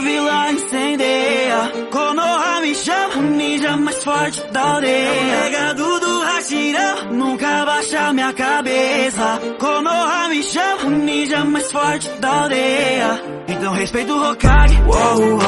Vila 0.00 0.50
incendeia, 0.52 1.72
Konoha 1.90 2.60
me 2.60 2.74
chama, 2.74 3.22
ninja 3.22 3.76
mais 3.76 4.02
forte 4.04 4.42
da 4.52 4.74
aldeia. 4.74 5.10
O 5.10 5.44
legado 5.44 6.00
do 6.00 6.20
Hashira 6.24 6.94
nunca 7.10 7.64
baixa 7.64 8.12
minha 8.12 8.32
cabeça. 8.32 9.40
Konoha 9.58 10.28
me 10.28 10.42
chama, 10.42 10.90
ninja 10.90 11.44
mais 11.44 11.70
forte 11.70 12.08
da 12.20 12.42
aldeia. 12.42 13.22
Então 13.48 13.72
respeita 13.72 14.12
o 14.12 14.30
Hokage, 14.30 14.76
uou, 14.82 15.20
uou, 15.20 15.38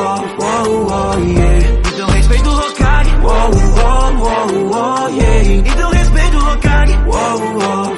uou, 0.40 1.18
yeah. 1.20 1.66
Então 1.92 2.08
respeita 2.08 2.48
o 2.48 2.58
Hokage, 2.58 3.10
uou, 3.22 3.50
uou, 3.76 4.70
uou, 4.72 5.08
yeah. 5.10 5.70
Então 5.70 5.90
respeita 5.90 6.36
o 6.36 6.52
Hokage, 6.52 6.98
uou, 7.06 7.40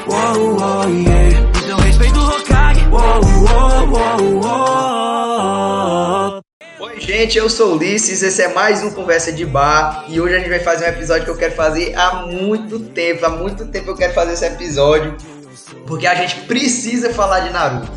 uou, 0.08 0.56
uou, 0.58 0.88
yeah. 0.88 1.38
Então 1.64 1.78
respeita 1.78 2.18
o 2.18 2.28
Hokage, 2.28 2.86
uou, 2.90 3.00
uou, 3.00 3.88
uou, 3.90 4.44
uou. 4.44 4.87
Gente, 7.18 7.36
eu 7.36 7.50
sou 7.50 7.72
o 7.72 7.74
Ulisses, 7.74 8.22
esse 8.22 8.40
é 8.40 8.54
mais 8.54 8.80
um 8.80 8.92
Conversa 8.92 9.32
de 9.32 9.44
Bar 9.44 10.04
e 10.06 10.20
hoje 10.20 10.36
a 10.36 10.38
gente 10.38 10.50
vai 10.50 10.60
fazer 10.60 10.84
um 10.84 10.88
episódio 10.88 11.24
que 11.24 11.30
eu 11.32 11.36
quero 11.36 11.52
fazer 11.52 11.92
há 11.96 12.24
muito 12.26 12.78
tempo. 12.78 13.26
Há 13.26 13.28
muito 13.28 13.66
tempo 13.66 13.90
eu 13.90 13.96
quero 13.96 14.14
fazer 14.14 14.34
esse 14.34 14.44
episódio 14.46 15.16
porque 15.84 16.06
a 16.06 16.14
gente 16.14 16.42
precisa 16.42 17.12
falar 17.12 17.40
de 17.40 17.50
Naruto. 17.50 17.90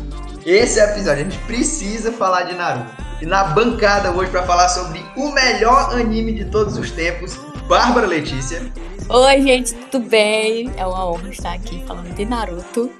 Esse 0.44 0.80
é 0.80 0.86
o 0.86 0.90
episódio, 0.90 1.20
a 1.20 1.30
gente 1.30 1.38
precisa 1.44 2.10
falar 2.10 2.42
de 2.42 2.56
Naruto. 2.56 2.90
E 3.20 3.24
na 3.24 3.44
bancada 3.44 4.10
hoje 4.10 4.28
para 4.28 4.42
falar 4.42 4.68
sobre 4.68 5.00
o 5.16 5.30
melhor 5.30 5.94
anime 5.94 6.32
de 6.32 6.46
todos 6.46 6.76
os 6.76 6.90
tempos, 6.90 7.38
Bárbara 7.68 8.08
Letícia. 8.08 8.60
Oi, 9.08 9.40
gente, 9.40 9.72
tudo 9.88 10.08
bem? 10.08 10.68
É 10.76 10.84
uma 10.84 11.08
honra 11.08 11.28
estar 11.28 11.52
aqui 11.52 11.80
falando 11.86 12.12
de 12.12 12.24
Naruto. 12.24 12.90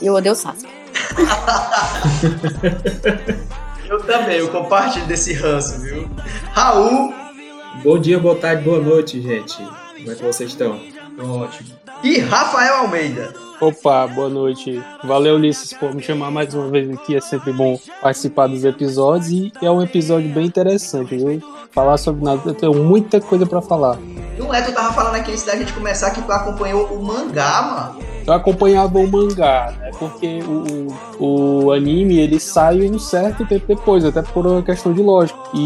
E 0.00 0.06
eu 0.06 0.14
odeio 0.14 0.34
o 0.34 0.36
Sasuke. 0.36 0.68
Eu 3.92 4.02
também, 4.04 4.38
eu 4.38 4.48
compartilho 4.48 5.04
desse 5.04 5.34
ranço, 5.34 5.78
viu? 5.80 6.08
Raul 6.52 7.12
Bom 7.84 7.98
dia, 7.98 8.18
boa 8.18 8.34
tarde, 8.34 8.64
boa 8.64 8.80
noite, 8.80 9.20
gente. 9.20 9.56
Como 9.58 10.10
é 10.10 10.14
que 10.14 10.24
vocês 10.24 10.48
estão? 10.48 10.80
ótimo. 11.20 11.68
E 12.02 12.18
Rafael 12.18 12.76
Almeida. 12.76 13.34
Opa, 13.60 14.06
boa 14.06 14.30
noite. 14.30 14.82
Valeu, 15.04 15.34
Ulisses, 15.34 15.74
por 15.74 15.94
me 15.94 16.02
chamar 16.02 16.30
mais 16.30 16.54
uma 16.54 16.70
vez 16.70 16.88
aqui. 16.90 17.16
É 17.16 17.20
sempre 17.20 17.52
bom 17.52 17.78
participar 18.00 18.46
dos 18.46 18.64
episódios 18.64 19.28
e 19.28 19.52
é 19.60 19.70
um 19.70 19.82
episódio 19.82 20.30
bem 20.30 20.46
interessante, 20.46 21.14
viu? 21.14 21.42
Falar 21.70 21.98
sobre 21.98 22.24
nada, 22.24 22.40
eu 22.46 22.54
tenho 22.54 22.72
muita 22.72 23.20
coisa 23.20 23.44
pra 23.44 23.60
falar. 23.60 23.98
Não 24.38 24.54
é, 24.54 24.62
tu 24.62 24.72
tava 24.72 24.90
falando 24.94 25.16
aqui 25.16 25.32
antes 25.32 25.44
da 25.44 25.54
gente 25.54 25.74
começar 25.74 26.12
que 26.12 26.22
tu 26.22 26.32
acompanhou 26.32 26.86
o 26.86 27.04
mangá, 27.04 27.60
mano. 27.60 28.11
Eu 28.26 28.32
acompanhava 28.32 28.98
o 28.98 29.10
mangá, 29.10 29.74
né? 29.78 29.90
Porque 29.98 30.40
o, 31.18 31.64
o 31.64 31.72
anime 31.72 32.18
ele 32.18 32.38
sai 32.38 32.82
um 32.88 32.98
certo 32.98 33.46
tempo 33.46 33.66
depois, 33.66 34.04
até 34.04 34.22
por 34.22 34.46
uma 34.46 34.62
questão 34.62 34.92
de 34.92 35.02
lógica. 35.02 35.38
E 35.54 35.58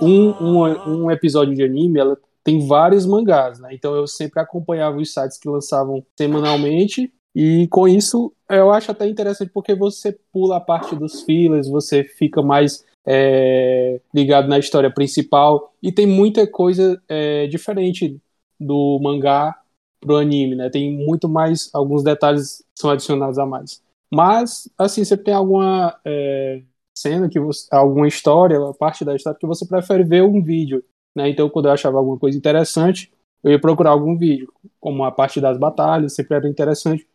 um, 0.00 0.34
um, 0.40 1.04
um 1.04 1.10
episódio 1.10 1.54
de 1.54 1.62
anime, 1.62 2.00
ela 2.00 2.18
tem 2.42 2.66
vários 2.66 3.06
mangás, 3.06 3.60
né? 3.60 3.68
Então 3.72 3.94
eu 3.94 4.06
sempre 4.06 4.40
acompanhava 4.40 4.96
os 4.96 5.12
sites 5.12 5.38
que 5.38 5.48
lançavam 5.48 6.04
semanalmente. 6.16 7.12
E 7.34 7.68
com 7.68 7.86
isso, 7.86 8.32
eu 8.48 8.72
acho 8.72 8.90
até 8.90 9.08
interessante 9.08 9.52
porque 9.52 9.74
você 9.74 10.18
pula 10.32 10.56
a 10.56 10.60
parte 10.60 10.96
dos 10.96 11.22
fillers, 11.22 11.68
você 11.68 12.02
fica 12.02 12.42
mais 12.42 12.84
é, 13.06 14.00
ligado 14.12 14.48
na 14.48 14.58
história 14.58 14.92
principal 14.92 15.72
e 15.80 15.92
tem 15.92 16.06
muita 16.06 16.46
coisa 16.46 17.00
é, 17.08 17.46
diferente 17.46 18.20
do 18.58 18.98
mangá 19.00 19.59
pro 20.00 20.16
anime, 20.16 20.56
né? 20.56 20.70
Tem 20.70 20.96
muito 20.96 21.28
mais, 21.28 21.68
alguns 21.72 22.02
detalhes 22.02 22.64
são 22.74 22.90
adicionados 22.90 23.38
a 23.38 23.46
mais. 23.46 23.82
Mas, 24.10 24.68
assim, 24.76 25.04
você 25.04 25.16
tem 25.16 25.34
alguma 25.34 25.96
é, 26.04 26.62
cena 26.94 27.28
que 27.28 27.38
você, 27.38 27.66
alguma 27.70 28.08
história, 28.08 28.58
parte 28.78 29.04
da 29.04 29.14
história 29.14 29.38
que 29.38 29.46
você 29.46 29.66
prefere 29.66 30.02
ver 30.02 30.22
um 30.24 30.42
vídeo, 30.42 30.82
né? 31.14 31.28
Então, 31.28 31.48
quando 31.48 31.66
eu 31.66 31.72
achava 31.72 31.98
alguma 31.98 32.18
coisa 32.18 32.36
interessante, 32.36 33.12
eu 33.42 33.50
ia 33.50 33.60
procurar 33.60 33.90
algum 33.90 34.16
vídeo, 34.16 34.52
como 34.80 35.04
a 35.04 35.12
parte 35.12 35.40
das 35.40 35.58
batalhas, 35.58 36.14
sempre 36.14 36.36
era 36.36 36.48
interessante. 36.48 37.06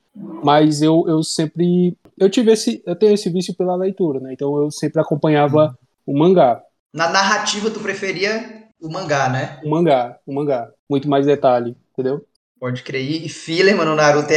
Mas 0.44 0.82
eu, 0.82 1.04
eu 1.08 1.22
sempre 1.24 1.98
eu 2.18 2.30
tive 2.30 2.52
esse 2.52 2.82
eu 2.86 2.96
tenho 2.96 3.14
esse 3.14 3.30
vício 3.30 3.54
pela 3.54 3.76
leitura, 3.76 4.20
né? 4.20 4.32
Então 4.32 4.58
eu 4.58 4.72
sempre 4.72 5.02
acompanhava 5.02 5.78
o 6.06 6.18
mangá. 6.18 6.64
Na 6.94 7.10
narrativa, 7.10 7.70
tu 7.70 7.82
preferia 7.82 8.70
o 8.82 8.90
mangá, 8.90 9.28
né? 9.30 9.60
O 9.64 9.70
mangá, 9.70 10.18
o 10.26 10.34
mangá. 10.34 10.72
Muito 10.90 11.10
mais 11.10 11.26
detalhe, 11.26 11.76
entendeu? 11.92 12.26
Pode 12.60 12.84
crer. 12.84 13.02
E 13.26 13.30
filler, 13.30 13.76
mano, 13.76 13.92
o 13.94 13.96
Naruto 13.96 14.32
é, 14.32 14.36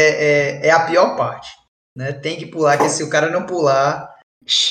é, 0.61 0.67
é 0.69 0.71
a 0.71 0.81
pior 0.87 1.17
parte. 1.17 1.49
Né? 1.97 2.13
Tem 2.13 2.37
que 2.37 2.47
pular, 2.47 2.77
que 2.79 2.89
se 2.89 3.03
o 3.03 3.11
cara 3.11 3.31
não 3.31 3.45
pular, 3.47 4.15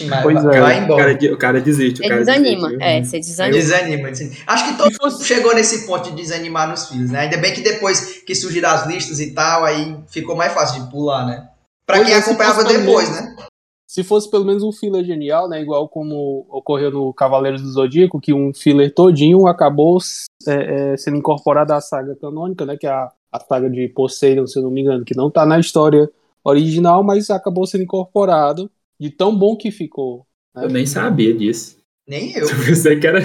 vai, 0.09 0.23
Pois 0.23 0.37
é. 0.37 0.41
vai 0.41 0.57
O 0.59 0.61
cara, 0.61 0.75
embora. 0.77 1.33
o 1.33 1.37
cara 1.37 1.61
desiste. 1.61 1.99
O 2.01 2.03
Ele 2.03 2.09
cara 2.09 2.23
desanima. 2.25 2.67
desiste, 2.69 2.83
É, 2.83 2.95
viu? 3.01 3.05
você 3.09 3.19
desanima. 3.19 3.57
Desanima, 3.57 4.09
desanima. 4.11 4.35
Acho 4.47 4.65
que 4.71 4.77
todo 4.77 4.95
mundo 5.01 5.23
chegou 5.23 5.53
nesse 5.55 5.85
ponto 5.85 6.09
de 6.09 6.15
desanimar 6.15 6.69
nos 6.69 6.87
filhos, 6.87 7.09
né? 7.11 7.21
Ainda 7.21 7.37
bem 7.37 7.53
que 7.53 7.61
depois 7.61 8.21
que 8.23 8.33
surgiram 8.35 8.69
as 8.69 8.85
listas 8.87 9.19
e 9.19 9.31
tal, 9.33 9.63
aí 9.65 9.97
ficou 10.07 10.35
mais 10.35 10.53
fácil 10.53 10.83
de 10.83 10.89
pular, 10.91 11.25
né? 11.25 11.49
Pra 11.85 11.97
Pois 11.97 12.07
quem 12.07 12.15
é, 12.15 12.19
acompanhava 12.19 12.63
depois, 12.63 13.09
também- 13.09 13.35
né? 13.35 13.45
Se 13.89 14.03
fosse 14.03 14.29
pelo 14.29 14.43
menos 14.45 14.63
um 14.63 14.71
filler 14.71 15.03
genial, 15.05 15.47
né? 15.47 15.61
Igual 15.61 15.87
como 15.87 16.45
ocorreu 16.49 16.91
no 16.91 17.13
Cavaleiros 17.13 17.61
do 17.61 17.71
Zodíaco, 17.71 18.19
que 18.19 18.33
um 18.33 18.53
filler 18.53 18.93
todinho 18.93 19.47
acabou 19.47 19.97
é, 20.45 20.91
é, 20.93 20.97
sendo 20.97 21.15
incorporado 21.17 21.73
à 21.73 21.79
saga 21.79 22.13
canônica, 22.15 22.65
né? 22.65 22.75
Que 22.77 22.85
é 22.85 22.89
a, 22.89 23.09
a 23.31 23.39
saga 23.39 23.69
de 23.69 23.87
Poseidon, 23.89 24.47
se 24.47 24.57
eu 24.57 24.63
não 24.63 24.71
me 24.71 24.81
engano, 24.81 25.05
que 25.05 25.15
não 25.15 25.29
tá 25.29 25.45
na 25.45 25.59
história 25.59 26.09
original, 26.43 27.03
mas 27.03 27.29
acabou 27.29 27.65
sendo 27.65 27.83
incorporado 27.83 28.69
de 28.99 29.09
tão 29.09 29.37
bom 29.37 29.55
que 29.55 29.71
ficou. 29.71 30.25
né? 30.55 30.65
Eu 30.65 30.69
nem 30.69 30.85
sabia 30.85 31.33
disso. 31.33 31.77
Nem 32.07 32.33
eu. 32.33 32.47
Eu 32.49 32.65
pensei 32.65 32.99
que 32.99 33.05
era. 33.05 33.19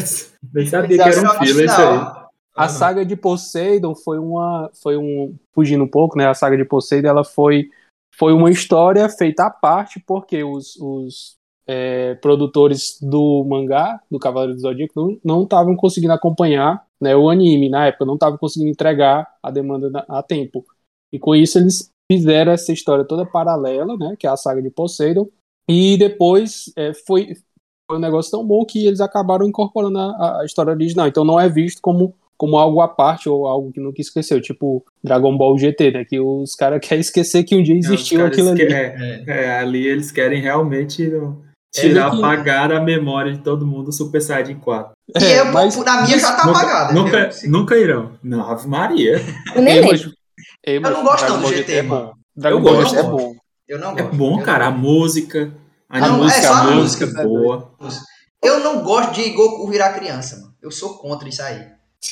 Nem 0.53 0.67
sabia 0.67 0.97
que 0.97 1.03
era 1.03 1.21
um 1.21 1.39
filler 1.39 1.67
que 1.67 1.73
isso 1.73 1.81
aí. 1.81 2.23
A 2.55 2.69
saga 2.69 3.07
de 3.07 3.17
Poseidon 3.17 3.95
foi 3.95 4.19
uma. 4.19 4.71
Foi 4.83 4.97
um. 4.97 5.37
Fugindo 5.55 5.85
um 5.85 5.89
pouco, 5.89 6.19
né? 6.19 6.27
A 6.27 6.35
saga 6.35 6.57
de 6.57 6.65
Poseidon 6.65 7.09
ela 7.09 7.25
foi, 7.25 7.71
foi 8.15 8.33
uma 8.33 8.51
história 8.51 9.09
feita 9.09 9.47
à 9.47 9.51
parte, 9.51 10.03
porque 10.07 10.43
os, 10.43 10.77
os 10.77 11.37
é, 11.67 12.15
produtores 12.17 12.99
do 13.01 13.45
mangá, 13.45 14.01
do 14.11 14.19
Cavaleiro 14.19 14.55
do 14.55 14.61
Zodíaco, 14.61 15.19
não 15.25 15.45
estavam 15.45 15.77
conseguindo 15.77 16.13
acompanhar 16.13 16.85
né, 17.03 17.17
o 17.17 17.29
anime 17.29 17.69
na 17.69 17.87
época, 17.87 18.05
não 18.05 18.15
estavam 18.15 18.39
conseguindo 18.39 18.71
entregar 18.71 19.27
a 19.43 19.51
demanda 19.51 20.05
a 20.09 20.23
tempo. 20.23 20.65
E 21.13 21.19
com 21.19 21.35
isso 21.35 21.59
eles 21.59 21.91
fizeram 22.11 22.53
essa 22.53 22.73
história 22.73 23.05
toda 23.05 23.27
paralela, 23.27 23.97
né? 23.97 24.15
Que 24.19 24.27
é 24.27 24.31
a 24.31 24.37
saga 24.37 24.63
de 24.63 24.71
Poseidon. 24.71 25.29
E 25.69 25.97
depois 25.99 26.73
é, 26.77 26.95
foi, 26.95 27.35
foi 27.91 27.99
um 27.99 28.01
negócio 28.01 28.31
tão 28.31 28.47
bom 28.47 28.65
que 28.65 28.87
eles 28.87 29.01
acabaram 29.01 29.47
incorporando 29.47 29.99
a, 29.99 30.41
a 30.41 30.45
história 30.45 30.73
original. 30.73 31.09
Então 31.09 31.25
não 31.25 31.41
é 31.41 31.49
visto 31.49 31.81
como 31.83 32.15
como 32.39 32.57
algo 32.57 32.81
à 32.81 32.89
parte 32.89 33.29
ou 33.29 33.47
algo 33.47 33.71
que 33.71 33.79
nunca 33.79 34.01
esqueceu, 34.01 34.41
tipo 34.41 34.85
Dragon 35.05 35.37
Ball 35.37 35.57
GT, 35.57 35.91
né? 35.93 36.05
Que 36.05 36.19
os 36.19 36.57
caras 36.57 36.81
querem 36.87 37.01
esquecer 37.01 37.45
que 37.45 37.55
um 37.55 37.63
dia 37.63 37.77
existiu 37.77 38.19
caras 38.19 38.33
aquilo 38.33 38.49
ali. 38.51 38.67
querem- 38.67 39.25
é, 39.29 39.59
ali 39.59 39.87
eles 39.87 40.11
querem 40.11 40.41
realmente 40.41 41.09
tirar, 41.73 42.11
que- 42.11 42.19
apagar 42.19 42.73
a 42.73 42.81
memória 42.81 43.33
de 43.33 43.39
todo 43.39 43.67
mundo 43.67 43.87
do 43.87 43.93
Super 43.93 44.21
Saiyajin 44.21 44.57
4. 44.57 44.93
E 45.19 45.25
É, 45.25 45.41
eu, 45.41 45.47
mas- 45.47 45.77
na 45.77 46.03
minha 46.03 46.19
já 46.19 46.33
tá 46.33 46.47
nunca, 46.47 46.59
apagada. 46.59 46.93
nunca, 46.93 47.31
nunca 47.47 47.77
irão. 47.77 48.13
Não, 48.23 48.49
Ave 48.51 48.69
Maria. 48.69 49.21
Eu 49.55 49.63
nem 49.63 49.81
lembro. 49.81 50.13
mas 50.83 50.93
não 50.93 51.03
gosto 51.03 51.29
não 51.29 51.41
do 51.41 51.49
GT, 51.49 51.73
é 51.75 51.83
mano. 51.83 52.13
bom. 52.37 52.49
Eu 52.49 52.61
gosto. 52.61 52.97
É 52.97 53.03
bom. 53.03 53.35
Eu 53.69 53.79
não 53.79 53.91
É 53.93 54.03
gosto. 54.03 54.17
bom, 54.17 54.39
Eu 54.39 54.45
cara. 54.45 54.67
A 54.67 54.71
música. 54.71 55.53
A 55.89 56.01
Não, 56.01 56.19
música, 56.19 56.47
é 56.47 56.49
a 56.49 56.63
música 56.65 57.07
música, 57.07 57.21
é 57.21 57.25
boa. 57.25 57.73
Eu 58.43 58.61
não 58.61 58.83
gosto 58.83 59.13
de 59.13 59.31
Goku 59.31 59.69
virar 59.71 59.93
criança, 59.93 60.37
mano. 60.37 60.55
Eu 60.63 60.71
sou 60.71 60.99
contra 60.99 61.29
isso 61.29 61.43
aí. 61.43 61.67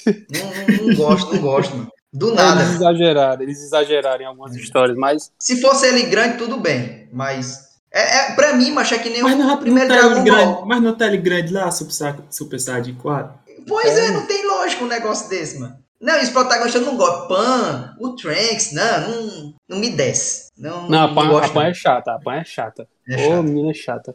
não, 0.06 0.76
não, 0.78 0.86
não 0.88 0.94
gosto, 0.94 1.34
não 1.34 1.40
gosto, 1.42 1.76
mano. 1.76 1.90
Do 2.12 2.34
nada. 2.34 2.60
Eles 2.62 2.74
exageraram, 2.74 3.42
eles 3.42 3.62
exageraram 3.62 4.22
em 4.22 4.26
algumas 4.26 4.54
histórias, 4.54 4.96
mas 4.98 5.30
Se 5.38 5.60
fosse 5.60 5.86
ele 5.86 6.02
grande, 6.04 6.38
tudo 6.38 6.58
bem. 6.58 7.08
Mas. 7.12 7.69
É, 7.92 8.18
é, 8.18 8.32
pra 8.34 8.52
mim, 8.54 8.70
macho, 8.70 8.94
é 8.94 8.98
que 8.98 9.10
nem 9.10 9.22
Mas 9.22 9.34
o 9.34 9.38
não, 9.38 9.56
primeiro 9.56 9.88
tá 9.88 9.96
Dragon 9.96 10.24
grande, 10.24 10.44
Ball. 10.44 10.66
mas 10.66 10.80
não 10.82 10.96
tá 10.96 11.06
ele 11.06 11.18
grande 11.18 11.52
lá, 11.52 11.70
Super, 11.72 12.22
Super 12.30 12.60
Saiyajin 12.60 12.94
4? 12.94 13.32
Pois 13.66 13.98
é. 13.98 14.10
não 14.12 14.26
tem 14.26 14.46
lógica 14.46 14.84
um 14.84 14.88
negócio 14.88 15.28
desse, 15.28 15.58
mano. 15.58 15.76
Não, 16.00 16.18
e 16.18 16.22
os 16.22 16.30
protagonistas 16.30 16.80
eu 16.80 16.86
não 16.86 16.96
gosto. 16.96 17.28
Pan, 17.28 17.94
o 17.98 18.10
Trunks, 18.16 18.72
não, 18.72 19.00
não, 19.08 19.54
não 19.68 19.78
me 19.78 19.90
desce. 19.90 20.46
Não, 20.56 20.88
não, 20.88 21.04
a 21.04 21.14
Pan, 21.14 21.44
a 21.44 21.48
Pan 21.48 21.64
é 21.66 21.74
chata, 21.74 22.12
a 22.12 22.18
Pan 22.18 22.36
é 22.36 22.44
chata. 22.44 22.88
É 23.08 23.16
Ô, 23.16 23.30
chato. 23.30 23.42
menina 23.42 23.74
chata. 23.74 24.14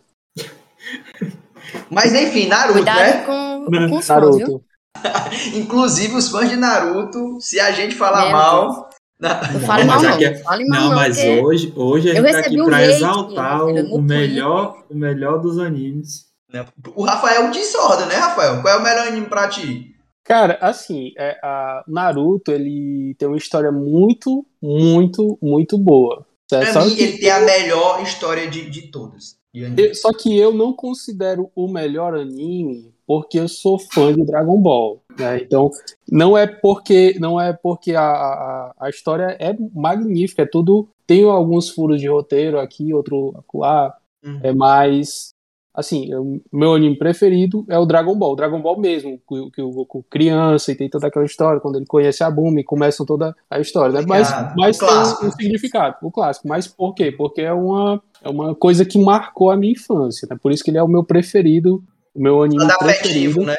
Mas 1.89 2.13
enfim, 2.13 2.48
Naruto, 2.48 2.74
Cuidado 2.74 3.00
né? 3.00 3.24
com, 3.25 3.66
com 3.89 3.98
os 3.98 4.07
fãs, 4.07 4.38
viu? 4.38 4.48
Naruto. 4.48 4.66
Inclusive 5.54 6.16
os 6.16 6.30
fãs 6.30 6.50
de 6.50 6.56
Naruto, 6.56 7.39
se 7.39 7.60
a 7.60 7.72
gente 7.72 7.95
falar 7.95 8.24
Meu 8.24 8.31
mal. 8.31 8.85
Não 9.19 9.59
fale 9.62 9.83
Não, 9.85 9.88
mal, 9.94 9.95
mas 9.95 10.03
não. 10.03 10.13
aqui 10.13 10.25
é- 10.25 10.31
Não 10.33 10.44
fale 10.44 10.65
mal, 10.65 10.79
Não, 10.81 10.89
não. 10.89 10.95
mas 10.95 11.17
porque 11.17 11.39
hoje, 11.41 11.73
hoje 11.75 12.12
a 12.12 12.13
gente 12.15 12.21
tá 12.23 12.27
recebi 12.38 12.56
aqui 12.56 12.62
um 12.62 12.65
pra 12.65 12.85
exaltar 12.85 13.65
filho, 13.65 13.85
o, 13.91 13.95
o 13.95 14.01
melhor, 14.01 14.83
o 14.89 14.95
melhor 14.95 15.39
dos 15.41 15.57
animes. 15.59 16.25
O 16.95 17.03
Rafael 17.03 17.50
discorda, 17.51 18.06
né, 18.06 18.15
Rafael? 18.15 18.62
Qual 18.62 18.73
é 18.73 18.77
o 18.77 18.83
melhor 18.83 19.07
anime 19.07 19.25
pra 19.27 19.47
ti? 19.50 19.94
Cara, 20.23 20.57
assim, 20.62 21.12
é, 21.17 21.38
a 21.44 21.83
Naruto, 21.88 22.51
ele 22.51 23.13
tem 23.17 23.27
uma 23.27 23.38
história 23.38 23.71
muito, 23.71 24.45
muito, 24.62 25.38
muito 25.41 25.77
boa. 25.77 26.25
certo? 26.50 26.71
Pra 26.71 26.81
Só 26.81 26.88
mim, 26.88 26.95
que 26.95 27.03
ele 27.03 27.17
tem 27.17 27.29
a 27.29 27.39
melhor 27.41 28.01
história 28.03 28.47
de, 28.50 28.69
de 28.69 28.83
todas. 28.83 29.35
de 29.53 29.62
eu- 29.81 29.95
só 29.95 30.12
que 30.13 30.38
eu 30.38 30.53
não 30.53 30.73
considero 30.73 31.51
o 31.56 31.67
melhor 31.67 32.15
anime 32.15 32.94
porque 33.07 33.40
eu 33.40 33.48
sou 33.48 33.78
fã 33.80 34.13
de 34.13 34.25
Dragon 34.25 34.60
Ball. 34.62 35.02
Né? 35.18 35.42
Então, 35.42 35.69
não 36.12 36.38
é 36.38 36.46
porque 36.48 37.16
não 37.19 37.40
é 37.40 37.54
porque 37.54 37.94
a, 37.96 38.02
a, 38.04 38.74
a 38.81 38.90
história 38.90 39.36
é 39.40 39.56
magnífica, 39.74 40.42
é 40.44 40.46
tudo. 40.48 40.90
Tem 41.07 41.24
alguns 41.24 41.69
furos 41.69 42.02
de 42.02 42.07
roteiro 42.07 42.60
aqui, 42.60 42.94
outro 42.94 43.34
lá, 43.54 43.94
Uhum. 44.25 44.40
é 44.42 44.52
mais. 44.54 45.34
Assim, 45.72 46.12
o 46.16 46.42
meu 46.54 46.74
anime 46.74 46.98
preferido 46.98 47.66
é 47.69 47.78
o 47.78 47.86
Dragon 47.86 48.16
Ball. 48.18 48.36
Dragon 48.36 48.62
Ball 48.62 48.80
mesmo, 48.80 49.19
que, 49.28 49.51
que 49.51 49.62
o 49.62 49.72
Goku 49.72 50.06
criança 50.10 50.72
e 50.72 50.75
tem 50.75 50.90
toda 50.90 51.08
aquela 51.08 51.25
história, 51.25 51.60
quando 51.60 51.75
ele 51.75 51.86
conhece 51.86 52.24
a 52.24 52.31
Bumi, 52.31 52.63
começam 52.63 53.06
toda 53.06 53.36
a 53.50 53.60
história, 53.60 53.92
né? 54.00 54.06
Mas, 54.08 54.30
Obrigado. 54.31 54.56
mas 54.56 54.78
tem 54.80 54.88
um, 54.88 55.28
um 55.28 55.31
significado, 55.31 55.98
o 56.01 56.10
clássico. 56.10 56.48
Mas 56.48 56.66
por 56.66 56.96
quê? 56.96 57.12
Porque 57.12 57.42
é 57.42 57.51
uma, 57.51 58.01
é 58.24 58.30
uma 58.30 58.56
coisa 58.56 58.86
que 58.86 58.98
marcou 58.98 59.51
a 59.51 59.58
minha 59.58 59.74
infância, 59.74 60.25
né? 60.31 60.38
Por 60.42 60.54
isso 60.54 60.63
que 60.63 60.72
ele 60.72 60.78
é 60.78 60.84
o 60.84 60.88
meu 60.88 61.04
preferido, 61.04 61.84
o 62.15 62.21
meu 62.21 62.41
anime 62.41 62.65
preferido. 62.77 63.41
afetivo, 63.41 63.45
né? 63.45 63.57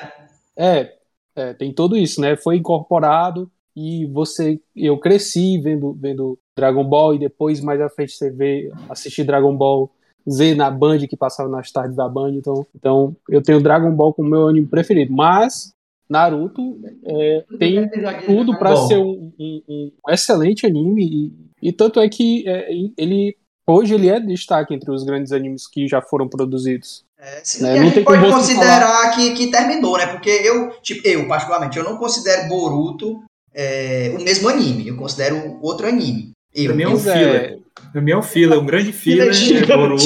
É, 0.56 0.92
é, 1.36 1.54
tem 1.54 1.72
tudo 1.72 1.96
isso, 1.96 2.20
né? 2.20 2.36
Foi 2.36 2.56
incorporado 2.56 3.50
e 3.76 4.06
você, 4.06 4.58
eu 4.74 4.98
cresci 4.98 5.58
vendo, 5.60 5.92
vendo 5.92 6.38
Dragon 6.56 6.82
Ball 6.84 7.14
e 7.14 7.18
depois 7.18 7.60
mais 7.60 7.80
à 7.80 7.90
frente 7.90 8.12
você 8.12 8.30
vê 8.30 8.72
assistir 8.88 9.22
Dragon 9.24 9.54
Ball 9.54 9.90
Z 10.28 10.54
na 10.54 10.70
Band 10.70 10.98
que 11.06 11.16
passava 11.16 11.48
nas 11.48 11.70
tardes 11.70 11.94
da 11.94 12.08
Band, 12.08 12.32
então, 12.34 12.66
então 12.74 13.16
eu 13.28 13.42
tenho 13.42 13.60
Dragon 13.62 13.92
Ball 13.92 14.12
como 14.14 14.30
meu 14.30 14.48
anime 14.48 14.66
preferido, 14.66 15.12
mas 15.12 15.72
Naruto 16.08 16.80
é, 17.04 17.44
tem 17.58 17.88
tudo 18.26 18.56
para 18.58 18.74
ser 18.88 18.98
um, 18.98 19.30
um- 19.38 19.62
um 19.68 19.92
excelente 20.10 20.66
anime 20.66 21.32
e, 21.62 21.68
e 21.68 21.72
tanto 21.72 22.00
é 22.00 22.08
que 22.08 22.48
é, 22.48 22.72
ele 22.96 23.36
hoje 23.66 23.94
ele 23.94 24.08
é 24.08 24.18
destaque 24.18 24.72
entre 24.74 24.90
os 24.90 25.04
grandes 25.04 25.30
animes 25.32 25.66
que 25.68 25.86
já 25.86 26.00
foram 26.00 26.28
produzidos. 26.28 27.04
É, 27.18 27.36
Né, 27.36 27.42
e 27.60 27.64
a 27.64 27.76
não 27.76 27.84
gente 27.84 27.94
tem 27.94 28.04
pode 28.04 28.20
como 28.20 28.32
você 28.32 28.54
considerar 28.54 29.10
que, 29.14 29.30
que 29.32 29.50
terminou, 29.50 29.96
né? 29.96 30.06
Porque 30.06 30.28
eu, 30.30 30.70
tipo, 30.82 31.06
eu, 31.08 31.26
particularmente, 31.26 31.78
eu 31.78 31.84
não 31.84 31.96
considero 31.96 32.48
Boruto 32.48 33.22
é, 33.54 34.14
o 34.18 34.22
mesmo 34.22 34.48
anime. 34.48 34.88
Eu 34.88 34.96
considero 34.96 35.58
outro 35.62 35.86
anime. 35.86 36.32
Eu, 36.54 36.66
Pra 36.66 36.74
mim 36.74 36.82
é 36.82 36.88
um 36.88 36.94
é. 36.94 36.98
filler. 36.98 37.58
Pra 37.92 38.00
mim 38.02 38.10
é 38.10 38.16
um 38.16 38.22
filler, 38.22 38.58
um 38.58 38.66
grande 38.66 38.92
filler. 38.92 39.30
É 39.62 39.76
Boruto. 39.76 40.04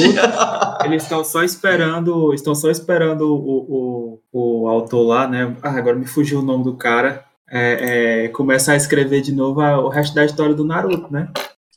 Eles 0.85 1.03
estão 1.03 1.23
só 1.23 1.43
esperando, 1.43 2.33
estão 2.33 2.55
só 2.55 2.69
esperando 2.69 3.21
o, 3.33 4.19
o, 4.31 4.63
o 4.63 4.67
autor 4.67 5.03
lá, 5.03 5.27
né? 5.27 5.55
Ah, 5.61 5.71
agora 5.77 5.95
me 5.97 6.05
fugiu 6.05 6.39
o 6.39 6.43
nome 6.43 6.63
do 6.63 6.75
cara. 6.75 7.25
É, 7.49 8.23
é, 8.23 8.27
começar 8.29 8.73
a 8.73 8.77
escrever 8.77 9.21
de 9.21 9.33
novo 9.33 9.59
a- 9.59 9.79
o 9.79 9.89
resto 9.89 10.15
da 10.15 10.23
história 10.23 10.55
do 10.55 10.63
Naruto, 10.63 11.11
né? 11.11 11.27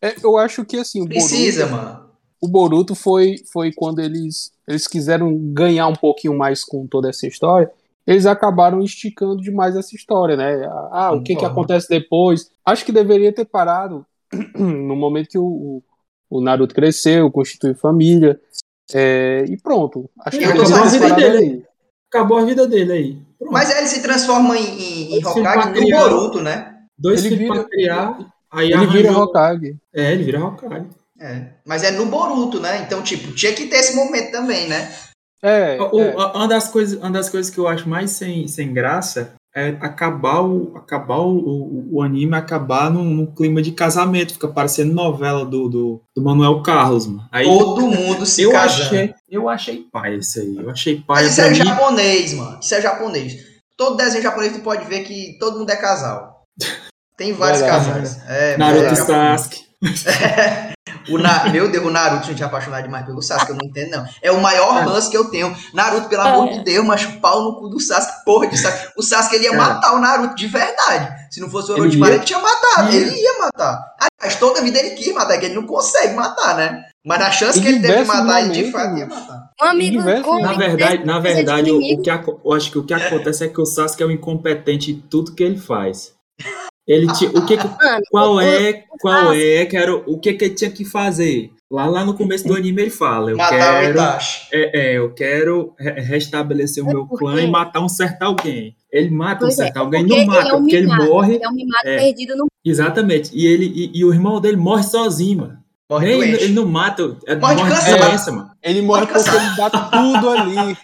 É, 0.00 0.14
eu 0.22 0.36
acho 0.38 0.64
que 0.64 0.76
assim, 0.76 1.00
o 1.02 1.04
Boruto, 1.06 1.26
Precisa, 1.26 1.66
mano. 1.66 2.03
O 2.44 2.48
Boruto 2.48 2.94
foi, 2.94 3.36
foi 3.52 3.72
quando 3.72 4.00
eles, 4.00 4.52
eles 4.68 4.86
quiseram 4.86 5.34
ganhar 5.52 5.86
um 5.88 5.94
pouquinho 5.94 6.36
mais 6.36 6.64
com 6.64 6.86
toda 6.86 7.08
essa 7.08 7.26
história. 7.26 7.70
Eles 8.06 8.26
acabaram 8.26 8.82
esticando 8.82 9.40
demais 9.40 9.74
essa 9.76 9.94
história, 9.96 10.36
né? 10.36 10.66
Ah, 10.92 11.12
o 11.14 11.22
que, 11.22 11.34
que 11.34 11.44
acontece 11.44 11.88
depois? 11.88 12.50
Acho 12.64 12.84
que 12.84 12.92
deveria 12.92 13.32
ter 13.32 13.46
parado 13.46 14.04
no 14.54 14.94
momento 14.94 15.28
que 15.30 15.38
o, 15.38 15.82
o, 16.28 16.40
Naruto 16.42 16.74
cresceu, 16.74 17.30
constituiu 17.30 17.74
família. 17.74 18.38
é, 18.92 19.44
e 19.48 19.56
pronto. 19.56 20.10
Acho 20.20 20.38
que 20.38 20.44
ter 20.46 20.66
saindo 20.66 20.98
parado 21.00 21.20
dele. 21.20 21.36
ali. 21.38 21.64
Acabou 22.12 22.36
a 22.38 22.44
vida 22.44 22.66
dele 22.66 22.92
aí. 22.92 23.18
Pronto. 23.38 23.52
Mas 23.52 23.70
aí 23.70 23.78
ele 23.78 23.86
se 23.88 24.02
transforma 24.02 24.56
em, 24.56 24.64
em, 24.66 25.18
em 25.18 25.26
Hokage 25.26 25.72
criar. 25.72 26.00
Boruto, 26.08 26.42
né? 26.42 26.74
Dois 26.98 27.24
Ele 27.24 27.36
filhos 27.36 27.48
vira- 27.52 27.60
pra 27.64 27.70
criar, 27.70 28.32
aí 28.50 28.70
Ele 28.70 28.86
vira 28.86 29.08
arranjou- 29.08 29.22
Hokage. 29.24 29.76
É, 29.94 30.12
ele 30.12 30.24
vira 30.24 30.44
Hokage. 30.44 30.86
É. 31.20 31.46
Mas 31.66 31.82
é 31.84 31.90
no 31.92 32.06
Boruto, 32.06 32.60
né? 32.60 32.82
Então, 32.86 33.02
tipo, 33.02 33.32
tinha 33.32 33.52
que 33.52 33.66
ter 33.66 33.76
esse 33.76 33.94
momento 33.94 34.30
também, 34.32 34.68
né? 34.68 34.92
É, 35.42 35.78
O- 35.80 36.00
é. 36.00 36.12
a- 36.16 36.32
Uma, 36.32 36.48
das 36.48 36.68
coisas, 36.68 36.98
uma 36.98 37.10
das 37.10 37.28
coisas 37.28 37.50
que 37.52 37.58
eu 37.58 37.68
acho 37.68 37.88
mais 37.88 38.10
sem, 38.12 38.48
sem 38.48 38.72
graça 38.72 39.34
é 39.54 39.68
acabar 39.80 40.40
o, 40.42 40.72
acabar 40.76 41.18
o, 41.18 41.36
o, 41.36 41.88
o 41.96 42.02
anime, 42.02 42.34
acabar 42.34 42.90
num, 42.90 43.04
num 43.04 43.26
clima 43.26 43.62
de 43.62 43.70
casamento, 43.70 44.32
fica 44.32 44.48
parecendo 44.48 44.92
novela 44.92 45.44
do, 45.44 45.68
do, 45.68 46.02
do 46.16 46.22
Manuel 46.24 46.60
Carlos, 46.62 47.06
mano. 47.06 47.28
Aí 47.30 47.44
Todo 47.44 47.82
mundo 47.86 48.26
se 48.26 48.42
eu 48.42 48.50
casando. 48.50 48.82
achei, 48.82 49.14
eu 49.30 49.48
achei 49.48 49.86
pai 49.92 50.16
isso 50.16 50.40
aí, 50.40 50.56
eu 50.56 50.70
achei 50.70 50.96
pai 51.06 51.22
Mas 51.22 51.32
isso 51.32 51.40
é 51.42 51.50
mim. 51.50 51.54
japonês, 51.56 52.32
mano. 52.34 52.58
Isso 52.60 52.74
é 52.74 52.80
japonês. 52.82 53.36
Todo 53.76 53.96
desenho 53.96 54.22
japonês 54.22 54.52
tu 54.52 54.60
pode 54.60 54.84
ver 54.86 55.04
que 55.04 55.36
todo 55.38 55.58
mundo 55.58 55.70
é 55.70 55.76
casal. 55.76 56.42
Tem 57.16 57.32
vários 57.32 57.60
Verdade. 57.60 57.84
casais. 57.86 58.18
É, 58.28 58.56
Naruto 58.56 58.86
é. 58.86 58.94
Sasuke. 58.96 59.60
O 61.08 61.18
Na... 61.18 61.44
Meu 61.50 61.70
Deus, 61.70 61.84
o 61.84 61.90
Naruto, 61.90 62.26
gente, 62.26 62.42
é 62.42 62.46
apaixonado 62.46 62.82
demais 62.84 63.04
pelo 63.04 63.20
Sasuke, 63.22 63.50
eu 63.52 63.56
não 63.56 63.66
entendo, 63.66 63.90
não. 63.90 64.06
É 64.22 64.30
o 64.32 64.40
maior 64.40 64.86
lance 64.86 65.10
que 65.10 65.16
eu 65.16 65.26
tenho. 65.30 65.54
Naruto, 65.72 66.08
pelo 66.08 66.22
amor 66.22 66.48
É. 66.48 66.52
de 66.58 66.64
Deus, 66.64 66.84
macho, 66.86 67.20
pau 67.20 67.42
no 67.44 67.56
cu 67.56 67.68
do 67.68 67.80
Sasuke, 67.80 68.24
porra 68.24 68.46
de 68.46 68.56
Sasuke. 68.58 68.92
O 68.96 69.02
Sasuke, 69.02 69.36
ele 69.36 69.44
ia 69.44 69.50
Cara. 69.50 69.62
matar 69.74 69.94
o 69.94 69.98
Naruto 69.98 70.34
de 70.34 70.46
verdade. 70.46 71.14
Se 71.30 71.40
não 71.40 71.50
fosse 71.50 71.70
o 71.70 71.74
Ele 71.74 71.82
Orochimaru, 71.82 72.12
ia. 72.12 72.16
ele 72.18 72.24
tinha 72.24 72.38
matado. 72.38 72.92
Ia. 72.92 73.00
Ele 73.00 73.14
ia 73.16 73.38
matar. 73.38 73.84
Aliás, 74.20 74.38
toda 74.38 74.60
a 74.60 74.62
vida 74.62 74.78
ele 74.78 74.90
quis 74.90 75.12
matar, 75.14 75.38
que 75.38 75.46
ele 75.46 75.54
não 75.54 75.66
consegue 75.66 76.14
matar, 76.14 76.56
né? 76.56 76.84
Mas 77.04 77.18
na 77.18 77.30
chance 77.30 77.60
que 77.60 77.68
ele 77.68 77.80
teve 77.80 78.00
de 78.00 78.04
matar, 78.06 78.42
ele 78.42 78.64
de 78.64 78.72
fato 78.72 78.96
ia 78.96 79.06
matar. 79.06 79.44
Um 79.60 79.64
amigo 79.66 80.02
Na 80.02 80.52
que 80.52 80.58
verdade, 80.58 81.04
na 81.04 81.18
verdade, 81.18 81.70
o, 81.70 81.78
que 82.02 82.10
eu 82.10 82.52
acho 82.54 82.70
que 82.70 82.78
o 82.78 82.84
que 82.84 82.94
acontece 82.94 83.44
é 83.44 83.48
que 83.48 83.60
o 83.60 83.66
Sasuke 83.66 84.02
é 84.02 84.06
um 84.06 84.10
incompetente 84.10 84.90
em 84.92 85.00
tudo 85.00 85.34
que 85.34 85.42
ele 85.44 85.58
faz. 85.58 86.12
Ele 86.86 87.06
ti- 87.14 87.26
o 87.26 87.44
que, 87.46 87.56
que- 87.56 87.66
Mano, 87.66 88.02
qual 88.10 88.40
é, 88.40 88.84
qual 89.00 89.22
Sasuke- 89.28 89.42
é, 89.42 89.66
que 89.66 89.76
era, 89.76 89.94
o 89.96 90.18
que 90.18 90.34
que 90.34 90.44
ele 90.44 90.54
tinha 90.54 90.70
que 90.70 90.84
fazer? 90.84 91.50
Lá, 91.70 91.86
lá 91.86 92.04
no 92.04 92.14
começo 92.14 92.46
do 92.46 92.54
anime 92.54 92.82
ele 92.82 92.90
fala, 92.90 93.30
eu 93.30 93.36
quero, 93.38 93.98
é, 94.52 94.80
é, 94.92 94.98
eu 94.98 95.10
quero 95.14 95.74
re- 95.78 96.00
restabelecer 96.00 96.84
o 96.84 96.90
É 96.90 96.92
meu 96.92 97.06
clã 97.06 97.40
e 97.40 97.46
matar 97.50 97.80
um 97.80 97.88
certo 97.88 98.22
alguém. 98.22 98.76
Ele 98.92 99.10
mata 99.10 99.44
um 99.46 99.48
é, 99.48 99.50
certo 99.50 99.76
alguém, 99.78 100.02
porque 100.06 100.14
não 100.14 100.22
ele 100.22 100.30
mata, 100.30 100.48
é 100.48 100.52
um 100.54 100.60
porque 100.60 100.76
ele 100.76 100.86
mimado, 100.86 101.04
morre, 101.06 101.38
É 101.42 101.48
um 101.48 101.52
mimado 101.52 101.88
É. 101.88 101.96
perdido 101.98 102.36
no 102.36 102.46
exatamente, 102.64 103.30
e 103.34 103.46
ele 103.46 103.64
e, 103.74 103.98
e 103.98 104.04
o 104.04 104.12
irmão 104.12 104.40
dele 104.40 104.56
morre 104.56 104.82
sozinho, 104.84 105.38
mano. 105.38 105.58
Morre 105.90 106.06
Nem- 106.08 106.18
doente. 106.18 106.44
ele 106.44 106.52
não 106.52 106.66
mata, 106.66 107.16
é, 107.26 107.34
Morre 107.36 107.54
morre 107.56 107.74
de 107.74 107.98
doença, 107.98 108.30
mano. 108.32 108.50
Ele 108.62 108.82
morre 108.82 109.06
porque 109.06 109.28
ele 109.30 109.56
dá 109.56 109.70
tudo 109.70 110.30
ali. 110.30 110.76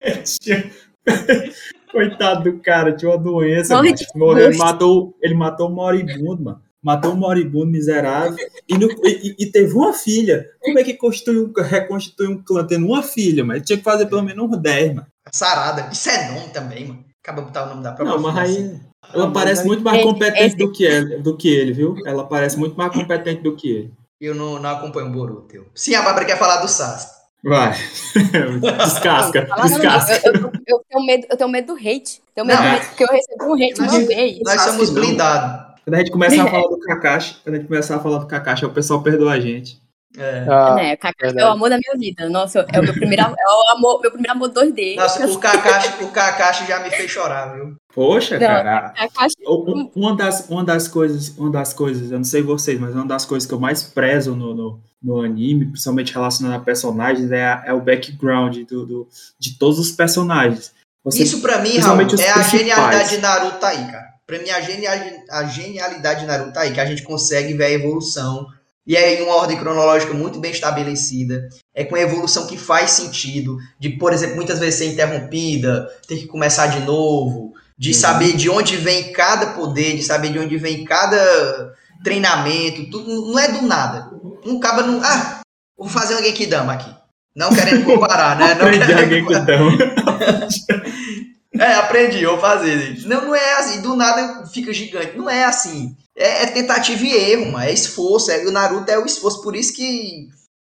Coitado 1.90 2.44
do 2.50 2.58
cara, 2.60 2.92
tinha 2.94 3.10
uma 3.10 3.18
doença, 3.18 3.74
Morre 3.74 3.94
Morreu, 4.14 4.56
matou, 4.56 5.16
ele 5.22 5.34
matou 5.34 5.68
um 5.70 5.74
moribundo, 5.74 6.42
mano. 6.44 6.62
Matou 6.82 7.12
um 7.12 7.16
moribundo 7.16 7.66
miserável 7.66 8.36
e, 8.68 8.78
no- 8.78 8.88
e- 9.04 9.34
e- 9.38 9.50
teve 9.50 9.72
uma 9.74 9.92
filha. 9.92 10.46
Como 10.60 10.78
é 10.78 10.84
que 10.84 10.94
constitui 10.94 11.38
um- 11.40 11.52
reconstitui 11.60 12.28
um 12.28 12.42
clã 12.42 12.64
tendo 12.64 12.86
uma 12.86 13.02
filha, 13.02 13.44
mas 13.44 13.62
tinha 13.62 13.76
que 13.76 13.82
fazer 13.82 14.06
pelo 14.06 14.22
menos 14.22 14.44
uns 14.48 14.56
10, 14.62 14.94
mano. 14.94 15.06
Sarada. 15.32 15.88
Isso 15.92 16.08
é 16.08 16.28
nome 16.32 16.48
também, 16.52 16.86
mano. 16.86 17.04
Acaba 17.22 17.40
de 17.42 17.46
botar 17.48 17.64
o 17.64 17.68
nome 17.70 17.82
da 17.82 17.92
própria 17.92 18.14
Não, 18.16 18.22
mas 18.22 18.36
assim. 18.50 18.70
aí 18.72 18.80
ela 19.12 19.32
parece 19.32 19.66
muito 19.66 19.82
mais 19.82 19.98
Esse- 19.98 20.06
competente 20.06 20.44
esse- 20.46 20.56
do 20.56 20.72
que, 20.72 20.84
ele, 20.84 21.18
do 21.18 21.36
que 21.36 21.48
ele, 21.48 21.72
viu? 21.72 21.96
Ela 22.06 22.24
parece 22.24 22.56
muito 22.58 22.76
mais 22.76 22.92
competente 22.92 23.42
do 23.42 23.56
que 23.56 23.68
ele. 23.70 23.92
Eu 24.20 24.34
não, 24.34 24.58
não 24.60 24.70
acompanho 24.70 25.08
o 25.08 25.12
Boruto. 25.12 25.54
Eu. 25.56 25.66
Sim, 25.74 25.94
a 25.94 26.02
Bárbara 26.02 26.24
quer 26.26 26.38
falar 26.38 26.60
do 26.60 26.68
Sasuke. 26.68 27.17
Vai. 27.44 27.72
Descasca, 28.84 29.48
descasca. 29.62 30.20
Eu, 30.28 30.32
eu- 30.34 30.52
eu 30.66 30.84
tenho 30.88 31.06
medo, 31.06 31.26
eu 31.30 31.36
tenho 31.36 31.50
medo 31.50 31.74
do 31.74 31.78
hate. 31.78 32.20
Tenho 32.34 32.46
medo 32.46 32.60
Não. 32.62 32.70
do 32.70 32.76
hate, 32.76 32.86
porque 32.88 33.04
eu 33.04 33.08
recebi 33.08 33.44
um 33.44 33.54
hate 33.54 33.80
Nós- 33.80 33.92
uma 33.92 34.06
vez. 34.06 34.38
Nós 34.44 34.60
somos 34.62 34.90
blindados. 34.90 35.68
Quando 35.84 35.94
a 35.94 35.98
gente 35.98 36.10
começar 36.10 36.42
a 36.42 36.46
falar 36.50 36.68
do 36.68 36.80
Kakashi, 36.80 37.36
quando 37.42 37.54
a 37.54 37.58
gente 37.58 37.68
começar 37.68 37.96
a 37.96 38.00
falar 38.00 38.18
do 38.18 38.26
Kakashi, 38.26 38.64
o 38.66 38.70
pessoal 38.70 39.02
perdoa 39.02 39.32
a 39.32 39.40
gente. 39.40 39.80
É. 40.16 40.46
Ah, 40.48 40.74
né, 40.74 40.96
Kakashi 40.96 41.38
é 41.38 41.44
o 41.44 41.48
amor 41.50 41.68
da 41.68 41.76
minha 41.78 41.96
vida. 41.98 42.28
Nossa, 42.30 42.66
é 42.72 42.80
o 42.80 42.82
meu 42.82 42.94
primeiro, 42.94 43.22
é 43.22 43.26
o 43.28 43.76
amor, 43.76 44.00
meu 44.00 44.10
primeiro 44.10 44.32
amor 44.32 44.48
2D. 44.48 44.96
Nossa, 44.96 45.26
o 45.26 45.38
Kakashi, 45.38 46.02
o 46.02 46.08
Kakashi 46.08 46.66
já 46.66 46.80
me 46.80 46.90
fez 46.90 47.10
chorar, 47.10 47.54
viu? 47.54 47.76
Poxa, 47.94 48.38
Não. 48.38 48.46
cara. 48.46 48.88
Kakashi, 48.96 49.34
Um- 49.46 49.52
um- 49.70 49.90
Uma 49.94 50.16
das, 50.16 50.48
uma 50.48 50.64
das 50.64 50.88
coisas, 50.88 51.28
uma 51.36 51.50
das 51.50 51.74
coisas, 51.74 52.10
eu 52.10 52.16
não 52.16 52.24
sei 52.24 52.42
vocês, 52.42 52.80
mas 52.80 52.94
uma 52.94 53.06
das 53.06 53.24
coisas 53.26 53.46
que 53.46 53.52
eu 53.54 53.60
mais 53.60 53.82
prezo 53.82 54.34
no, 54.34 54.54
no, 54.54 54.80
no 55.02 55.20
anime, 55.20 55.66
principalmente 55.66 56.12
relacionado 56.14 56.56
a 56.56 56.64
personagens, 56.64 57.30
é, 57.30 57.44
a- 57.44 57.62
é 57.66 57.72
o 57.74 57.80
background 57.80 58.56
do, 58.66 58.86
do- 58.86 59.08
de 59.38 59.58
todos 59.58 59.78
os 59.78 59.90
personagens. 59.92 60.72
Você, 61.04 61.22
Isso 61.22 61.40
pra 61.40 61.58
mim, 61.58 61.78
Raul, 61.78 62.00
é 62.00 62.04
a 62.04 62.06
principais. 62.06 62.50
genialidade 62.50 63.10
de 63.10 63.18
Naruto 63.18 63.64
aí, 63.64 63.84
cara. 63.90 64.08
Pra 64.26 64.38
mim, 64.38 64.50
a, 64.50 64.60
genial, 64.60 64.94
a 65.30 65.44
genialidade 65.44 66.20
de 66.20 66.26
Naruto 66.26 66.52
tá 66.52 66.60
aí, 66.62 66.72
que 66.72 66.80
a 66.80 66.84
gente 66.86 67.02
consegue 67.02 67.54
ver 67.54 67.64
a 67.66 67.70
evolução. 67.70 68.46
E 68.88 68.96
é 68.96 69.20
em 69.20 69.22
uma 69.22 69.34
ordem 69.36 69.58
cronológica 69.58 70.14
muito 70.14 70.40
bem 70.40 70.50
estabelecida. 70.50 71.46
É 71.74 71.84
com 71.84 71.94
a 71.94 72.00
evolução 72.00 72.46
que 72.46 72.56
faz 72.56 72.92
sentido. 72.92 73.58
De, 73.78 73.90
por 73.90 74.14
exemplo, 74.14 74.36
muitas 74.36 74.58
vezes 74.58 74.76
ser 74.76 74.86
interrompida, 74.86 75.86
ter 76.08 76.16
que 76.16 76.26
começar 76.26 76.68
de 76.68 76.80
novo. 76.80 77.52
De 77.78 77.90
Uhum. 77.90 77.94
saber 77.94 78.32
de 78.34 78.48
onde 78.48 78.76
vem 78.76 79.12
cada 79.12 79.48
poder, 79.48 79.94
de 79.94 80.02
saber 80.02 80.32
de 80.32 80.38
onde 80.38 80.56
vem 80.56 80.84
cada 80.84 81.74
treinamento. 82.02 82.88
Tudo, 82.90 83.30
não 83.30 83.38
é 83.38 83.52
do 83.52 83.62
nada. 83.62 84.10
Um 84.46 84.58
caba 84.58 84.82
não. 84.82 85.00
Ah, 85.04 85.40
vou 85.76 85.86
fazer 85.88 86.14
um 86.16 86.22
Genkidama 86.22 86.72
aqui. 86.72 86.90
Não 87.36 87.50
querendo 87.54 87.84
comparar, 87.84 88.36
né? 88.36 88.54
Não 88.54 88.66
Aprendi 88.66 88.86
querendo 88.86 89.44
dão. 89.46 89.68
é, 91.60 91.74
aprendi, 91.74 92.24
vou 92.26 92.38
fazer. 92.38 92.98
Não, 93.06 93.26
não 93.26 93.34
é 93.34 93.58
assim, 93.58 93.80
do 93.80 93.94
nada 93.94 94.46
fica 94.46 94.72
gigante. 94.72 95.16
Não 95.16 95.28
é 95.28 95.44
assim. 95.44 95.94
É, 96.18 96.42
é 96.42 96.46
tentativa 96.46 97.02
e 97.04 97.14
erro, 97.32 97.52
mano. 97.52 97.64
É 97.64 97.72
esforço. 97.72 98.30
É, 98.30 98.44
o 98.46 98.50
Naruto 98.50 98.90
é 98.90 98.98
o 98.98 99.06
esforço. 99.06 99.40
Por 99.42 99.54
isso 99.54 99.72
que, 99.74 100.26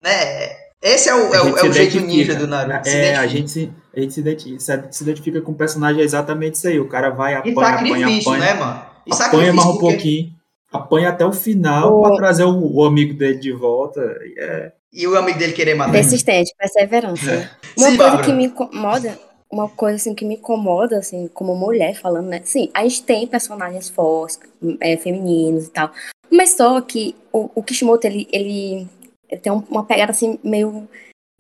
né, 0.04 0.66
Esse 0.82 1.08
é 1.10 1.16
o, 1.16 1.34
é 1.34 1.38
A 1.38 1.44
o, 1.44 1.58
é 1.58 1.64
o 1.70 1.72
jeito 1.74 2.00
ninja 2.02 2.36
do 2.36 2.48
Naruto. 2.48 2.90
se 2.90 2.96
É, 2.96 3.16
a 3.16 3.26
identifica. 3.26 3.28
gente 3.38 3.52
se, 3.52 3.74
a 3.96 4.00
gente 4.00 4.14
se 4.14 4.20
identifica, 4.20 4.60
se- 4.92 5.04
identifica 5.04 5.42
com 5.42 5.52
o 5.52 5.56
personagem 5.56 6.02
é 6.02 6.06
exatamente 6.06 6.56
isso 6.56 6.68
aí. 6.68 6.80
O 6.80 6.88
cara 6.90 7.10
vai, 7.12 7.34
E 7.34 7.36
apanha, 7.38 7.52
apanha, 7.70 7.78
sacrifício, 7.78 8.32
apanha, 8.32 8.46
né, 8.46 8.60
mano? 8.60 8.86
E 9.08 9.14
apanha 9.14 9.54
mais 9.54 9.68
um 9.70 9.72
porque- 9.74 9.88
pouquinho, 9.88 10.32
apanha 10.72 11.10
até 11.10 11.26
o 11.26 11.32
final 11.32 11.98
Ô. 12.00 12.04
pra 12.04 12.16
trazer 12.18 12.44
o, 12.44 12.76
o 12.76 12.84
amigo 12.86 13.14
dele 13.14 13.38
de 13.40 13.52
volta. 13.52 14.02
E 14.02 14.36
É, 14.40 14.72
E 14.94 15.08
o 15.08 15.18
amigo 15.18 15.38
dele 15.40 15.54
querer 15.54 15.76
matar. 15.76 15.92
Persistente, 15.92 16.54
perseverança. 16.58 17.32
É. 17.32 17.38
Uma 17.78 17.90
Sim, 17.90 17.98
coisa 17.98 17.98
Bárbara. 17.98 18.24
que 18.26 18.34
me 18.34 18.46
incomoda, 18.46 19.20
uma 19.56 19.70
coisa 19.70 19.96
assim 19.96 20.14
que 20.14 20.26
me 20.26 20.36
incomoda, 20.36 20.98
assim, 20.98 21.30
como 21.34 21.56
mulher 21.56 21.96
falando, 21.96 22.28
né? 22.28 22.42
Sim, 22.44 22.70
a 22.74 22.84
gente 22.84 23.04
tem 23.04 23.26
personagens 23.26 23.90
fortes, 23.90 24.38
é, 24.82 24.98
femininos 24.98 25.68
e 25.68 25.72
tal. 25.72 25.92
Mas 26.30 26.52
só 26.52 26.82
que 26.82 27.16
o, 27.32 27.50
o 27.56 27.64
Kishimoto, 27.64 28.06
ele, 28.06 28.28
ele, 28.32 28.86
ele 29.30 29.42
tem 29.42 29.52
um- 29.54 29.64
uma 29.70 29.86
pegada 29.86 30.12
assim 30.12 30.38
meio, 30.44 30.88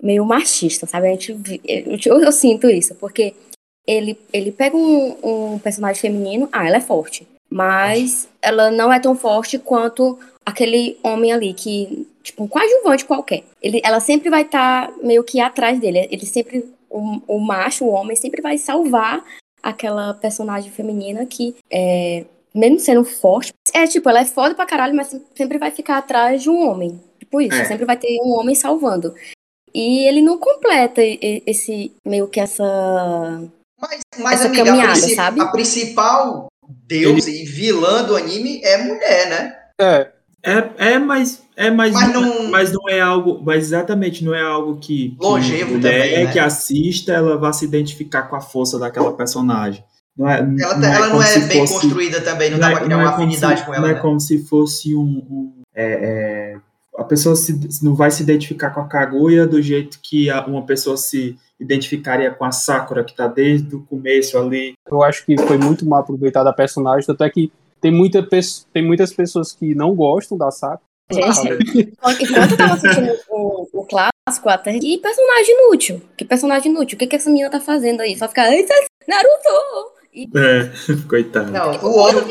meio 0.01 0.25
machista, 0.25 0.87
sabe? 0.87 1.07
A 1.07 1.11
gente, 1.11 1.37
eu, 2.07 2.21
eu, 2.21 2.31
sinto 2.31 2.69
isso, 2.69 2.95
porque 2.95 3.35
ele, 3.85 4.17
ele 4.31 4.51
pega 4.51 4.77
um, 4.77 5.53
um 5.53 5.59
personagem 5.59 6.01
feminino, 6.01 6.47
ah, 6.53 6.65
ela 6.65 6.77
é 6.77 6.81
forte. 6.81 7.27
Mas 7.49 8.27
ela 8.41 8.71
não 8.71 8.91
é 8.91 8.99
tão 8.99 9.15
forte 9.15 9.59
quanto 9.59 10.17
aquele 10.45 10.97
homem 11.03 11.31
ali 11.31 11.53
que, 11.53 12.07
tipo, 12.23 12.43
um 12.43 12.47
coadjuvante 12.47 13.05
qualquer. 13.05 13.43
Ele, 13.61 13.81
ela 13.83 13.99
sempre 13.99 14.29
vai 14.29 14.43
estar 14.43 14.91
meio 15.03 15.23
que 15.23 15.39
atrás 15.39 15.79
dele. 15.79 16.07
Ele 16.09 16.25
sempre, 16.25 16.65
o, 16.97 17.35
o 17.35 17.39
macho, 17.39 17.85
o 17.85 17.89
homem, 17.89 18.15
sempre 18.15 18.41
vai 18.41 18.57
salvar 18.57 19.23
aquela 19.61 20.13
personagem 20.13 20.71
feminina 20.71 21.25
que, 21.25 21.55
é, 21.71 22.25
mesmo 22.53 22.79
sendo 22.79 23.03
forte, 23.03 23.51
é 23.73 23.85
tipo, 23.87 24.07
ela 24.09 24.21
é 24.21 24.25
foda 24.25 24.53
pra 24.55 24.65
caralho, 24.65 24.95
mas 24.95 25.15
sempre 25.35 25.57
vai 25.57 25.71
ficar 25.71 25.97
atrás 25.97 26.41
de 26.43 26.49
um 26.49 26.69
homem. 26.69 27.01
Tipo 27.19 27.41
isso, 27.41 27.55
É. 27.55 27.65
sempre 27.65 27.85
vai 27.85 27.97
ter 27.97 28.17
um 28.23 28.37
homem 28.39 28.53
salvando. 28.55 29.13
E 29.73 30.07
ele 30.07 30.21
não 30.21 30.37
completa 30.37 31.01
esse, 31.03 31.91
meio 32.05 32.27
que 32.29 32.39
essa. 32.39 32.63
Mas, 33.81 33.99
mas 34.19 34.39
Essa 34.39 34.47
amiga, 34.47 34.61
a, 34.63 34.65
caminhada, 34.65 34.91
princi- 34.93 35.15
sabe? 35.15 35.41
a 35.41 35.47
principal 35.47 36.47
deusa 36.87 37.29
e 37.29 37.43
vilã 37.43 38.03
do 38.03 38.15
anime 38.15 38.61
é 38.63 38.77
mulher, 38.77 39.29
né? 39.29 39.59
É, 39.81 40.11
é, 40.45 40.93
é 40.93 40.99
mas 40.99 41.43
é 41.57 41.71
mas, 41.71 41.93
Mas 41.93 42.13
não, 42.13 42.21
não- 42.21 42.51
mas 42.51 42.71
não 42.71 42.89
é 42.89 42.99
algo, 42.99 43.41
mas 43.43 43.63
exatamente 43.63 44.23
não 44.25 44.33
é 44.35 44.41
algo 44.41 44.77
que, 44.77 45.09
que 45.11 45.17
Longevo 45.25 45.75
mulher 45.75 46.09
também, 46.09 46.25
né? 46.25 46.31
que 46.31 46.37
assista 46.39 47.13
ela 47.13 47.37
vai 47.37 47.53
se 47.53 47.63
identificar 47.65 48.23
com 48.23 48.35
a 48.35 48.41
força 48.41 48.77
daquela 48.77 49.13
personagem. 49.13 49.83
Não 50.17 50.29
é, 50.29 50.39
Ela, 50.39 50.79
tá- 50.79 50.93
ela 50.93 51.07
não 51.09 51.21
é 51.21 51.25
se 51.25 51.39
bem 51.47 51.59
fosse- 51.59 51.73
construída 51.81 52.21
também, 52.21 52.49
não, 52.51 52.57
não 52.57 52.61
dá 52.61 52.67
é- 52.67 52.71
pra 52.75 52.83
criar 52.85 52.95
não 52.97 53.01
é 53.03 53.07
uma 53.07 53.13
afinidade 53.15 53.59
se- 53.61 53.65
com 53.65 53.73
ela, 53.73 53.81
Não 53.83 53.89
é 53.89 53.93
né? 53.95 53.99
como 53.99 54.19
se 54.19 54.45
fosse 54.45 54.95
um. 54.95 55.01
um- 55.01 55.53
é- 55.73 56.53
é, 56.53 56.57
a 56.97 57.03
pessoa 57.03 57.35
se- 57.35 57.59
não 57.83 57.93
vai 57.95 58.11
se 58.11 58.21
identificar 58.23 58.69
com 58.69 58.79
a 58.81 58.87
Kaguya 58.87 59.45
do 59.47 59.61
jeito 59.61 59.99
que 60.01 60.29
a- 60.29 60.45
uma 60.45 60.61
pessoa 60.65 60.95
se 60.97 61.37
identificaria 61.59 62.31
com 62.31 62.43
a 62.45 62.51
Sakura, 62.51 63.03
que 63.03 63.15
tá 63.15 63.27
desde 63.27 63.75
o 63.75 63.81
começo 63.81 64.37
ali. 64.37 64.73
eu 64.89 65.01
acho 65.03 65.25
que 65.25 65.37
foi 65.41 65.57
muito 65.57 65.85
mal 65.85 65.99
aproveitada 66.01 66.49
a 66.49 66.53
personagem, 66.53 67.05
tanto 67.07 67.23
é 67.23 67.29
que 67.29 67.51
tem, 67.81 67.91
muita, 67.91 68.21
pe- 68.23 68.39
tem 68.73 68.85
muitas 68.85 69.13
pessoas 69.13 69.51
que 69.51 69.73
não 69.75 69.95
gostam 69.95 70.37
da 70.37 70.51
Sakura. 70.51 70.81
Gente, 71.11 71.93
enquanto 72.21 72.51
eu 72.51 72.57
tava 72.57 72.73
assistindo 72.73 73.15
o, 73.29 73.67
o 73.73 73.85
clássico, 73.85 74.49
até. 74.49 74.79
Que 74.79 74.97
personagem 74.97 75.55
inútil. 75.67 76.01
Que 76.17 76.25
personagem 76.25 76.71
inútil. 76.71 76.95
O 76.95 76.99
que, 76.99 77.05
que 77.07 77.15
essa 77.15 77.29
menina 77.29 77.49
tá 77.49 77.59
fazendo 77.61 78.01
aí? 78.01 78.17
Só 78.17 78.27
ficar. 78.27 78.43
"Ai, 78.47 78.65
Naruto! 79.07 79.93
E 80.13 80.23
É, 80.35 80.71
coitado. 81.07 81.51
Não, 81.51 81.71
o 81.83 81.97
ódio. 81.99 82.25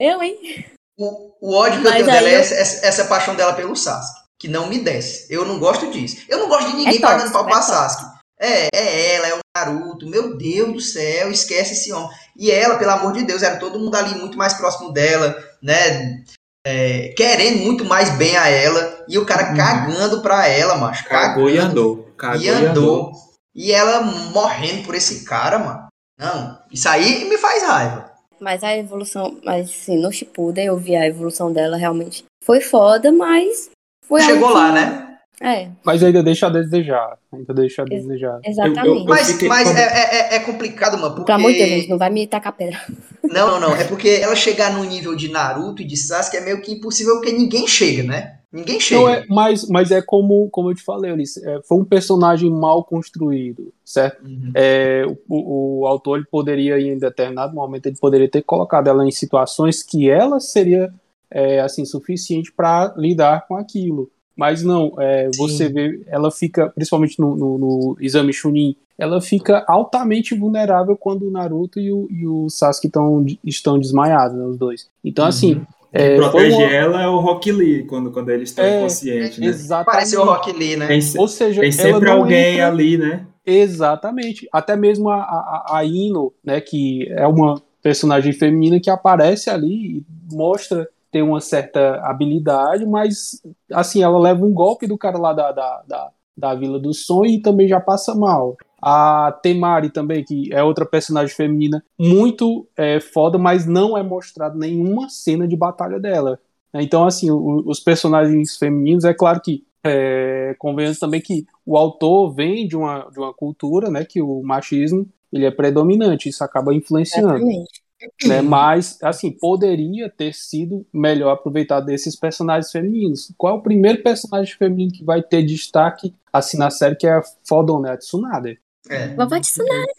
Eu, 0.00 0.22
hein? 0.22 0.66
o, 0.98 1.30
o 1.40 1.54
ódio 1.54 1.80
que 1.82 1.86
eu 1.86 1.92
tenho 1.92 2.06
dela 2.06 2.28
é 2.28 2.34
eu- 2.34 2.40
essa, 2.40 2.54
essa, 2.54 2.86
essa 2.86 3.04
paixão 3.04 3.36
dela 3.36 3.52
pelo 3.52 3.76
Sasuke, 3.76 4.20
que 4.40 4.48
não 4.48 4.66
me 4.68 4.78
desce. 4.80 5.32
Eu 5.32 5.44
não 5.44 5.58
gosto 5.60 5.88
disso. 5.90 6.16
Eu 6.28 6.38
não 6.40 6.48
gosto 6.48 6.70
de 6.70 6.76
ninguém 6.78 6.96
É 6.96 7.00
pagando 7.00 7.30
tóxico, 7.30 7.38
pau 7.38 7.42
é 7.42 7.50
pra 7.50 7.60
tóxico. 7.60 7.74
Sasuke. 8.02 8.16
É, 8.40 8.68
é 8.74 9.14
ela, 9.14 9.28
é 9.28 9.34
o 9.34 9.38
Naruto. 9.56 10.06
Meu 10.08 10.36
Deus 10.36 10.72
do 10.72 10.80
céu, 10.80 11.30
esquece 11.30 11.74
esse 11.74 11.92
homem. 11.92 12.10
E 12.38 12.50
ela, 12.50 12.76
pelo 12.76 12.90
amor 12.90 13.12
de 13.12 13.24
Deus, 13.24 13.42
era 13.42 13.56
todo 13.56 13.78
mundo 13.78 13.94
ali 13.94 14.14
muito 14.18 14.36
mais 14.36 14.54
próximo 14.54 14.92
dela, 14.92 15.34
né? 15.62 16.22
É, 16.66 17.14
querendo 17.16 17.58
muito 17.64 17.84
mais 17.84 18.10
bem 18.16 18.36
a 18.36 18.48
ela. 18.48 19.04
E 19.08 19.16
o 19.18 19.24
cara 19.24 19.50
Uhum. 19.50 19.56
cagando 19.56 20.20
pra 20.20 20.46
ela, 20.48 20.76
macho. 20.76 21.04
Cagou 21.08 21.48
e 21.48 21.54
cagando. 21.56 21.70
andou. 21.70 22.12
Cagou 22.16 22.40
E 22.42 22.48
andou. 22.50 23.12
E 23.54 23.72
ela 23.72 24.00
morrendo 24.02 24.84
por 24.84 24.94
esse 24.94 25.24
cara, 25.24 25.58
mano. 25.58 25.86
Não, 26.18 26.58
isso 26.72 26.88
aí 26.88 27.24
me 27.26 27.38
faz 27.38 27.62
raiva. 27.62 28.10
Mas 28.40 28.62
a 28.64 28.76
evolução. 28.76 29.38
Mas 29.44 29.70
assim, 29.70 29.96
no 29.98 30.12
Shippuden 30.12 30.66
eu 30.66 30.76
vi 30.76 30.94
a 30.96 31.06
evolução 31.06 31.52
dela 31.52 31.76
realmente. 31.76 32.24
Foi 32.44 32.60
foda, 32.60 33.10
mas. 33.12 33.70
Foi 34.06 34.20
Chegou 34.20 34.50
lá, 34.50 34.66
que- 34.68 34.72
né? 34.74 35.05
É, 35.40 35.68
Mas 35.84 36.02
ainda 36.02 36.22
deixa 36.22 36.46
a 36.46 36.50
desejar. 36.50 37.18
Ainda 37.32 37.52
deixa 37.52 37.82
a 37.82 37.84
desejar. 37.84 38.40
exatamente. 38.44 38.86
Eu- 38.86 38.96
eu- 39.00 39.04
Mas, 39.04 39.30
fiquei- 39.32 39.48
mas 39.48 39.68
é, 39.76 39.82
é- 39.82 40.36
é 40.36 40.40
complicado, 40.40 40.96
mano. 40.98 41.14
Porque... 41.14 41.26
Pelo 41.26 41.38
amor 41.38 41.52
de 41.52 41.58
Deus, 41.58 41.88
não 41.88 41.98
vai 41.98 42.08
me 42.10 42.26
tacar 42.26 42.52
pedra. 42.56 42.80
Não, 43.22 43.46
não, 43.52 43.60
não. 43.60 43.76
É 43.76 43.84
porque 43.84 44.08
ela 44.08 44.34
chegar 44.34 44.72
no 44.72 44.82
nível 44.84 45.14
de 45.14 45.30
Naruto 45.30 45.82
e 45.82 45.84
de 45.84 45.96
Sasuke 45.96 46.38
é 46.38 46.40
meio 46.40 46.62
que 46.62 46.72
impossível 46.72 47.16
porque 47.16 47.32
ninguém 47.32 47.66
chega, 47.66 48.02
né? 48.02 48.38
Ninguém 48.50 48.80
chega. 48.80 49.00
Não 49.02 49.08
é, 49.10 49.24
mas, 49.28 49.68
mas 49.68 49.90
é 49.90 50.00
como, 50.00 50.48
como 50.50 50.70
eu 50.70 50.74
te 50.74 50.82
falei, 50.82 51.12
Ulisses, 51.12 51.42
é, 51.44 51.60
foi 51.68 51.76
um 51.78 51.84
personagem 51.84 52.48
mal 52.50 52.82
construído, 52.84 53.74
certo? 53.84 54.24
Uhum. 54.24 54.52
É, 54.54 55.04
o, 55.28 55.80
o 55.82 55.86
autor 55.86 56.16
ele 56.18 56.26
poderia, 56.30 56.80
em 56.80 56.96
determinado 56.98 57.54
momento, 57.54 57.86
ele 57.86 57.96
poderia 58.00 58.30
ter 58.30 58.40
colocado 58.42 58.88
ela 58.88 59.06
em 59.06 59.10
situações 59.10 59.82
que 59.82 60.08
ela 60.08 60.40
seria 60.40 60.90
é, 61.30 61.60
assim 61.60 61.84
suficiente 61.84 62.50
para 62.50 62.94
lidar 62.96 63.46
com 63.46 63.56
aquilo. 63.56 64.10
Mas 64.36 64.62
não, 64.62 64.92
é, 64.98 65.30
você 65.36 65.68
vê, 65.68 66.02
ela 66.06 66.30
fica, 66.30 66.68
principalmente 66.68 67.18
no, 67.18 67.34
no, 67.34 67.58
no 67.58 67.96
exame 68.00 68.32
Chunin, 68.32 68.76
ela 68.98 69.20
fica 69.20 69.64
altamente 69.66 70.34
vulnerável 70.34 70.96
quando 70.96 71.26
o 71.26 71.30
Naruto 71.30 71.80
e 71.80 71.90
o, 71.90 72.06
e 72.10 72.26
o 72.26 72.48
Sasuke 72.50 72.88
tão, 72.90 73.24
estão 73.44 73.78
desmaiados, 73.78 74.36
né, 74.36 74.44
os 74.44 74.58
dois. 74.58 74.88
Então, 75.02 75.24
assim, 75.24 75.54
Uhum. 75.54 75.66
é, 75.92 75.98
Quem 76.08 76.16
foi 76.16 76.30
protege 76.30 76.56
uma- 76.56 76.72
ela 76.72 77.02
é 77.02 77.08
o 77.08 77.18
Rock 77.18 77.50
Lee, 77.50 77.84
quando, 77.84 78.10
quando 78.10 78.28
eles 78.28 78.50
estão 78.50 78.64
É, 78.64 78.78
inconscientes, 78.78 79.38
né? 79.38 79.46
exatamente. 79.46 79.86
Pareceu 79.94 80.20
o 80.20 80.24
Rock 80.24 80.52
Lee, 80.52 80.76
né? 80.76 80.86
Tem, 80.86 81.00
Ou 81.18 81.28
seja, 81.28 81.60
tem 81.62 81.70
ela 81.70 81.78
sempre 81.78 82.08
não 82.10 82.18
alguém 82.18 82.54
entra- 82.54 82.68
ali, 82.68 82.98
né? 82.98 83.26
Exatamente. 83.46 84.48
Até 84.52 84.76
mesmo 84.76 85.08
a, 85.08 85.16
a, 85.22 85.78
a 85.78 85.84
Ino, 85.84 86.32
né, 86.44 86.60
que 86.60 87.06
é 87.10 87.26
uma 87.26 87.60
personagem 87.82 88.32
feminina 88.32 88.80
que 88.80 88.90
aparece 88.90 89.48
ali 89.48 89.98
e 89.98 90.04
mostra 90.34 90.88
ter 91.16 91.22
uma 91.22 91.40
certa 91.40 91.98
habilidade, 92.04 92.84
mas 92.84 93.40
assim, 93.72 94.02
ela 94.02 94.18
leva 94.18 94.44
um 94.44 94.52
golpe 94.52 94.86
do 94.86 94.98
cara 94.98 95.16
lá 95.16 95.32
da, 95.32 95.50
da, 95.50 95.82
da, 95.88 96.10
da 96.36 96.54
Vila 96.54 96.78
do 96.78 96.92
Sonho 96.92 97.30
e 97.30 97.40
também 97.40 97.66
já 97.66 97.80
passa 97.80 98.14
mal. 98.14 98.54
A 98.82 99.32
Temari 99.42 99.88
também, 99.88 100.22
que 100.22 100.52
é 100.52 100.62
outra 100.62 100.84
personagem 100.84 101.34
feminina 101.34 101.82
muito 101.98 102.68
é, 102.76 103.00
foda, 103.00 103.38
mas 103.38 103.64
não 103.64 103.96
é 103.96 104.02
mostrado 104.02 104.58
nenhuma 104.58 105.08
cena 105.08 105.48
de 105.48 105.56
batalha 105.56 105.98
dela. 105.98 106.38
Então, 106.74 107.06
assim, 107.06 107.30
o- 107.30 107.62
os 107.64 107.80
personagens 107.80 108.58
femininos, 108.58 109.04
é 109.06 109.14
claro 109.14 109.40
que 109.40 109.64
é, 109.82 110.54
convenhamos 110.58 110.98
também 110.98 111.22
que 111.22 111.46
o 111.64 111.78
autor 111.78 112.34
vem 112.34 112.68
de 112.68 112.76
uma, 112.76 113.08
de 113.10 113.18
uma 113.18 113.32
cultura, 113.32 113.88
né, 113.90 114.04
que 114.04 114.20
o 114.20 114.42
machismo 114.42 115.06
ele 115.32 115.46
é 115.46 115.50
predominante, 115.50 116.28
isso 116.28 116.44
acaba 116.44 116.74
influenciando, 116.74 117.28
Exatamente. 117.28 117.85
Né, 118.26 118.42
mas, 118.42 118.98
assim, 119.02 119.30
poderia 119.30 120.10
ter 120.10 120.34
sido 120.34 120.86
melhor 120.92 121.32
aproveitado 121.32 121.86
desses 121.86 122.14
personagens 122.16 122.70
femininos. 122.70 123.32
Qual 123.38 123.54
é 123.54 123.58
o 123.58 123.62
primeiro 123.62 124.02
personagem 124.02 124.54
feminino 124.56 124.92
que 124.92 125.04
vai 125.04 125.22
ter 125.22 125.42
destaque, 125.42 126.14
assim, 126.32 126.58
na 126.58 126.70
série, 126.70 126.96
que 126.96 127.06
é 127.06 127.12
a 127.12 127.22
Fodon, 127.48 127.80
né, 127.80 127.92
a 127.92 127.96
Tsunade? 127.96 128.58
É. 128.88 129.08
Vovó 129.14 129.40
Tsunade. 129.40 129.92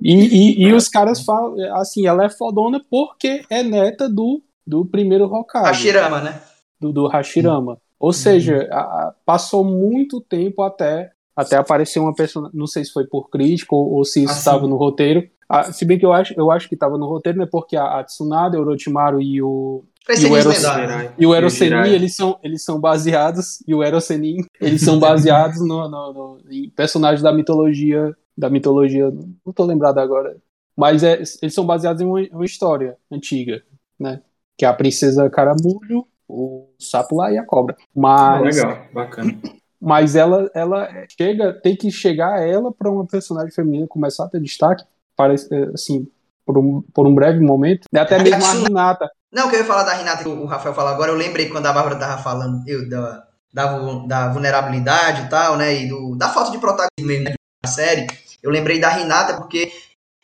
E, 0.00 0.14
e, 0.14 0.62
e 0.66 0.72
os 0.72 0.88
caras 0.88 1.20
falam, 1.22 1.54
assim, 1.76 2.06
ela 2.06 2.24
é 2.24 2.30
fodona 2.30 2.80
porque 2.90 3.44
é 3.50 3.62
neta 3.62 4.08
do, 4.08 4.42
do 4.66 4.84
primeiro 4.84 5.24
Hokage 5.26 5.66
Hashirama, 5.66 6.20
né? 6.22 6.40
do, 6.80 6.92
do 6.92 7.06
Hashirama. 7.06 7.78
Ou 7.98 8.12
seja, 8.12 8.66
a- 8.72 8.78
a- 8.80 9.14
passou 9.26 9.62
muito 9.62 10.20
tempo 10.22 10.62
até 10.62 11.10
até 11.36 11.56
aparecer 11.56 11.98
uma 12.00 12.14
personagem, 12.14 12.58
não 12.58 12.66
sei 12.66 12.84
se 12.84 12.92
foi 12.92 13.06
por 13.06 13.30
crítico 13.30 13.74
ou, 13.76 13.92
ou 13.94 14.04
se 14.04 14.22
isso 14.24 14.32
estava 14.34 14.66
no 14.66 14.76
roteiro. 14.76 15.26
Ah, 15.52 15.72
se 15.72 15.84
bem 15.84 15.98
que 15.98 16.06
eu 16.06 16.12
acho, 16.12 16.32
eu 16.36 16.48
acho 16.50 16.68
que 16.68 16.74
estava 16.76 16.96
no 16.96 17.06
roteiro, 17.06 17.38
né? 17.38 17.46
Porque 17.50 17.76
a, 17.76 17.98
a 17.98 18.04
Tsunade, 18.04 18.56
o 18.56 18.60
Orochimaru 18.60 19.20
e 19.20 19.42
o 19.42 19.82
E 20.08 20.26
o 20.26 20.36
Eros- 20.36 20.62
e 21.18 21.26
o 21.26 21.34
Erosenin, 21.34 21.70
eles 21.92 22.14
são 22.14 22.38
eles 22.42 22.64
são 22.64 22.80
baseados 22.80 23.60
e 23.66 23.74
o 23.74 23.82
Erosenin, 23.82 24.44
eles 24.60 24.80
são 24.82 24.98
baseados 25.00 25.58
no, 25.60 25.88
no- 25.88 26.12
no- 26.12 26.38
em 26.50 26.70
personagens 26.70 27.20
da 27.22 27.32
mitologia 27.32 28.16
da 28.38 28.48
mitologia, 28.48 29.10
não 29.44 29.52
tô 29.52 29.64
lembrado 29.64 29.98
agora, 29.98 30.36
mas 30.76 31.02
é, 31.02 31.14
eles 31.42 31.52
são 31.52 31.66
baseados 31.66 32.00
em 32.00 32.06
uma, 32.06 32.20
uma 32.32 32.44
história 32.44 32.96
antiga, 33.10 33.62
né? 33.98 34.22
Que 34.56 34.64
é 34.64 34.68
a 34.68 34.72
princesa 34.72 35.28
Caramulho, 35.28 36.06
o 36.28 36.68
sapo 36.78 37.16
lá 37.16 37.30
e 37.32 37.36
a 37.36 37.44
cobra. 37.44 37.76
Ah, 37.80 37.84
Mas 37.94 38.56
legal, 38.56 38.78
bacana. 38.94 39.36
mas 39.80 40.14
ela, 40.16 40.48
ela 40.54 40.88
chega, 41.18 41.52
tem 41.52 41.76
que 41.76 41.90
chegar 41.90 42.40
ela 42.40 42.72
para 42.72 42.90
uma 42.90 43.04
personagem 43.06 43.50
feminina 43.52 43.86
começar 43.86 44.24
a 44.24 44.28
ter 44.28 44.40
destaque, 44.40 44.84
parece, 45.20 45.54
eh, 45.54 45.70
assim, 45.74 46.08
por 46.46 46.56
um, 46.56 46.82
por 46.94 47.06
um 47.06 47.14
breve 47.14 47.40
momento, 47.40 47.82
né? 47.92 48.00
até 48.00 48.22
mesmo 48.22 48.42
a 48.42 48.52
Renata. 48.64 49.10
Não, 49.30 49.48
que 49.48 49.56
eu 49.56 49.60
ia 49.60 49.66
falar 49.66 49.82
da 49.82 49.92
Renata 49.92 50.22
que 50.22 50.28
o 50.30 50.46
Rafael 50.46 50.74
falou 50.74 50.90
agora, 50.90 51.10
eu 51.10 51.16
lembrei 51.16 51.50
quando 51.50 51.66
a 51.66 51.72
Bárbara 51.72 51.96
tava 51.96 52.22
falando 52.22 52.62
eu, 52.66 52.88
da, 52.88 53.22
da, 53.52 53.78
da 54.06 54.28
vulnerabilidade 54.32 55.26
e 55.26 55.28
tal, 55.28 55.58
né? 55.58 55.82
E 55.82 55.88
do, 55.88 56.16
da 56.16 56.30
falta 56.30 56.50
de 56.50 56.58
protagonismo 56.58 57.24
né, 57.24 57.34
da 57.62 57.70
série, 57.70 58.06
eu 58.42 58.50
lembrei 58.50 58.80
da 58.80 58.98
Hinata 58.98 59.36
porque 59.36 59.70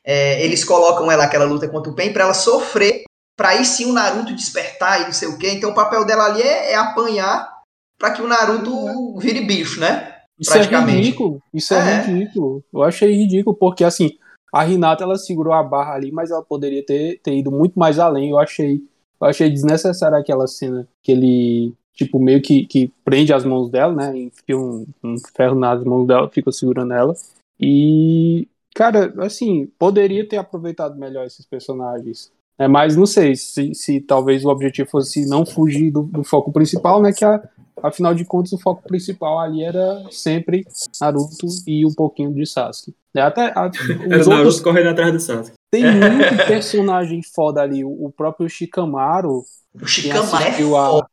é, 0.02 0.42
eles 0.42 0.64
colocam 0.64 1.12
ela 1.12 1.24
aquela 1.24 1.44
luta 1.44 1.68
contra 1.68 1.92
o 1.92 1.94
Pen 1.94 2.12
para 2.12 2.24
ela 2.24 2.34
sofrer, 2.34 3.02
para 3.36 3.50
aí 3.50 3.64
sim 3.64 3.84
o 3.84 3.92
Naruto 3.92 4.34
despertar 4.34 5.02
e 5.02 5.04
não 5.04 5.12
sei 5.12 5.28
o 5.28 5.36
quê. 5.36 5.50
Então 5.50 5.70
o 5.70 5.74
papel 5.74 6.06
dela 6.06 6.24
ali 6.24 6.40
é, 6.40 6.72
é 6.72 6.74
apanhar 6.74 7.54
para 7.98 8.10
que 8.10 8.22
o 8.22 8.26
Naruto 8.26 9.18
vire 9.18 9.44
bicho, 9.44 9.78
né? 9.78 10.14
Isso 10.38 10.56
é 10.56 10.62
ridículo. 10.62 11.42
Isso 11.52 11.74
é, 11.74 11.78
é, 11.78 12.02
ridículo. 12.02 12.64
Eu 12.72 12.82
achei 12.82 13.14
ridículo, 13.14 13.56
porque 13.56 13.84
assim, 13.84 14.10
a 14.56 14.62
Renata 14.62 15.04
ela 15.04 15.16
segurou 15.16 15.52
a 15.52 15.62
barra 15.62 15.94
ali, 15.94 16.10
mas 16.10 16.30
ela 16.30 16.42
poderia 16.42 16.84
ter, 16.84 17.20
ter 17.22 17.36
ido 17.36 17.50
muito 17.50 17.78
mais 17.78 17.98
além. 17.98 18.30
Eu 18.30 18.38
achei, 18.38 18.82
eu 19.20 19.26
achei 19.26 19.50
desnecessária 19.50 20.16
aquela 20.18 20.46
cena 20.46 20.88
que 21.02 21.12
ele, 21.12 21.74
tipo, 21.92 22.18
meio 22.18 22.40
que, 22.40 22.66
que 22.66 22.90
prende 23.04 23.32
as 23.32 23.44
mãos 23.44 23.70
dela, 23.70 23.92
né? 23.92 24.16
Enfia 24.16 24.58
um, 24.58 24.86
um 25.04 25.16
ferro 25.34 25.54
nas 25.54 25.84
mãos 25.84 26.06
dela, 26.06 26.30
fica 26.30 26.50
segurando 26.50 26.92
ela. 26.94 27.14
E, 27.60 28.48
cara, 28.74 29.12
assim, 29.18 29.66
poderia 29.78 30.26
ter 30.26 30.38
aproveitado 30.38 30.98
melhor 30.98 31.26
esses 31.26 31.44
personagens. 31.44 32.32
É, 32.58 32.66
mas 32.66 32.96
não 32.96 33.04
sei 33.04 33.36
se, 33.36 33.74
se 33.74 34.00
talvez 34.00 34.42
o 34.42 34.48
objetivo 34.48 34.88
fosse 34.88 35.26
não 35.26 35.44
fugir 35.44 35.90
do, 35.90 36.04
do 36.04 36.24
foco 36.24 36.50
principal, 36.50 37.02
né? 37.02 37.12
Que 37.12 37.24
a, 37.24 37.42
Afinal 37.82 38.14
de 38.14 38.24
contas, 38.24 38.52
o 38.52 38.58
foco 38.58 38.82
principal 38.82 39.38
ali 39.38 39.62
era 39.62 40.02
sempre 40.10 40.66
Naruto 41.00 41.46
e 41.66 41.84
um 41.84 41.92
pouquinho 41.92 42.32
de 42.32 42.46
Sasuke. 42.46 42.94
É, 43.16 43.22
até, 43.22 43.46
a, 43.46 43.50
era 43.50 43.62
outros... 44.18 44.26
Naruto 44.26 44.62
correndo 44.62 44.88
atrás 44.90 45.12
do 45.12 45.20
Sasuke. 45.20 45.56
Tem 45.70 45.82
muito 45.84 46.46
personagem 46.46 47.22
foda 47.22 47.60
ali. 47.62 47.84
O, 47.84 48.12
próprio 48.14 48.48
Shikamaru. 48.48 49.42
O 49.74 49.86
Shikamaru 49.86 50.44
é 50.44 50.52
foda. 50.52 51.06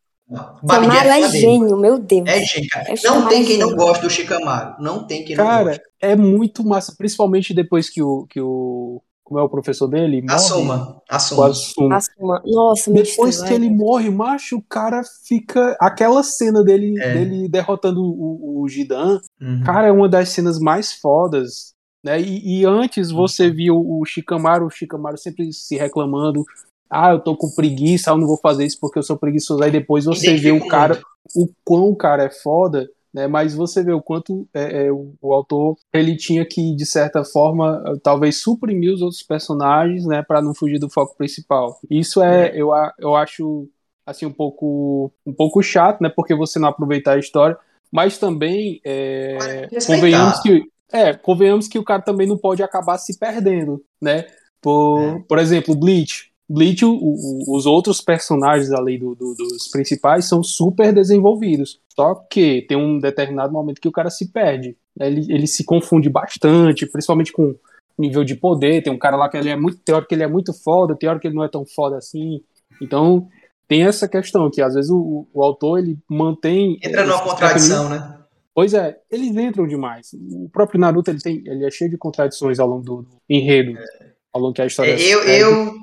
Shikamaru 0.62 1.10
é 1.10 1.30
gênio, 1.30 1.78
meu 1.78 2.00
Deus. 2.00 2.28
É 2.28 2.44
gênio, 2.44 2.70
cara. 2.70 2.86
É 2.90 2.96
não 3.04 3.28
tem 3.28 3.46
quem 3.46 3.58
não 3.58 3.76
gosta 3.76 4.04
do 4.04 4.10
Shikamaru. 4.10 4.76
Não 4.80 5.06
tem 5.06 5.24
quem 5.24 5.36
cara, 5.36 5.58
não 5.60 5.66
gosta. 5.66 5.80
Cara, 5.80 5.90
é 6.02 6.16
muito 6.16 6.66
massa. 6.66 6.94
Principalmente 6.98 7.54
depois 7.54 7.90
que 7.90 8.02
o, 8.02 8.26
que 8.28 8.40
o 8.40 9.02
como 9.24 9.40
é 9.40 9.44
o 9.44 9.50
professor 9.50 9.88
dele? 9.88 10.22
Morre, 10.22 10.36
Assuma. 10.36 11.02
Assuma. 11.10 11.48
Assuma. 11.48 11.96
Assuma. 11.96 12.44
Nossa, 12.46 12.92
Depois 12.92 13.42
que 13.42 13.54
ele 13.54 13.70
morre, 13.70 14.10
macho, 14.10 14.58
o 14.58 14.62
cara 14.62 15.02
fica. 15.26 15.76
Aquela 15.80 16.22
cena 16.24 16.64
dele, 16.64 16.94
é. 17.02 17.14
dele 17.14 17.50
derrotando 17.50 18.02
o, 18.02 18.62
o 18.62 18.68
Gidan, 18.68 19.20
uhum. 19.42 19.64
cara, 19.66 19.88
é 19.88 19.92
uma 19.92 20.10
das 20.10 20.30
cenas 20.30 20.60
mais 20.60 20.94
fodas. 20.94 21.73
Né? 22.04 22.22
E, 22.22 22.62
e 22.62 22.66
antes 22.66 23.12
uhum. 23.12 23.18
você 23.18 23.50
viu 23.50 23.78
o 23.78 24.04
Shikamaru, 24.06 24.66
o 24.66 24.70
Shikamaru 24.70 25.18
sempre 25.18 25.52
se 25.54 25.78
reclamando. 25.78 26.44
Ah, 26.90 27.12
eu 27.12 27.20
tô 27.20 27.36
com 27.36 27.50
preguiça, 27.50 28.12
eu 28.12 28.18
não 28.18 28.28
vou 28.28 28.38
fazer 28.38 28.66
isso 28.66 28.80
porque 28.80 29.00
eu 29.00 29.04
sou 29.04 29.18
preguiçoso. 29.18 29.64
Aí 29.64 29.72
depois 29.72 30.06
você 30.06 30.36
vê 30.36 30.52
o 30.52 30.68
cara, 30.68 31.02
o 31.36 31.50
quão 31.64 31.86
o 31.86 31.96
cara 31.96 32.24
é 32.24 32.30
foda 32.30 32.88
né? 33.14 33.28
Mas 33.28 33.54
você 33.54 33.84
vê 33.84 33.94
o 33.94 34.02
quanto 34.02 34.48
é, 34.54 34.88
é, 34.88 34.92
o, 34.92 35.14
o, 35.22 35.34
autor 35.34 35.78
ele 35.94 36.18
tinha 36.18 36.44
que 36.44 36.76
de 36.76 36.86
certa 36.86 37.24
forma 37.24 37.84
talvez 38.02 38.42
suprimir 38.42 38.92
os 38.92 39.02
outros 39.02 39.22
personagens, 39.22 40.06
né, 40.06 40.24
para 40.24 40.42
não 40.42 40.56
fugir 40.56 40.80
do 40.80 40.90
foco 40.90 41.16
principal. 41.16 41.80
Isso 41.90 42.24
é, 42.24 42.48
é, 42.48 42.52
eu, 42.56 42.72
eu 42.98 43.16
acho 43.16 43.70
assim 44.06 44.26
um 44.26 44.34
pouco 44.34 45.12
um 45.26 45.34
pouco 45.34 45.62
chato, 45.62 46.02
né, 46.02 46.10
porque 46.10 46.34
você 46.34 46.58
não 46.58 46.70
aproveitar 46.70 47.14
a 47.14 47.20
história, 47.20 47.56
mas 47.92 48.18
também 48.18 48.82
é, 48.84 49.68
convenhamos 49.86 50.40
que 50.40 50.64
é, 50.92 51.14
convenhamos 51.14 51.68
que 51.68 51.80
o 51.80 51.84
cara 51.84 52.02
também 52.02 52.28
não 52.28 52.38
pode 52.38 52.62
acabar 52.62 52.98
se 52.98 53.18
perdendo, 53.18 53.84
né? 54.02 54.26
Por, 54.62 55.00
é. 55.02 55.24
por 55.28 55.40
exemplo, 55.40 55.76
Bleach. 55.76 56.32
Bleach, 56.48 56.86
o, 56.86 56.92
o, 56.92 57.56
os 57.56 57.66
outros 57.66 58.02
personagens 58.02 58.72
ali 58.72 58.98
do, 58.98 59.16
do, 59.16 59.34
dos 59.34 59.68
principais 59.70 60.26
são 60.26 60.44
super 60.44 60.94
desenvolvidos. 60.94 61.80
Só 61.96 62.16
que 62.16 62.66
tem 62.68 62.78
um 62.78 63.00
determinado 63.00 63.52
momento 63.52 63.82
que 63.82 63.88
o 63.88 63.92
cara 63.92 64.10
se 64.10 64.32
perde. 64.32 64.78
Ele, 65.00 65.26
ele 65.34 65.48
se 65.48 65.64
confunde 65.64 66.10
bastante, 66.10 66.86
principalmente 66.86 67.32
com 67.32 67.56
nível 67.98 68.24
de 68.24 68.36
poder. 68.36 68.84
Tem 68.84 68.92
um 68.92 68.98
cara 68.98 69.16
lá 69.16 69.30
que 69.30 69.38
ele 69.38 69.50
é 69.50 69.56
muito 69.56 69.80
teórico, 69.80 70.10
que 70.10 70.16
ele 70.16 70.24
é 70.24 70.28
muito 70.28 70.54
foda, 70.54 70.96
teórico 70.96 71.22
que 71.22 71.28
ele 71.28 71.36
não 71.36 71.44
é 71.44 71.50
tão 71.50 71.66
foda 71.66 71.98
assim. 71.98 72.42
Então, 72.82 73.28
tem 73.68 73.84
essa 73.84 74.08
questão 74.08 74.50
que 74.50 74.62
às 74.62 74.74
vezes 74.74 74.92
o, 74.92 75.28
o 75.34 75.44
autor 75.44 75.80
ele 75.80 75.98
mantém. 76.10 76.78
Entra 76.84 77.06
numa 77.06 77.22
contradição, 77.22 77.90
né? 77.90 78.23
Pois 78.56 78.74
é, 78.74 78.96
eles 79.10 79.36
entram 79.36 79.68
demais. 79.68 80.14
O 80.14 80.48
próprio 80.50 80.80
Naruto 80.80 81.10
ele, 81.10 81.20
tem, 81.20 81.44
ele 81.46 81.66
é 81.66 81.72
cheio 81.72 81.90
de 81.90 81.98
contradições 81.98 82.60
ao 82.60 82.68
longo 82.68 82.84
do, 82.84 83.02
do 83.02 83.18
enredo, 83.28 83.78
é. 83.78 84.12
ao 84.32 84.42
longo 84.42 84.54
que 84.54 84.62
a 84.62 84.68
história. 84.68 84.92
É, 84.92 85.02
eu, 85.02 85.24
eu, 85.24 85.74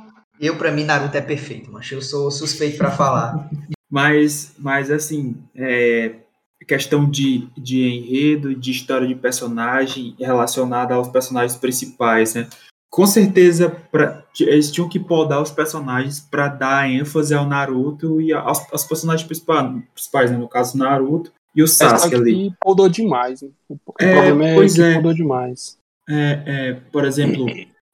eu, 0.41 0.57
pra 0.57 0.71
mim, 0.71 0.85
Naruto 0.85 1.17
é 1.17 1.21
perfeito, 1.21 1.71
mas 1.73 1.91
eu 1.91 2.01
sou 2.01 2.31
suspeito 2.31 2.79
para 2.79 2.93
falar. 2.93 3.51
mas, 3.91 4.55
mas, 4.57 4.89
assim, 4.89 5.37
é, 5.55 6.15
questão 6.67 7.11
de, 7.11 7.49
de 7.59 7.83
enredo, 7.89 8.55
de 8.55 8.71
história 8.71 9.09
de 9.09 9.17
personagem 9.17 10.15
relacionada 10.17 10.95
aos 10.95 11.09
personagens 11.09 11.59
principais, 11.59 12.35
né? 12.35 12.49
Com 12.89 13.07
certeza, 13.07 13.71
pra, 13.91 14.25
eles 14.39 14.71
tinham 14.71 14.89
que 14.89 14.99
podar 14.99 15.41
os 15.41 15.51
personagens 15.51 16.21
para 16.21 16.49
dar 16.49 16.91
ênfase 16.91 17.35
ao 17.35 17.47
Naruto 17.47 18.21
e 18.21 18.33
aos, 18.33 18.61
aos 18.73 18.85
personagens 18.85 19.27
principais, 19.27 19.83
principais 19.93 20.31
né? 20.31 20.37
no 20.37 20.49
caso, 20.49 20.77
Naruto 20.77 21.33
e 21.55 21.63
o 21.63 21.67
Sasuke 21.67 22.15
ali. 22.15 22.53
podou 22.61 22.89
demais. 22.89 23.43
Né? 23.43 23.49
O 23.69 23.77
é, 24.01 24.13
problema 24.13 24.49
é 24.49 24.69
que 24.69 24.83
é. 24.83 24.95
podou 24.95 25.15
demais. 25.15 25.79
É, 26.09 26.43
é, 26.47 26.73
por 26.93 27.05
exemplo, 27.05 27.47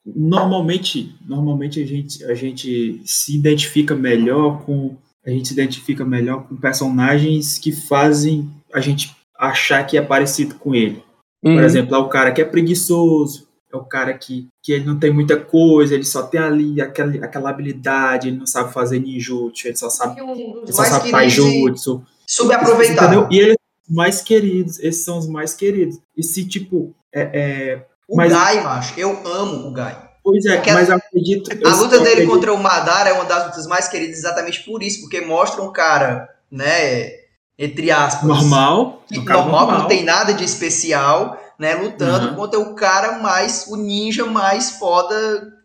normalmente, 0.05 1.15
normalmente 1.27 1.83
a 1.83 1.87
gente, 1.87 2.25
a 2.25 2.35
gente 2.35 3.01
se 3.05 3.37
identifica 3.37 3.95
melhor 3.95 4.63
com 4.65 4.97
a 5.27 5.31
gente 5.31 5.49
se 5.49 5.55
identifica 5.55 6.05
melhor 6.05 6.47
com 6.47 6.55
personagens 6.55 7.59
que 7.59 7.73
fazem 7.73 8.49
a 8.73 8.81
gente 8.81 9.15
achar 9.37 9.85
que 9.85 9.99
é 9.99 10.03
parecido 10.03 10.55
com 10.55 10.73
ele. 10.73 11.03
Uhum. 11.45 11.57
Por 11.57 11.65
exemplo, 11.65 11.97
é 11.97 11.99
o 11.99 12.09
cara 12.09 12.31
que 12.31 12.41
é 12.41 12.45
preguiçoso, 12.45 13.49
é 13.73 13.77
o 13.77 13.85
cara 13.85 14.15
que, 14.15 14.47
que 14.63 14.73
ele 14.73 14.85
não 14.85 14.99
tem 14.99 15.13
muita 15.13 15.37
coisa, 15.37 15.95
ele 15.95 16.05
só 16.05 16.23
tem 16.23 16.41
ali 16.41 16.81
aquela, 16.81 17.13
aquela 17.25 17.51
habilidade, 17.51 18.29
ele 18.29 18.37
não 18.37 18.47
sabe 18.47 18.73
fazer 18.73 19.01
ninjutsu, 19.01 19.67
ele 19.67 19.77
só 19.77 19.91
sabe, 19.91 20.21
ele 20.21 20.73
só 20.73 20.85
sabe 20.85 21.11
taijutsu. 21.11 22.05
Subaproveitado. 22.27 23.29
E 23.31 23.39
eles 23.39 23.57
mais 23.89 24.21
queridos, 24.21 24.79
esses 24.81 25.05
são 25.05 25.19
os 25.19 25.29
mais 25.29 25.55
queridos. 25.55 25.99
E 26.17 26.23
se, 26.23 26.45
tipo, 26.45 26.95
é, 27.15 27.31
é 27.33 27.87
o 28.09 28.17
mas... 28.17 28.33
Gai, 28.33 28.63
macho, 28.63 28.99
eu 28.99 29.21
amo 29.27 29.69
o 29.69 29.73
Gai. 29.73 30.07
Pois 30.23 30.45
é, 30.45 30.57
Porque 30.57 30.73
mas 30.73 30.91
acredito. 30.91 31.51
A 31.65 31.77
luta 31.77 31.99
dele 31.99 32.11
acredito. 32.11 32.31
contra 32.31 32.53
o 32.53 32.61
Madara 32.61 33.11
é 33.11 33.13
uma 33.13 33.25
das 33.25 33.47
lutas 33.47 33.67
mais 33.69 33.87
queridas 33.87 34.19
exatamente 34.19 34.65
por 34.65 34.83
isso, 34.83 35.03
porque 35.03 35.21
mostra 35.21 35.63
um 35.63 35.73
cara, 35.73 36.29
né, 36.51 37.11
entre 37.57 37.93
aspas. 37.93 38.27
Normal. 38.27 39.05
normal, 39.09 39.49
normal, 39.49 39.79
não 39.79 39.87
tem 39.87 40.03
nada 40.03 40.35
de 40.35 40.43
especial, 40.43 41.41
né, 41.57 41.77
lutando 41.77 42.31
uhum. 42.31 42.35
contra 42.35 42.59
o 42.59 42.75
cara 42.75 43.21
mais, 43.21 43.69
o 43.69 43.77
ninja 43.77 44.27
mais 44.27 44.73
foda 44.73 45.15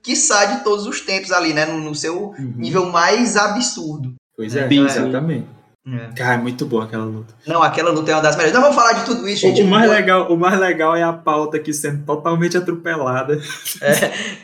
que 0.04 0.16
sai 0.16 0.58
de 0.58 0.64
todos 0.64 0.86
os 0.86 1.02
tempos 1.02 1.32
ali, 1.32 1.54
né, 1.54 1.66
no, 1.66 1.80
no 1.80 1.96
seu 1.96 2.30
uhum. 2.30 2.54
nível 2.56 2.86
mais 2.86 3.36
absurdo. 3.36 4.14
Pois 4.38 4.56
é, 4.56 4.68
é 4.68 4.74
exatamente. 4.74 5.48
É. 5.92 6.14
Cara, 6.16 6.36
é 6.36 6.38
muito 6.38 6.66
boa 6.66 6.86
aquela 6.86 7.04
luta. 7.04 7.34
Não, 7.46 7.62
aquela 7.62 7.92
luta 7.92 8.12
é 8.12 8.16
uma 8.16 8.22
das 8.22 8.36
melhores. 8.36 8.54
Não 8.54 8.62
vamos 8.62 8.76
falar 8.76 8.94
de 8.94 9.06
tudo 9.06 9.28
isso, 9.28 9.42
gente. 9.42 9.62
O 9.62 9.68
mais, 9.68 9.90
legal, 9.90 10.32
o 10.32 10.38
mais 10.38 10.58
legal 10.58 10.96
é 10.96 11.04
a 11.04 11.12
pauta 11.12 11.58
aqui 11.58 11.74
sendo 11.74 12.06
totalmente 12.06 12.56
atropelada. 12.58 13.40
É. 13.82 13.92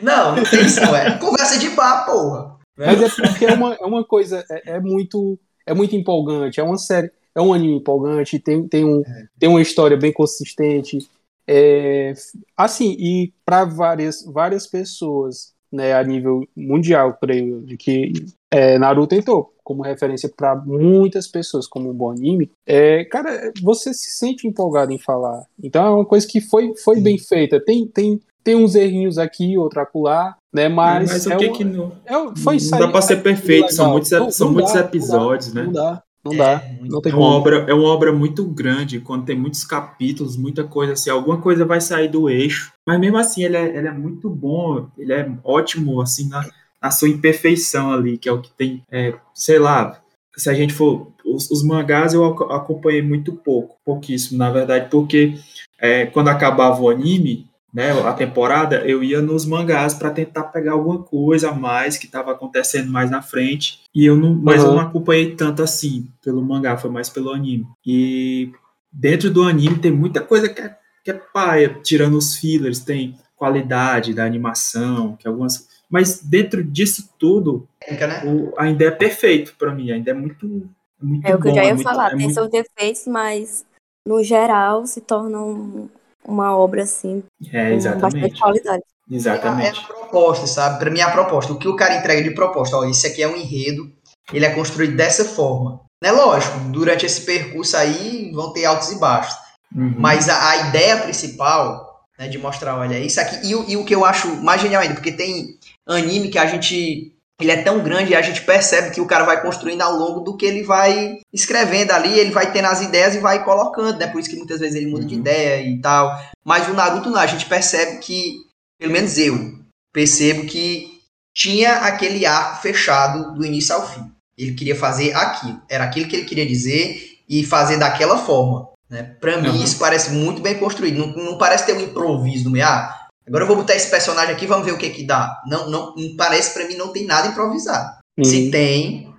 Não, 0.01 0.35
não 0.35 0.43
tem 0.43 0.61
isso, 0.61 0.81
não 0.81 0.95
é. 0.95 1.17
Conversa 1.17 1.57
de 1.57 1.69
bar, 1.69 2.05
porra. 2.05 2.57
Mas 2.77 3.01
é 3.01 3.27
porque 3.27 3.45
é 3.45 3.53
uma, 3.53 3.73
é 3.75 3.85
uma 3.85 4.03
coisa, 4.03 4.45
é, 4.49 4.75
é, 4.75 4.79
muito, 4.79 5.39
é 5.65 5.73
muito 5.73 5.95
empolgante, 5.95 6.59
é 6.59 6.63
uma 6.63 6.77
série, 6.77 7.11
é 7.33 7.41
um 7.41 7.53
anime 7.53 7.77
empolgante, 7.77 8.37
tem, 8.37 8.67
tem, 8.67 8.85
um, 8.85 9.01
é. 9.01 9.25
tem 9.39 9.49
uma 9.49 9.61
história 9.61 9.97
bem 9.97 10.11
consistente. 10.11 10.99
É, 11.47 12.13
assim, 12.55 12.95
e 12.99 13.33
para 13.45 13.63
várias, 13.63 14.23
várias 14.25 14.67
pessoas 14.67 15.53
né, 15.71 15.93
a 15.93 16.03
nível 16.03 16.47
mundial, 16.55 17.17
creio, 17.19 17.61
de 17.61 17.77
que 17.77 18.11
é, 18.51 18.77
Naruto 18.77 19.15
entrou 19.15 19.56
como 19.67 19.83
referência 19.83 20.31
para 20.33 20.55
muitas 20.55 21.27
pessoas 21.27 21.67
como 21.67 21.89
um 21.89 21.93
bom 21.93 22.09
anime, 22.09 22.49
é, 22.65 23.03
cara, 23.03 23.51
você 23.61 23.93
se 23.93 24.11
sente 24.11 24.47
empolgado 24.47 24.93
em 24.93 24.97
falar. 24.97 25.43
Então 25.61 25.85
é 25.85 25.89
uma 25.89 26.05
coisa 26.05 26.25
que 26.25 26.39
foi, 26.39 26.73
foi 26.77 27.01
bem 27.01 27.17
feita. 27.17 27.59
Tem, 27.59 27.85
tem, 27.85 28.17
tem 28.45 28.55
uns 28.55 28.75
errinhos 28.75 29.17
aqui, 29.17 29.57
outro 29.57 29.81
acolá, 29.81 30.37
né? 30.53 30.69
Mas, 30.69 31.11
mas 31.11 31.27
é 31.27 31.35
o 31.35 31.37
que, 31.37 31.47
uma, 31.47 31.57
que 31.57 31.63
não, 31.65 31.91
é, 32.05 32.39
foi 32.39 32.57
não 32.71 32.79
dá 32.79 32.87
para 32.87 33.01
ser 33.01 33.17
perfeito, 33.17 33.73
são 33.73 33.91
muitos, 33.91 34.09
não, 34.09 34.31
são 34.31 34.47
não 34.47 34.53
muitos 34.53 34.71
dá, 34.71 34.79
episódios, 34.79 35.53
né? 35.53 35.63
Não 35.63 35.73
dá. 35.73 36.03
Não 36.23 36.35
dá, 36.35 36.51
é, 36.53 36.79
não 36.81 37.01
tem 37.01 37.11
é 37.11 37.15
uma 37.15 37.25
obra 37.25 37.65
É 37.69 37.73
uma 37.73 37.87
obra 37.89 38.11
muito 38.11 38.45
grande, 38.45 39.01
quando 39.01 39.25
tem 39.25 39.37
muitos 39.37 39.65
capítulos, 39.65 40.37
muita 40.37 40.63
coisa 40.63 40.93
assim, 40.93 41.09
alguma 41.09 41.41
coisa 41.41 41.65
vai 41.65 41.81
sair 41.81 42.07
do 42.07 42.29
eixo. 42.29 42.71
Mas 42.85 42.97
mesmo 43.01 43.17
assim, 43.17 43.43
ele 43.43 43.57
é, 43.57 43.77
ele 43.77 43.87
é 43.87 43.91
muito 43.91 44.29
bom, 44.29 44.87
ele 44.97 45.11
é 45.11 45.29
ótimo, 45.43 45.99
assim, 45.99 46.29
na, 46.29 46.45
na 46.81 46.91
sua 46.91 47.09
imperfeição 47.09 47.91
ali, 47.91 48.17
que 48.17 48.29
é 48.29 48.31
o 48.31 48.41
que 48.41 48.51
tem, 48.51 48.83
é, 48.91 49.13
sei 49.33 49.59
lá, 49.59 50.01
se 50.35 50.49
a 50.49 50.53
gente 50.53 50.73
for. 50.73 51.11
Os, 51.25 51.51
os, 51.51 51.63
mangás 51.63 52.13
eu 52.13 52.23
acompanhei 52.25 53.01
muito 53.01 53.33
pouco, 53.33 53.75
pouquíssimo, 53.83 54.37
na 54.37 54.49
verdade, 54.49 54.87
porque 54.89 55.33
é, 55.77 56.05
quando 56.05 56.29
acabava 56.29 56.79
o 56.81 56.89
anime, 56.89 57.49
né, 57.73 57.91
a 58.07 58.13
temporada, 58.13 58.77
eu 58.87 59.03
ia 59.03 59.21
nos 59.21 59.45
mangás 59.45 59.93
para 59.93 60.09
tentar 60.09 60.43
pegar 60.43 60.71
alguma 60.71 61.03
coisa 61.03 61.49
a 61.49 61.53
mais 61.53 61.97
que 61.97 62.05
estava 62.05 62.31
acontecendo 62.31 62.89
mais 62.89 63.11
na 63.11 63.21
frente. 63.21 63.81
E 63.93 64.05
eu 64.05 64.15
não, 64.15 64.33
mas 64.33 64.63
uhum. 64.63 64.69
eu 64.69 64.75
não 64.75 64.81
acompanhei 64.81 65.35
tanto 65.35 65.61
assim 65.61 66.07
pelo 66.23 66.41
mangá, 66.41 66.77
foi 66.77 66.89
mais 66.89 67.09
pelo 67.09 67.31
anime. 67.31 67.67
E 67.85 68.51
dentro 68.91 69.29
do 69.29 69.43
anime 69.43 69.79
tem 69.79 69.91
muita 69.91 70.21
coisa 70.21 70.47
que 70.47 70.61
é, 70.61 70.75
que 71.03 71.11
é 71.11 71.13
paia, 71.13 71.77
tirando 71.83 72.17
os 72.17 72.35
fillers, 72.35 72.79
tem 72.79 73.17
qualidade 73.35 74.13
da 74.13 74.25
animação, 74.25 75.15
que 75.15 75.27
algumas 75.27 75.66
mas 75.89 76.19
dentro 76.19 76.63
disso 76.63 77.09
tudo, 77.17 77.67
né? 77.89 78.23
o, 78.25 78.53
ainda 78.57 78.85
é 78.85 78.91
perfeito 78.91 79.55
para 79.57 79.73
mim, 79.73 79.91
ainda 79.91 80.11
é 80.11 80.13
muito, 80.13 80.69
muito 81.01 81.25
É 81.27 81.35
o 81.35 81.37
que 81.37 81.43
bom, 81.45 81.49
eu 81.51 81.55
já 81.55 81.63
ia 81.63 81.69
é 81.69 81.73
muito, 81.73 81.83
falar, 81.83 82.07
é 82.07 82.09
tem 82.09 82.19
muito... 82.19 82.33
seus 82.33 82.49
defeitos, 82.49 83.07
mas 83.07 83.65
no 84.07 84.23
geral 84.23 84.85
se 84.85 85.01
torna 85.01 85.39
um, 85.39 85.89
uma 86.25 86.57
obra 86.57 86.83
assim 86.83 87.23
É, 87.51 87.69
com 87.69 87.75
exatamente. 87.75 88.01
bastante 88.13 88.39
qualidade. 88.41 88.83
É 89.09 89.15
Exatamente. 89.15 89.79
a 89.79 89.83
proposta, 89.83 90.47
sabe? 90.47 90.79
Pra 90.79 90.91
mim 90.91 90.99
é 90.99 91.03
a 91.03 91.11
proposta. 91.11 91.53
O 91.53 91.57
que 91.57 91.67
o 91.67 91.75
cara 91.77 91.95
entrega 91.95 92.21
de 92.21 92.35
proposta, 92.35 92.75
ó, 92.75 92.83
esse 92.85 93.07
aqui 93.07 93.23
é 93.23 93.27
um 93.27 93.37
enredo, 93.37 93.89
ele 94.33 94.45
é 94.45 94.53
construído 94.53 94.97
dessa 94.97 95.23
forma. 95.23 95.79
Né? 96.03 96.11
Lógico, 96.11 96.59
durante 96.71 97.05
esse 97.05 97.21
percurso 97.21 97.77
aí 97.77 98.31
vão 98.33 98.51
ter 98.51 98.65
altos 98.65 98.91
e 98.91 98.99
baixos. 98.99 99.33
Uhum. 99.73 99.95
Mas 99.97 100.27
a, 100.27 100.49
a 100.49 100.67
ideia 100.67 100.97
principal, 100.97 102.05
né, 102.19 102.27
de 102.27 102.37
mostrar, 102.37 102.77
olha, 102.77 102.99
isso 102.99 103.19
aqui. 103.21 103.47
E, 103.47 103.55
o- 103.55 103.69
e 103.69 103.77
o 103.77 103.85
que 103.85 103.95
eu 103.95 104.03
acho 104.05 104.27
mais 104.43 104.61
genial 104.61 104.81
ainda, 104.81 104.93
porque 104.95 105.11
tem 105.11 105.57
anime 105.93 106.29
que 106.29 106.37
a 106.37 106.45
gente. 106.45 107.13
Ele 107.39 107.51
é 107.51 107.61
tão 107.61 107.83
grande 107.83 108.11
e 108.11 108.15
a 108.15 108.21
gente 108.21 108.41
percebe 108.41 108.89
que 108.95 108.99
o 108.99 109.05
cara 109.05 109.23
vai 109.23 109.39
construindo 109.43 109.81
ao 109.83 109.93
longo 109.95 110.21
do 110.21 110.35
que 110.35 110.43
ele 110.43 110.63
vai 110.63 111.19
escrevendo 111.31 111.91
ali, 111.91 112.17
ele 112.17 112.31
vai 112.31 112.51
tendo 112.51 112.65
as 112.65 112.81
ideias 112.81 113.13
e 113.13 113.19
vai 113.19 113.43
colocando, 113.45 113.95
né? 113.99 114.07
Por 114.07 114.19
isso 114.19 114.29
que 114.29 114.35
muitas 114.35 114.59
vezes 114.59 114.75
ele 114.75 114.87
muda 114.89 115.05
de 115.05 115.13
Uhum. 115.13 115.19
ideia 115.21 115.61
e 115.61 115.79
tal. 115.79 116.19
Mas 116.43 116.67
o 116.67 116.73
Naruto 116.73 117.11
não, 117.11 117.19
a 117.19 117.27
gente 117.27 117.45
percebe 117.45 117.99
que, 117.99 118.37
pelo 118.79 118.91
menos 118.91 119.19
eu, 119.19 119.53
percebo 119.93 120.47
que 120.47 120.99
tinha 121.35 121.73
aquele 121.73 122.25
arco 122.25 122.59
fechado 122.63 123.35
do 123.35 123.45
início 123.45 123.75
ao 123.75 123.87
fim. 123.87 124.11
Ele 124.35 124.55
queria 124.55 124.75
fazer 124.75 125.13
aquilo. 125.15 125.61
Era 125.69 125.83
aquilo 125.83 126.07
que 126.07 126.15
ele 126.15 126.25
queria 126.25 126.45
dizer 126.45 127.19
e 127.29 127.43
fazer 127.43 127.77
daquela 127.77 128.17
forma. 128.17 128.67
Né? 128.89 129.03
Pra 129.21 129.37
mim, 129.37 129.49
Uhum. 129.49 129.63
isso 129.63 129.77
parece 129.77 130.09
muito 130.09 130.41
bem 130.41 130.57
construído. 130.57 130.97
Não, 131.05 131.25
não 131.25 131.37
parece 131.37 131.67
ter 131.67 131.73
um 131.73 131.81
improviso 131.81 132.45
no 132.45 132.49
meio. 132.51 132.65
Ah, 132.65 133.06
agora 133.27 133.43
eu 133.43 133.47
vou 133.47 133.57
botar 133.57 133.75
esse 133.75 133.89
personagem 133.89 134.33
aqui 134.33 134.45
vamos 134.47 134.65
ver 134.65 134.71
o 134.73 134.77
que 134.77 134.89
que 134.89 135.05
dá. 135.05 135.41
Não, 135.47 135.69
não, 135.69 135.93
parece 136.17 136.53
pra 136.53 136.67
mim 136.67 136.75
não 136.75 136.91
tem 136.93 137.05
nada 137.05 137.27
improvisado. 137.27 137.97
Se 138.23 138.45
Uhum. 138.45 138.51
tem, 138.51 139.13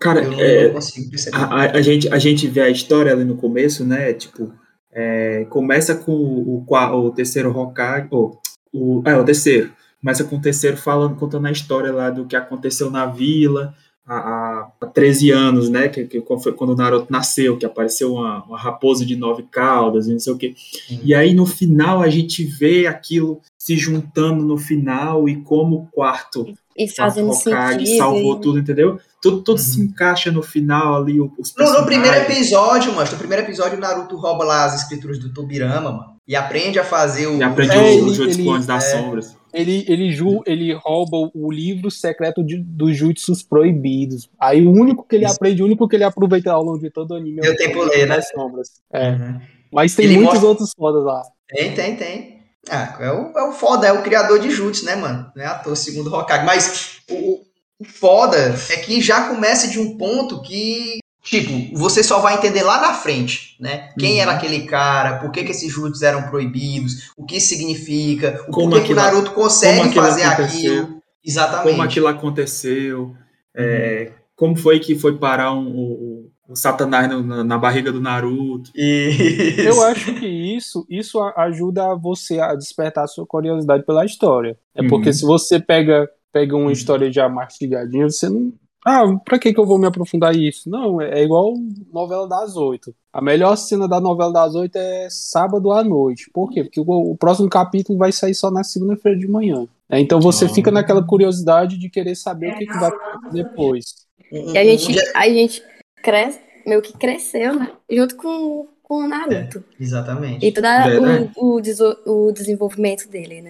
Cara, 0.00 0.22
eu 0.22 0.30
não, 0.30 0.40
é, 0.40 0.66
não 0.68 0.74
consigo 0.74 1.10
perceber. 1.10 1.36
a, 1.36 1.44
a- 1.44 1.70
a 1.72 1.82
gente, 1.82 2.08
a 2.12 2.18
gente 2.18 2.46
vê 2.46 2.60
a 2.60 2.68
história 2.70 3.12
ali 3.12 3.24
no 3.24 3.36
começo, 3.36 3.84
né? 3.84 4.12
Tipo, 4.12 4.52
é, 4.92 5.44
começa 5.50 5.94
com 5.94 6.12
o, 6.12 6.64
o, 6.68 6.96
o 7.06 7.10
terceiro 7.10 7.50
Hokage, 7.56 8.06
ou, 8.10 8.38
o, 8.72 9.02
é, 9.06 9.16
o 9.16 9.24
terceiro. 9.24 9.72
Começa 10.00 10.22
com 10.24 10.36
o 10.36 10.40
terceiro 10.40 10.76
falando, 10.76 11.16
contando 11.16 11.46
a 11.46 11.50
história 11.50 11.90
lá 11.92 12.10
do 12.10 12.26
que 12.26 12.36
aconteceu 12.36 12.90
na 12.90 13.06
vila 13.06 13.74
há, 14.06 14.14
há, 14.16 14.68
há 14.82 14.86
13 14.86 15.30
anos, 15.30 15.70
né? 15.70 15.88
Que, 15.88 16.04
que 16.04 16.22
foi 16.42 16.52
quando 16.52 16.70
o 16.74 16.76
Naruto 16.76 17.10
nasceu, 17.10 17.56
que 17.56 17.64
apareceu 17.64 18.12
uma, 18.12 18.44
uma 18.44 18.58
raposa 18.58 19.06
de 19.06 19.16
nove 19.16 19.44
caudas 19.50 20.06
e 20.06 20.12
não 20.12 20.18
sei 20.20 20.32
o 20.32 20.36
quê. 20.36 20.54
E 21.02 21.14
aí 21.14 21.32
no 21.34 21.46
final 21.46 22.02
a 22.02 22.10
gente 22.10 22.44
vê 22.44 22.86
aquilo 22.86 23.40
se 23.64 23.78
juntando 23.78 24.44
no 24.44 24.58
final 24.58 25.26
e 25.26 25.36
como 25.42 25.76
o 25.76 25.86
quarto 25.86 26.44
E 26.76 26.86
fazendo 26.86 27.30
Hokage 27.30 27.78
sentido. 27.86 27.96
salvou 27.96 28.36
e- 28.36 28.40
tudo, 28.42 28.58
entendeu? 28.58 28.98
Tudo, 29.22 29.38
tudo 29.42 29.56
Uhum. 29.58 29.64
se 29.64 29.80
encaixa 29.80 30.30
no 30.30 30.42
final 30.42 30.96
ali, 30.96 31.18
os 31.18 31.54
No, 31.58 31.80
no 31.80 31.86
primeiro 31.86 32.14
episódio, 32.18 32.92
mano, 32.92 33.10
no 33.10 33.16
primeiro 33.16 33.42
episódio 33.42 33.78
o 33.78 33.80
Naruto 33.80 34.16
rouba 34.16 34.44
lá 34.44 34.66
as 34.66 34.82
escrituras 34.82 35.18
do 35.18 35.32
Tobirama, 35.32 35.90
mano. 35.92 36.14
E 36.28 36.36
aprende 36.36 36.78
a 36.78 36.84
fazer 36.84 37.26
o. 37.26 37.38
E 37.38 37.42
aprende 37.42 37.72
É, 37.72 37.78
o- 37.80 37.84
ele- 37.86 38.14
Jutsu 38.14 38.42
Clones 38.42 38.66
das 38.66 38.84
é. 38.92 38.98
sombras. 38.98 39.36
Ele, 39.52 39.84
ele, 39.88 40.10
ju, 40.12 40.42
ele 40.46 40.74
rouba 40.74 41.30
o- 41.34 41.50
livro 41.52 41.90
secreto 41.90 42.44
de, 42.44 42.58
dos 42.58 42.94
jutsus 42.96 43.42
proibidos. 43.42 44.28
Aí 44.40 44.66
o 44.66 44.70
único 44.72 45.06
que 45.08 45.14
ele 45.16 45.24
Isso. 45.24 45.34
aprende, 45.36 45.62
o 45.62 45.66
único 45.66 45.86
que 45.88 45.96
ele 45.96 46.04
aproveita 46.04 46.52
ao 46.52 46.62
longo 46.62 46.78
de 46.80 46.90
todo 46.90 47.12
o 47.12 47.14
anime 47.14 47.40
Deu 47.40 47.52
o 47.52 47.56
tempo 47.56 47.82
ler, 47.84 48.06
né? 48.08 48.16
das 48.16 48.28
sombras. 48.30 48.68
É. 48.92 49.10
Uhum. 49.10 49.40
Mas 49.72 49.94
tem 49.94 50.04
Ele 50.06 50.14
muitos 50.16 50.34
mostra- 50.34 50.48
outros 50.50 50.70
fodas 50.76 51.04
lá. 51.04 51.22
Tem, 51.48 51.72
tem, 51.72 51.96
tem. 51.96 52.33
Ah, 52.70 52.96
é 53.00 53.10
o, 53.10 53.32
é 53.38 53.42
o 53.48 53.52
foda, 53.52 53.86
é 53.86 53.92
o 53.92 54.02
criador 54.02 54.38
de 54.38 54.50
Jutsu, 54.50 54.84
né, 54.84 54.96
mano? 54.96 55.30
Não 55.36 55.42
é 55.42 55.46
à 55.46 55.54
toa, 55.54 55.76
segundo 55.76 56.12
Hokage. 56.14 56.44
Mas 56.46 56.98
o, 57.10 57.40
o 57.78 57.84
foda 57.84 58.54
é 58.70 58.76
que 58.76 59.00
já 59.00 59.28
começa 59.28 59.68
de 59.68 59.78
um 59.78 59.96
ponto 59.98 60.40
que, 60.42 60.98
tipo, 61.22 61.76
você 61.78 62.02
só 62.02 62.20
vai 62.20 62.34
entender 62.34 62.62
lá 62.62 62.80
na 62.80 62.94
frente, 62.94 63.56
né? 63.60 63.90
Quem 63.98 64.14
Uhum. 64.16 64.20
era 64.22 64.32
aquele 64.32 64.64
cara, 64.66 65.18
por 65.18 65.30
que, 65.30 65.44
que 65.44 65.50
esses 65.50 65.70
Jutsus 65.70 66.02
eram 66.02 66.22
proibidos, 66.30 67.10
o 67.16 67.24
que 67.26 67.38
significa, 67.40 68.42
o 68.48 68.52
Como 68.52 68.70
porquê 68.70 68.86
que 68.86 68.92
o 68.94 68.98
aquilo- 68.98 69.12
Naruto 69.14 69.30
consegue 69.32 69.80
aquilo 69.80 70.04
fazer 70.04 70.22
aquilo. 70.24 71.02
Exatamente. 71.26 71.70
Como 71.70 71.82
aquilo 71.82 72.06
aconteceu, 72.06 73.14
é, 73.56 74.12
como 74.36 74.56
foi 74.56 74.78
que 74.80 74.94
foi 74.98 75.16
parar 75.18 75.52
um- 75.52 75.68
o, 75.74 76.13
o 76.48 76.54
Satanás 76.56 77.08
no- 77.08 77.42
na, 77.44 77.58
barriga 77.58 77.90
do 77.92 78.00
Naruto. 78.00 78.70
Isso. 78.74 79.60
Eu 79.60 79.82
acho 79.84 80.14
que 80.14 80.26
isso, 80.26 80.86
isso 80.90 81.20
ajuda 81.36 81.94
você 81.94 82.38
a 82.40 82.54
despertar 82.54 83.04
a 83.04 83.08
sua 83.08 83.26
curiosidade 83.26 83.84
pela 83.84 84.04
história. 84.04 84.58
É 84.74 84.82
Uhum. 84.82 84.88
porque 84.88 85.12
se 85.12 85.24
você 85.24 85.58
pega, 85.60 86.08
pega 86.32 86.54
uma 86.56 86.66
Uhum. 86.66 86.70
história 86.70 87.10
já 87.12 87.28
mastigadinha, 87.28 88.08
você 88.10 88.28
não. 88.28 88.52
Ah, 88.86 89.02
pra 89.24 89.38
que, 89.38 89.54
que 89.54 89.58
eu 89.58 89.64
vou 89.64 89.78
me 89.78 89.86
aprofundar 89.86 90.34
nisso? 90.34 90.68
Não, 90.68 91.00
é, 91.00 91.20
é 91.20 91.24
igual 91.24 91.54
novela 91.90 92.28
das 92.28 92.54
oito. 92.54 92.94
A 93.10 93.22
melhor 93.22 93.56
cena 93.56 93.88
da 93.88 93.98
novela 93.98 94.30
das 94.30 94.54
oito 94.54 94.76
é 94.76 95.08
sábado 95.10 95.72
à 95.72 95.82
noite. 95.82 96.28
Por 96.34 96.50
quê? 96.50 96.62
Porque 96.64 96.80
o, 96.80 96.84
o 96.86 97.16
próximo 97.16 97.48
capítulo 97.48 97.98
vai 97.98 98.12
sair 98.12 98.34
só 98.34 98.50
na 98.50 98.62
segunda-feira 98.62 99.18
de 99.18 99.26
manhã. 99.26 99.66
É, 99.88 99.98
então 99.98 100.20
você 100.20 100.46
fica 100.50 100.70
naquela 100.70 101.02
curiosidade 101.02 101.78
de 101.78 101.88
querer 101.88 102.14
saber 102.14 102.52
o 102.52 102.58
que, 102.58 102.66
que 102.66 102.78
vai 102.78 102.88
acontecer 102.90 103.42
depois. 103.44 103.84
E 104.30 104.58
a 104.58 104.64
gente, 104.64 104.94
a 105.14 105.28
gente 105.30 105.62
cresce, 106.04 106.38
meio 106.66 106.82
que 106.82 106.92
cresceu, 106.92 107.54
né? 107.58 107.72
Junto 107.90 108.16
com, 108.16 108.68
com 108.82 109.04
o 109.04 109.08
Naruto. 109.08 109.64
Exatamente. 109.80 110.44
E 110.46 110.52
todo 110.52 110.62
Verdade. 110.64 111.30
o, 111.36 111.54
o, 111.56 111.60
deso- 111.60 111.96
o 112.06 112.30
desenvolvimento 112.32 113.08
dele, 113.08 113.42
né? 113.42 113.48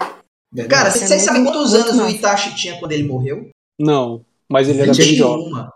Cara, 0.68 0.88
Isso 0.88 1.02
é 1.02 1.06
vocês 1.08 1.22
sabem 1.22 1.44
quantos 1.44 1.74
anos 1.74 1.98
o. 1.98 2.08
Itachi 2.08 2.54
tinha 2.54 2.78
quando 2.78 2.92
ele 2.92 3.02
morreu? 3.08 3.48
Não, 3.78 4.24
mas 4.48 4.68
ele 4.68 4.80
era 4.82 4.92
bem 4.94 5.06
21, 5.08 5.16
jovem. 5.16 5.50
mano. 5.50 5.72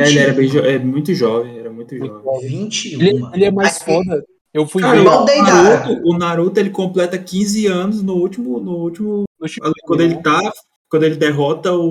É, 0.00 0.08
ele 0.08 0.18
era 0.18 0.32
bem 0.32 0.46
21. 0.46 0.60
jo- 0.62 0.66
é, 0.68 0.78
muito 0.78 1.14
jovem, 1.14 1.58
era 1.58 1.70
muito 1.72 1.96
jovem. 1.98 2.22
jovem. 2.22 2.48
21. 2.48 3.00
Ele, 3.00 3.22
ele 3.34 3.44
é 3.44 3.50
mais 3.50 3.76
Aqui- 3.76 3.84
foda. 3.86 4.24
Eu 4.54 4.66
fui 4.66 4.82
Cara, 4.82 5.00
ver 5.00 5.08
o. 5.08 5.42
Naruto, 5.42 6.00
o 6.04 6.18
Naruto 6.18 6.60
ele 6.60 6.70
completa 6.70 7.18
15 7.18 7.66
anos 7.66 8.02
no 8.02 8.14
último, 8.14 8.60
no 8.60 8.76
último 8.76 9.24
no 9.40 9.48
quando 9.84 10.02
ele 10.02 10.14
né? 10.16 10.20
tá, 10.22 10.52
quando 10.90 11.04
ele 11.04 11.16
derrota 11.16 11.72
o, 11.72 11.86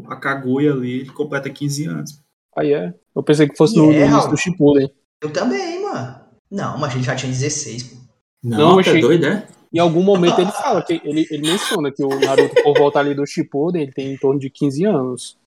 o- 0.00 0.04
a 0.06 0.14
Kaguya 0.16 0.72
ali, 0.72 1.00
ele 1.00 1.10
completa 1.10 1.48
15 1.50 1.86
anos. 1.86 2.20
Aí 2.56 2.72
é. 2.72 2.92
Eu 3.14 3.22
pensei 3.22 3.48
que 3.48 3.56
fosse 3.56 3.74
E 3.74 3.78
no, 3.78 3.86
no 3.86 3.92
é, 3.92 4.06
início 4.06 4.30
do 4.30 4.36
Shippuden. 4.36 4.90
Eu 5.22 5.30
também, 5.32 5.82
mano. 5.82 6.20
Não, 6.50 6.78
mas 6.78 6.94
ele 6.94 7.02
já 7.02 7.14
tinha 7.14 7.30
16, 7.32 7.82
pô. 7.84 7.96
Não, 8.44 8.58
Não, 8.58 8.74
tá 8.74 8.80
achei- 8.90 9.00
doido, 9.00 9.26
é? 9.26 9.46
Em 9.72 9.78
algum 9.78 10.02
momento 10.02 10.38
ele 10.38 10.52
fala, 10.52 10.82
que 10.82 11.00
ele, 11.02 11.26
ele 11.30 11.46
menciona 11.50 11.90
que 11.90 12.04
o 12.04 12.08
Naruto, 12.20 12.54
por 12.62 12.76
voltar 12.76 13.00
ali 13.00 13.14
do 13.14 13.24
Shippuden, 13.26 13.82
ele 13.82 13.92
tem 13.92 14.12
em 14.12 14.18
torno 14.18 14.38
de 14.38 14.50
15 14.50 14.84
anos. 14.84 15.38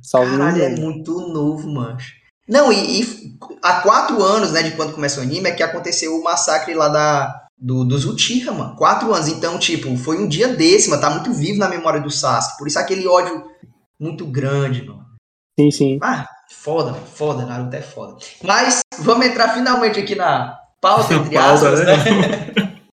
Salve 0.00 0.36
Caralho, 0.36 0.62
é 0.62 0.68
muito 0.76 1.12
novo, 1.28 1.68
mano. 1.68 1.98
Não, 2.48 2.70
e, 2.72 3.00
e 3.00 3.36
há 3.62 3.80
quatro 3.80 4.22
anos, 4.22 4.52
né, 4.52 4.62
de 4.62 4.72
quando 4.72 4.92
começa 4.94 5.18
o 5.18 5.22
anime, 5.24 5.48
é 5.48 5.52
que 5.52 5.62
aconteceu 5.62 6.14
o 6.14 6.22
massacre 6.22 6.72
lá 6.74 6.88
da, 6.88 7.46
do, 7.58 7.84
dos 7.84 8.04
Uchiha, 8.04 8.52
mano. 8.52 8.76
Quatro 8.76 9.12
anos. 9.12 9.26
Então, 9.26 9.58
tipo, 9.58 9.96
foi 9.96 10.18
um 10.18 10.28
dia 10.28 10.48
desse, 10.54 10.88
mano. 10.88 11.02
Tá 11.02 11.10
muito 11.10 11.32
vivo 11.32 11.58
na 11.58 11.68
memória 11.68 12.00
do 12.00 12.10
Sasuke. 12.10 12.58
Por 12.58 12.68
isso 12.68 12.78
aquele 12.78 13.08
ódio 13.08 13.42
muito 13.98 14.24
grande, 14.26 14.84
mano. 14.84 15.04
Sim, 15.58 15.70
sim. 15.70 15.98
Ah, 16.02 16.28
foda. 16.50 16.94
Foda, 16.94 17.46
Naruto 17.46 17.76
é 17.76 17.82
foda. 17.82 18.16
Mas, 18.42 18.80
vamos 18.98 19.26
entrar 19.26 19.54
finalmente 19.54 20.00
aqui 20.00 20.14
na 20.14 20.58
pauta, 20.80 21.14
entre 21.14 21.36
aspas, 21.36 21.80
né? 21.80 21.96
né? 21.96 22.54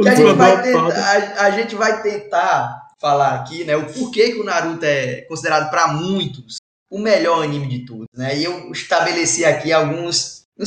Que 0.00 0.08
a 0.08 0.14
gente, 0.14 0.34
vai 0.34 0.62
tentar, 0.62 0.96
a, 0.96 1.42
a 1.46 1.50
gente 1.50 1.74
vai 1.74 2.02
tentar 2.02 2.88
falar 3.00 3.34
aqui, 3.34 3.64
né, 3.64 3.76
o 3.76 3.92
porquê 3.92 4.30
que 4.30 4.40
o 4.40 4.44
Naruto 4.44 4.84
é 4.84 5.22
considerado 5.22 5.70
para 5.70 5.88
muitos 5.88 6.58
o 6.90 6.98
melhor 6.98 7.42
anime 7.42 7.66
de 7.68 7.84
tudo, 7.84 8.06
né? 8.14 8.36
E 8.36 8.44
eu 8.44 8.70
estabeleci 8.70 9.44
aqui 9.44 9.72
alguns, 9.72 10.44
não 10.56 10.66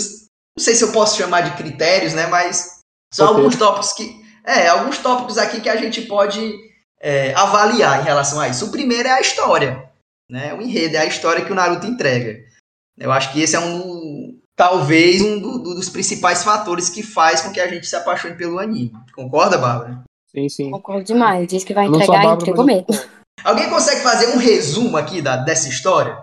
sei 0.59 0.75
se 0.75 0.83
eu 0.83 0.91
posso 0.91 1.17
chamar 1.17 1.41
de 1.41 1.55
critérios, 1.55 2.13
né, 2.13 2.27
mas 2.27 2.81
são 3.11 3.27
Ok. 3.27 3.37
alguns 3.37 3.55
tópicos 3.55 3.93
que 3.93 4.21
é, 4.45 4.67
alguns 4.67 4.97
tópicos 4.97 5.37
aqui 5.37 5.61
que 5.61 5.69
a 5.69 5.77
gente 5.77 6.01
pode 6.01 6.59
é, 6.99 7.33
avaliar 7.33 8.01
em 8.01 8.03
relação 8.03 8.39
a 8.39 8.47
isso. 8.47 8.65
O 8.65 8.71
primeiro 8.71 9.07
é 9.07 9.11
a 9.11 9.21
história, 9.21 9.90
né? 10.31 10.53
O 10.53 10.61
enredo 10.61 10.95
é 10.95 10.99
a 10.99 11.05
história 11.05 11.43
que 11.43 11.51
o 11.51 11.55
Naruto 11.55 11.85
entrega. 11.85 12.39
Eu 12.97 13.11
acho 13.11 13.31
que 13.33 13.41
esse 13.41 13.55
é 13.55 13.59
um 13.59 14.39
talvez 14.55 15.21
um 15.21 15.39
do- 15.39 15.57
do- 15.59 15.75
dos 15.75 15.89
principais 15.89 16.43
fatores 16.43 16.87
que 16.89 17.01
faz 17.03 17.41
com 17.41 17.51
que 17.51 17.59
a 17.59 17.67
gente 17.67 17.87
se 17.87 17.95
apaixone 17.95 18.35
pelo 18.35 18.59
anime. 18.59 18.91
Concorda, 19.15 19.57
Bárbara? 19.57 20.03
Sim, 20.31 20.47
sim. 20.49 20.71
Concordo 20.71 21.03
demais. 21.03 21.47
Diz 21.47 21.63
que 21.63 21.73
vai 21.73 21.87
entregar 21.87 22.05
e 22.05 22.07
Bárbara, 22.09 22.35
entregou 22.35 22.65
mas 22.65 22.77
eu 22.77 22.85
mesmo. 22.87 23.11
Alguém 23.43 23.69
consegue 23.69 24.01
fazer 24.01 24.27
um 24.33 24.37
resumo 24.37 24.97
aqui 24.97 25.21
da, 25.21 25.35
dessa 25.35 25.67
história? 25.67 26.17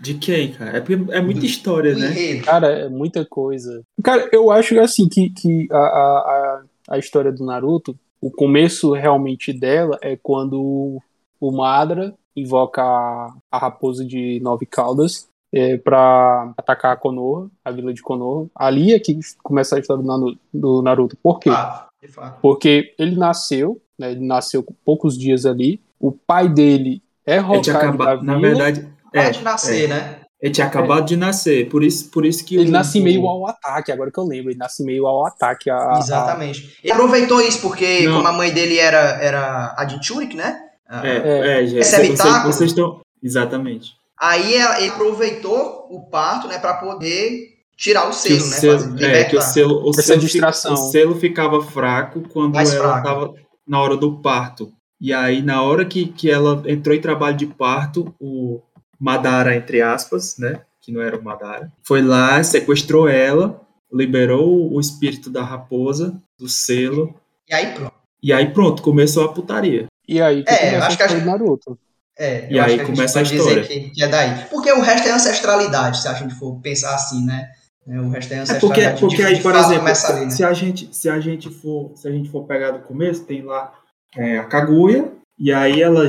De 0.00 0.14
quem, 0.14 0.52
cara? 0.52 0.78
É, 0.78 0.80
porque 0.80 1.12
é 1.12 1.20
muita 1.20 1.44
história, 1.44 1.94
O 1.94 1.98
né? 1.98 2.06
enredo. 2.10 2.44
Cara, 2.44 2.68
é 2.68 2.88
muita 2.88 3.26
coisa. 3.26 3.82
Cara, 4.02 4.28
eu 4.32 4.50
acho 4.50 4.78
assim 4.80 5.08
que, 5.08 5.30
que 5.30 5.68
a, 5.70 5.76
a, 5.76 5.80
a- 5.80 6.62
a 6.90 6.98
história 6.98 7.30
do 7.32 7.44
Naruto, 7.44 7.98
o 8.20 8.30
começo 8.30 8.92
realmente 8.92 9.52
dela 9.52 9.98
é 10.00 10.16
quando 10.16 11.00
o 11.40 11.50
Madra 11.52 12.14
invoca 12.40 12.82
a, 12.82 13.32
a 13.50 13.58
raposa 13.58 14.04
de 14.04 14.40
Nove 14.42 14.66
Caldas 14.66 15.28
é, 15.52 15.76
para 15.76 16.52
atacar 16.56 16.92
a 16.92 16.96
Konoha, 16.96 17.48
a 17.64 17.70
vila 17.70 17.92
de 17.92 18.02
Konoha. 18.02 18.46
Ali 18.54 18.92
é 18.94 18.98
que 19.00 19.18
começa 19.42 19.76
a 19.76 19.80
história 19.80 20.02
do, 20.52 20.82
Naruto. 20.82 21.16
Por 21.22 21.38
quê? 21.40 21.50
Ah, 21.50 21.86
de 22.00 22.08
fato. 22.08 22.40
Porque 22.40 22.94
ele 22.98 23.16
nasceu, 23.16 23.80
né, 23.98 24.12
ele 24.12 24.24
nasceu 24.26 24.62
com 24.62 24.74
poucos 24.84 25.18
dias 25.18 25.44
ali. 25.46 25.80
O 25.98 26.12
pai 26.12 26.48
dele 26.48 27.02
é 27.26 27.36
Ele 27.38 27.60
tinha 27.60 27.76
Hokage 27.76 27.92
vila. 27.96 28.22
na 28.22 28.38
verdade, 28.38 28.88
é, 29.12 29.24
Pode 29.24 29.42
nascer, 29.42 29.84
é, 29.84 29.88
né? 29.88 30.16
ele 30.40 30.52
tinha 30.54 30.66
acabado 30.66 31.04
de 31.04 31.16
nascer, 31.16 31.68
por 31.68 31.82
isso, 31.84 32.10
por 32.10 32.24
isso 32.24 32.42
que 32.44 32.56
Ele 32.56 32.70
o- 32.70 32.72
nasce 32.72 32.98
meio 33.00 33.26
ao 33.26 33.46
ataque, 33.46 33.92
agora 33.92 34.10
que 34.10 34.18
eu 34.18 34.24
lembro. 34.24 34.50
Ele 34.50 34.58
nasce 34.58 34.82
meio 34.84 35.06
ao 35.06 35.26
ataque. 35.26 35.68
A, 35.68 35.76
a- 35.76 35.98
Exatamente. 35.98 36.78
Ele 36.82 36.92
aproveitou 36.92 37.40
isso 37.42 37.60
porque, 37.60 38.06
Não. 38.06 38.16
como 38.16 38.28
a 38.28 38.32
mãe 38.32 38.50
dele 38.54 38.78
era, 38.78 38.98
era 39.22 39.74
a 39.76 39.84
de 39.84 40.02
Churik, 40.06 40.34
né? 40.34 40.69
Ah, 40.90 41.06
É, 41.06 41.62
é, 41.62 41.66
gente, 41.66 41.78
Recebe 41.78 42.06
vocês, 42.08 42.18
taco? 42.18 42.46
vocês 42.52 42.70
estão 42.70 43.00
exatamente. 43.22 43.92
Aí 44.20 44.54
ela- 44.56 44.80
ele 44.80 44.90
aproveitou 44.90 45.86
o 45.88 46.00
parto, 46.10 46.48
né, 46.48 46.58
para 46.58 46.74
poder 46.74 47.48
tirar 47.76 48.08
o 48.08 48.12
selo, 48.12 48.36
que 48.38 48.42
o 48.42 48.46
né? 48.50 48.56
selo, 48.56 48.98
é, 49.04 49.24
que 49.24 49.36
o 49.36 49.40
selo, 49.40 49.86
o 49.86 49.90
Essa 49.90 50.02
selo, 50.02 50.20
distração. 50.20 50.74
o 50.74 50.76
selo 50.90 51.14
ficava 51.14 51.62
fraco 51.62 52.22
quando 52.28 52.54
Mais 52.54 52.74
ela 52.74 52.98
estava 52.98 53.32
na 53.66 53.80
hora 53.80 53.96
do 53.96 54.18
parto. 54.18 54.72
E 55.00 55.14
aí, 55.14 55.40
na 55.40 55.62
hora 55.62 55.84
que, 55.86 56.06
que 56.06 56.30
ela 56.30 56.62
entrou 56.66 56.94
em 56.94 57.00
trabalho 57.00 57.36
de 57.36 57.46
parto, 57.46 58.14
o 58.20 58.60
Madara, 58.98 59.56
entre 59.56 59.80
aspas, 59.80 60.36
né? 60.38 60.60
Que 60.82 60.92
não 60.92 61.00
era 61.00 61.16
o 61.16 61.22
Madara, 61.24 61.72
foi 61.82 62.02
lá, 62.02 62.42
sequestrou 62.42 63.08
ela, 63.08 63.60
liberou 63.90 64.70
o 64.72 64.78
espírito 64.80 65.30
da 65.30 65.42
raposa, 65.42 66.20
do 66.38 66.48
selo, 66.48 67.14
E 67.48 67.54
aí 67.54 67.72
pronto. 67.74 67.92
e 68.22 68.32
aí 68.32 68.50
pronto, 68.52 68.82
começou 68.82 69.24
a 69.24 69.32
putaria. 69.32 69.86
E 70.10 70.20
aí 70.20 70.42
que 70.44 70.50
É, 70.52 70.56
começa 70.72 70.86
acho 70.86 70.96
que 70.96 71.02
a 71.02 71.06
a 71.06 71.08
história 71.08 71.24
do 71.24 71.30
Naruto. 71.30 71.78
É, 72.18 72.52
E 72.52 72.58
aí 72.60 72.80
a 72.80 72.84
começa 72.84 73.20
a 73.20 73.22
pode 73.22 73.36
história. 73.36 73.62
dizer 73.62 73.80
que, 73.84 73.90
que 73.90 74.02
é 74.02 74.08
daí. 74.08 74.44
Porque 74.50 74.70
o 74.72 74.80
resto 74.80 75.08
é 75.08 75.12
ancestralidade, 75.12 76.02
se 76.02 76.08
a 76.08 76.12
gente 76.14 76.34
for 76.34 76.58
pensar 76.60 76.94
assim, 76.94 77.24
né? 77.24 77.50
É, 77.88 77.98
O 78.00 78.10
resto 78.10 78.32
é 78.32 78.36
É 78.36 78.40
ancestralidade. 78.40 78.60
porque, 78.60 78.94
De- 78.94 79.00
porque 79.00 79.16
de 79.16 79.24
aí, 79.36 79.42
por 79.42 79.54
exemplo, 79.54 79.88
ali, 79.88 80.24
né? 80.26 80.30
se 80.30 80.44
a 80.44 80.52
gente 80.52 80.88
se 80.94 81.08
a 81.08 81.18
gente 81.20 81.48
for 81.48 81.92
se 81.94 82.06
a 82.08 82.10
gente 82.10 82.28
for 82.28 82.44
pegar 82.44 82.72
do 82.72 82.80
começo, 82.80 83.24
tem 83.24 83.42
lá 83.42 83.72
é, 84.16 84.38
a 84.38 84.44
Kaguya 84.44 85.12
e 85.38 85.52
aí 85.52 85.80
ela 85.80 86.02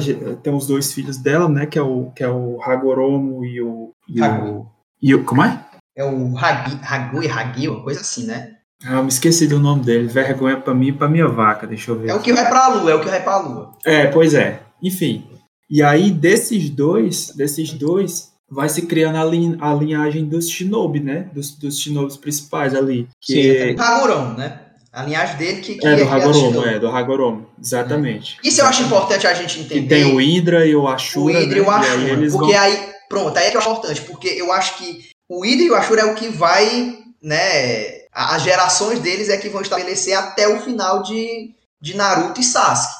tem 0.43 0.53
os 0.53 0.67
dois 0.67 0.91
filhos 0.91 1.17
dela, 1.17 1.47
né, 1.47 1.65
que 1.65 1.79
é 1.79 1.81
o 1.81 2.11
que 2.13 2.23
é 2.23 2.27
o 2.27 2.59
Hagoromo 2.61 3.45
e 3.45 3.61
o 3.61 3.91
e 4.09 4.19
o, 4.19 4.23
Hagu. 4.25 4.71
e 5.01 5.15
o 5.15 5.23
como 5.23 5.43
é? 5.43 5.63
É 5.95 6.03
o 6.03 6.37
Hagi, 6.37 6.79
Hagui, 6.83 7.27
Hagi, 7.29 7.69
uma 7.69 7.83
coisa 7.83 8.01
assim, 8.01 8.25
né? 8.25 8.57
Ah, 8.85 8.95
eu 8.97 9.03
me 9.03 9.09
esqueci 9.09 9.47
do 9.47 9.59
nome 9.59 9.83
dele. 9.83 10.07
Vergonha 10.07 10.57
pra 10.57 10.73
mim 10.73 10.87
e 10.87 10.91
pra 10.93 11.07
minha 11.07 11.27
vaca, 11.27 11.67
deixa 11.67 11.91
eu 11.91 11.99
ver. 11.99 12.09
É 12.09 12.15
o 12.15 12.19
que 12.19 12.33
vai 12.33 12.47
pra 12.49 12.67
lua, 12.69 12.91
é 12.91 12.95
o 12.95 12.99
que 13.01 13.09
vai 13.09 13.21
pra 13.23 13.37
lua. 13.37 13.71
É, 13.85 14.07
pois 14.07 14.33
é. 14.33 14.61
Enfim. 14.81 15.25
E 15.69 15.81
aí, 15.83 16.09
desses 16.11 16.69
dois, 16.69 17.29
desses 17.35 17.71
dois, 17.73 18.29
vai 18.49 18.67
se 18.67 18.81
criando 18.83 19.17
a, 19.17 19.23
lin- 19.23 19.57
a 19.61 19.73
linhagem 19.73 20.25
dos 20.25 20.49
shinobi, 20.49 20.99
né? 20.99 21.29
Dos, 21.33 21.51
dos 21.51 21.79
shinobis 21.79 22.17
principais 22.17 22.73
ali. 22.75 23.07
Que 23.21 23.75
O 23.77 23.81
Hagoromo, 23.81 24.37
né? 24.37 24.59
A 24.91 25.03
linhagem 25.03 25.37
dele 25.37 25.61
que, 25.61 25.75
que 25.75 25.87
é, 25.87 25.95
do 25.95 26.05
que 26.05 26.11
Hagoromo, 26.13 26.65
é, 26.65 26.77
do 26.79 26.87
Hagoromo. 26.89 27.47
Exatamente. 27.63 28.37
Isso 28.43 28.59
eu 28.59 28.65
acho 28.65 28.83
importante 28.83 29.25
a 29.25 29.33
gente 29.33 29.55
Que 29.59 29.61
entender. 29.77 29.87
tem 30.03 30.13
o 30.13 30.17
Hydra 30.17 30.65
e 30.65 30.75
o 30.75 30.81
o 30.83 30.87
Ashura, 30.89 31.39
Hydra 31.39 31.57
e 31.57 31.61
né? 31.61 31.67
o 31.67 31.71
Ashura. 31.71 31.93
aí 32.15 32.29
porque 32.31 32.51
vão... 32.53 32.61
aí, 32.61 32.89
pronto, 33.07 33.37
aí 33.37 33.45
é 33.47 33.51
que 33.51 33.57
é 33.57 33.59
importante, 33.61 34.01
porque 34.01 34.27
eu 34.27 34.51
acho 34.51 34.77
que 34.77 34.99
o 35.29 35.45
Hydra 35.45 35.63
e 35.65 35.69
o 35.71 35.75
Ashura 35.75 36.01
é 36.01 36.05
o 36.05 36.15
que 36.15 36.27
vai, 36.27 36.97
né, 37.23 37.37
a- 37.37 38.00
as 38.13 38.43
gerações 38.43 38.99
deles 38.99 39.29
é 39.29 39.37
que 39.37 39.49
vão 39.49 39.61
estabelecer 39.61 40.13
até 40.17 40.47
o 40.47 40.59
final 40.61 41.01
de, 41.03 41.53
de 41.81 41.95
Naruto 41.95 42.39
e 42.41 42.43
Sasuke, 42.43 42.93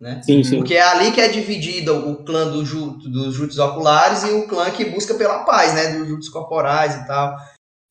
né? 0.00 0.20
Sim, 0.24 0.42
sim. 0.42 0.56
Porque 0.56 0.74
é 0.74 0.82
ali 0.82 1.12
que 1.12 1.20
é 1.20 1.28
dividido 1.28 1.94
o 2.10 2.24
clã 2.24 2.46
do 2.50 2.62
dos 2.62 3.34
Jutsus 3.34 3.58
oculares 3.58 4.22
e 4.24 4.30
o 4.30 4.46
clã 4.46 4.70
que 4.70 4.84
busca 4.86 5.14
pela 5.14 5.40
paz, 5.44 5.74
né, 5.74 5.92
dos 5.98 6.08
Jutsus 6.08 6.28
corporais 6.30 6.94
e 6.94 7.06
tal. 7.06 7.36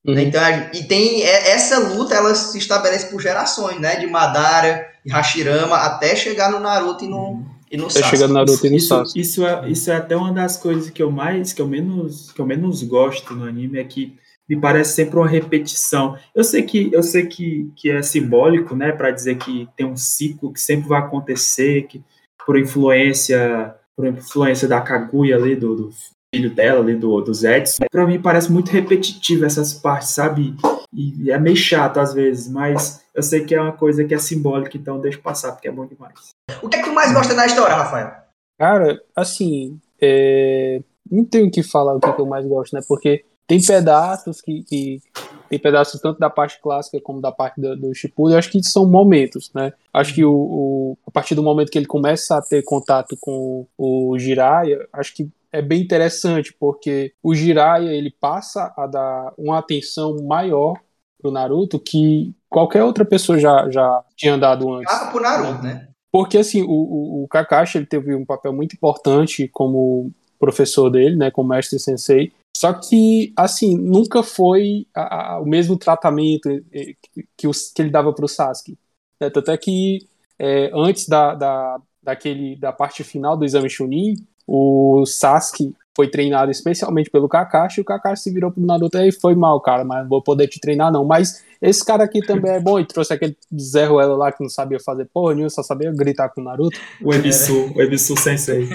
Uhum. 0.06 0.20
Então, 0.20 0.44
a- 0.44 0.72
e 0.74 0.84
tem 0.84 1.22
é- 1.24 1.52
essa 1.52 1.80
luta, 1.80 2.14
ela 2.16 2.36
se 2.36 2.58
estabelece 2.58 3.08
por 3.08 3.22
gerações, 3.22 3.80
né, 3.80 3.96
de 3.98 4.08
Madara 4.08 4.86
e 5.06 5.10
Hashirama 5.12 5.78
até 5.78 6.16
chegar 6.16 6.52
no 6.52 6.60
Naruto 6.60 7.06
e 7.06 7.08
no, 7.08 7.46
e 7.72 7.78
no 7.78 7.86
Até 7.86 7.94
Sasuke. 8.02 8.10
chegar 8.10 8.28
no 8.28 8.34
Naruto 8.34 8.68
e 8.68 8.70
no 8.70 8.76
Isso, 8.76 8.88
Sasuke. 8.90 9.20
isso, 9.22 9.46
é, 9.46 9.70
isso 9.70 9.90
é 9.92 9.96
até 9.96 10.16
uma 10.18 10.34
das 10.34 10.58
coisas 10.58 10.90
que 10.90 11.02
eu 11.02 11.10
mais, 11.10 11.54
que 11.54 11.62
eu 11.62 11.68
menos, 11.68 12.32
que 12.34 12.42
eu 12.42 12.46
menos 12.46 12.84
gosto 12.84 13.34
no 13.34 13.46
anime 13.48 13.80
é 13.80 13.84
que 13.86 14.18
me 14.50 14.60
parece 14.60 14.94
sempre 14.94 15.18
uma 15.18 15.28
repetição. 15.28 16.18
Eu 16.36 16.44
sei 16.44 16.64
que, 16.64 16.90
eu 16.94 17.04
sei 17.04 17.26
que, 17.26 17.72
que 17.76 17.90
é 17.90 18.02
simbólico, 18.02 18.76
né, 18.76 18.92
para 18.92 19.12
dizer 19.12 19.38
que 19.38 19.68
tem 19.76 19.86
um 19.86 19.96
ciclo 19.96 20.52
que 20.52 20.60
sempre 20.60 20.88
vai 20.88 21.00
acontecer, 21.00 21.84
que 21.84 22.04
por 22.46 22.58
influência, 22.58 23.76
por 23.96 24.06
influência 24.06 24.68
da 24.68 24.82
Kaguya 24.82 25.38
ali 25.38 25.56
do, 25.56 25.76
do 25.76 25.90
filho 26.34 26.54
dela 26.54 26.82
ali 26.82 26.96
do 26.96 27.22
dos 27.22 27.44
Edson. 27.44 27.86
Para 27.92 28.08
mim 28.08 28.22
parece 28.22 28.52
muito 28.52 28.72
repetitivo 28.72 29.46
essas 29.46 29.74
partes, 29.74 30.10
sabe? 30.10 30.56
E 30.92 31.32
é 31.32 31.40
meio 31.40 31.56
chato 31.56 32.00
às 32.00 32.14
vezes, 32.14 32.52
mas 32.52 33.04
eu 33.14 33.24
sei 33.24 33.46
que 33.46 33.56
é 33.56 33.62
uma 33.62 33.72
coisa 33.72 34.04
que 34.04 34.14
é 34.14 34.18
simbólica, 34.18 34.78
então 34.78 35.00
deixa 35.00 35.20
passar 35.20 35.54
porque 35.54 35.68
é 35.68 35.72
bom 35.72 35.86
demais. 35.86 36.30
O 36.62 36.68
que 36.68 36.76
é 36.76 36.80
que 36.80 36.90
tu 36.90 36.94
mais 36.94 37.14
gosta 37.14 37.34
da 37.34 37.46
história, 37.46 37.76
Rafael? 37.76 38.12
Cara, 38.60 39.02
assim, 39.16 39.80
é, 40.02 40.82
não 41.10 41.26
tenho 41.26 41.48
o 41.48 41.52
que 41.52 41.64
falar 41.64 41.96
o 41.96 42.00
que, 42.00 42.12
que 42.12 42.22
eu 42.22 42.26
mais 42.26 42.46
gosto, 42.46 42.74
né? 42.74 42.82
Porque 42.88 43.26
tem 43.48 43.62
pedaços 43.62 44.42
que, 44.42 44.64
que- 44.64 45.02
tem 45.50 45.60
pedaços 45.60 46.02
tanto 46.02 46.20
da 46.20 46.30
parte 46.30 46.60
clássica 46.62 47.00
como 47.02 47.22
da 47.22 47.32
parte 47.32 47.60
do, 47.62 47.76
do 47.76 47.94
Shippuden, 47.94 48.38
acho 48.38 48.50
que 48.50 48.64
são 48.64 48.88
momentos, 48.90 49.52
né? 49.54 49.74
Acho 49.94 50.14
que 50.14 50.24
o, 50.26 50.34
o- 50.34 50.98
a 51.06 51.12
partir 51.12 51.36
do 51.36 51.44
momento 51.44 51.70
que 51.72 51.78
ele 51.78 51.86
começa 51.86 52.38
a 52.38 52.42
ter 52.42 52.64
contato 52.64 53.16
com 53.20 53.68
o 53.78 54.18
Jiraiya, 54.18 54.88
acho 54.94 55.14
que 55.14 55.30
é 55.52 55.62
bem 55.62 55.82
interessante, 55.82 56.56
porque 56.60 57.14
o 57.22 57.36
Jiraiya, 57.36 57.92
ele 57.92 58.10
passa 58.10 58.74
a 58.76 58.88
dar 58.88 59.34
uma 59.38 59.60
atenção 59.60 60.16
maior 60.24 60.74
pro 61.22 61.30
Naruto 61.32 61.80
que 61.80 62.34
qualquer 62.50 62.84
outra 62.84 63.06
pessoa 63.06 63.38
já, 63.40 63.70
já 63.70 64.04
tinha 64.16 64.38
dado 64.38 64.74
antes. 64.74 64.92
Ah, 64.92 65.08
pro 65.12 65.22
Naruto, 65.22 65.62
né? 65.64 65.88
Porque 66.12 66.38
assim, 66.40 66.64
o, 66.64 66.70
o, 66.70 67.24
o 67.24 67.28
Kakashi 67.28 67.78
ele 67.78 67.86
teve 67.86 68.16
um 68.16 68.26
papel 68.26 68.52
muito 68.54 68.74
importante 68.76 69.48
como 69.48 70.12
professor 70.40 70.90
dele, 70.90 71.16
né, 71.16 71.32
como 71.32 71.50
mestre 71.50 71.80
sensei. 71.80 72.32
Só 72.64 72.72
que, 72.72 73.34
assim, 73.36 73.76
nunca 73.78 74.24
foi 74.24 74.88
a- 74.96 75.34
a- 75.34 75.40
o 75.42 75.46
mesmo 75.46 75.76
tratamento 75.78 76.50
eh, 76.72 76.94
que, 77.14 77.26
que, 77.36 77.46
os- 77.48 77.70
que 77.74 77.82
ele 77.82 77.90
dava 77.90 78.14
para 78.14 78.24
o 78.24 78.28
Sasuke. 78.28 78.78
né? 79.20 79.30
Tanto 79.30 79.52
é 79.52 79.58
que 79.58 80.08
eh, 80.40 80.72
antes 80.74 81.08
da, 81.10 81.36
da, 81.36 81.78
daquele, 82.02 82.56
da 82.56 82.72
parte 82.72 83.04
final 83.04 83.36
do 83.36 83.44
exame 83.44 83.70
Chunin, 83.70 84.16
o 84.48 85.04
Sasuke 85.06 85.76
foi 85.96 86.08
treinado 86.10 86.50
especialmente 86.50 87.10
pelo 87.10 87.28
Kakashi, 87.30 87.80
e 87.80 87.84
o 87.84 87.86
Kakashi 87.86 88.24
se 88.24 88.32
virou 88.32 88.50
pro 88.50 88.66
Naruto 88.66 88.98
e 88.98 89.12
foi 89.12 89.36
mal, 89.36 89.60
cara, 89.62 89.84
mas 89.84 90.02
não 90.04 90.10
vou 90.10 90.22
poder 90.24 90.48
te 90.48 90.60
treinar 90.60 90.92
não. 90.92 91.06
Mas 91.06 91.44
esse 91.62 91.86
cara 91.86 92.04
aqui 92.06 92.20
também 92.26 92.52
é 92.54 92.60
bom, 92.60 92.80
e 92.80 92.86
trouxe 92.86 93.14
aquele 93.14 93.38
Zé 93.60 93.86
Ruela 93.86 94.16
lá 94.16 94.32
que 94.32 94.42
não 94.42 94.50
sabia 94.50 94.80
fazer 94.80 95.06
porra 95.14 95.34
nenhuma, 95.36 95.50
só 95.52 95.62
sabia 95.62 95.92
gritar 95.92 96.30
com 96.30 96.42
o 96.42 96.44
Naruto. 96.46 96.80
O 97.02 97.14
Ebisu, 97.14 97.74
o 97.76 97.82
Ebisu 97.82 98.18
Sensei. 98.18 98.68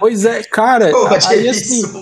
Pois 0.00 0.24
é, 0.26 0.42
cara, 0.42 0.90
Pô, 0.90 1.06
aí 1.06 1.18
que 1.20 1.48
assim, 1.48 1.78
isso? 1.80 2.00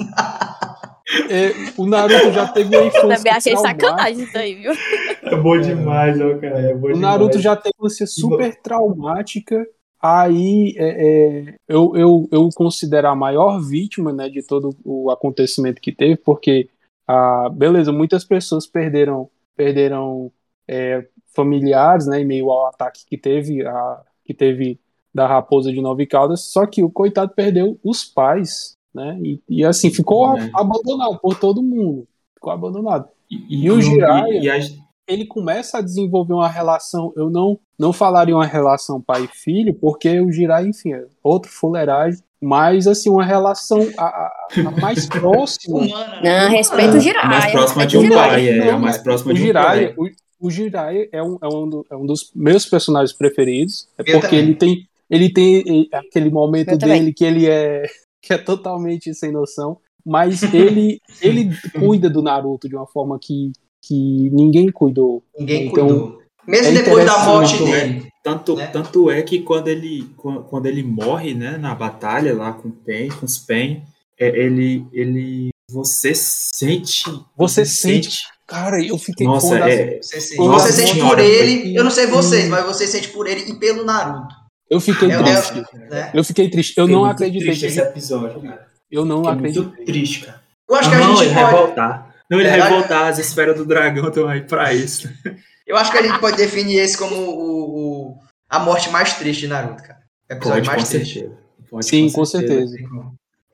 É, 1.31 1.53
o 1.77 1.87
Naruto 1.87 2.33
já 2.33 2.49
teve 2.49 2.77
uma 2.77 2.87
infância 2.87 3.17
Também 3.17 3.33
achei 3.33 3.53
traumática. 3.53 3.87
sacanagem 3.87 4.25
isso 4.25 4.39
aí, 4.39 4.55
viu? 4.57 4.73
É 5.23 5.37
bom 5.37 5.61
demais, 5.61 6.21
ó, 6.21 6.37
cara. 6.39 6.61
É 6.61 6.75
bom 6.75 6.89
O 6.89 6.95
demais. 6.95 7.01
Naruto 7.01 7.39
já 7.39 7.55
teve 7.55 7.75
uma 7.79 7.87
infância 7.87 8.07
super 8.07 8.55
traumática. 8.61 9.67
Aí 10.01 10.75
é, 10.77 10.89
é, 10.89 11.55
eu, 11.67 11.97
eu, 11.97 12.29
eu 12.31 12.49
considero 12.55 13.09
a 13.09 13.15
maior 13.17 13.61
vítima 13.61 14.13
né, 14.13 14.29
de 14.29 14.43
todo 14.43 14.77
o 14.85 15.11
acontecimento 15.11 15.81
que 15.81 15.91
teve, 15.93 16.17
porque, 16.17 16.69
ah, 17.09 17.49
beleza, 17.53 17.93
muitas 17.93 18.25
pessoas 18.25 18.67
perderam, 18.67 19.29
perderam 19.57 20.31
é, 20.69 21.07
familiares 21.35 22.07
né, 22.07 22.21
em 22.21 22.25
meio 22.25 22.51
ao 22.51 22.67
ataque 22.67 23.05
que 23.07 23.17
teve, 23.17 23.67
a, 23.67 24.03
que 24.25 24.35
teve 24.35 24.79
da 25.15 25.27
Raposa 25.27 25.73
de 25.73 25.81
Nove 25.81 26.07
Caldas, 26.07 26.43
só 26.43 26.67
que 26.67 26.83
o 26.83 26.91
coitado 26.91 27.33
perdeu 27.35 27.79
os 27.83 28.05
pais, 28.05 28.77
né? 28.97 29.19
E, 29.23 29.41
e 29.49 29.65
assim, 29.65 29.91
ficou 29.91 30.37
É. 30.37 30.51
abandonado 30.55 31.19
por 31.21 31.39
todo 31.39 31.63
mundo. 31.63 32.07
Ficou 32.35 32.53
abandonado. 32.53 33.07
E, 33.31 33.65
E 33.67 33.71
o 33.71 33.81
Jiraiya? 33.81 34.41
E, 34.41 34.45
e 34.45 34.51
as- 34.51 34.75
ele 35.09 35.25
começa 35.25 35.79
a 35.79 35.81
desenvolver 35.81 36.33
uma 36.33 36.49
relação, 36.49 37.13
eu 37.17 37.31
não 37.31 37.59
não 37.79 37.93
falaria 37.93 38.35
uma 38.35 38.47
relação 38.47 39.01
pai 39.03 39.25
e 39.25 39.29
filho, 39.29 39.75
porque 39.75 40.19
o 40.19 40.33
Jirai, 40.33 40.67
enfim, 40.67 40.95
é 40.95 41.05
outro 41.23 41.51
fuleiragem, 41.51 42.21
mas 42.41 42.87
assim, 42.87 43.11
uma 43.11 43.23
relação 43.25 43.87
a, 43.99 44.05
a- 44.05 44.47
a 44.67 44.81
mais 44.81 45.07
próxima. 45.07 45.79
Humana, 45.81 46.21
né? 46.23 46.45
Não, 46.45 46.51
respeita 46.51 46.97
o 46.97 47.01
Jiraiya. 47.01 47.29
mais 47.29 47.53
próxima 47.53 47.83
respeita 47.83 47.87
de 47.89 47.97
o 47.97 48.01
um 48.01 48.03
Jiraiya. 48.05 48.31
pai, 48.31 48.69
é. 48.69 48.73
Não, 48.73 48.79
mais 48.81 48.99
próxima 48.99 49.31
o 49.31 49.35
de 49.35 49.41
um 49.43 49.45
Jiraiya, 49.45 49.95
pai. 49.95 50.11
o, 50.41 50.51
Jiraiya 50.51 51.09
é 51.13 51.23
um, 51.23 51.39
é, 51.43 51.47
um 51.49 51.69
do- 51.69 51.87
é 51.91 51.97
um 51.97 52.07
dos 52.07 52.31
meus 52.35 52.65
personagens 52.67 53.13
preferidos, 53.17 53.87
é 53.99 54.03
porque 54.13 54.35
ele 54.35 54.55
tem 54.55 54.89
ele 55.09 55.33
tem 55.33 55.87
eh, 55.93 55.97
aquele 55.99 56.31
momento 56.31 56.77
dele 56.77 57.13
que 57.13 57.25
ele 57.25 57.47
é 57.47 57.85
que 58.27 58.33
é 58.35 58.39
totalmente 58.39 59.15
sem 59.15 59.31
noção, 59.31 59.79
mas 60.05 60.43
ele 60.53 61.01
ele 61.23 61.51
cuida 61.79 62.11
do 62.11 62.21
Naruto 62.23 62.69
de 62.69 62.75
uma 62.77 62.87
forma 62.87 63.19
que 63.21 63.53
que 63.83 64.29
ninguém 64.33 64.71
cuidou. 64.73 65.23
Ninguém 65.39 65.69
Então, 65.69 65.87
cuidou. 65.87 66.19
Mesmo 66.47 66.69
é 66.69 66.83
depois 66.83 67.05
da 67.05 67.25
morte 67.25 67.59
dele. 67.65 68.09
Tanto, 68.23 68.57
né? 68.57 68.67
tanto 68.67 69.09
é 69.11 69.23
que 69.23 69.41
quando 69.43 69.69
ele, 69.69 70.03
quan- 70.17 70.43
quando 70.43 70.67
ele 70.67 70.83
morre, 70.83 71.33
né, 71.35 71.57
na 71.57 71.73
batalha 71.73 72.35
lá 72.35 72.53
com 72.53 72.69
o 72.69 72.73
Pen, 72.73 73.09
com 73.11 73.25
os 73.25 73.39
Pen, 73.39 73.85
é, 74.19 74.27
ele, 74.27 74.85
ele, 74.93 75.51
você 75.71 76.13
sente, 76.15 77.05
Você 77.37 77.65
sente. 77.65 78.23
Cara, 78.47 78.83
eu 78.85 78.99
fiquei 78.99 79.25
Nossa, 79.27 79.57
as- 79.65 79.73
é, 79.73 79.99
Você 80.03 80.21
sente, 80.21 80.39
Nossa 80.41 80.73
você 80.73 80.83
sente 80.87 80.99
por 81.01 81.19
ele, 81.21 81.77
eu 81.77 81.85
não 81.85 81.91
sei 81.93 82.07
vocês, 82.07 82.49
mas 82.49 82.65
você 82.67 82.87
sente 82.89 83.09
por 83.11 83.29
ele 83.29 83.43
e 83.53 83.55
pelo 83.61 83.85
Naruto, 83.85 84.35
eu 84.71 84.81
fiquei 84.81 85.11
É, 85.11 85.23
triste. 85.23 85.65
né? 85.91 86.11
Eu 86.15 86.25
fiquei 86.25 86.51
triste. 86.51 86.75
Eu 86.77 86.85
Fiquei 86.87 86.97
não 86.97 87.05
acreditei 87.05 87.47
triste 87.47 87.61
que 87.61 87.67
esse 87.67 87.81
episódio, 87.81 88.41
cara. 88.43 88.67
eu 88.91 89.05
não 89.05 89.19
Fiquei 89.19 89.33
acreditei. 89.35 89.63
muito 89.65 89.85
triste, 89.85 90.25
cara. 90.27 90.41
Eu 90.69 90.75
acho 90.77 90.89
que 90.91 90.95
a 90.97 90.99
não, 90.99 91.17
gente 91.17 91.27
ele 91.29 91.35
pode, 91.35 91.53
voltar. 91.53 92.15
Não, 92.31 92.41
ele 92.41 92.49
É, 92.49 92.51
vai 92.53 92.61
vai- 92.61 92.71
voltar, 92.71 93.07
as 93.09 93.19
esferas 93.19 93.57
do 93.57 93.65
dragão 93.65 94.09
estão 94.09 94.29
aí 94.29 94.43
pra 94.43 94.75
isso. 94.75 95.09
eu 95.67 95.77
acho 95.77 95.93
que 95.93 95.99
a 95.99 96.03
gente 96.03 96.19
pode 96.19 96.37
definir 96.37 96.79
esse 96.81 96.99
como 96.99 97.15
o, 97.15 98.09
o- 98.11 98.19
a 98.49 98.59
morte 98.59 98.91
mais 98.91 99.15
triste 99.15 99.41
de 99.43 99.49
Naruto, 99.49 99.83
cara. 99.83 100.01
O 100.29 100.33
episódio 100.35 100.65
Pode, 100.65 100.69
com 100.71 100.77
mais 100.77 100.89
triste. 100.89 101.15
certeza. 101.21 101.39
Pode, 101.71 101.87
Sim, 101.87 102.11
com 102.11 102.25
certeza. 102.25 102.77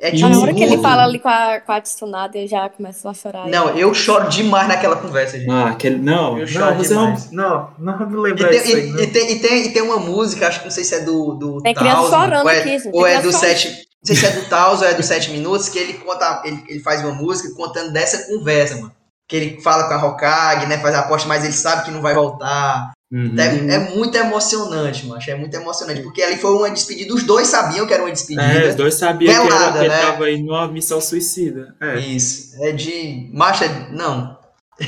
É 0.05 0.09
E 0.09 0.17
tipo, 0.17 0.29
na 0.29 0.41
hora 0.41 0.53
que 0.53 0.63
ele 0.65 0.79
fala 0.79 1.05
ali 1.05 1.21
com 1.21 1.29
a, 1.29 1.61
com 1.61 1.71
a 1.71 1.81
Tsunade, 1.81 2.37
eu 2.37 2.49
já 2.49 2.69
começo 2.69 3.09
a 3.09 3.15
chorar. 3.15 3.47
Não, 3.47 3.69
eu 3.79 3.95
choro 3.95 4.29
demais 4.29 4.67
naquela 4.67 4.97
conversa, 4.97 5.39
gente. 5.39 5.49
Ah, 5.49 5.69
aquele, 5.69 5.97
não, 5.97 6.33
Eu 6.37 6.41
não, 6.41 6.47
choro 6.49 6.75
você 6.75 6.93
não, 6.95 7.05
demais. 7.05 7.31
não, 7.31 7.71
não, 7.79 7.99
não 7.99 8.19
E 8.19 8.21
lembra 8.23 8.49
tem, 8.49 8.61
disso 8.63 8.77
aí, 8.77 8.89
e- 8.89 8.93
não. 8.93 9.01
e 9.01 9.07
tem- 9.07 9.33
e 9.33 9.39
tem- 9.39 9.67
e 9.67 9.73
tem 9.73 9.83
uma 9.83 9.99
música, 9.99 10.49
acho 10.49 10.59
que 10.59 10.65
não 10.65 10.73
sei 10.73 10.83
se 10.83 10.97
é 10.97 11.01
do, 11.01 11.35
do 11.35 11.61
Tem 11.63 11.73
criança 11.73 12.11
chorando 12.11 12.43
ou 12.43 12.51
é, 12.51 12.59
aqui, 12.59 12.79
gente, 12.81 12.91
ou 12.93 13.07
é 13.07 13.17
do 13.21 13.31
chorando. 13.31 13.41
sete, 13.41 13.69
não 13.69 14.07
sei 14.07 14.17
se 14.17 14.27
é 14.27 14.31
do 14.31 14.45
Taos 14.49 14.83
ou 14.83 14.89
é 14.89 14.95
do 14.95 15.03
Sete 15.05 15.31
Minutos, 15.31 15.69
que 15.69 15.79
ele 15.79 15.93
conta, 15.95 16.43
ele, 16.45 16.65
ele 16.69 16.81
faz 16.81 17.01
uma 17.05 17.13
música 17.15 17.55
contando 17.55 17.93
dessa 17.93 18.27
conversa, 18.27 18.75
mano. 18.77 18.91
Que 19.29 19.37
ele 19.37 19.61
fala 19.63 19.85
com 19.87 19.95
a 19.95 20.05
Hokage, 20.05 20.67
né, 20.67 20.79
faz 20.79 20.97
a 20.97 21.01
aposta, 21.01 21.29
mas 21.29 21.45
ele 21.45 21.53
sabe 21.53 21.85
que 21.85 21.91
não 21.93 22.03
vai 22.03 22.13
voltar. 22.13 22.91
Uhum. 23.13 23.35
É, 23.39 23.75
é 23.75 23.79
muito 23.95 24.17
emocionante, 24.17 25.07
mano, 25.07 25.21
é 25.29 25.35
muito 25.35 25.55
emocionante, 25.55 26.01
porque 26.01 26.23
ali 26.23 26.37
foi 26.39 26.51
uma 26.53 26.71
despedida, 26.71 27.13
os 27.13 27.25
dois 27.25 27.47
sabiam 27.47 27.87
que 27.87 27.93
era 27.93 28.03
uma 28.03 28.11
despedida. 28.11 28.43
É, 28.43 28.69
os 28.71 28.75
dois 28.75 28.95
sabiam 28.95 29.35
que, 29.35 29.39
era, 29.39 29.59
Velada, 29.59 29.79
que 29.81 29.85
ele 29.85 29.89
né? 29.95 30.01
tava 30.01 30.31
indo 30.31 30.47
numa 30.47 30.67
missão 30.69 30.99
suicida. 30.99 31.75
É. 31.79 31.99
Isso, 31.99 32.57
é 32.65 32.73
de 32.73 33.29
marcha, 33.35 33.69
não, 33.91 34.39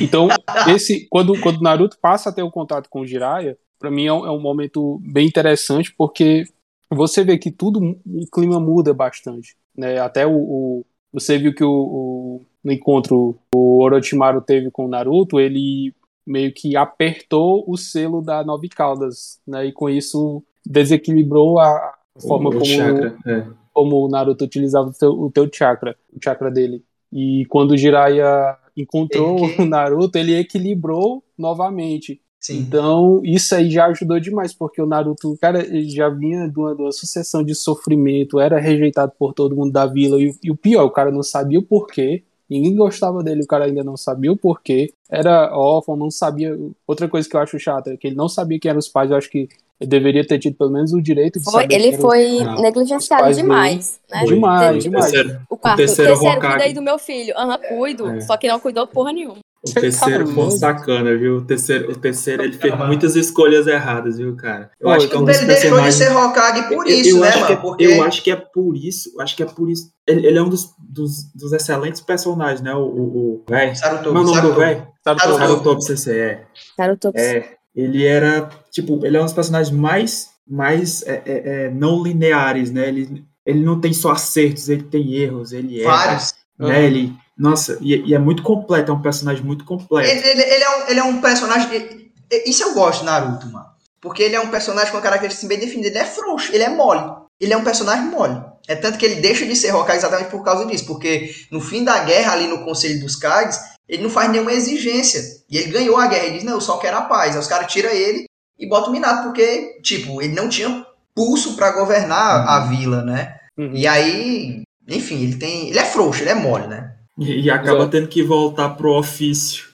Então, 0.00 0.28
esse 0.68 1.06
quando 1.10 1.38
quando 1.38 1.60
Naruto 1.60 1.98
passa 2.00 2.30
a 2.30 2.32
ter 2.32 2.42
o 2.42 2.50
contato 2.50 2.88
com 2.88 3.00
o 3.02 3.06
Jiraiya, 3.06 3.58
pra 3.78 3.90
mim 3.90 4.06
é 4.06 4.12
um, 4.12 4.24
é 4.26 4.30
um 4.30 4.40
momento 4.40 4.98
bem 5.04 5.26
interessante 5.26 5.94
porque 5.96 6.44
você 6.90 7.22
vê 7.22 7.36
que 7.36 7.50
tudo 7.50 7.78
o 8.06 8.26
clima 8.32 8.58
muda 8.58 8.94
bastante, 8.94 9.54
né? 9.76 9.98
Até 10.00 10.26
o, 10.26 10.32
o- 10.34 10.86
você 11.12 11.36
viu 11.38 11.54
que 11.54 11.62
o, 11.62 11.70
o- 11.70 12.40
no 12.64 12.72
encontro 12.72 13.36
o 13.54 13.82
Orochimaru 13.82 14.40
teve 14.40 14.70
com 14.70 14.86
o 14.86 14.88
Naruto, 14.88 15.38
ele 15.38 15.92
meio 16.26 16.52
que 16.52 16.76
apertou 16.76 17.64
o 17.66 17.76
selo 17.76 18.22
da 18.22 18.44
Nove 18.44 18.68
Caldas, 18.68 19.38
né? 19.46 19.66
E 19.66 19.72
com 19.72 19.88
isso 19.88 20.42
desequilibrou 20.64 21.58
a 21.58 21.94
forma 22.26 22.48
o, 22.50 22.52
como 22.52 22.64
chakra. 22.64 23.16
É. 23.26 23.44
como 23.72 24.04
o 24.04 24.08
Naruto 24.08 24.44
utilizava 24.44 24.88
o 24.88 24.92
teu, 24.92 25.10
o 25.10 25.30
teu 25.30 25.48
chakra, 25.52 25.96
o 26.12 26.18
chakra 26.22 26.50
dele. 26.50 26.82
E 27.12 27.44
quando 27.48 27.72
o 27.72 27.76
Jiraiya 27.76 28.56
encontrou 28.76 29.38
Ele 29.38 29.62
o 29.62 29.64
Naruto, 29.66 30.18
ele 30.18 30.34
equilibrou 30.36 31.22
novamente. 31.38 32.20
sim. 32.40 32.58
Então, 32.58 33.20
isso 33.24 33.54
aí 33.54 33.70
já 33.70 33.86
ajudou 33.86 34.18
demais, 34.18 34.52
porque 34.52 34.80
o 34.82 34.86
Naruto, 34.86 35.36
cara, 35.40 35.60
ele 35.64 35.88
já 35.88 36.08
vinha 36.08 36.48
de 36.48 36.58
uma, 36.58 36.74
de 36.74 36.82
uma 36.82 36.92
sucessão 36.92 37.42
de 37.44 37.54
sofrimento, 37.54 38.40
era 38.40 38.58
rejeitado 38.58 39.12
por 39.18 39.32
todo 39.32 39.54
mundo 39.56 39.72
da 39.72 39.86
vila, 39.86 40.20
e, 40.20 40.28
o- 40.30 40.34
e 40.42 40.50
o 40.50 40.56
pior, 40.56 40.84
o 40.84 40.90
cara 40.90 41.10
não 41.10 41.22
sabia 41.22 41.58
o 41.58 41.62
porquê, 41.62 42.24
ninguém 42.48 42.74
gostava 42.76 43.22
dele, 43.22 43.42
o 43.42 43.46
cara 43.46 43.64
ainda 43.64 43.82
não 43.84 43.96
sabia 43.96 44.32
o 44.32 44.36
porquê, 44.36 44.92
era 45.10 45.56
órfão, 45.56 45.96
não 45.96 46.10
sabia. 46.10 46.56
Outra 46.86 47.08
coisa 47.08 47.28
que 47.28 47.36
eu 47.36 47.40
acho 47.40 47.58
chata 47.58 47.92
é 47.92 47.96
que 47.96 48.06
ele 48.08 48.16
não 48.16 48.28
sabia 48.28 48.58
quem 48.58 48.68
eram 48.68 48.78
os 48.78 48.88
pais, 48.88 49.10
eu 49.10 49.16
acho 49.16 49.30
que 49.30 49.48
ele 49.80 49.90
deveria 49.90 50.24
ter 50.26 50.38
tido 50.38 50.56
pelo 50.56 50.70
menos 50.70 50.92
o 50.92 51.02
direito 51.02 51.38
de 51.38 51.44
Foi- 51.44 51.62
saber 51.62 51.74
ele 51.74 51.82
quem 51.84 51.92
eram 51.94 52.00
foi 52.02 52.62
negligenciado 52.62 53.02
Os 53.22 53.26
pais 53.26 53.36
demais, 53.36 54.00
né? 54.10 54.20
Foi. 54.20 54.28
Demais, 54.34 54.66
Teve- 54.68 54.78
demais. 54.80 55.10
terceiro, 55.10 55.40
O 55.50 55.56
quarto, 55.56 55.74
o 55.74 55.76
terceiro 55.78 56.10
terceiro, 56.12 56.40
cuida 56.40 56.62
aí 56.64 56.72
do 56.72 56.82
meu 56.82 56.98
filho. 56.98 57.34
Aham, 57.36 57.58
cuido. 57.68 58.08
É. 58.10 58.20
Só 58.20 58.36
que 58.36 58.46
não 58.48 58.60
cuidou 58.60 58.86
porra 58.86 59.12
nenhuma. 59.12 59.38
O 59.66 59.72
terceiro 59.80 60.24
foi 60.26 60.32
um 60.34 60.36
maluco? 60.36 60.58
sacana, 60.58 61.16
viu? 61.16 61.36
O 61.38 61.44
terceiro, 61.44 61.90
o 61.90 61.96
terceiro 61.96 62.42
ele 62.42 62.52
fez 62.52 62.76
muitas 62.76 63.16
escolhas 63.16 63.66
erradas, 63.66 64.18
viu, 64.18 64.36
cara? 64.36 64.70
Eu 64.78 64.84
Pô, 64.88 64.90
acho 64.90 65.08
que 65.08 65.14
é 65.14 65.18
um 65.18 65.22
Ele 65.22 65.30
dos 65.38 65.46
deixou 65.46 65.46
de 65.46 65.60
personagens. 65.62 65.94
ser 65.94 66.16
Hokage 66.16 66.68
por 66.68 66.86
Eu- 66.86 66.96
isso, 67.00 67.08
eu 67.16 67.20
né, 67.20 67.28
acho 67.28 67.36
que 67.38 67.42
mano? 67.44 67.52
é- 67.54 67.56
Porque 67.56 67.84
Eu 67.84 68.02
acho 68.02 68.22
que 68.22 68.30
é 68.30 68.36
por 68.36 68.76
isso. 68.76 69.10
Acho 69.20 69.36
que 69.36 69.42
é 69.42 69.46
por 69.46 69.70
isso. 69.70 69.90
Ele, 70.06 70.26
ele 70.26 70.38
é 70.38 70.42
um 70.42 70.48
dos, 70.50 70.68
dos, 70.78 71.32
dos 71.34 71.52
excelentes 71.52 72.00
personagens, 72.02 72.60
né? 72.60 72.74
O, 72.74 72.80
o, 72.82 73.34
o 73.36 73.44
véi. 73.48 73.74
Sarutobi, 73.74 74.06
Como 74.08 74.18
é 74.18 74.20
o 74.20 74.24
nome 74.24 74.40
do 74.40 74.42
Sarutobi. 74.48 74.66
velho? 74.66 74.86
Sarutobi. 75.02 75.38
Sarutobi 75.38 75.82
CC, 75.84 76.12
é. 76.18 76.44
Naruto. 76.78 77.12
É, 77.14 77.48
ele 77.74 78.04
era, 78.04 78.48
tipo, 78.70 79.04
ele 79.04 79.16
é 79.16 79.20
um 79.20 79.24
dos 79.24 79.32
personagens 79.32 79.74
mais, 79.74 80.28
mais 80.46 81.02
é, 81.06 81.22
é, 81.24 81.64
é, 81.66 81.70
não 81.70 82.02
lineares, 82.02 82.70
né? 82.70 82.88
Ele, 82.88 83.24
ele 83.46 83.60
não 83.64 83.80
tem 83.80 83.92
só 83.94 84.10
acertos, 84.12 84.68
ele 84.68 84.82
tem 84.82 85.14
erros, 85.14 85.52
ele 85.52 85.80
é, 85.80 85.84
Vários. 85.84 86.34
né? 86.58 86.84
Ele, 86.84 87.12
nossa, 87.36 87.78
e, 87.80 87.94
e 88.10 88.14
é 88.14 88.18
muito 88.18 88.42
completo, 88.42 88.90
é 88.90 88.94
um 88.94 89.02
personagem 89.02 89.42
muito 89.44 89.64
completo. 89.64 90.08
Ele, 90.08 90.26
ele- 90.28 90.42
ele 90.42 90.64
é 90.64 90.70
um, 90.76 90.88
ele 90.88 91.00
é 91.00 91.04
um 91.04 91.20
personagem. 91.20 91.72
ele- 91.74 92.12
Isso 92.46 92.62
eu 92.62 92.74
gosto 92.74 93.00
de 93.00 93.06
Naruto, 93.06 93.46
mano. 93.50 93.66
Porque 94.00 94.22
ele 94.22 94.36
é 94.36 94.40
um 94.40 94.48
personagem 94.48 94.90
com 94.90 94.96
uma 94.98 95.02
característica 95.02 95.46
bem 95.48 95.58
definida. 95.58 95.88
Ele 95.88 95.98
é 95.98 96.04
frouxo, 96.04 96.52
ele 96.54 96.62
é 96.62 96.68
mole. 96.68 97.02
Ele 97.40 97.52
é 97.52 97.56
um 97.56 97.64
personagem 97.64 98.04
mole. 98.06 98.40
É 98.68 98.74
tanto 98.76 98.98
que 98.98 99.04
ele 99.04 99.16
deixa 99.20 99.44
de 99.46 99.56
ser 99.56 99.74
Hokage 99.74 99.98
exatamente 99.98 100.30
por 100.30 100.42
causa 100.44 100.64
disso. 100.66 100.86
Porque 100.86 101.30
no 101.50 101.60
fim 101.60 101.82
da 101.84 101.98
guerra, 102.04 102.32
ali 102.34 102.46
no 102.46 102.64
Conselho 102.64 103.00
dos 103.00 103.16
Kages, 103.16 103.58
ele 103.88 104.02
não 104.02 104.10
faz 104.10 104.30
nenhuma 104.30 104.52
exigência. 104.52 105.20
E 105.50 105.56
ele 105.58 105.70
ganhou 105.72 105.96
a 105.96 106.06
guerra. 106.06 106.24
Ele 106.26 106.34
diz: 106.36 106.44
Não, 106.44 106.52
eu 106.54 106.60
só 106.60 106.76
quero 106.78 106.96
a 106.98 107.02
paz. 107.02 107.34
Aí 107.34 107.40
os 107.40 107.46
caras 107.46 107.72
tiram 107.72 107.90
ele 107.90 108.26
e 108.58 108.68
botam 108.68 108.90
o 108.90 108.92
Minato. 108.92 109.24
Porque, 109.24 109.80
tipo, 109.82 110.20
ele 110.22 110.34
não 110.34 110.48
tinha 110.48 110.86
pulso 111.14 111.56
pra 111.56 111.72
governar 111.72 112.46
a 112.48 112.60
vila, 112.66 113.02
né? 113.02 113.36
Uhum. 113.56 113.70
E 113.74 113.86
aí, 113.86 114.62
enfim, 114.88 115.22
ele 115.22 115.36
tem. 115.36 115.68
Ele 115.68 115.78
é 115.78 115.84
frouxo, 115.84 116.22
ele 116.22 116.30
é 116.30 116.34
mole, 116.34 116.66
né? 116.66 116.93
E, 117.18 117.42
e 117.42 117.50
acaba 117.50 117.78
Exato. 117.78 117.90
tendo 117.90 118.08
que 118.08 118.22
voltar 118.22 118.70
pro 118.70 118.92
ofício. 118.98 119.66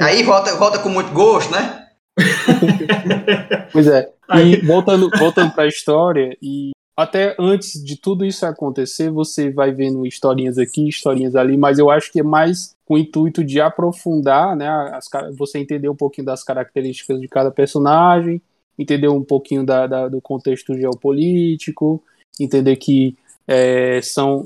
Aí 0.00 0.22
volta, 0.22 0.54
volta 0.56 0.78
com 0.78 0.88
muito 0.88 1.12
gosto, 1.12 1.52
né? 1.52 1.86
Pois 3.72 3.86
é. 3.86 4.10
Aí- 4.28 4.54
E 4.54 4.56
voltando, 4.66 5.10
voltando 5.18 5.52
para 5.52 5.64
a 5.64 5.68
história, 5.68 6.36
e 6.42 6.70
até 6.96 7.34
antes 7.38 7.82
de 7.82 7.96
tudo 7.96 8.24
isso 8.24 8.44
acontecer, 8.44 9.10
você 9.10 9.50
vai 9.50 9.72
vendo 9.72 10.06
historinhas 10.06 10.58
aqui, 10.58 10.88
historinhas 10.88 11.34
ali, 11.36 11.56
mas 11.56 11.78
eu 11.78 11.90
acho 11.90 12.12
que 12.12 12.20
é 12.20 12.22
mais 12.22 12.74
com 12.84 12.94
o 12.94 12.98
intuito 12.98 13.42
de 13.44 13.60
aprofundar, 13.60 14.54
né? 14.56 14.68
As, 14.92 15.08
você 15.36 15.58
entender 15.58 15.88
um 15.88 15.96
pouquinho 15.96 16.26
das 16.26 16.42
características 16.44 17.20
de 17.20 17.28
cada 17.28 17.50
personagem, 17.50 18.40
entender 18.78 19.08
um 19.08 19.22
pouquinho 19.22 19.64
da, 19.64 19.86
da- 19.86 20.08
do 20.08 20.20
contexto 20.20 20.74
geopolítico, 20.74 22.02
entender 22.38 22.76
que 22.76 23.16
é, 23.46 24.00
são 24.02 24.44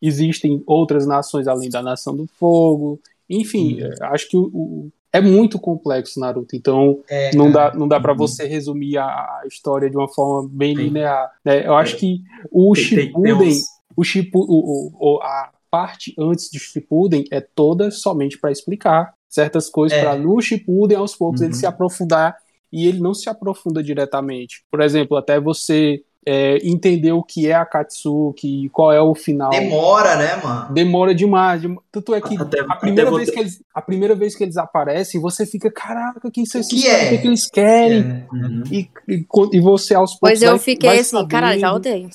existem 0.00 0.62
outras 0.66 1.06
nações 1.06 1.46
além 1.48 1.70
da 1.70 1.82
Nação 1.82 2.14
do 2.16 2.26
Fogo, 2.38 3.00
enfim, 3.28 3.80
Uhum. 3.82 3.88
é, 3.88 4.06
acho 4.06 4.28
que 4.28 4.36
o- 4.36 4.50
o, 4.54 4.92
é 5.12 5.20
muito 5.20 5.58
complexo 5.58 6.20
Naruto, 6.20 6.54
então 6.54 7.00
É, 7.08 7.34
não 7.34 7.50
dá, 7.50 7.72
não 7.74 7.88
dá 7.88 7.98
para 7.98 8.12
Uhum. 8.12 8.18
você 8.18 8.46
resumir 8.46 8.98
a, 8.98 9.04
a 9.06 9.42
história 9.46 9.88
de 9.90 9.96
uma 9.96 10.08
forma 10.08 10.48
bem 10.52 10.76
Sim. 10.76 10.82
linear. 10.82 11.30
né? 11.44 11.66
Eu 11.66 11.74
acho 11.74 11.96
que 11.96 12.20
o 12.50 12.72
Tem- 12.74 12.84
tem- 12.84 12.94
tem 12.94 13.04
Shippuden, 13.06 13.48
uns- 13.48 13.66
o 13.96 14.92
o, 15.16 15.22
a 15.22 15.50
parte 15.70 16.14
antes 16.18 16.50
de 16.50 16.58
Shippuden 16.58 17.24
é 17.32 17.40
toda 17.40 17.90
somente 17.90 18.38
para 18.38 18.52
explicar 18.52 19.14
certas 19.28 19.68
coisas 19.68 19.96
É. 19.98 20.02
para 20.02 20.16
no 20.16 20.40
Shippuden 20.40 20.96
aos 20.98 21.16
poucos 21.16 21.40
ele 21.40 21.52
Uhum. 21.52 21.58
se 21.58 21.66
aprofundar 21.66 22.36
e 22.72 22.86
ele 22.86 23.00
não 23.00 23.14
se 23.14 23.28
aprofunda 23.28 23.82
diretamente. 23.82 24.64
Por 24.70 24.80
exemplo, 24.80 25.16
até 25.16 25.40
você 25.40 26.02
é, 26.28 26.58
entender 26.68 27.12
o 27.12 27.22
que 27.22 27.46
é 27.48 27.54
a 27.54 27.64
Katsuki, 27.64 28.68
qual 28.70 28.92
é 28.92 29.00
o 29.00 29.14
final. 29.14 29.50
Demora, 29.50 30.16
né, 30.16 30.36
mano? 30.42 30.74
Demora 30.74 31.14
demais. 31.14 31.60
dem- 31.62 31.78
Tanto 31.92 32.14
é 32.14 32.20
que 32.20 32.36
Até, 32.36 32.60
a 32.60 32.74
primeira, 32.76 33.10
vez 33.12 33.26
vou- 33.26 33.34
que 33.34 33.40
eles, 33.40 33.62
a 33.72 33.80
primeira 33.80 34.14
vez 34.16 34.34
que 34.36 34.42
eles 34.42 34.56
aparecem, 34.56 35.20
você 35.20 35.46
fica, 35.46 35.70
caraca, 35.70 36.28
quem 36.30 36.44
são 36.44 36.60
O 36.60 36.62
esses 36.62 36.82
que 36.82 36.88
é? 36.88 37.06
O 37.06 37.08
que, 37.10 37.18
que 37.18 37.26
eles 37.28 37.46
querem? 37.48 37.98
É. 38.00 38.26
Uhum. 38.34 38.62
E, 38.72 38.90
e, 39.08 39.26
e 39.52 39.60
você 39.60 39.94
aos 39.94 40.10
poucos. 40.10 40.20
Pois 40.20 40.42
eu 40.42 40.50
vai- 40.50 40.58
fiquei 40.58 40.90
vai 40.90 40.98
assim, 40.98 41.28
caralho, 41.28 41.60
já 41.60 41.72
odeio. 41.72 42.10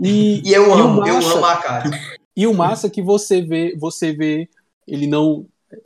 E, 0.00 0.42
E 0.48 0.52
eu 0.54 0.72
amo, 0.72 1.06
eu 1.06 1.14
massa- 1.16 1.34
amo 1.36 1.44
a 1.44 1.56
cara. 1.56 1.90
e 2.36 2.46
o 2.46 2.54
massa 2.54 2.86
é 2.86 2.90
que 2.90 3.02
você 3.02 3.42
vê, 3.42 3.76
você 3.78 4.12
vê, 4.12 4.48
ele 4.88 5.06
não. 5.06 5.44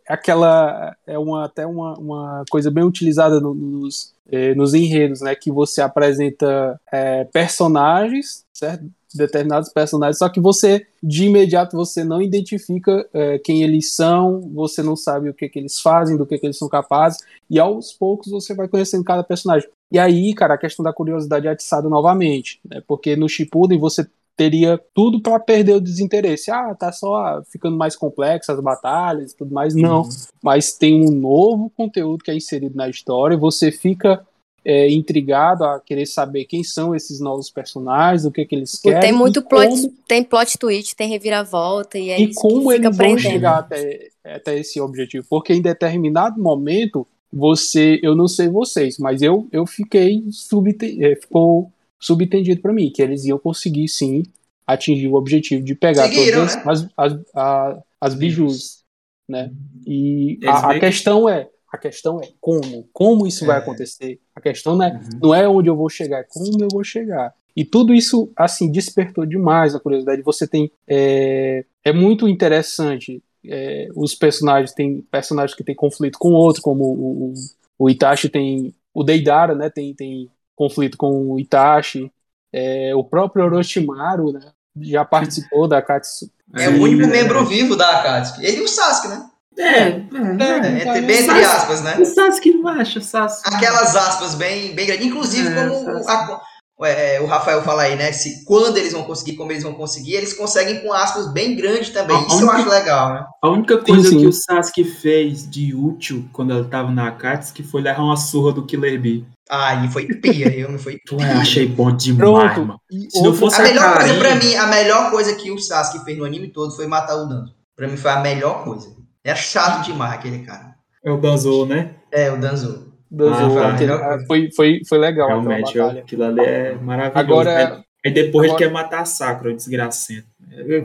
Aquela. 0.09 0.95
É 1.07 1.19
uma, 1.19 1.47
até 1.47 1.67
uma, 1.67 1.95
uma 1.99 2.45
coisa 2.51 2.71
bem 2.71 2.85
utilizada 2.85 3.41
no- 3.41 3.55
nos, 3.55 4.13
nos 4.55 4.75
enredos, 4.75 5.21
né? 5.21 5.35
Que 5.35 5.51
você 5.51 5.81
apresenta 5.81 6.81
eh, 6.93 7.25
personagens, 7.33 8.45
certo? 8.53 8.85
Determinados 9.13 9.73
personagens, 9.73 10.19
só 10.19 10.29
que 10.29 10.41
você, 10.41 10.87
de 11.03 11.25
imediato, 11.25 11.77
você 11.77 12.05
não 12.05 12.23
identifica 12.23 13.09
eh, 13.13 13.41
quem 13.41 13.63
eles 13.63 13.95
são, 13.95 14.41
você 14.55 14.83
não 14.83 14.95
sabe 14.95 15.29
o 15.29 15.35
que, 15.35 15.49
que 15.49 15.59
eles 15.59 15.81
fazem, 15.81 16.17
do 16.17 16.25
que, 16.25 16.39
que 16.39 16.47
eles 16.47 16.59
são 16.59 16.69
capazes, 16.69 17.19
e 17.49 17.59
aos 17.59 17.93
poucos 17.93 18.31
você 18.31 18.55
vai 18.55 18.69
conhecendo 18.69 19.03
cada 19.03 19.25
personagem. 19.25 19.69
E 19.91 19.99
aí, 19.99 20.33
cara, 20.35 20.55
a 20.55 20.59
questão 20.59 20.85
da 20.85 20.93
curiosidade 20.93 21.49
é 21.49 21.51
atiçada 21.51 21.89
novamente, 21.89 22.61
né? 22.65 22.81
Porque 22.87 23.17
no 23.17 23.29
Shippuden 23.29 23.79
você 23.79 24.07
teria 24.41 24.81
tudo 24.95 25.21
para 25.21 25.39
perder 25.39 25.75
o 25.75 25.81
desinteresse. 25.83 26.51
Ah, 26.51 26.75
tá 26.75 26.91
só 26.91 27.43
ficando 27.53 27.77
mais 27.77 27.95
complexo 27.95 28.51
as 28.51 28.59
batalhas 28.59 29.33
e 29.33 29.37
tudo 29.37 29.53
mais. 29.53 29.75
Não, 29.75 30.09
mas 30.43 30.73
tem 30.73 31.05
um 31.05 31.11
novo 31.11 31.71
conteúdo 31.77 32.25
que 32.25 32.31
é 32.31 32.35
inserido 32.35 32.75
na 32.75 32.89
história, 32.89 33.37
você 33.37 33.71
fica 33.71 34.27
é, 34.65 34.91
intrigado 34.91 35.63
a 35.63 35.79
querer 35.79 36.07
saber 36.07 36.47
quem 36.47 36.65
são 36.65 36.95
esses 36.95 37.21
novos 37.21 37.51
personagens, 37.51 38.25
o 38.25 38.31
que, 38.31 38.47
que 38.47 38.55
eles 38.55 38.81
querem. 38.81 39.01
Tem 39.01 39.13
muito 39.13 39.43
plot, 39.43 39.69
como, 39.69 39.95
tem 40.09 40.25
plot 40.25 40.57
twist, 40.57 40.97
tem 40.97 41.11
reviravolta 41.11 41.99
e 41.99 42.09
é 42.09 42.19
e 42.19 42.31
isso 42.31 42.41
como 42.41 42.71
que 42.71 42.77
fica 42.77 42.87
eles 42.87 42.97
vão 42.97 43.19
chegar 43.19 43.59
até, 43.59 44.09
até 44.25 44.59
esse 44.59 44.81
objetivo. 44.81 45.27
Porque 45.29 45.53
em 45.53 45.61
determinado 45.61 46.41
momento, 46.41 47.07
você, 47.31 48.01
eu 48.03 48.17
não 48.17 48.27
sei 48.27 48.49
vocês, 48.49 48.97
mas 48.97 49.21
eu, 49.21 49.47
eu 49.53 49.67
fiquei 49.67 50.25
subte, 50.31 51.05
é, 51.05 51.15
ficou 51.17 51.71
subentendido 52.01 52.61
para 52.61 52.73
mim 52.73 52.91
que 52.91 53.03
eles 53.03 53.25
iam 53.25 53.39
conseguir 53.39 53.89
sim 53.89 54.23
atingir 54.67 55.09
o 55.09 55.15
objetivo 55.15 55.65
de 55.65 55.75
pegar 55.75 56.09
Conseguiram, 56.09 56.39
todas 56.45 56.57
né? 56.57 56.63
as, 56.67 56.89
as, 56.97 57.21
a- 57.35 57.83
as 58.01 58.15
bijus, 58.15 58.83
né? 59.29 59.53
E 59.87 60.39
a, 60.47 60.71
a 60.71 60.81
questão 60.81 61.29
é 61.29 61.49
a 61.73 61.79
questão 61.79 62.21
é 62.21 62.29
como, 62.41 62.89
como 62.93 63.27
isso 63.29 63.47
vai 63.47 63.57
É. 63.59 63.61
acontecer. 63.61 64.19
A 64.35 64.41
questão 64.41 64.77
não 64.77 64.85
é, 64.85 64.91
Uhum. 64.93 65.19
não 65.23 65.35
é 65.35 65.49
onde 65.49 65.69
eu 65.71 65.77
vou 65.77 65.89
chegar, 65.89 66.19
é 66.21 66.25
como 66.25 66.61
eu 66.65 66.69
vou 66.69 66.83
chegar. 66.83 67.33
E 67.57 67.65
tudo 67.65 67.95
isso, 67.95 68.31
assim, 68.37 68.71
despertou 68.73 69.25
demais 69.25 69.75
a 69.75 69.81
curiosidade. 69.81 70.23
Você 70.23 70.49
tem. 70.49 70.71
É, 70.89 71.65
é 71.85 71.93
muito 71.93 72.29
interessante. 72.29 73.23
é, 73.47 73.89
os 73.95 74.15
personagens 74.15 74.73
tem 74.73 75.01
personagens 75.11 75.57
que 75.57 75.65
têm 75.65 75.75
conflito 75.75 76.19
com 76.19 76.33
outros, 76.33 76.63
como 76.63 76.85
o, 76.85 77.31
o, 77.31 77.35
o 77.79 77.91
Itachi 77.91 78.29
tem. 78.29 78.75
O 78.93 79.05
Deidara, 79.05 79.55
né? 79.55 79.71
Tem, 79.71 79.95
tem 79.95 80.29
conflito 80.61 80.99
com 80.99 81.33
o 81.33 81.39
Itachi. 81.41 82.13
É, 82.53 82.93
o 82.95 83.03
próprio 83.03 83.45
Orochimaru, 83.47 84.33
né? 84.33 84.41
Já 84.83 85.05
participou 85.05 85.67
da 85.67 85.81
Katsu. 85.81 86.31
É 86.57 86.69
o 86.69 86.81
único 86.83 87.07
membro 87.09 87.45
vivo 87.47 87.77
da 87.77 87.89
Akatsuki. 88.01 88.45
Ele 88.45 88.59
e 88.59 88.61
o 88.63 88.69
Sasuke, 88.69 89.09
né? 89.09 89.27
É, 89.59 89.63
é, 89.63 89.89
É, 89.89 90.83
entre, 90.83 91.01
bem 91.03 91.23
entre 91.23 91.45
aspas, 91.45 91.83
né? 91.83 91.97
O 91.99 92.05
Sasuke 92.05 92.53
macho, 92.59 92.99
o 92.99 93.03
Sasuke. 93.03 93.55
Aquelas 93.55 93.95
aspas 93.97 94.35
bem, 94.35 94.75
bem 94.75 94.87
grandes. 94.87 95.07
Inclusive, 95.07 95.49
É, 95.49 95.67
como 95.69 96.09
a- 96.09 96.41
é, 96.83 97.21
o 97.21 97.27
Rafael 97.27 97.63
fala 97.63 97.83
aí, 97.83 97.95
né? 97.97 98.11
Se, 98.11 98.45
quando 98.45 98.77
eles 98.79 98.93
vão 98.93 99.03
conseguir, 99.05 99.37
como 99.37 99.53
eles 99.53 99.63
vão 99.63 99.75
conseguir, 99.75 100.15
eles 100.15 100.33
conseguem 100.33 100.81
com 100.81 100.93
aspas 100.93 101.33
bem 101.33 101.55
grandes 101.55 101.91
também. 101.91 102.17
A 102.17 102.21
Isso 102.21 102.33
eu 102.37 102.39
única- 102.49 102.53
acho 102.57 102.69
legal, 102.69 103.15
né? 103.15 103.27
A 103.43 103.49
única 103.49 103.79
coisa 103.79 104.09
sim. 104.09 104.19
que 104.19 104.27
o 104.27 104.33
Sasuke 104.33 104.85
fez 104.85 105.49
de 105.49 105.75
útil 105.75 106.29
quando 106.33 106.53
ele 106.55 106.69
tava 106.69 106.91
na 106.91 107.09
Akatsuki 107.09 107.63
foi 107.63 107.83
levar 107.83 108.03
uma 108.03 108.17
surra 108.17 108.53
do 108.53 108.65
Killer 108.67 109.01
Bee. 109.01 109.25
Aí 109.51 109.89
foi 109.91 110.07
pia, 110.07 110.57
eu 110.57 110.79
foi 110.79 110.99
Tu 111.05 111.17
pia. 111.17 111.27
é, 111.27 111.33
achei 111.33 111.67
bom 111.67 111.91
demais, 111.91 112.53
Pronto. 112.55 112.61
mano. 112.69 112.81
Se 113.11 113.21
não 113.21 113.35
fosse 113.35 113.61
A 113.61 113.65
melhor 113.65 113.95
coisa 113.95 113.99
carinha- 114.15 114.19
pra 114.21 114.35
mim, 114.37 114.55
a 114.55 114.67
melhor 114.69 115.11
coisa 115.11 115.35
que 115.35 115.51
o 115.51 115.59
Sasuke 115.59 116.05
fez 116.05 116.17
no 116.17 116.25
anime 116.25 116.49
todo 116.49 116.75
foi 116.77 116.87
matar 116.87 117.17
o 117.17 117.27
Danzo. 117.27 117.53
Pra 117.75 117.89
mim 117.89 117.97
foi 117.97 118.11
a 118.13 118.21
melhor 118.21 118.63
coisa. 118.63 118.95
Era 119.25 119.37
chato 119.37 119.85
demais 119.85 120.13
aquele 120.15 120.39
cara. 120.41 120.75
É 121.05 121.11
o 121.11 121.17
Danzo, 121.17 121.67
né? 121.67 121.91
É, 122.13 122.31
o 122.31 122.39
Danzo. 122.41 122.93
Danzo, 123.11 123.59
Ah, 123.59 123.73
melhor 123.73 124.01
coisa. 124.01 124.27
foi, 124.29 124.51
foi, 124.55 124.81
foi 124.89 124.99
legal 124.99 125.27
Realmente, 125.29 125.77
batalha. 125.77 126.01
aquilo 126.03 126.25
ali 126.25 126.41
é 126.45 126.75
maravilhoso. 126.77 127.19
Agora, 127.19 127.57
Aí, 127.57 127.83
aí 128.07 128.13
depois 128.13 128.49
agora- 128.49 128.63
ele 128.65 128.69
quer 128.69 128.73
matar 128.73 129.01
a 129.01 129.05
Sakura, 129.05 129.51
o 129.53 129.57
desgracento. 129.57 130.29
É, 130.53 130.85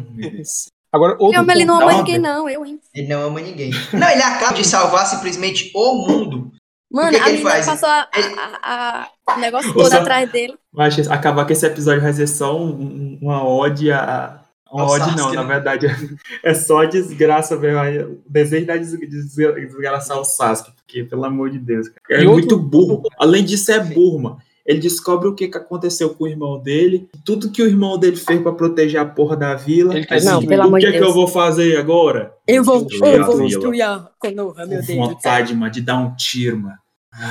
agora 0.92 1.14
outro 1.20 1.38
Não, 1.38 1.46
mas 1.46 1.56
ele 1.56 1.66
não 1.66 1.76
ama 1.82 1.92
Não, 1.92 1.98
ninguém, 2.00 2.18
não, 2.18 2.50
eu, 2.50 2.66
hein? 2.66 2.80
Ele 2.96 3.08
não 3.08 3.22
ama 3.28 3.42
ninguém. 3.42 3.70
Não, 3.94 4.10
ele 4.10 4.24
acaba 4.24 4.54
de 4.56 4.64
salvar 4.64 5.06
simplesmente 5.06 5.72
o 5.76 6.08
mundo. 6.08 6.52
Mano, 6.92 7.10
que 7.12 7.18
que 7.18 7.22
a 7.24 7.28
ele 7.30 7.38
menina 7.40 7.52
faz? 7.52 7.66
passou 7.66 7.90
a, 7.90 8.08
Ele- 8.16 8.36
a- 8.38 9.08
a- 9.28 9.36
o 9.36 9.40
negócio 9.40 9.74
todo 9.74 9.90
Sam- 9.90 10.02
atrás 10.02 10.32
dele. 10.32 10.54
Mas 10.74 10.94
acho 11.00 11.08
que 11.10 11.14
acabar 11.14 11.46
que 11.46 11.54
esse 11.54 11.66
episódio 11.66 12.02
vai 12.02 12.14
ser 12.14 12.28
só 12.28 12.56
um- 12.58 12.70
um- 12.70 13.20
uma 13.22 13.44
ode 13.48 13.92
a. 13.92 14.42
Uma 14.72 14.90
ode 14.92 15.16
não, 15.16 15.32
na 15.32 15.44
verdade 15.44 15.88
é 16.44 16.54
só 16.54 16.84
desgraça 16.84 17.58
aí 17.80 18.00
O 18.04 18.22
desejo 18.28 18.66
da 18.66 18.76
des- 18.76 19.00
des- 19.00 19.36
desgraçar 19.36 20.18
o 20.20 20.26
Sasuke, 20.26 20.72
porque 20.76 21.04
pelo 21.04 21.24
amor 21.24 21.50
de 21.50 21.60
Deus. 21.60 21.88
cara. 21.88 22.20
É 22.22 22.24
E 22.24 22.28
outro- 22.28 22.34
muito 22.42 22.58
burro. 22.58 23.04
Além 23.18 23.44
disso, 23.46 23.72
é 23.72 23.80
burro, 23.80 24.20
mano. 24.20 24.38
Ele 24.66 24.80
descobre 24.80 25.28
o 25.28 25.36
que, 25.36 25.48
que 25.48 25.58
aconteceu 25.58 26.10
com 26.16 26.24
o 26.24 26.28
irmão 26.28 26.60
dele, 26.60 27.08
tudo 27.24 27.52
que 27.52 27.62
o 27.62 27.68
irmão 27.68 28.00
dele 28.00 28.16
fez 28.16 28.42
pra 28.42 28.52
proteger 28.52 29.00
a 29.00 29.06
porra 29.06 29.38
da 29.38 29.54
vila. 29.54 29.96
Ele 29.96 30.06
quer 30.06 30.16
Assim, 30.16 30.26
Não, 30.26 30.44
pelo 30.46 30.68
o 30.70 30.74
que, 30.80 30.86
de 30.88 30.92
que 30.92 30.98
eu 30.98 31.02
Deus. 31.04 31.14
vou 31.14 31.28
fazer 31.28 31.78
agora? 31.78 32.34
Eu 32.48 32.64
vou, 32.64 32.84
Destruir 32.84 33.14
eu 33.16 33.24
a 33.24 33.26
vou 33.28 33.42
destruir 33.46 33.82
a 33.84 34.10
Konoha, 34.18 34.66
meu 34.66 34.80
Com 34.80 34.86
Deus. 34.86 35.10
vontade, 35.10 35.54
mano, 35.54 35.72
de 35.72 35.82
dar 35.82 35.98
um 35.98 36.16
tiro, 36.16 36.58
mano. 36.58 36.78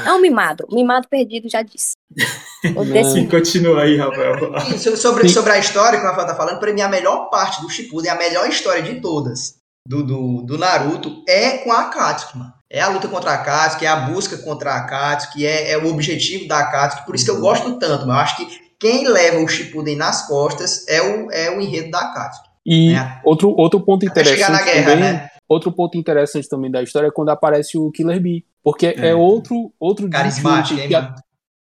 É 0.07 0.13
um 0.13 0.21
mimado. 0.21 0.65
Mimado 0.73 1.09
perdido, 1.09 1.49
já 1.51 1.61
disse. 1.61 1.93
Sim, 3.13 3.27
continua 3.29 3.83
aí, 3.83 3.97
Rafael. 3.97 4.37
So- 4.79 4.97
sobre, 4.97 5.29
sobre 5.29 5.53
a 5.53 5.59
história 5.59 5.99
que 5.99 6.05
o 6.07 6.09
Rafael 6.09 6.27
tá 6.29 6.35
falando, 6.35 6.59
pra 6.59 6.73
mim 6.73 6.81
a 6.81 6.89
melhor 6.89 7.29
parte 7.31 7.61
do 7.61 7.69
Shippuden, 7.69 8.11
a 8.11 8.17
melhor 8.17 8.49
história 8.49 8.83
de 8.83 9.01
todas 9.01 9.57
do, 9.87 10.03
do, 10.03 10.43
do 10.43 10.57
Naruto 10.57 11.23
é 11.29 11.59
com 11.59 11.73
a 11.73 11.81
Akatsuki, 11.83 12.39
mano. 12.39 12.53
É 12.75 12.81
a 12.81 12.89
luta 12.89 13.07
contra 13.07 13.31
a 13.31 13.35
Akatsuki, 13.35 13.87
é 13.87 13.89
a 13.89 13.97
busca 13.97 14.37
contra 14.39 14.73
a 14.73 14.77
Akatsuki, 14.79 15.47
é, 15.47 15.71
é 15.71 15.79
o 15.79 15.87
objetivo 15.89 16.49
da 16.49 16.59
Akatsuki, 16.59 17.07
por 17.07 17.15
isso 17.15 17.25
que 17.25 17.31
eu 17.31 17.41
gosto 17.41 17.79
tanto, 17.79 18.05
mas 18.07 18.17
eu 18.17 18.23
acho 18.23 18.37
que 18.37 18.65
quem 18.81 19.07
leva 19.09 19.39
o 19.39 19.47
Shippuden 19.49 19.97
nas 19.97 20.27
costas 20.27 20.85
é 20.89 21.01
o, 21.01 21.31
é 21.31 21.57
o 21.57 21.61
enredo 21.61 21.91
da 21.93 22.01
Akatsuki. 22.01 22.49
E 22.67 22.93
né? 22.95 23.21
outro, 23.25 23.51
outro 23.57 23.79
ponto 23.81 24.05
Até 24.09 24.21
interessante 24.23 24.65
guerra, 24.65 24.85
também, 24.91 25.13
né? 25.13 25.29
outro 25.49 25.71
ponto 25.71 25.97
interessante 25.97 26.49
também 26.49 26.71
da 26.71 26.83
história 26.83 27.07
é 27.07 27.11
quando 27.13 27.29
aparece 27.29 27.79
o 27.79 27.91
Killer 27.93 28.21
Bee, 28.21 28.45
porque 28.63 28.87
é, 28.89 29.09
É. 29.11 29.15
outro 29.15 29.73
outro 29.79 30.11
Carismático, 30.11 30.81
hein, 30.81 30.89
que, 30.89 30.95
a- 30.97 31.15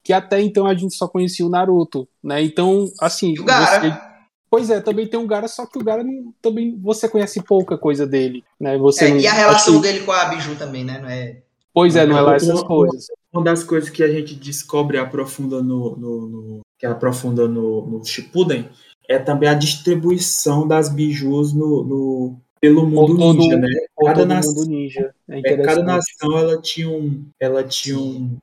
que 0.03 0.14
até 0.14 0.41
então 0.41 0.66
a 0.66 0.74
gente 0.74 0.95
só 0.95 1.07
conhecia 1.07 1.45
o 1.45 1.49
Naruto, 1.49 2.07
né? 2.24 2.41
Então, 2.41 2.88
assim, 2.99 3.34
E 3.36 3.39
o 3.39 3.43
Gara. 3.45 3.80
você- 3.82 4.12
Pois 4.56 4.70
é, 4.70 4.80
também 4.80 5.08
tem 5.08 5.20
o 5.20 5.26
Gara, 5.26 5.47
só 5.47 5.66
que 5.66 5.80
o 5.80 5.84
Gara 5.84 6.04
não- 6.04 6.32
também 6.39 6.78
você 6.80 7.10
conhece 7.10 7.41
pouca 7.41 7.76
coisa 7.76 8.06
dele, 8.06 8.43
né? 8.60 8.78
Você 8.78 9.06
É, 9.06 9.10
não- 9.10 9.18
e 9.18 9.26
a 9.26 9.34
relação 9.34 9.74
assim, 9.74 9.82
dele 9.82 10.01
com 10.01 10.12
a 10.12 10.26
Biju 10.26 10.56
também, 10.56 10.84
né? 10.86 10.99
Não 11.01 11.10
é... 11.10 11.38
Pois 11.74 11.95
é, 11.95 12.06
não 12.06 12.16
é 12.16 12.22
lá 12.22 12.36
essas 12.36 12.60
Uma- 12.60 12.68
coisas. 12.68 13.08
Uma 13.34 13.43
das 13.43 13.64
coisas 13.64 13.89
que 13.89 14.04
a 14.04 14.08
gente 14.08 14.36
descobre 14.36 14.99
aprofunda 14.99 15.64
no, 15.64 15.95
no- 15.97 16.28
no- 16.28 16.60
que 16.78 16.86
aprofunda 16.86 17.47
no, 17.47 17.84
no 17.88 18.06
Shippuden 18.06 18.70
é 19.10 19.18
também 19.18 19.49
a 19.49 19.56
distribuição 19.56 20.68
das 20.68 20.88
bijus 20.88 21.51
no, 21.51 21.84
no- 21.84 22.38
pelo 22.62 22.86
mundo 22.86 23.18
todo- 23.18 23.36
ninja, 23.39 23.58
né? 23.58 23.70
Cada, 24.06 24.24
nação, 24.24 24.54
mundo 24.54 24.68
ninja. 24.70 25.16
É 25.30 25.39
é, 25.54 25.58
cada 25.64 25.82
nação 25.82 26.38
ela 26.38 26.62
tinha 26.62 26.88
um, 26.89 27.26
ela 27.39 27.64
tinha 27.64 27.97
um, 27.97 28.38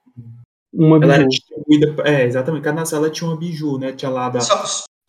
Uma 0.74 0.96
ela 0.96 1.14
era 1.14 1.24
biju. 1.24 1.28
distribuída, 1.38 2.02
é 2.04 2.24
exatamente. 2.24 2.64
Cada 2.64 2.80
nação 2.80 2.98
ela 2.98 3.11
tinha 3.11 3.30
uma 3.30 3.36
biju, 3.36 3.78
né? 3.78 3.92
Tinha 3.92 4.11
lá 4.11 4.28
da 4.28 4.40
Só, 4.40 4.61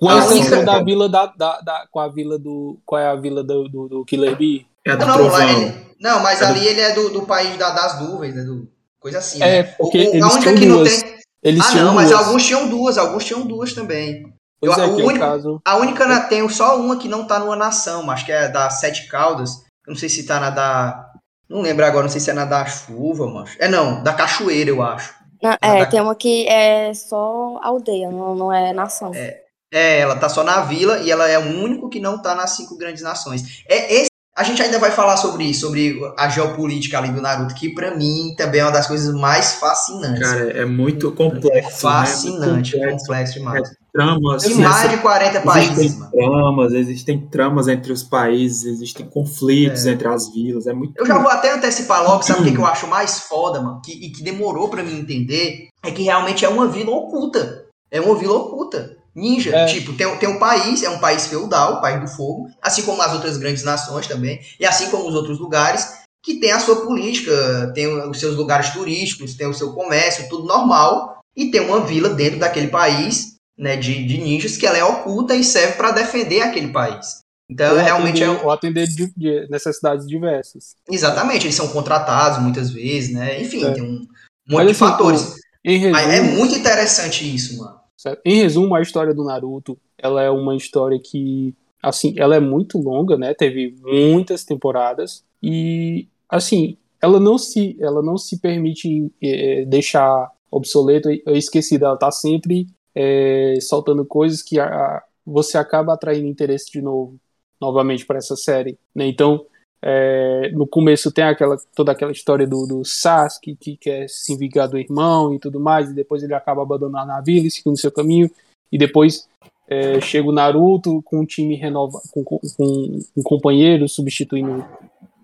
Com 0.02 0.10
A 0.10 0.18
exceção 0.18 0.58
única- 0.60 0.64
da 0.64 0.84
vila 0.84 1.08
da, 1.10 1.26
da, 1.28 1.62
da- 1.62 1.88
Com 1.92 2.00
a 2.00 2.08
vila 2.08 2.40
do. 2.40 2.80
Qual 2.86 3.00
é 3.00 3.06
a 3.08 3.16
vila 3.16 3.44
do, 3.44 3.70
do, 3.70 3.88
do 3.88 4.06
Killer 4.06 4.36
Bee? 4.36 4.66
é 4.86 4.92
a 4.92 4.96
do 4.96 5.06
não, 5.06 5.18
não, 5.18 5.24
lá 5.28 5.38
trovão. 5.38 5.62
ele- 5.62 5.86
não, 6.00 6.20
mas 6.24 6.42
É 6.42 6.46
do- 6.48 6.52
ali 6.54 6.68
ele 6.68 6.82
é 6.82 6.92
do, 6.94 7.10
do 7.10 7.22
país 7.28 7.56
da- 7.58 7.70
das 7.70 8.00
nuvens, 8.02 8.34
né? 8.36 8.42
Do, 8.42 8.68
coisa 9.00 9.20
assim, 9.20 9.42
É, 9.44 9.64
né? 9.64 9.76
porque 9.78 9.98
O- 10.00 10.02
o- 10.02 10.14
eles 10.16 10.24
a 10.24 10.28
única 10.28 10.42
tinham 10.42 10.56
que 10.56 10.66
não 10.66 10.78
duas. 10.78 11.02
tem... 11.04 11.22
Eles 11.44 11.66
Ah, 11.66 11.76
não, 11.76 11.94
mas 11.94 12.10
duas. 12.10 12.22
alguns 12.26 12.46
tinham 12.46 12.68
duas, 12.70 12.98
alguns 12.98 13.26
tinham 13.26 13.42
duas 13.46 13.74
também. 13.74 14.24
Pois 14.60 14.78
eu- 14.78 14.84
é, 14.84 14.88
o 14.88 15.00
é 15.00 15.04
único- 15.04 15.20
caso. 15.26 15.62
A 15.66 15.78
única 15.78 16.06
na, 16.08 16.22
tem 16.22 16.48
só 16.50 16.80
uma 16.80 16.98
que 16.98 17.08
não 17.08 17.26
tá 17.26 17.40
numa 17.40 17.56
nação, 17.56 18.10
acho 18.12 18.26
que 18.26 18.32
é 18.32 18.48
da 18.48 18.70
Sete 18.70 19.08
Caldas. 19.08 19.52
Eu 19.88 19.94
não 19.94 19.96
sei 19.96 20.10
se 20.10 20.26
tá 20.26 20.40
na 20.40 20.50
da. 20.52 21.08
Não 21.50 21.62
lembro 21.62 21.84
agora, 21.86 22.04
não 22.04 22.10
sei 22.12 22.22
se 22.22 22.30
é 22.30 22.34
na 22.34 22.46
da 22.46 22.64
chuva, 22.66 23.28
mano. 23.28 23.48
É 23.60 23.68
não, 23.68 24.02
da 24.04 24.14
cachoeira, 24.14 24.70
eu 24.70 24.82
acho. 24.84 25.14
Não, 25.42 25.52
Ah, 25.52 25.58
é, 25.78 25.84
tá. 25.86 25.92
tem 25.92 26.00
uma 26.02 26.16
que 26.16 26.48
é 26.48 26.94
só 26.94 27.60
aldeia, 27.64 28.10
não, 28.12 28.36
não 28.36 28.54
é 28.54 28.72
nação. 28.72 29.12
É, 29.16 29.42
ela 29.72 30.16
tá 30.16 30.28
só 30.28 30.44
na 30.44 30.62
vila 30.62 31.00
e 31.00 31.10
ela 31.10 31.28
é 31.28 31.40
o 31.40 31.64
único 31.64 31.90
que 31.90 32.00
não 32.00 32.22
tá 32.22 32.36
nas 32.36 32.52
cinco 32.52 32.78
grandes 32.78 33.02
nações. 33.02 33.64
É 33.68 33.94
esse. 33.96 34.12
A 34.34 34.44
gente 34.44 34.62
ainda 34.62 34.80
vai 34.80 34.92
falar 34.92 35.18
sobre 35.18 35.44
isso, 35.44 35.62
sobre 35.68 36.00
a 36.18 36.30
geopolítica 36.30 36.98
ali 36.98 37.10
do 37.12 37.22
Naruto, 37.22 37.54
que 37.54 37.74
pra 37.74 37.94
mim 37.96 38.34
também 38.38 38.62
é 38.62 38.64
uma 38.64 38.72
das 38.72 38.88
coisas 38.88 39.14
mais 39.14 39.56
fascinantes. 39.56 40.22
Cara, 40.22 40.52
é 40.52 40.64
muito 40.66 41.10
é 41.10 41.12
complexo. 41.12 41.82
fascinante, 41.82 42.78
né? 42.78 42.84
é 42.84 42.86
Muito 42.88 43.02
complexo 43.02 43.34
demais. 43.34 43.70
Tramas. 43.94 44.46
Em 44.46 44.54
mais 44.56 44.90
de 44.90 44.98
40 45.00 45.42
países, 45.42 45.78
Existem 45.78 46.00
mano. 46.00 46.12
tramas, 46.12 46.74
existem 46.74 47.20
tramas 47.28 47.68
entre 47.68 47.92
os 47.92 48.04
países, 48.04 48.64
existem 48.64 49.06
conflitos 49.06 49.86
entre 49.86 50.08
as 50.08 50.32
vilas, 50.34 50.66
é 50.66 50.72
muito 50.74 50.94
Eu 50.98 51.06
já 51.06 51.18
vou 51.18 51.30
até 51.30 51.52
antecipar 51.54 52.02
logo, 52.02 52.24
sabe 52.24 52.40
o 52.40 52.44
que, 52.46 52.52
que 52.54 52.58
eu 52.58 52.66
acho 52.66 52.88
mais 52.88 53.20
foda, 53.20 53.60
mano? 53.62 53.82
Que, 53.84 53.92
e 53.92 54.12
que 54.12 54.24
demorou 54.24 54.70
pra 54.70 54.82
mim 54.82 54.98
entender? 54.98 55.68
É 55.84 55.92
que 55.92 56.04
realmente 56.04 56.46
é 56.46 56.50
uma 56.50 56.68
vila 56.70 56.92
oculta. 56.92 57.66
É 57.92 58.00
uma 58.00 58.16
vila 58.16 58.36
oculta. 58.38 58.96
Ninja. 59.16 59.56
É. 59.56 59.66
Tipo, 59.66 59.94
tem, 59.94 60.16
tem 60.18 60.30
um 60.30 60.40
país, 60.40 60.84
é 60.84 60.90
um 60.90 61.00
país 61.00 61.28
feudal, 61.28 61.76
o 61.76 61.82
país 61.82 62.00
do 62.00 62.08
fogo, 62.08 62.50
assim 62.62 62.84
como 62.84 63.02
as 63.02 63.14
outras 63.14 63.38
grandes 63.38 63.64
nações 63.64 64.08
também, 64.08 64.40
e 64.60 64.66
assim 64.66 64.90
como 64.90 65.08
os 65.08 65.16
outros 65.16 65.40
lugares, 65.40 66.02
que 66.24 66.36
tem 66.36 66.52
a 66.52 66.60
sua 66.60 66.86
política, 66.86 67.72
tem 67.74 67.88
os 67.88 68.20
seus 68.20 68.36
lugares 68.36 68.70
turísticos, 68.70 69.34
tem 69.36 69.48
o 69.48 69.54
seu 69.54 69.74
comércio, 69.74 70.30
tudo 70.30 70.46
normal, 70.46 71.20
e 71.36 71.50
tem 71.50 71.62
uma 71.62 71.82
vila 71.82 72.10
dentro 72.10 72.40
daquele 72.40 72.68
país, 72.68 73.36
né, 73.58 73.76
de, 73.76 74.06
de 74.06 74.18
ninjas, 74.18 74.58
que 74.58 74.66
ela 74.66 74.78
é 74.78 74.84
oculta 74.84 75.36
e 75.36 75.44
serve 75.44 75.74
pra 75.74 75.92
defender 75.92 76.42
aquele 76.42 76.70
país. 76.70 77.22
Então, 77.50 77.76
Ou 77.76 77.82
realmente 77.82 78.24
é 78.24 78.28
atender, 78.28 78.42
um, 78.42 78.46
ou 78.46 78.52
atender 78.52 78.88
de, 78.88 79.14
de 79.18 79.48
necessidades 79.50 80.08
diversas. 80.08 80.76
Exatamente, 80.90 81.46
eles 81.46 81.56
são 81.56 81.68
contratados 81.68 82.40
muitas 82.40 82.70
vezes, 82.72 83.14
né? 83.14 83.42
Enfim, 83.42 83.66
É. 83.66 83.72
tem 83.72 83.84
um 83.84 83.92
monte 83.92 84.08
Mas, 84.48 84.66
de 84.68 84.72
assim, 84.72 84.80
fatores. 84.80 85.36
Em 85.64 85.78
resumo, 85.78 85.92
Mas 85.92 86.14
é 86.14 86.22
muito 86.22 86.56
interessante 86.56 87.36
isso, 87.36 87.58
mano. 87.58 87.81
Certo? 88.02 88.22
em 88.26 88.36
resumo, 88.36 88.74
a 88.74 88.82
história 88.82 89.14
do 89.14 89.24
Naruto, 89.24 89.78
ela 89.98 90.24
é 90.24 90.30
uma 90.30 90.56
história 90.56 91.00
que, 91.00 91.56
assim, 91.82 92.16
ela 92.18 92.36
é 92.36 92.40
muito 92.40 92.80
longa, 92.80 93.16
né? 93.16 93.34
Teve 93.34 93.76
muitas 93.82 94.44
temporadas 94.44 95.24
e, 95.42 96.08
assim, 96.28 96.78
ela 97.00 97.20
não 97.20 97.38
se, 97.38 97.78
ela 97.80 98.02
não 98.02 98.18
se 98.18 98.40
permite 98.40 99.12
eh, 99.22 99.66
deixar 99.66 100.32
obsoleta 100.50 101.10
ou 101.28 101.36
esquecida. 101.36 101.86
Ela 101.86 101.98
tá 101.98 102.12
sempre 102.12 102.68
é, 102.96 103.56
soltando 103.62 104.06
coisas 104.06 104.42
que 104.42 104.60
a, 104.60 105.04
você 105.26 105.58
acaba 105.58 105.94
atraindo 105.94 106.28
interesse 106.28 106.72
de 106.72 106.82
novo, 106.82 107.20
novamente 107.60 108.06
para 108.06 108.18
essa 108.18 108.36
série. 108.36 108.78
Né? 108.94 109.08
Então, 109.08 109.46
é, 109.84 110.52
no 110.54 110.68
começo 110.68 111.12
tem 111.12 111.24
aquela, 111.24 111.58
toda 111.76 111.92
aquela 111.92 112.12
história 112.12 112.46
do, 112.46 112.68
do 112.68 112.86
Sasuke 112.86 113.56
que 113.56 113.78
quer 113.78 114.08
se 114.08 114.36
vingar 114.36 114.70
do 114.70 114.78
irmão 114.78 115.34
e 115.34 115.40
tudo 115.40 115.60
mais, 115.60 115.90
e 115.90 115.94
depois 115.94 116.22
ele 116.22 116.36
acaba 116.36 116.62
abandonando 116.62 117.12
a 117.12 117.22
vila 117.22 117.48
e 117.48 117.52
seguindo 117.52 117.80
seu 117.80 117.92
caminho, 117.92 118.30
e 118.72 118.78
depois 118.78 119.28
é, 119.68 120.00
chega 120.00 120.30
o 120.30 120.32
Naruto 120.32 121.02
com 121.04 121.22
um 121.22 121.26
time 121.26 121.56
renovado, 121.56 122.04
com, 122.12 122.24
com, 122.24 122.40
com, 122.58 123.00
um 123.18 123.24
companheiro 123.24 123.88
substituindo 123.90 124.64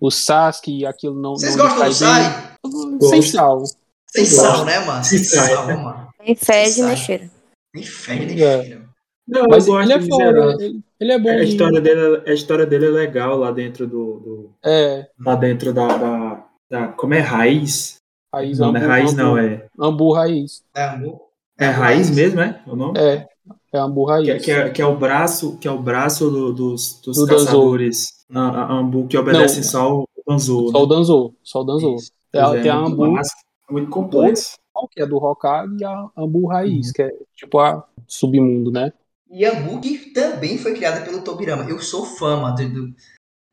o 0.00 0.10
Sasuke 0.10 0.78
e 0.78 0.86
aquilo 0.86 1.20
não. 1.20 1.36
Vocês 1.36 1.54
não 1.54 1.64
gostam 1.66 1.88
do 1.88 1.94
Sai? 1.94 2.52
Sem 3.10 3.22
sal. 3.22 3.62
Sem 4.10 4.24
sal, 4.24 4.64
né, 4.64 4.80
mano? 4.80 5.04
Sem 5.04 5.18
sal, 5.22 5.66
mano. 5.66 6.08
Nem 6.20 6.34
fede, 6.34 6.82
nem 6.82 6.96
cheira. 6.96 7.30
Nem 7.74 7.84
fede, 7.84 8.26
nem 8.34 8.42
É. 8.42 8.62
cheira. 8.62 8.87
Não, 9.28 9.44
Mas 9.50 9.66
eu 9.66 9.74
gosto 9.74 9.84
ele 9.86 9.92
é 9.92 9.98
de 9.98 10.08
foda, 10.08 10.24
geral. 10.24 10.50
ele, 10.60 10.80
ele 10.98 11.12
é 11.12 11.18
bom. 11.18 11.28
A 11.28 11.42
história, 11.42 11.80
dele, 11.80 12.22
a 12.26 12.32
história 12.32 12.66
dele 12.66 12.86
é 12.86 12.90
legal 12.90 13.36
lá 13.36 13.50
dentro 13.50 13.86
do. 13.86 14.20
do- 14.20 14.50
É, 14.64 15.06
lá 15.20 15.34
dentro 15.36 15.72
da, 15.72 15.86
da, 15.98 16.44
da- 16.70 16.88
Como 16.88 17.12
é 17.14 17.20
raiz? 17.20 17.98
raiz 18.32 18.58
Não, 18.58 18.72
não 18.72 18.80
é 18.80 18.82
ambu, 18.82 18.88
raiz, 18.88 19.10
ambu, 19.12 19.22
não, 19.22 19.38
é. 19.38 19.66
Ambu 19.78 20.12
raiz. 20.12 20.62
É 20.74 20.82
amor? 20.84 21.20
É 21.58 21.66
raiz 21.66 22.10
mesmo, 22.10 22.40
é? 22.40 22.60
O 22.66 22.74
nome? 22.76 22.98
É, 22.98 23.26
é 23.72 23.78
ambu 23.78 24.04
raiz. 24.04 24.24
Que, 24.26 24.30
é- 24.32 24.38
que 24.38 24.50
é, 24.50 24.70
que 24.70 24.82
é 24.82 24.86
o 24.86 24.96
braço, 24.96 25.58
que 25.58 25.68
é 25.68 25.70
o 25.70 25.78
braço 25.78 26.30
do- 26.30 26.52
dos, 26.52 27.00
dos 27.04 27.16
Do 27.18 27.26
caçadores 27.26 28.24
a, 28.34 28.40
a, 28.40 28.72
Ambu 28.78 29.06
que 29.08 29.16
obedecem 29.18 29.62
Não. 29.62 29.68
só 29.68 29.98
o 30.00 30.08
Danzou. 30.26 30.70
Só 30.70 30.78
o 30.78 30.82
né? 30.82 30.88
Danzou, 30.94 31.34
só 31.42 31.60
o 31.60 31.64
Danzou. 31.64 31.94
Isso. 31.96 32.12
É, 32.32 32.38
é, 32.38 32.60
tem 32.62 32.70
a 32.70 32.76
muito 32.80 32.92
Ambu, 33.02 33.12
massa, 33.12 33.34
muito 33.70 33.90
complexo. 33.90 34.56
que 34.92 35.02
é 35.02 35.06
do 35.06 35.16
Hokage, 35.16 35.74
e 35.80 35.84
a 35.84 36.06
Ambu 36.16 36.46
raiz, 36.46 36.86
Uhum. 36.88 36.92
que 36.94 37.02
é 37.02 37.10
tipo 37.34 37.58
a 37.58 37.84
submundo, 38.06 38.70
né? 38.70 38.92
E 39.30 39.44
também 40.12 40.56
foi 40.58 40.74
criada 40.74 41.02
pelo 41.02 41.20
Tobirama. 41.22 41.64
Eu 41.68 41.78
sou 41.80 42.04
fã, 42.04 42.36
mano. 42.40 42.56
Do, 42.56 42.68
do- 42.68 42.94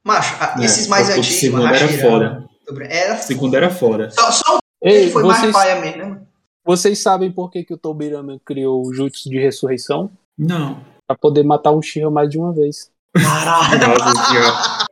Macho, 0.06 0.36
a- 0.42 0.56
É, 0.62 0.66
esses 0.66 0.88
mais 0.88 1.10
o 1.10 1.12
antigos, 1.14 1.40
segundo 1.40 1.68
era. 1.68 2.48
Tobirama, 2.66 2.94
Era 2.94 3.18
segundo 3.18 3.56
era 3.56 3.70
foda. 3.70 4.10
Só, 4.12 4.32
só 4.32 4.58
o 4.58 4.60
Ei, 4.82 5.06
que 5.08 5.12
foi 5.12 5.24
mais 5.24 5.40
vocês, 5.42 5.54
paia 5.54 5.82
mesmo, 5.82 5.98
né, 5.98 6.04
mano? 6.06 6.28
vocês 6.64 7.00
sabem 7.02 7.32
por 7.32 7.50
que, 7.52 7.64
que 7.64 7.74
o 7.74 7.78
Tobirama 7.78 8.40
criou 8.46 8.86
o 8.86 8.94
Jutsu 8.94 9.30
de 9.30 9.40
ressurreição? 9.40 10.10
Não. 10.38 10.80
Pra 11.08 11.16
poder 11.18 11.44
matar 11.44 11.72
um 11.72 11.82
Shira 11.82 12.10
mais 12.10 12.30
de 12.30 12.38
uma 12.38 12.54
vez. 12.54 12.92
Caralho. 13.14 13.88
Nossa 14.00 14.26
senhora. 14.26 14.86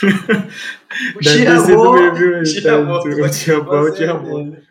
O 1.16 1.20
Deve 1.20 1.44
ter 1.44 1.60
sido 1.60 2.14
viu? 2.14 2.44
Shiramô, 2.46 2.98
Deve- 3.00 3.22
O 3.22 3.28
né? 4.44 4.62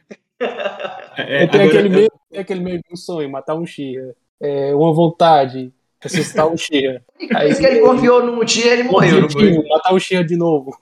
É, 1.18 1.44
Eu 1.44 1.50
tenho 1.50 1.64
agora, 1.64 1.66
aquele, 1.68 1.90
meio, 1.90 2.12
tem 2.30 2.40
aquele 2.42 2.60
meio 2.60 2.82
um 2.92 2.96
sonho, 2.96 3.30
matar 3.30 3.56
um 3.56 3.66
Shira. 3.66 4.16
É, 4.42 4.74
uma 4.76 4.94
vontade, 4.94 5.72
ressuscitar 6.00 6.48
um 6.48 6.56
Shira. 6.58 7.04
Aí 7.36 7.50
Porque 7.52 7.66
ele 7.66 7.80
confiou 7.80 8.24
no 8.26 8.44
dia 8.46 8.74
ele 8.74 8.84
morreu, 8.84 9.24
objetivo, 9.24 9.68
matar 9.68 9.94
o 9.94 10.00
Shira 10.00 10.24
de 10.24 10.36
novo. 10.38 10.78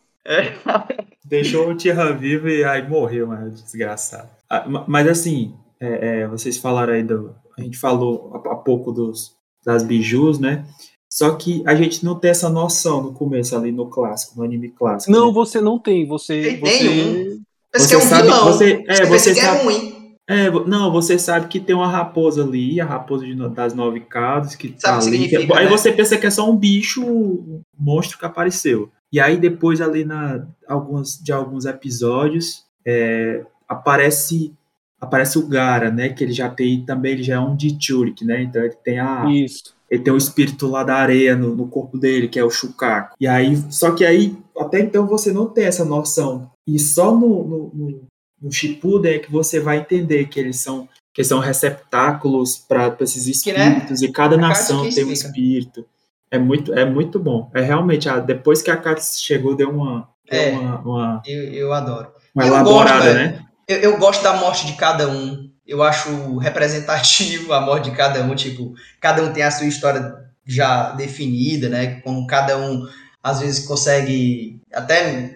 Deixou 1.24 1.70
o 1.70 1.76
Tierra 1.76 2.12
vivo 2.14 2.50
e 2.50 2.64
aí 2.64 2.88
morreu, 2.88 3.28
mas 3.28 3.64
desgraçado. 3.64 4.30
Ah, 4.50 4.68
ma- 4.68 4.84
Mas 4.88 5.08
assim, 5.08 5.54
é, 5.80 6.22
é, 6.22 6.28
vocês 6.28 6.58
falaram 6.58 6.94
aí 6.94 7.04
do. 7.04 7.34
A 7.58 7.62
gente 7.62 7.78
falou 7.78 8.32
há 8.46 8.56
pouco 8.56 8.92
dos, 8.92 9.34
das 9.66 9.84
bijus, 9.84 10.40
né? 10.40 10.66
Só 11.10 11.32
que 11.36 11.64
a 11.66 11.74
gente 11.76 12.04
não 12.04 12.16
tem 12.20 12.32
essa 12.32 12.50
noção 12.50 13.02
no 13.02 13.14
começo 13.14 13.56
ali 13.56 13.72
no 13.72 13.88
clássico, 13.88 14.38
no 14.38 14.44
anime 14.44 14.70
clássico. 14.70 15.12
Não, 15.12 15.28
né? 15.28 15.34
você 15.34 15.62
não 15.62 15.80
tem. 15.80 16.06
Você. 16.06 16.42
Tem, 16.42 16.60
você... 16.60 16.78
tem 16.80 17.46
Pensa 17.72 17.88
que 17.88 17.94
é 17.94 17.98
um 17.98 18.02
Você 18.02 18.08
sabe- 18.08 18.24
vilão. 18.24 18.46
você- 18.46 18.72
é, 18.74 18.84
pensa 18.84 19.06
você 19.06 19.34
que 19.34 19.42
sabe- 19.42 19.60
é 19.60 19.64
ruim. 19.64 19.95
É, 20.28 20.50
não, 20.50 20.92
você 20.92 21.20
sabe 21.20 21.48
que 21.48 21.60
tem 21.60 21.76
uma 21.76 21.88
raposa 21.88 22.44
ali, 22.44 22.82
a 22.82 22.86
raposa 22.86 23.26
de 23.26 23.36
das 23.50 23.74
nove 23.76 24.00
caudas, 24.00 24.56
que 24.56 24.70
Sabe 24.78 24.82
tá 24.82 24.98
o 24.98 25.00
que 25.02 25.08
ali. 25.08 25.18
significa, 25.18 25.46
que- 25.46 25.60
aí 25.60 25.66
né? 25.66 25.70
você 25.72 25.92
pensa 25.92 26.18
que 26.18 26.26
é 26.26 26.32
só 26.32 26.50
um 26.50 26.56
bicho, 26.58 27.06
um 27.06 27.62
monstro 27.78 28.18
que 28.18 28.26
apareceu. 28.26 28.90
E 29.14 29.20
aí 29.20 29.38
depois 29.38 29.80
ali 29.82 30.04
na 30.04 30.46
alguns 30.68 31.20
de 31.24 31.32
alguns 31.32 31.66
episódios 31.66 32.64
é, 32.86 33.46
aparece 33.68 34.52
aparece 35.00 35.38
o 35.38 35.48
Gara, 35.48 35.92
né? 35.92 36.10
Que 36.10 36.24
ele 36.24 36.34
já 36.34 36.50
tem 36.50 36.84
também 36.84 37.12
ele 37.14 37.24
já 37.24 37.36
é 37.36 37.40
um 37.40 37.58
Jichurik, 37.60 38.26
né? 38.26 38.42
Então 38.42 38.64
ele 38.64 38.76
tem 38.84 39.00
a 39.00 39.26
Isso. 39.32 39.76
ele 39.92 40.02
tem 40.02 40.12
o 40.14 40.18
espírito 40.18 40.68
lá 40.68 40.84
da 40.84 40.96
areia 40.96 41.36
no, 41.36 41.56
no 41.56 41.68
corpo 41.68 41.98
dele, 42.00 42.28
que 42.28 42.40
é 42.40 42.44
o 42.44 42.50
Shukaku. 42.50 43.16
E 43.20 43.28
aí, 43.28 43.56
só 43.70 43.92
que 43.92 44.04
aí, 44.04 44.36
até 44.58 44.80
então 44.80 45.06
você 45.06 45.32
não 45.32 45.46
tem 45.48 45.66
essa 45.66 45.86
noção. 45.86 46.50
E 46.68 46.80
só 46.80 47.12
no, 47.16 47.44
no, 47.48 47.72
no, 47.74 48.02
no 48.46 48.52
Shippuden 48.52 49.16
é 49.16 49.20
que 49.20 49.32
você 49.32 49.60
vai 49.60 49.78
entender 49.80 50.28
que 50.28 50.40
eles 50.40 50.60
são, 50.62 50.88
que 51.14 51.24
são 51.24 51.40
receptáculos 51.40 52.58
para 52.58 52.96
esses 53.02 53.26
né? 53.26 53.32
espíritos, 53.32 54.02
e 54.02 54.12
cada 54.12 54.36
A 54.36 54.40
nação 54.40 54.82
tem 54.82 55.04
um 55.04 55.12
explica. 55.12 55.14
espírito. 55.14 55.86
É 56.30 56.38
muito, 56.38 56.74
é 56.74 56.86
muito 56.86 57.18
bom. 57.20 57.50
É 57.54 57.62
realmente, 57.62 58.08
ah, 58.08 58.20
depois 58.20 58.62
que 58.62 58.70
a 58.70 58.78
Katsu 58.78 59.22
chegou, 59.24 59.56
deu 59.56 59.70
uma, 59.70 60.08
deu 60.30 60.40
É. 60.40 60.52
uma, 60.52 60.80
uma, 60.82 61.22
Eu, 61.26 61.44
eu 61.54 61.74
adoro. 61.74 62.10
uma 62.36 62.44
Eu 62.44 62.48
elaborada, 62.50 63.04
gosto, 63.06 63.16
né? 63.16 63.46
Eu, 63.68 63.78
eu 63.80 63.98
gosto 63.98 64.24
da 64.24 64.34
morte 64.38 64.66
de 64.68 64.74
cada 64.74 65.08
um. 65.10 65.50
Eu 65.66 65.82
acho 65.82 66.38
representativo 66.38 67.52
a 67.54 67.62
morte 67.62 67.90
de 67.90 67.96
cada 67.96 68.22
um. 68.24 68.36
Tipo, 68.36 68.74
cada 69.02 69.24
um 69.24 69.34
tem 69.34 69.42
a 69.44 69.50
sua 69.52 69.66
história 69.66 70.14
já 70.46 70.92
definida, 70.92 71.70
né? 71.70 72.02
Como 72.02 72.28
cada 72.28 72.58
um, 72.58 72.88
às 73.24 73.40
vezes, 73.40 73.66
consegue 73.66 74.60
até, 74.74 75.36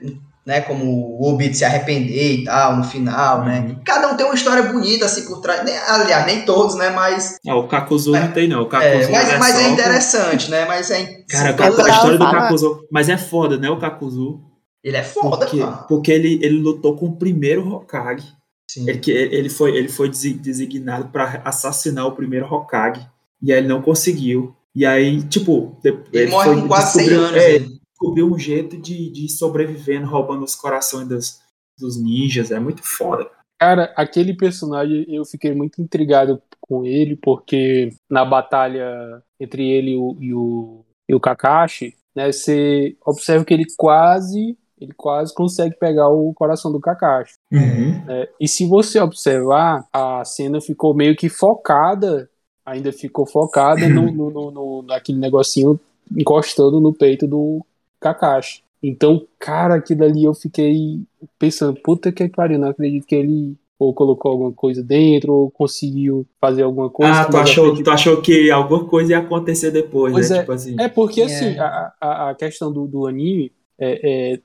né? 0.50 0.62
Como 0.62 0.84
o 1.20 1.30
Obito 1.32 1.56
se 1.56 1.64
arrepender 1.64 2.40
e 2.40 2.44
tal, 2.44 2.76
no 2.78 2.84
final, 2.84 3.46
né? 3.46 3.60
Uhum. 3.70 3.76
Cada 3.86 4.12
um 4.12 4.18
tem 4.18 4.26
uma 4.26 4.34
história 4.36 4.64
bonita, 4.64 5.06
assim, 5.06 5.26
por 5.28 5.42
trás. 5.42 5.64
Nem- 5.64 5.78
Aliás, 5.78 6.26
nem 6.26 6.44
todos, 6.44 6.76
né? 6.76 6.90
Mas 6.90 7.38
Ah, 7.48 7.56
o 7.56 7.68
Kakuzu 7.68 8.16
É. 8.16 8.20
não 8.22 8.32
tem, 8.32 8.48
não. 8.48 8.64
O 8.64 8.66
Kakuzu 8.66 8.92
é, 9.10 9.12
mas, 9.12 9.30
é 9.30 9.38
mas 9.38 9.60
é 9.60 9.70
interessante, 9.70 10.50
né? 10.52 10.66
Mas 10.66 10.90
é. 10.90 11.24
Cara, 11.30 11.50
a 11.52 11.90
história 11.90 12.18
do 12.18 12.26
Kakuzu. 12.32 12.80
Mas 12.92 13.08
é 13.10 13.18
foda, 13.18 13.58
né? 13.58 13.70
O 13.70 13.78
Kakuzu. 13.80 14.42
Ele 14.84 14.98
é 14.98 15.04
foda, 15.04 15.38
Porque, 15.46 15.58
mano. 15.58 15.86
porque 15.88 16.12
ele, 16.12 16.40
ele 16.42 16.58
lutou 16.60 16.96
com 16.96 17.08
o 17.08 17.16
primeiro 17.16 17.68
Hokage. 17.68 18.28
Sim. 18.72 18.90
Ele, 18.90 19.02
ele 19.08 19.50
foi, 19.50 19.76
ele 19.76 19.90
foi 19.90 20.10
desi- 20.10 20.34
designado 20.34 21.10
para 21.10 21.42
assassinar 21.46 22.06
o 22.08 22.14
primeiro 22.14 22.46
Hokage. 22.52 23.06
E 23.42 23.52
aí 23.52 23.60
ele 23.60 23.68
não 23.68 23.82
conseguiu. 23.82 24.56
E 24.76 24.86
aí, 24.86 25.22
tipo, 25.24 25.78
de- 25.84 25.98
Ele, 26.14 26.32
morre 26.32 26.54
com 26.62 26.68
quase 26.68 26.94
100 26.94 27.06
descobriu- 27.08 27.28
anos. 27.30 27.42
é, 27.44 27.56
ele. 27.56 27.79
Descobriu 28.00 28.28
um 28.32 28.38
jeito 28.40 28.78
de, 28.78 29.10
de 29.12 29.30
sobrevivendo, 29.30 30.08
roubando 30.08 30.44
os 30.44 30.56
corações 30.56 31.08
dos, 31.08 31.40
dos 31.78 32.02
ninjas. 32.02 32.52
É 32.52 32.60
muito 32.60 32.82
foda. 32.84 33.30
Cara, 33.60 33.94
aquele 33.96 34.34
personagem 34.36 35.06
eu 35.10 35.26
fiquei 35.26 35.54
muito 35.54 35.82
intrigado 35.82 36.42
com 36.62 36.86
ele, 36.86 37.18
porque 37.18 37.90
na 38.10 38.24
batalha 38.24 39.22
entre 39.40 39.68
ele 39.70 39.92
e 39.92 39.98
o, 39.98 40.18
e 40.20 40.34
o, 40.34 40.86
e 41.10 41.16
o 41.16 41.20
Kakashi, 41.20 41.94
né, 42.16 42.32
você 42.32 42.96
observa 43.06 43.44
que 43.44 43.54
ele 43.54 43.66
quase, 43.78 44.58
ele 44.80 44.94
quase 44.94 45.34
consegue 45.34 45.76
pegar 45.78 46.08
o 46.10 46.34
coração 46.34 46.72
do 46.72 46.80
Kakashi. 46.80 47.34
né? 48.06 48.28
E 48.40 48.48
se 48.48 48.66
você 48.66 49.00
observar, 49.02 49.86
a 49.92 50.24
cena 50.24 50.62
ficou 50.62 50.94
meio 50.94 51.16
que 51.16 51.28
focada, 51.28 52.30
ainda 52.66 52.94
ficou 52.94 53.26
focada 53.26 53.90
no, 53.90 54.10
no, 54.12 54.30
no- 54.32 54.52
no- 54.52 54.82
naquele 54.84 55.18
negocinho 55.18 55.78
encostando 56.16 56.80
no 56.80 56.94
peito 56.94 57.28
do 57.28 57.66
Kakashi. 58.00 58.64
Então, 58.82 59.28
cara, 59.38 59.76
aquilo 59.76 60.04
ali 60.06 60.24
eu 60.24 60.34
fiquei 60.34 61.02
pensando, 61.38 61.80
puta 61.82 62.12
que 62.12 62.28
pariu, 62.30 62.58
não 62.58 62.70
acredito 62.70 63.06
que 63.06 63.16
ele 63.16 63.58
ou 63.78 63.94
colocou 63.94 64.32
alguma 64.32 64.52
coisa 64.52 64.84
dentro, 64.84 65.34
ou 65.34 65.50
conseguiu 65.52 66.28
fazer 66.40 66.64
alguma 66.64 66.90
coisa. 66.90 67.22
Ah, 67.22 67.26
que 67.26 67.32
tu 67.32 67.38
achou, 67.38 67.66
frente- 67.68 67.84
tu 67.84 67.92
achou 67.92 68.22
que 68.22 68.52
alguma 68.52 68.86
coisa 68.86 69.12
ia 69.14 69.20
acontecer 69.20 69.72
depois, 69.72 70.12
Pois 70.12 70.30
né? 70.30 70.38
é. 70.38 70.40
Tipo 70.42 70.52
assim. 70.52 70.76
É 70.78 70.90
porque, 70.90 71.22
É. 71.22 71.26
assim, 71.26 71.58
a, 71.58 71.94
a, 72.00 72.30
a 72.32 72.36
questão 72.36 72.72
do, 72.74 72.86
do 72.88 73.08
anime, 73.08 73.54
é, 73.78 74.34
é, 74.34 74.42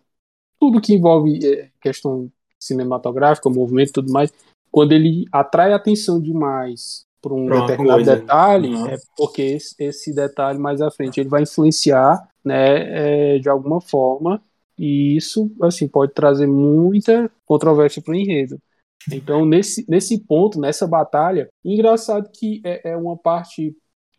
tudo 0.60 0.80
que 0.80 0.94
envolve 0.94 1.40
é, 1.44 1.68
questão 1.80 2.30
cinematográfica, 2.60 3.50
movimento 3.50 3.88
e 3.90 3.92
tudo 3.92 4.12
mais, 4.12 4.32
quando 4.70 4.92
ele 4.92 5.26
atrai 5.32 5.72
atenção 5.72 6.20
demais 6.20 7.04
por 7.24 7.32
um 7.32 7.46
Pra 7.46 7.60
determinado 7.62 8.04
detalhe, 8.04 8.68
Uhum. 8.68 8.86
é 8.86 8.96
porque 9.16 9.40
esse, 9.42 9.74
esse 9.78 10.14
detalhe 10.14 10.58
mais 10.58 10.82
à 10.82 10.90
frente 10.90 11.18
ele 11.18 11.28
vai 11.30 11.42
influenciar, 11.42 12.28
né, 12.44 13.36
é, 13.36 13.38
de 13.38 13.48
alguma 13.48 13.80
forma, 13.80 14.42
e 14.78 15.16
isso, 15.16 15.50
assim, 15.62 15.88
pode 15.88 16.12
trazer 16.12 16.46
muita 16.46 17.30
controvérsia 17.46 18.02
para 18.02 18.12
o 18.12 18.14
enredo. 18.14 18.58
Então, 19.10 19.46
nesse, 19.46 19.84
nesse 19.88 20.18
ponto, 20.20 20.60
nessa 20.60 20.86
batalha, 20.86 21.48
engraçado 21.64 22.28
que 22.32 22.60
é, 22.64 22.90
é 22.90 22.96
uma 22.96 23.16
parte 23.16 23.74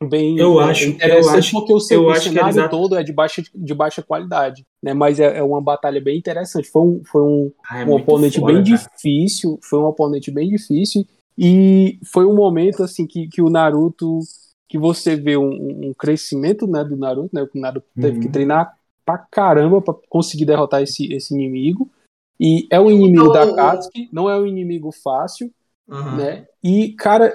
bem 0.10 0.38
Eu 0.38 0.60
acho- 0.60 0.86
interessante, 0.86 1.24
eu 1.28 1.30
acho- 1.40 1.52
porque 1.52 1.74
o, 1.74 1.80
ce- 1.80 1.94
eu 1.96 2.06
o 2.06 2.10
acho 2.10 2.24
que 2.24 2.30
cenário 2.30 2.70
todo 2.70 2.96
é 2.96 3.04
de 3.04 3.14
baixa, 3.14 3.42
de 3.54 3.74
baixa 3.74 4.02
qualidade, 4.04 4.64
né? 4.84 4.94
Mas 4.94 5.20
é, 5.20 5.38
é 5.38 5.44
uma 5.44 5.62
batalha 5.62 6.02
bem 6.02 6.18
interessante. 6.18 6.70
Foi 6.70 6.82
um, 6.82 7.02
foi 7.06 7.22
um, 7.22 7.52
Ah, 7.70 7.82
é 7.82 7.86
um 7.86 7.94
oponente 7.94 8.40
foda, 8.40 8.54
bem 8.54 8.64
cara. 8.64 8.78
difícil, 8.78 9.60
foi 9.64 9.80
um 9.80 9.86
oponente 9.86 10.32
bem 10.32 10.50
difícil 10.50 11.06
e 11.38 12.00
foi 12.06 12.26
um 12.26 12.36
momento 12.36 12.84
assim 12.84 13.06
que, 13.06 13.28
que 13.28 13.42
o 13.42 13.50
Naruto 13.50 14.20
que 14.68 14.78
você 14.80 15.16
vê 15.16 15.38
um, 15.38 15.90
um 15.90 15.94
crescimento 15.98 16.66
né, 16.68 16.84
do 16.84 16.98
Naruto, 16.98 17.30
né? 17.34 17.44
O 17.44 17.60
Naruto 17.60 17.86
teve 17.94 18.18
Uhum. 18.18 18.22
que 18.24 18.30
treinar 18.30 18.74
pra 19.06 19.18
caramba 19.18 19.82
pra 19.82 19.94
conseguir 20.10 20.46
derrotar 20.46 20.82
esse, 20.82 21.12
esse 21.14 21.34
inimigo. 21.34 21.90
E 22.40 22.68
é 22.72 22.80
um 22.80 22.90
inimigo 22.90 23.30
Então, 23.30 23.34
da 23.34 23.46
o- 23.46 23.56
Katsuki, 23.56 24.10
não 24.12 24.30
é 24.30 24.38
um 24.38 24.46
inimigo 24.46 24.92
fácil, 24.92 25.52
Uhum. 25.88 26.16
né? 26.18 26.46
E, 26.64 26.94
cara, 26.94 27.32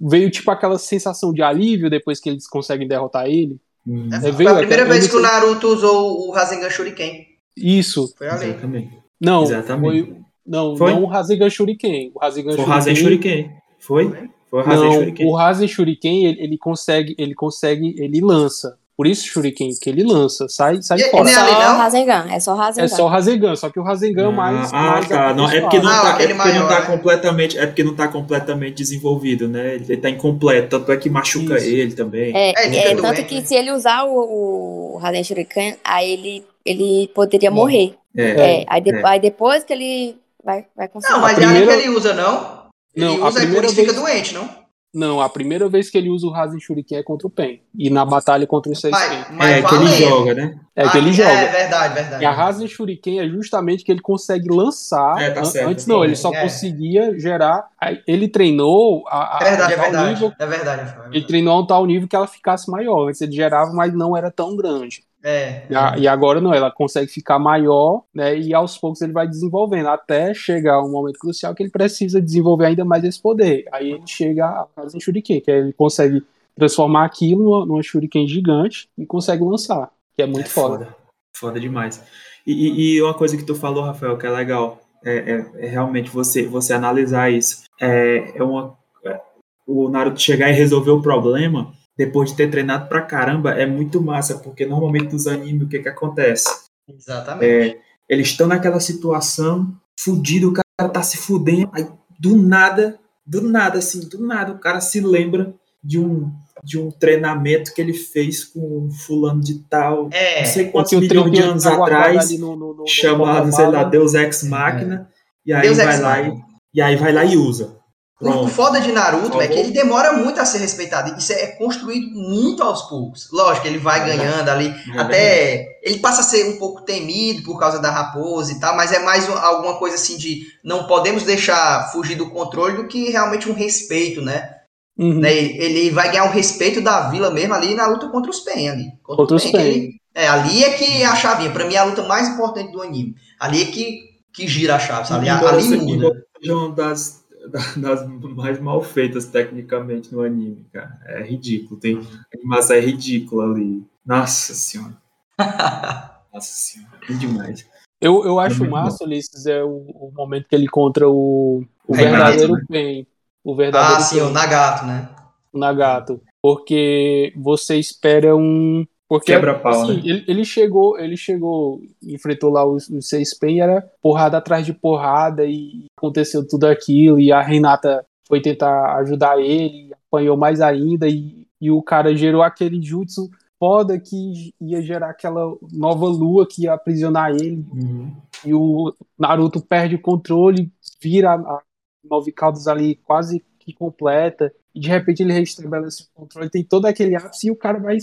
veio 0.00 0.30
tipo 0.30 0.50
aquela 0.50 0.78
sensação 0.78 1.32
de 1.32 1.42
alívio 1.42 1.90
depois 1.90 2.20
que 2.20 2.28
eles 2.30 2.46
conseguem 2.48 2.86
derrotar 2.86 3.26
ele. 3.26 3.58
Hum, 3.86 4.08
É, 4.12 4.20
foi 4.20 4.32
veio 4.32 4.50
a 4.50 4.54
primeira 4.58 4.82
aquela- 4.84 4.94
vez 5.00 5.08
que 5.10 5.16
o 5.16 5.20
sei- 5.20 5.30
Naruto 5.30 5.66
usou 5.68 6.28
o 6.28 6.30
Rasengan 6.30 6.70
Shuriken. 6.70 7.26
Isso. 7.56 8.14
Foi 8.16 8.28
ali. 8.28 8.50
exatamente. 8.50 8.98
Não, 9.20 9.42
Exatamente. 9.42 10.04
foi. 10.06 10.20
Não, 10.48 10.76
Foi? 10.76 10.92
não 10.92 11.02
o 11.02 11.06
Rasengan 11.06 11.50
Shuriken. 11.50 12.10
O 12.14 12.18
Rasengan 12.18 12.52
Foi 12.54 12.64
o 12.64 12.66
Rasen 12.66 12.94
Shuriken. 12.96 13.50
Foi? 13.78 14.10
Foi 14.50 14.62
o 14.62 14.64
Rasen 14.64 14.84
Não, 14.86 14.92
Shuriken. 14.94 15.26
o 15.26 15.34
Rasen 15.34 15.68
Shuriken, 15.68 16.24
ele, 16.26 16.40
ele 16.42 16.58
consegue, 16.58 17.14
ele 17.18 17.34
consegue, 17.34 17.94
ele 17.98 18.20
lança. 18.20 18.76
Por 18.96 19.06
isso 19.06 19.28
Shuriken, 19.28 19.70
que 19.80 19.88
ele 19.88 20.02
lança, 20.02 20.48
sai, 20.48 20.82
sai 20.82 20.98
E- 20.98 21.04
fora. 21.10 21.22
nem 21.22 21.32
Só 21.32 21.40
ali, 21.42 21.50
não? 21.52 21.76
Rasengan, 21.76 22.26
é 22.32 22.40
só 22.40 22.54
Rasengan. 22.56 22.84
É 22.84 22.88
só 22.88 23.04
o 23.04 23.08
Rasengan, 23.08 23.54
só 23.54 23.70
que 23.70 23.78
o 23.78 23.82
Rasengan 23.84 24.28
é 24.28 24.32
mais. 24.32 24.72
Ah, 24.72 24.82
mais 24.90 25.06
tá. 25.08 25.32
Não, 25.34 25.48
é 25.48 25.60
porque 25.60 25.78
não 25.78 25.88
Ah, 25.88 26.00
tá, 26.02 26.08
é 26.08 26.12
porque 26.14 26.26
não 26.32 26.36
maior, 26.36 26.68
tá 26.68 26.80
né? 26.80 26.86
completamente, 26.86 27.58
é 27.58 27.66
porque 27.66 27.84
não 27.84 27.94
tá 27.94 28.08
completamente 28.08 28.74
desenvolvido, 28.74 29.46
né? 29.46 29.76
Ele 29.76 29.96
tá 29.98 30.10
incompleto, 30.10 30.80
tanto 30.80 30.90
é 30.90 30.96
que 30.96 31.08
machuca 31.08 31.58
Isso. 31.58 31.66
ele 31.68 31.92
também. 31.94 32.36
É, 32.36 32.48
É, 32.56 32.90
é, 32.92 32.96
tanto 32.96 33.22
que 33.24 33.36
né? 33.36 33.42
se 33.44 33.54
ele 33.54 33.70
usar 33.70 34.02
o, 34.02 34.94
o 34.94 34.98
Rasen 34.98 35.22
Shuriken, 35.22 35.76
aí 35.84 36.10
ele, 36.14 36.44
ele 36.64 37.08
poderia 37.14 37.52
Morre. 37.52 37.94
morrer. 38.16 38.30
É. 38.34 38.62
É, 38.62 38.64
aí, 38.68 38.80
de- 38.80 38.90
é. 38.90 39.02
aí 39.06 39.20
depois 39.20 39.62
que 39.62 39.72
ele 39.72 40.16
vai, 40.44 40.66
vai 40.76 40.88
conseguir. 40.88 41.12
Não, 41.14 41.20
mas 41.20 41.38
A 41.38 41.40
é 41.42 41.44
primeira- 41.44 41.66
que 41.76 41.82
ele 41.82 41.88
usa, 41.90 42.14
não? 42.14 42.58
Ele 42.94 43.04
Não, 43.06 43.24
a 43.24 43.28
usa 43.28 43.38
e 43.38 43.42
por 43.42 43.42
primeira 43.42 43.66
isso 43.66 43.76
fica 43.76 43.92
vez- 43.92 44.02
doente, 44.02 44.34
não? 44.34 44.68
Não, 44.94 45.20
a 45.20 45.28
primeira 45.28 45.68
vez 45.68 45.90
que 45.90 45.98
ele 45.98 46.08
usa 46.08 46.26
o 46.26 46.30
Rasen 46.30 46.58
Shuriken 46.58 46.96
é 46.98 47.02
contra 47.02 47.26
o 47.26 47.30
Pen. 47.30 47.60
E 47.78 47.90
na 47.90 48.06
batalha 48.06 48.46
contra 48.46 48.72
o 48.72 48.74
Seis 48.74 48.90
Mas, 48.90 49.08
Pen. 49.26 49.36
mas 49.36 49.50
É, 49.50 49.62
que 49.62 49.74
ele 49.74 49.86
joga, 49.88 50.34
né? 50.34 50.58
É 50.74 50.88
que 50.88 50.96
Ah, 50.96 51.00
ele 51.00 51.10
É, 51.10 51.12
joga. 51.12 51.46
verdade, 51.52 51.94
verdade. 51.94 52.22
E 52.22 52.26
a 52.26 52.30
Rasen 52.32 52.66
Shuriken 52.66 53.20
é 53.20 53.28
justamente 53.28 53.84
que 53.84 53.92
ele 53.92 54.00
consegue 54.00 54.48
lançar. 54.48 55.20
É, 55.20 55.30
tá 55.30 55.44
certo. 55.44 55.68
Antes 55.68 55.86
não, 55.86 56.02
ele 56.02 56.16
só 56.16 56.32
É. 56.32 56.40
conseguia 56.40 57.16
gerar. 57.20 57.68
Ele 58.06 58.28
treinou 58.28 59.04
a, 59.08 59.36
a, 59.36 59.40
É 59.42 59.50
verdade, 59.50 59.72
é 59.72 59.74
a 59.74 59.78
tal 59.78 59.90
verdade. 59.90 60.14
nível. 60.14 60.32
É 60.38 60.46
verdade. 60.46 60.80
É 61.12 61.16
Ele 61.18 61.26
treinou 61.26 61.52
a 61.54 61.60
um 61.60 61.66
tal 61.66 61.84
nível 61.86 62.08
que 62.08 62.16
ela 62.16 62.26
ficasse 62.26 62.70
maior. 62.70 63.08
Antes 63.08 63.20
ele 63.20 63.32
gerava, 63.32 63.70
mas 63.74 63.92
não 63.92 64.16
era 64.16 64.30
tão 64.30 64.56
grande. 64.56 65.04
É. 65.24 65.66
E, 65.68 65.74
a- 65.74 65.96
e 65.98 66.06
agora 66.06 66.40
não, 66.40 66.54
ela 66.54 66.70
consegue 66.70 67.10
ficar 67.10 67.38
maior, 67.38 68.04
né? 68.14 68.38
E 68.38 68.54
aos 68.54 68.78
poucos 68.78 69.00
ele 69.02 69.12
vai 69.12 69.26
desenvolvendo, 69.26 69.88
até 69.88 70.32
chegar 70.32 70.80
um 70.82 70.90
momento 70.90 71.18
crucial 71.18 71.54
que 71.54 71.62
ele 71.62 71.70
precisa 71.70 72.20
desenvolver 72.22 72.66
ainda 72.66 72.84
mais 72.84 73.02
esse 73.04 73.20
poder. 73.20 73.64
Aí 73.72 73.92
ele 73.92 74.06
chega 74.06 74.46
a 74.46 74.66
Rasen 74.76 75.00
Shuriken, 75.00 75.40
que 75.40 75.50
aí 75.50 75.58
ele 75.58 75.72
consegue 75.72 76.22
transformar 76.56 77.04
aquilo 77.04 77.42
numa, 77.42 77.66
numa 77.66 77.82
Shuriken 77.82 78.26
gigante 78.28 78.88
e 78.96 79.04
consegue 79.06 79.42
lançar, 79.44 79.90
que 80.16 80.22
é 80.22 80.26
muito 80.26 80.46
É 80.46 80.50
foda. 80.50 80.84
foda. 80.86 80.96
Foda 81.36 81.60
demais. 81.60 82.02
E, 82.46 82.52
e- 82.52 82.94
e 82.96 83.02
uma 83.02 83.14
coisa 83.14 83.36
que 83.36 83.44
tu 83.44 83.54
falou, 83.54 83.84
Rafael, 83.84 84.16
que 84.18 84.26
é 84.26 84.30
legal, 84.30 84.80
é, 85.04 85.16
é- 85.16 85.66
é 85.66 85.68
realmente 85.68 86.10
você, 86.10 86.46
você 86.46 86.72
analisar 86.72 87.30
isso. 87.30 87.64
É, 87.80 88.38
é 88.38 88.42
uma, 88.42 88.76
é, 89.04 89.20
o 89.66 89.88
Naruto 89.88 90.20
chegar 90.20 90.48
e 90.48 90.52
resolver 90.54 90.90
o 90.90 91.02
problema 91.02 91.72
depois 91.98 92.30
de 92.30 92.36
ter 92.36 92.48
treinado 92.50 92.88
pra 92.88 93.02
caramba 93.02 93.50
é 93.52 93.66
muito 93.66 94.00
massa, 94.00 94.38
porque 94.38 94.64
normalmente 94.64 95.12
nos 95.12 95.26
animes 95.26 95.62
o 95.66 95.68
que 95.68 95.80
que 95.80 95.88
acontece? 95.88 96.48
Exatamente. 96.88 97.44
É, 97.44 97.78
eles 98.08 98.28
estão 98.28 98.46
naquela 98.46 98.78
situação, 98.80 99.74
fudido, 99.98 100.50
o 100.50 100.52
cara 100.52 100.90
tá 100.92 101.02
se 101.02 101.16
fudendo, 101.16 101.68
aí 101.74 101.86
do 102.18 102.36
nada, 102.36 102.98
do 103.26 103.42
nada, 103.42 103.78
assim, 103.78 104.00
do 104.08 104.24
nada, 104.24 104.52
o 104.52 104.58
cara 104.58 104.80
se 104.80 105.00
lembra 105.00 105.52
de 105.82 105.98
um, 105.98 106.30
de 106.64 106.78
um 106.78 106.90
treinamento 106.90 107.74
que 107.74 107.80
ele 107.80 107.92
fez 107.92 108.44
com 108.44 108.86
um 108.86 108.90
fulano 108.90 109.40
de 109.40 109.58
tal, 109.68 110.08
É. 110.12 110.40
não 110.40 110.46
sei 110.46 110.70
quantos 110.70 110.92
milhões 110.92 111.32
de 111.32 111.42
anos 111.42 111.66
atrás, 111.66 112.30
no- 112.38 112.56
no- 112.56 112.56
no- 112.56 112.74
no 112.74 112.86
chamado, 112.88 113.50
sei 113.52 113.64
lá, 113.66 113.70
porta-mala. 113.72 113.90
Deus 113.90 114.14
Ex 114.14 114.42
Machina, 114.44 115.08
e 115.44 115.52
aí 115.52 115.62
Deus 115.62 115.76
vai 115.76 115.86
Ex 115.88 116.00
lá 116.00 116.22
e, 116.22 116.40
e 116.74 116.80
aí 116.80 116.96
vai 116.96 117.12
lá 117.12 117.24
e 117.24 117.36
usa. 117.36 117.76
O 118.20 118.24
Pronto. 118.24 118.48
foda 118.48 118.80
de 118.80 118.90
Naruto 118.90 119.30
Por 119.30 119.42
é 119.42 119.46
que 119.46 119.56
ele 119.56 119.70
demora 119.70 120.12
muito 120.14 120.40
a 120.40 120.44
ser 120.44 120.58
respeitado. 120.58 121.16
Isso 121.16 121.32
é 121.32 121.46
construído 121.48 122.10
muito 122.18 122.64
aos 122.64 122.82
poucos. 122.82 123.28
Lógico, 123.32 123.66
ele 123.68 123.78
vai 123.78 124.00
É 124.10 124.16
ganhando 124.16 124.48
ali. 124.48 124.74
É 124.92 124.98
até 124.98 125.66
ele 125.84 126.00
passa 126.00 126.22
a 126.22 126.24
ser 126.24 126.44
um 126.52 126.58
pouco 126.58 126.82
temido 126.82 127.44
por 127.44 127.60
causa 127.60 127.78
da 127.78 127.90
raposa 127.92 128.50
e 128.52 128.58
tal, 128.58 128.74
mas 128.76 128.90
é 128.92 128.98
mais 128.98 129.28
um- 129.28 129.36
alguma 129.38 129.78
coisa 129.78 129.94
assim 129.94 130.16
de 130.16 130.42
não 130.64 130.88
podemos 130.88 131.22
deixar 131.22 131.92
fugir 131.92 132.16
do 132.16 132.28
controle 132.30 132.76
do 132.76 132.88
que 132.88 133.08
realmente 133.10 133.48
um 133.48 133.54
respeito, 133.54 134.20
né? 134.20 134.50
Uhum. 134.98 135.20
Né, 135.20 135.32
Ele, 135.32 135.90
vai 135.90 136.10
ganhar 136.10 136.24
o 136.24 136.32
respeito 136.32 136.80
da 136.80 137.08
vila 137.10 137.30
mesmo 137.30 137.54
ali 137.54 137.72
na 137.76 137.86
luta 137.86 138.08
contra 138.08 138.32
os 138.32 138.40
Pen 138.40 138.68
ali. 138.68 138.86
Contra 139.04 139.36
os 139.36 139.44
que 139.44 139.52
Pen. 139.52 139.60
ele- 139.64 139.90
é, 140.12 140.26
ali 140.26 140.64
é 140.64 140.70
que 140.70 141.02
é 141.02 141.06
a 141.06 141.14
chavinha. 141.14 141.52
Pra 141.52 141.64
mim 141.64 141.74
é 141.74 141.78
a 141.78 141.84
luta 141.84 142.02
mais 142.02 142.26
importante 142.30 142.72
do 142.72 142.82
anime. 142.82 143.14
Ali 143.38 143.62
é 143.62 143.66
que, 143.66 144.00
que 144.34 144.48
gira 144.48 144.74
a 144.74 144.78
chave, 144.80 145.06
sabe? 145.06 145.28
Ali 145.28 145.62
seja- 145.62 145.76
muda. 145.84 146.10
seja 146.40 146.52
uma 146.56 146.74
das, 146.74 147.20
da- 147.27 147.27
das 147.76 148.06
mais 148.34 148.60
mal 148.60 148.82
feitas 148.82 149.26
tecnicamente 149.26 150.12
no 150.12 150.22
anime, 150.22 150.66
cara. 150.72 150.98
É 151.06 151.22
ridículo. 151.22 151.80
Tem, 151.80 151.96
a 151.96 152.36
animação 152.36 152.76
é 152.76 152.80
ridícula 152.80 153.44
ali. 153.44 153.84
Nossa 154.04 154.54
senhora. 154.54 154.96
Nossa 156.32 156.52
senhora. 156.52 156.98
É 157.08 157.12
demais. 157.12 157.66
Eu, 158.00 158.24
eu 158.24 158.38
acho 158.38 158.60
muito 158.60 158.70
massa, 158.70 159.04
Ulisses, 159.04 159.46
é 159.46 159.62
o, 159.62 159.70
o 159.70 160.12
momento 160.14 160.46
que 160.48 160.54
ele 160.54 160.66
encontra 160.66 161.08
o, 161.08 161.64
o 161.86 161.94
Rei 161.94 162.06
verdadeiro 162.06 162.52
Nagato, 162.52 162.68
Pen. 162.68 163.06
O 163.42 163.56
verdadeiro 163.56 163.94
Ah, 163.96 164.00
sim, 164.00 164.20
o 164.20 164.24
Pen, 164.24 164.32
Nagato, 164.32 164.86
né? 164.86 165.08
o 165.52 165.58
Nagato. 165.58 166.20
Porque 166.40 167.32
você 167.36 167.76
espera 167.76 168.36
um. 168.36 168.86
Porque 169.08 169.32
assim, 169.32 169.96
né? 169.96 170.02
ele, 170.04 170.24
ele 170.28 170.44
chegou, 170.44 170.98
ele 170.98 171.16
chegou, 171.16 171.80
enfrentou 172.02 172.50
lá 172.50 172.66
os, 172.66 172.88
os 172.90 173.08
seis 173.08 173.36
Pen 173.36 173.56
e 173.56 173.60
era 173.60 173.80
porrada 174.02 174.36
atrás 174.36 174.66
de 174.66 174.74
porrada 174.74 175.46
e 175.46 175.86
aconteceu 175.96 176.46
tudo 176.46 176.66
aquilo. 176.66 177.18
E 177.18 177.32
a 177.32 177.40
Renata 177.40 178.04
foi 178.26 178.42
tentar 178.42 178.96
ajudar 178.98 179.40
ele, 179.40 179.90
apanhou 180.08 180.36
mais 180.36 180.60
ainda, 180.60 181.08
e, 181.08 181.46
e 181.58 181.70
o 181.70 181.82
cara 181.82 182.14
gerou 182.14 182.42
aquele 182.42 182.82
jutsu 182.82 183.30
foda 183.58 183.98
que 183.98 184.52
ia 184.60 184.80
gerar 184.80 185.10
aquela 185.10 185.56
nova 185.72 186.06
lua 186.06 186.46
que 186.46 186.64
ia 186.64 186.74
aprisionar 186.74 187.30
ele. 187.30 187.66
Uhum. 187.72 188.14
E 188.44 188.54
o 188.54 188.94
Naruto 189.18 189.60
perde 189.60 189.96
o 189.96 190.00
controle, 190.00 190.70
vira 191.02 191.32
a 191.32 191.60
nove 192.04 192.30
caudas 192.30 192.68
ali 192.68 192.94
quase 192.96 193.44
que 193.58 193.72
completa. 193.72 194.52
E 194.74 194.80
de 194.80 194.88
repente 194.88 195.22
ele 195.22 195.32
restabelece 195.32 196.04
o 196.04 196.20
controle, 196.20 196.50
tem 196.50 196.62
todo 196.62 196.86
aquele 196.86 197.16
ápice 197.16 197.48
e 197.48 197.50
o 197.50 197.56
cara 197.56 197.78
vai 197.78 197.98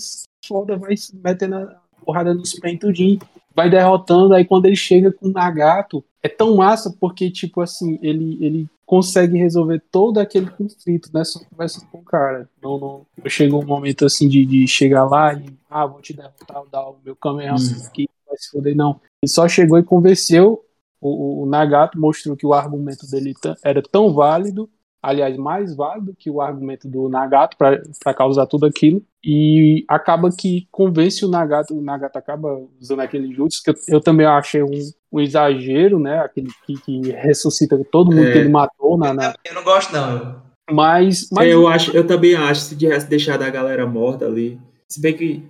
foda, 0.45 0.77
vai 0.77 0.95
metendo 1.13 1.55
a 1.55 1.81
porrada 2.03 2.33
nos 2.33 2.53
pentudinhos, 2.53 3.19
vai 3.55 3.69
derrotando. 3.69 4.33
Aí 4.33 4.45
quando 4.45 4.65
ele 4.65 4.75
chega 4.75 5.11
com 5.11 5.27
o 5.27 5.31
Nagato, 5.31 6.03
é 6.21 6.27
tão 6.27 6.55
massa 6.55 6.95
porque, 6.99 7.29
tipo 7.29 7.61
assim, 7.61 7.99
ele, 8.01 8.37
ele 8.43 8.69
consegue 8.85 9.37
resolver 9.37 9.81
todo 9.91 10.19
aquele 10.19 10.49
conflito 10.49 11.09
nessa 11.13 11.39
conversa 11.45 11.85
com 11.91 11.99
o 11.99 12.03
cara. 12.03 12.49
Não, 12.61 12.79
não, 12.79 13.05
chega 13.27 13.55
um 13.55 13.65
momento 13.65 14.05
assim 14.05 14.27
de, 14.27 14.45
de 14.45 14.67
chegar 14.67 15.05
lá 15.05 15.33
e, 15.33 15.45
ah, 15.69 15.85
vou 15.85 16.01
te 16.01 16.13
derrotar, 16.13 16.57
vou 16.61 16.69
dar 16.69 16.89
o 16.89 16.97
meu 17.03 17.15
Kamehameha 17.15 17.55
Hum. 17.55 17.85
aqui, 17.87 18.07
vai 18.27 18.37
se 18.37 18.49
foder, 18.49 18.75
não. 18.75 18.99
Ele 19.21 19.31
só 19.31 19.47
chegou 19.47 19.77
e 19.77 19.83
convenceu 19.83 20.63
o, 21.01 21.43
o 21.43 21.45
Nagato, 21.45 21.99
mostrou 21.99 22.35
que 22.35 22.45
o 22.45 22.53
argumento 22.53 23.09
dele 23.09 23.33
era 23.63 23.81
tão 23.81 24.13
válido, 24.13 24.69
aliás, 25.09 25.37
mais 25.37 25.75
válido 25.75 26.15
que 26.17 26.29
o 26.29 26.41
argumento 26.41 26.87
do 26.87 27.07
Nagato 27.09 27.55
para 27.57 28.13
causar 28.13 28.45
tudo 28.47 28.65
aquilo, 28.65 29.01
e 29.23 29.83
acaba 29.87 30.29
que 30.31 30.67
convence 30.71 31.23
o 31.25 31.29
Nagato, 31.29 31.77
o 31.77 31.81
Nagato 31.81 32.17
acaba 32.17 32.59
usando 32.79 32.99
aquele 33.01 33.33
jutsu, 33.33 33.61
que 33.63 33.69
eu, 33.71 33.75
eu 33.87 34.01
também 34.01 34.25
achei 34.25 34.61
um, 34.63 34.69
um 35.11 35.19
exagero, 35.19 35.99
né, 35.99 36.19
aquele 36.19 36.49
que, 36.65 36.73
que 36.81 37.11
ressuscita 37.11 37.77
todo 37.91 38.11
mundo 38.13 38.27
É. 38.27 38.31
que 38.33 38.37
ele 38.39 38.49
matou, 38.49 38.97
na, 38.97 39.13
na- 39.13 39.33
Eu 39.45 39.53
não 39.55 39.63
gosto, 39.63 39.93
não. 39.93 40.41
mas, 40.71 41.27
mas 41.31 41.49
eu, 41.49 41.67
acho, 41.67 41.95
eu 41.95 42.05
também 42.05 42.35
acho, 42.35 42.61
se 42.61 42.75
tivesse 42.77 43.07
deixado 43.09 43.43
a 43.43 43.49
galera 43.49 43.85
morta 43.85 44.25
ali. 44.25 44.59
Se 44.87 45.01
bem 45.01 45.15
que 45.15 45.43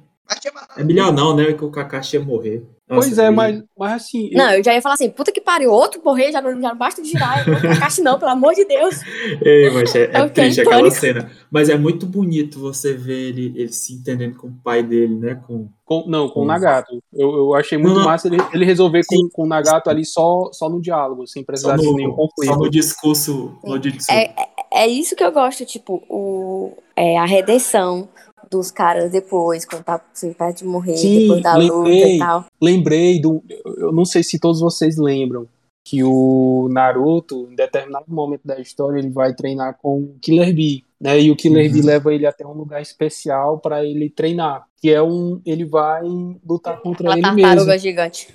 é 0.77 0.83
melhor 0.83 1.11
não, 1.13 1.35
né? 1.35 1.53
Que 1.53 1.63
o 1.63 1.69
Kakashi 1.69 2.17
ia 2.17 2.23
morrer. 2.23 2.65
Nossa, 2.87 3.07
pois 3.07 3.17
é, 3.17 3.29
mas, 3.31 3.63
mas 3.77 3.93
assim, 3.93 4.29
eu- 4.31 4.37
Não, 4.37 4.51
eu 4.51 4.63
já 4.63 4.73
ia 4.73 4.81
falar 4.81 4.93
assim, 4.93 5.09
puta 5.09 5.31
que 5.31 5.41
pariu, 5.41 5.71
outro 5.71 5.99
morrer, 6.05 6.31
já 6.31 6.39
não, 6.39 6.51
já 6.61 6.69
não 6.69 6.77
basta 6.77 7.01
de 7.01 7.09
girar, 7.09 7.43
não 7.49 7.59
Kakashi 7.59 8.01
não, 8.01 8.19
pelo 8.19 8.29
amor 8.31 8.53
de 8.53 8.63
Deus. 8.65 8.95
É, 9.43 9.69
mas 9.71 9.95
é, 9.95 10.03
é 10.03 10.07
fiquei 10.27 10.29
triste 10.29 10.61
aquela 10.61 10.77
pânico. 10.81 10.95
cena. 10.99 11.31
Mas 11.49 11.67
é 11.69 11.77
muito 11.77 12.05
bonito 12.05 12.59
você 12.59 12.93
ver 12.93 13.29
ele, 13.29 13.53
ele 13.55 13.71
se 13.73 13.93
entendendo 13.93 14.37
com 14.37 14.47
o 14.47 14.53
pai 14.63 14.83
dele, 14.83 15.15
né? 15.15 15.35
Com... 15.47 15.67
Com- 15.83 16.05
não, 16.07 16.27
com 16.29 16.39
o 16.39 16.43
Hum. 16.43 16.47
Nagato. 16.47 16.99
Eu, 17.13 17.31
eu 17.35 17.53
achei 17.55 17.77
muito 17.77 17.97
Não, 17.97 18.05
massa 18.05 18.27
ele, 18.27 18.37
ele 18.53 18.65
resolver 18.65 19.01
com, 19.07 19.29
com 19.31 19.43
o 19.43 19.47
Nagato 19.47 19.87
ali 19.89 20.03
só, 20.05 20.49
só 20.51 20.67
no 20.69 20.81
diálogo, 20.81 21.27
sem 21.27 21.43
precisar 21.43 21.77
Só 21.77 21.83
de 21.83 21.93
nenhum 21.93 22.09
só 22.11 22.15
conflito. 22.15 22.55
no 22.57 22.69
discurso. 22.69 23.57
No 23.63 23.77
discurso. 23.79 24.11
É, 24.11 24.33
é 24.73 24.87
isso 24.87 25.15
que 25.15 25.23
eu 25.23 25.31
gosto, 25.31 25.63
tipo, 25.65 26.01
o, 26.09 26.75
é, 26.95 27.17
a 27.19 27.25
redenção 27.25 28.07
dos 28.49 28.71
caras 28.71 29.11
depois, 29.11 29.65
quando 29.65 29.83
tá 29.83 30.01
assim, 30.13 30.33
perto 30.33 30.59
de 30.59 30.65
morrer, 30.65 30.97
Sim, 30.97 31.19
depois 31.21 31.43
da 31.43 31.55
luta 31.55 31.73
lembrei. 31.89 32.15
e 32.15 32.19
tal. 32.19 32.45
Lembrei 32.61 33.19
do. 33.21 33.43
Eu 33.77 33.91
não 33.91 34.05
sei 34.05 34.23
se 34.23 34.39
todos 34.39 34.59
vocês 34.61 34.97
lembram 34.97 35.47
que 35.83 36.03
o 36.03 36.67
Naruto, 36.71 37.47
em 37.51 37.55
determinado 37.55 38.05
momento 38.07 38.41
da 38.43 38.59
história, 38.59 38.97
ele 38.97 39.09
vai 39.09 39.33
treinar 39.35 39.77
com 39.79 39.99
o 39.99 40.15
Killer 40.19 40.53
Bee, 40.53 40.83
né? 40.99 41.19
E 41.19 41.29
o 41.29 41.35
Killer 41.35 41.67
Uhum. 41.67 41.73
Bee 41.73 41.81
leva 41.83 42.13
ele 42.13 42.25
até 42.25 42.45
um 42.45 42.53
lugar 42.53 42.81
especial 42.81 43.59
para 43.59 43.85
ele 43.85 44.09
treinar, 44.09 44.65
que 44.81 44.89
é 44.91 45.01
um, 45.03 45.39
ele 45.45 45.63
vai 45.63 46.01
lutar 46.43 46.81
contra 46.81 47.09
Uma 47.09 47.13
ele 47.13 47.21
tartaruga 47.21 47.65
mesmo. 47.73 47.79
gigante. 47.79 48.33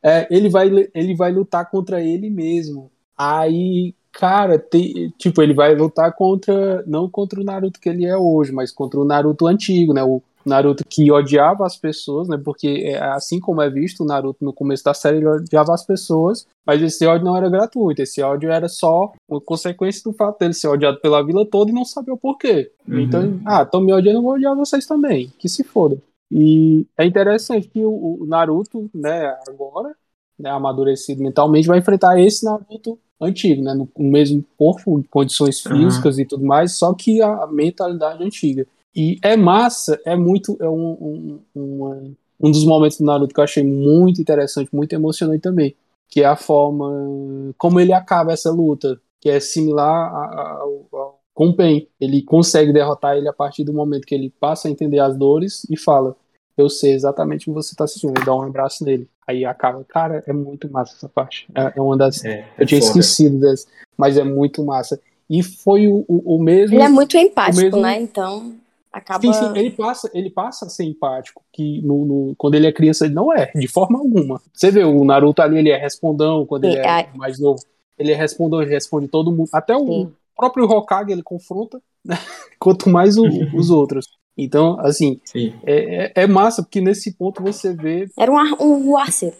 É, 0.00 0.28
ele 0.30 0.48
vai 0.48 0.68
ele 0.94 1.14
vai 1.16 1.32
lutar 1.32 1.68
contra 1.70 2.00
ele 2.00 2.30
mesmo. 2.30 2.90
Aí 3.18 3.94
Cara, 4.12 4.58
tem, 4.58 5.10
tipo, 5.18 5.42
ele 5.42 5.54
vai 5.54 5.74
lutar 5.74 6.12
contra. 6.14 6.84
Não 6.86 7.08
contra 7.08 7.40
o 7.40 7.44
Naruto 7.44 7.80
que 7.80 7.88
ele 7.88 8.04
é 8.04 8.16
hoje, 8.16 8.52
mas 8.52 8.70
contra 8.70 9.00
o 9.00 9.04
Naruto 9.04 9.46
antigo, 9.46 9.94
né? 9.94 10.04
O 10.04 10.22
Naruto 10.44 10.84
que 10.84 11.10
odiava 11.10 11.64
as 11.64 11.76
pessoas, 11.76 12.28
né? 12.28 12.36
Porque 12.36 12.82
é, 12.84 13.02
assim 13.02 13.40
como 13.40 13.62
é 13.62 13.70
visto, 13.70 14.02
o 14.02 14.06
Naruto 14.06 14.44
no 14.44 14.52
começo 14.52 14.84
da 14.84 14.92
série 14.92 15.18
ele 15.18 15.28
odiava 15.28 15.72
as 15.72 15.84
pessoas, 15.84 16.46
mas 16.66 16.82
esse 16.82 17.06
ódio 17.06 17.24
não 17.24 17.36
era 17.36 17.48
gratuito, 17.48 18.02
esse 18.02 18.20
ódio 18.22 18.50
era 18.50 18.68
só 18.68 19.12
uma 19.28 19.40
consequência 19.40 20.02
do 20.04 20.12
fato 20.16 20.38
dele 20.38 20.52
ser 20.52 20.68
odiado 20.68 21.00
pela 21.00 21.24
vila 21.24 21.46
toda 21.46 21.70
e 21.70 21.74
não 21.74 21.84
saber 21.84 22.12
o 22.12 22.18
porquê. 22.18 22.70
Uhum. 22.86 23.00
Então, 23.00 23.40
ah, 23.46 23.62
estão 23.62 23.80
me 23.80 23.92
odiando, 23.92 24.18
eu 24.18 24.22
vou 24.22 24.34
odiar 24.34 24.54
vocês 24.54 24.86
também, 24.86 25.32
que 25.38 25.48
se 25.48 25.64
foda. 25.64 25.96
E 26.30 26.86
é 26.98 27.04
interessante 27.04 27.68
que 27.68 27.84
o, 27.84 28.22
o 28.22 28.26
Naruto, 28.26 28.90
né, 28.94 29.36
agora, 29.48 29.94
né, 30.38 30.50
amadurecido 30.50 31.22
mentalmente, 31.22 31.68
vai 31.68 31.78
enfrentar 31.78 32.18
esse 32.18 32.44
Naruto 32.44 32.98
antigo, 33.22 33.62
né, 33.62 33.74
no, 33.74 33.88
mesmo 33.98 34.44
corpo, 34.58 35.02
condições 35.10 35.60
físicas 35.60 36.16
uhum. 36.16 36.22
e 36.22 36.26
tudo 36.26 36.44
mais, 36.44 36.76
só 36.76 36.92
que 36.92 37.22
a 37.22 37.46
mentalidade 37.46 38.22
antiga. 38.22 38.66
E 38.94 39.18
é 39.22 39.36
massa, 39.36 40.00
é 40.04 40.14
muito. 40.14 40.56
É 40.60 40.68
um, 40.68 40.90
um, 40.92 41.40
um, 41.56 42.14
um 42.40 42.50
dos 42.50 42.64
momentos 42.64 42.98
do 42.98 43.04
Naruto 43.04 43.32
que 43.32 43.40
eu 43.40 43.44
achei 43.44 43.64
muito 43.64 44.20
interessante, 44.20 44.68
muito 44.72 44.92
emocionante 44.92 45.40
também. 45.40 45.74
Que 46.08 46.22
é 46.22 46.26
a 46.26 46.36
forma 46.36 47.54
como 47.56 47.80
ele 47.80 47.92
acaba 47.94 48.32
essa 48.32 48.50
luta, 48.50 49.00
que 49.18 49.30
é 49.30 49.40
similar 49.40 50.12
ao, 50.14 50.86
ao 50.92 51.22
com 51.34 51.48
o 51.48 51.56
Pen. 51.56 51.88
Ele 52.00 52.22
consegue 52.22 52.72
derrotar 52.72 53.16
ele 53.16 53.28
a 53.28 53.32
partir 53.32 53.64
do 53.64 53.72
momento 53.72 54.06
que 54.06 54.14
ele 54.14 54.30
passa 54.38 54.68
a 54.68 54.70
entender 54.70 54.98
as 54.98 55.16
dores 55.16 55.66
e 55.70 55.76
fala: 55.76 56.16
Eu 56.56 56.68
sei 56.68 56.92
exatamente 56.92 57.48
o 57.48 57.52
que 57.52 57.54
você 57.54 57.72
está 57.72 57.84
assistindo, 57.84 58.20
e 58.20 58.24
dá 58.24 58.34
um 58.34 58.42
abraço 58.42 58.84
nele. 58.84 59.08
Aí 59.26 59.44
acaba. 59.44 59.84
Cara, 59.84 60.22
é 60.26 60.32
muito 60.32 60.70
massa 60.70 60.94
essa 60.96 61.08
parte. 61.08 61.46
É, 61.54 61.74
é 61.76 61.80
uma 61.80 61.96
das. 61.96 62.24
É, 62.24 62.40
é 62.40 62.46
eu 62.58 62.66
tinha 62.66 62.80
foda. 62.80 62.98
esquecido 62.98 63.38
dessa, 63.38 63.66
mas 63.96 64.16
é 64.16 64.24
muito 64.24 64.64
massa. 64.64 65.00
E 65.30 65.42
foi 65.42 65.88
o, 65.88 66.04
o, 66.08 66.36
o 66.36 66.42
mesmo. 66.42 66.76
Ele 66.76 66.82
é 66.82 66.88
muito 66.88 67.16
empático, 67.16 67.62
mesmo, 67.62 67.80
né? 67.80 68.00
Então 68.00 68.54
acaba. 68.92 69.20
Sim, 69.20 69.32
sim, 69.32 69.58
ele 69.58 69.70
passa, 69.70 70.10
ele 70.12 70.30
passa 70.30 70.66
a 70.66 70.68
ser 70.68 70.84
empático, 70.84 71.42
que 71.52 71.80
no, 71.82 72.04
no, 72.04 72.34
quando 72.36 72.54
ele 72.54 72.66
é 72.66 72.72
criança 72.72 73.06
ele 73.06 73.14
não 73.14 73.32
é, 73.32 73.50
de 73.54 73.66
forma 73.66 73.98
alguma. 73.98 74.40
Você 74.52 74.70
vê, 74.70 74.84
o 74.84 75.04
Naruto 75.04 75.40
ali, 75.40 75.58
ele 75.58 75.70
é 75.70 75.76
respondão, 75.76 76.44
quando 76.44 76.64
sim, 76.64 76.72
ele 76.72 76.80
é, 76.80 77.00
é 77.00 77.08
mais 77.14 77.38
novo. 77.38 77.62
Ele 77.98 78.12
é 78.12 78.14
respondão, 78.14 78.60
ele 78.60 78.70
responde 78.70 79.08
todo 79.08 79.32
mundo. 79.32 79.48
Até 79.52 79.74
o 79.76 79.86
sim. 79.86 80.12
próprio 80.36 80.64
Hokage 80.64 81.12
ele 81.12 81.22
confronta, 81.22 81.80
né? 82.04 82.18
quanto 82.58 82.90
mais 82.90 83.16
o, 83.16 83.24
os 83.54 83.70
outros. 83.70 84.06
Então, 84.36 84.78
assim, 84.80 85.20
é, 85.64 86.04
é, 86.06 86.12
é, 86.14 86.26
massa, 86.26 86.62
porque 86.62 86.80
nesse 86.80 87.12
ponto 87.12 87.42
você 87.42 87.74
vê. 87.74 88.08
Era 88.18 88.32
um, 88.32 88.36
um 88.60 88.96
arceiro. 88.96 89.36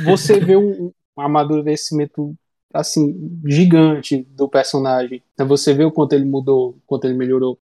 Você 0.00 0.38
vê 0.40 0.56
um, 0.56 0.92
um 1.16 1.20
amadurecimento 1.20 2.34
assim, 2.72 3.40
gigante 3.46 4.26
do 4.30 4.48
personagem. 4.48 5.22
Você 5.38 5.72
vê 5.72 5.84
o 5.84 5.92
quanto 5.92 6.12
ele 6.12 6.24
mudou, 6.24 6.70
o 6.70 6.82
quanto 6.86 7.04
ele 7.04 7.14
melhorou. 7.14 7.58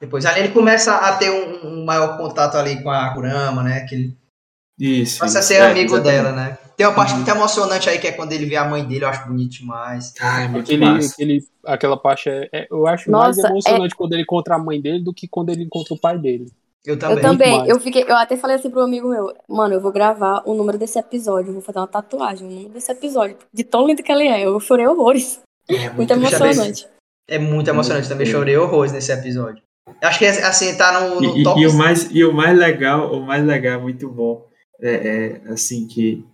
Depois 0.00 0.26
ali 0.26 0.40
ele 0.40 0.52
começa 0.52 0.94
a 0.94 1.16
ter 1.16 1.30
um, 1.30 1.68
um 1.68 1.84
maior 1.84 2.18
contato 2.18 2.56
ali 2.56 2.82
com 2.82 2.90
a 2.90 3.14
Kurama, 3.14 3.62
né? 3.62 3.86
Que 3.86 3.94
ele 3.94 4.16
isso. 4.78 5.20
Passa 5.20 5.38
a 5.38 5.42
ser 5.42 5.54
é, 5.54 5.70
amigo 5.70 5.94
exatamente. 5.94 6.22
dela, 6.22 6.32
né? 6.32 6.58
Tem 6.76 6.86
uma 6.86 6.94
parte 6.94 7.14
muito 7.14 7.28
emocionante 7.28 7.88
aí 7.88 7.98
que 7.98 8.06
é 8.06 8.12
quando 8.12 8.32
ele 8.32 8.44
vê 8.44 8.56
a 8.56 8.68
mãe 8.68 8.84
dele, 8.84 9.04
eu 9.04 9.08
acho 9.08 9.26
bonito 9.26 9.52
demais. 9.52 10.12
Ah, 10.20 10.42
é 10.42 10.48
muito 10.48 10.64
aquele, 10.64 10.84
aquele, 10.84 11.44
aquela 11.64 11.96
parte 11.96 12.28
é, 12.28 12.48
é, 12.52 12.66
eu 12.70 12.86
acho 12.86 13.10
Nossa, 13.10 13.26
mais 13.26 13.38
emocionante 13.38 13.94
é... 13.94 13.96
quando 13.96 14.12
ele 14.12 14.22
encontra 14.22 14.56
a 14.56 14.58
mãe 14.58 14.80
dele 14.80 15.02
do 15.02 15.14
que 15.14 15.26
quando 15.26 15.48
ele 15.48 15.62
encontra 15.64 15.94
o 15.94 15.98
pai 15.98 16.18
dele. 16.18 16.46
Eu 16.84 16.98
também. 16.98 17.16
Eu 17.16 17.22
também. 17.22 17.66
Eu, 17.66 17.80
fiquei, 17.80 18.04
eu 18.06 18.14
até 18.14 18.36
falei 18.36 18.56
assim 18.56 18.70
pro 18.70 18.82
amigo 18.82 19.08
meu, 19.08 19.34
mano, 19.48 19.74
eu 19.74 19.80
vou 19.80 19.90
gravar 19.90 20.42
o 20.44 20.54
número 20.54 20.78
desse 20.78 20.98
episódio, 20.98 21.48
eu 21.48 21.54
vou 21.54 21.62
fazer 21.62 21.78
uma 21.78 21.88
tatuagem, 21.88 22.46
o 22.46 22.50
número 22.50 22.68
desse 22.74 22.92
episódio. 22.92 23.38
De 23.52 23.64
tão 23.64 23.86
lindo 23.86 24.02
que 24.02 24.12
ele 24.12 24.28
é. 24.28 24.46
Eu 24.46 24.60
chorei 24.60 24.86
horrores. 24.86 25.40
É 25.68 25.90
muito, 25.90 25.96
muito 25.96 26.12
emocionante. 26.12 26.86
É 27.28 27.38
muito 27.38 27.68
emocionante, 27.68 28.08
também 28.08 28.26
chorei 28.26 28.56
horrores 28.56 28.92
nesse 28.92 29.10
episódio. 29.10 29.62
Acho 30.00 30.18
que 30.18 30.26
assim, 30.26 30.76
tá 30.76 31.00
no, 31.00 31.20
no 31.20 31.38
e, 31.38 31.42
top. 31.42 31.60
E 31.60 31.66
o, 31.66 31.72
mais, 31.72 32.08
e 32.10 32.24
o 32.24 32.32
mais 32.32 32.56
legal, 32.56 33.12
o 33.12 33.20
mais 33.20 33.44
legal, 33.44 33.80
muito 33.80 34.08
bom, 34.08 34.46
é, 34.80 35.40
é 35.46 35.52
assim 35.52 35.88
que 35.88 36.24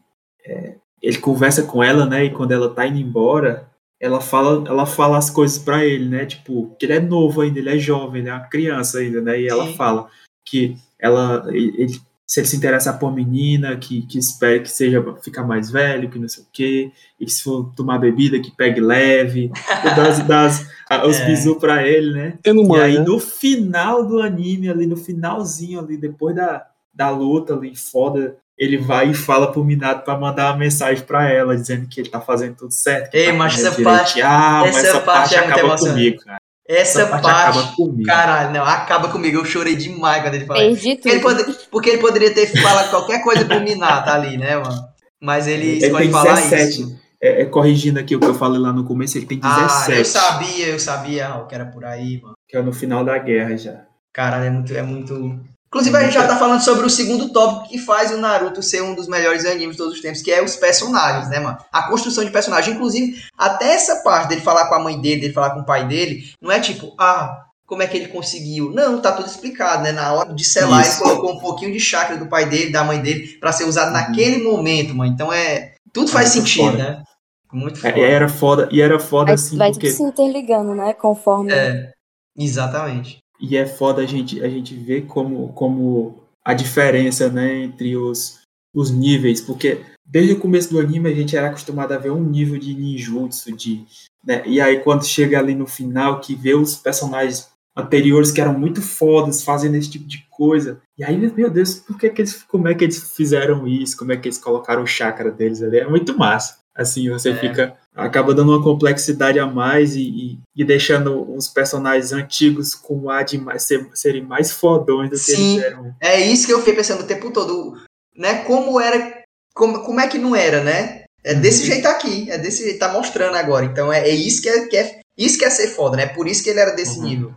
é, 0.45 0.74
ele 1.03 1.18
conversa 1.18 1.62
com 1.64 1.82
ela, 1.82 2.07
né? 2.07 2.24
E 2.24 2.30
quando 2.30 2.53
ela 2.53 2.72
tá 2.72 2.86
indo 2.86 2.99
embora, 2.99 3.68
ela 4.01 4.20
fala, 4.20 4.68
ela 4.68 4.86
fala 4.86 5.18
as 5.18 5.30
coisas 5.30 5.59
para 5.59 5.84
ele, 5.84 6.09
né? 6.09 6.26
Tipo, 6.26 6.74
que 6.78 6.86
ele 6.86 6.95
é 6.95 7.01
novo 7.01 7.40
ainda, 7.40 7.59
ele 7.59 7.70
é 7.70 7.78
jovem, 7.78 8.20
ele 8.20 8.30
é 8.30 8.34
uma 8.34 8.49
criança 8.49 8.99
ainda, 8.99 9.20
né? 9.20 9.40
E 9.40 9.49
ela 9.49 9.66
Sim. 9.66 9.74
fala 9.74 10.09
que 10.45 10.76
ela, 10.99 11.45
ele, 11.49 12.01
se 12.26 12.40
ele 12.40 12.47
se 12.47 12.57
interessar 12.57 12.99
por 12.99 13.14
menina, 13.14 13.76
que, 13.76 14.03
que 14.03 14.18
espere 14.18 14.61
que 14.61 14.70
seja 14.70 15.05
ficar 15.22 15.45
mais 15.45 15.70
velho, 15.70 16.09
que 16.09 16.18
não 16.18 16.28
sei 16.28 16.43
o 16.43 16.47
quê, 16.53 16.93
e 17.20 17.26
que 17.26 17.30
se 17.30 17.43
for 17.43 17.72
tomar 17.76 17.99
bebida, 17.99 18.40
que 18.40 18.51
pegue 18.51 18.80
leve, 18.80 19.51
das, 19.97 20.26
das 20.26 20.66
os 21.07 21.20
é. 21.20 21.26
bisu 21.26 21.57
pra 21.57 21.86
ele, 21.86 22.12
né? 22.12 22.38
e 22.45 22.80
aí, 22.80 22.99
né? 22.99 23.05
no 23.05 23.18
final 23.18 24.07
do 24.07 24.20
anime, 24.20 24.68
ali, 24.68 24.86
no 24.86 24.97
finalzinho 24.97 25.80
ali, 25.80 25.97
depois 25.97 26.34
da, 26.34 26.66
da 26.93 27.11
luta 27.11 27.55
ali, 27.55 27.76
foda, 27.76 28.36
ele 28.62 28.76
vai 28.76 29.10
e 29.10 29.14
fala 29.14 29.50
pro 29.50 29.64
Minato 29.64 30.04
pra 30.04 30.16
mandar 30.16 30.52
uma 30.52 30.58
mensagem 30.58 31.02
pra 31.04 31.28
ela, 31.28 31.56
dizendo 31.56 31.88
que 31.88 32.00
ele 32.00 32.08
tá 32.08 32.20
fazendo 32.20 32.54
tudo 32.54 32.72
certo. 32.72 33.12
Ei, 33.12 33.26
tá 33.26 33.32
mas 33.32 33.64
essa 33.64 33.82
parte, 33.82 34.22
ah, 34.22 34.62
essa, 34.64 34.78
essa 34.78 35.00
parte, 35.00 35.34
parte 35.34 35.34
é 35.34 35.38
acaba 35.38 35.76
comigo, 35.76 36.18
cara. 36.24 36.40
Essa, 36.68 37.06
parte, 37.06 37.22
parte 37.24 37.58
acaba 37.58 37.72
comigo. 37.74 38.04
Caralho, 38.04 38.52
não, 38.52 38.64
acaba 38.64 39.08
comigo. 39.08 39.38
Eu 39.38 39.44
chorei 39.44 39.74
demais 39.74 40.22
quando 40.22 40.34
ele 40.36 40.46
falou. 40.46 40.62
Perdi 40.62 41.00
ele 41.04 41.18
pode, 41.18 41.44
porque 41.72 41.90
ele 41.90 41.98
poderia 41.98 42.32
ter 42.32 42.46
falado 42.46 42.88
qualquer 42.88 43.24
coisa 43.24 43.44
pro 43.44 43.60
Minato 43.60 44.08
ali, 44.08 44.38
né, 44.38 44.56
mano? 44.56 44.80
Mas 45.20 45.48
ele, 45.48 45.66
ele 45.66 45.86
escolhe 45.86 46.10
falar 46.12 46.36
17. 46.36 46.70
isso. 46.70 47.02
É, 47.20 47.42
é, 47.42 47.44
corrigindo 47.46 47.98
aqui 47.98 48.14
o 48.14 48.20
que 48.20 48.26
eu 48.26 48.34
falei 48.34 48.60
lá 48.60 48.72
no 48.72 48.84
começo, 48.84 49.18
ele 49.18 49.26
tem 49.26 49.38
17. 49.40 49.92
Ah, 49.92 49.98
eu 49.98 50.04
sabia, 50.04 50.66
eu 50.66 50.78
sabia 50.78 51.34
o 51.34 51.46
que 51.48 51.54
era 51.54 51.66
por 51.66 51.84
aí, 51.84 52.20
mano. 52.22 52.34
Que 52.48 52.56
é 52.56 52.62
no 52.62 52.72
final 52.72 53.04
da 53.04 53.18
guerra 53.18 53.56
já. 53.56 53.84
Caralho, 54.12 54.44
é 54.44 54.50
muito, 54.50 54.74
é 54.76 54.82
muito. 54.82 55.40
Inclusive, 55.73 55.97
a 55.97 56.03
gente 56.03 56.12
já 56.12 56.29
tá 56.29 56.37
falando 56.37 56.61
sobre 56.61 56.85
o 56.85 56.91
segundo 56.91 57.31
tópico 57.31 57.70
que 57.70 57.79
faz 57.79 58.11
o 58.11 58.18
Naruto 58.18 58.62
ser 58.62 58.83
um 58.83 58.95
dos 58.95 59.09
melhores 59.09 59.47
animes 59.47 59.70
de 59.70 59.79
todos 59.79 59.95
os 59.95 60.03
tempos, 60.03 60.20
que 60.20 60.31
é 60.31 60.45
os 60.45 60.55
personagens, 60.55 61.31
né, 61.31 61.41
mano? 61.41 61.57
A 61.73 61.85
construção 61.85 62.23
de 62.23 62.31
personagem. 62.31 62.75
Inclusive, 62.75 63.18
até 63.39 63.73
essa 63.73 64.03
parte 64.03 64.29
dele 64.29 64.43
falar 64.43 64.68
com 64.68 64.75
a 64.75 64.79
mãe 64.79 65.01
dele, 65.01 65.23
dele 65.23 65.33
falar 65.33 65.53
com 65.53 65.61
o 65.61 65.64
pai 65.64 65.89
dele, 65.89 66.31
não 66.43 66.53
é 66.53 66.61
tipo, 66.61 66.95
ah, 67.01 67.47
como 67.64 67.83
é 67.83 67.87
que 67.87 67.97
ele 67.97 68.09
conseguiu? 68.09 68.70
Não, 68.70 69.01
tá 69.01 69.12
tudo 69.12 69.29
explicado, 69.29 69.83
né? 69.83 69.93
Na 69.93 70.12
hora 70.12 70.35
de 70.35 70.45
selar, 70.45 70.83
Isso. 70.83 71.03
ele 71.03 71.11
colocou 71.11 71.37
um 71.37 71.41
pouquinho 71.41 71.73
de 71.73 71.81
chakra 71.81 72.18
do 72.18 72.27
pai 72.27 72.45
dele, 72.45 72.70
da 72.70 72.85
mãe 72.85 73.01
dele, 73.01 73.39
para 73.41 73.51
ser 73.51 73.64
usado 73.64 73.87
uhum. 73.87 73.95
naquele 73.95 74.45
momento, 74.45 74.95
mano. 74.95 75.11
Então 75.11 75.33
é. 75.33 75.73
Tudo 75.91 76.11
faz 76.11 76.29
sentido, 76.29 76.73
foda. 76.73 76.77
né? 76.77 77.03
Muito 77.51 77.81
foda. 77.81 77.99
É, 77.99 78.12
era 78.12 78.29
foda, 78.29 78.68
e 78.70 78.83
era 78.83 79.01
foda 79.01 79.27
vai, 79.27 79.35
assim. 79.35 79.57
Vai 79.57 79.70
porque... 79.70 79.91
se 79.91 80.03
interligando, 80.03 80.75
né? 80.75 80.93
Conforme. 80.93 81.51
É, 81.51 81.93
exatamente. 82.37 83.22
E 83.43 83.57
é 83.57 83.66
foda 83.66 84.03
a 84.03 84.07
gente, 84.07 84.40
a 84.40 84.49
gente 84.49 84.72
ver 84.74 85.03
como, 85.07 85.53
como 85.53 86.22
a 86.45 86.55
diferença 86.55 87.28
né, 87.28 87.64
entre 87.64 87.97
os, 87.97 88.38
os 88.72 88.90
níveis, 88.90 89.40
porque 89.40 89.80
desde 90.07 90.34
o 90.34 90.38
começo 90.38 90.70
do 90.70 90.78
anime 90.78 91.11
a 91.11 91.14
gente 91.14 91.36
era 91.36 91.49
acostumado 91.49 91.93
a 91.93 91.99
ver 91.99 92.11
um 92.11 92.22
nível 92.22 92.59
de 92.59 92.72
ninjutsu, 92.72 93.51
de, 93.57 93.84
né, 94.24 94.43
e 94.47 94.61
aí 94.61 94.78
quando 94.80 95.05
chega 95.05 95.38
ali 95.38 95.57
no 95.57 95.66
final 95.66 96.20
que 96.20 96.36
vê 96.36 96.55
os 96.55 96.76
personagens 96.76 97.51
anteriores 97.76 98.30
que 98.30 98.40
eram 98.40 98.57
muito 98.57 98.80
fodas 98.80 99.43
fazendo 99.43 99.76
esse 99.76 99.90
tipo 99.90 100.07
de 100.07 100.24
coisa, 100.30 100.80
e 100.97 101.03
aí, 101.03 101.16
meu 101.16 101.51
Deus, 101.51 101.74
por 101.74 101.99
que, 101.99 102.11
que 102.11 102.22
eles, 102.22 102.43
como 102.45 102.68
é 102.68 102.74
que 102.74 102.84
eles 102.84 103.16
fizeram 103.16 103.66
isso, 103.66 103.97
como 103.97 104.12
é 104.12 104.16
que 104.16 104.28
eles 104.28 104.38
colocaram 104.38 104.82
o 104.82 104.86
chakra 104.86 105.30
deles 105.30 105.62
ali, 105.62 105.78
é 105.78 105.88
muito 105.88 106.16
massa. 106.16 106.61
Assim, 106.75 107.11
você 107.11 107.31
é. 107.31 107.37
fica. 107.37 107.77
acaba 107.95 108.35
dando 108.35 108.53
uma 108.53 108.62
complexidade 108.62 109.39
a 109.39 109.47
mais 109.47 109.95
e, 109.95 110.03
e, 110.03 110.39
e, 110.57 110.64
deixando 110.64 111.35
os 111.35 111.47
personagens 111.49 112.12
antigos 112.12 112.75
com 112.75 113.11
ar 113.11 113.25
de 113.25 113.37
mais, 113.37 113.62
ser, 113.64 113.87
serem 113.93 114.23
mais 114.23 114.51
fodões 114.51 115.11
do 115.11 115.16
que 115.16 115.23
Sim, 115.23 115.55
eles 115.55 115.64
eram. 115.64 115.95
É 116.01 116.20
isso 116.20 116.47
que 116.47 116.53
eu 116.53 116.59
fiquei 116.61 116.75
pensando 116.75 117.03
o 117.03 117.07
tempo 117.07 117.31
todo. 117.31 117.77
Né? 118.16 118.43
Como 118.45 118.81
era. 118.81 119.23
Como, 119.55 119.85
como 119.85 120.01
é 120.01 120.09
que 120.09 120.16
não 120.16 120.35
era, 120.35 120.64
né? 120.64 121.05
É 121.23 121.35
desse 121.35 121.61
uhum. 121.61 121.75
jeito 121.75 121.87
aqui. 121.87 122.31
É 122.31 122.39
desse 122.39 122.64
jeito, 122.64 122.79
tá 122.79 122.91
mostrando 122.91 123.37
agora. 123.37 123.66
Então 123.66 123.93
é, 123.93 124.09
é 124.09 124.14
isso 124.14 124.41
que 124.41 124.49
é, 124.49 124.66
que 124.66 124.77
é. 124.77 125.01
Isso 125.16 125.39
que 125.39 125.45
é 125.45 125.51
ser 125.51 125.68
foda, 125.68 125.99
né? 125.99 126.07
Por 126.07 126.27
isso 126.27 126.43
que 126.43 126.49
ele 126.49 126.61
era 126.61 126.75
desse 126.75 126.99
uhum. 126.99 127.05
nível. 127.05 127.35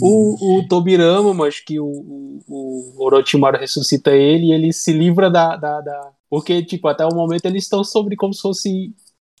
O, 0.00 0.58
o 0.58 0.68
Tobirama, 0.68 1.34
mas 1.34 1.58
que 1.58 1.80
o, 1.80 1.86
o, 1.86 2.40
o 2.46 3.04
Orochimaru 3.04 3.58
ressuscita 3.58 4.10
ele 4.10 4.46
e 4.46 4.52
ele 4.52 4.72
se 4.72 4.92
livra 4.92 5.30
da, 5.30 5.56
da, 5.56 5.80
da 5.80 6.12
porque, 6.28 6.64
tipo, 6.64 6.88
até 6.88 7.04
o 7.04 7.14
momento 7.14 7.46
eles 7.46 7.64
estão 7.64 7.84
sobre 7.84 8.16
como 8.16 8.34
se 8.34 8.42
fossem 8.42 8.94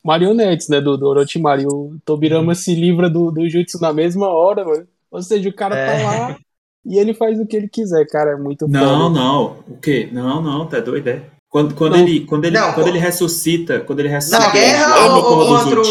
marionetes, 0.04 0.68
né, 0.68 0.80
do, 0.80 0.96
do 0.96 1.08
Orochimaru. 1.08 1.62
E 1.62 1.66
o 1.66 1.96
Tobirama 2.04 2.48
uhum. 2.48 2.54
se 2.54 2.74
livra 2.74 3.10
do, 3.10 3.30
do 3.30 3.48
Jutsu 3.48 3.80
na 3.80 3.92
mesma 3.92 4.28
hora, 4.28 4.64
mano. 4.64 4.86
Ou 5.10 5.22
seja, 5.22 5.48
o 5.48 5.52
cara 5.52 5.74
tá 5.74 5.80
é. 5.80 6.02
tá 6.02 6.10
lá 6.10 6.38
e 6.84 6.98
ele 6.98 7.12
faz 7.12 7.40
o 7.40 7.46
que 7.46 7.56
ele 7.56 7.68
quiser, 7.68 8.06
cara. 8.06 8.32
É 8.32 8.36
muito 8.36 8.68
Não, 8.68 9.08
foda. 9.08 9.20
não. 9.20 9.44
O 9.68 9.76
quê? 9.78 10.08
Não, 10.12 10.40
não, 10.40 10.66
tá 10.66 10.78
doido, 10.78 11.08
é? 11.08 11.22
Quando, 11.48 11.74
quando, 11.74 11.96
ele, 11.96 12.20
quando, 12.20 12.44
ele, 12.44 12.58
não, 12.58 12.72
quando 12.74 12.88
ele 12.88 12.98
ressuscita, 12.98 13.80
quando 13.80 14.00
ele 14.00 14.08
ressuscita, 14.08 14.46
na 14.46 14.52
guerra 14.52 15.06
ou, 15.06 15.24
ou 15.24 15.48
outro... 15.48 15.82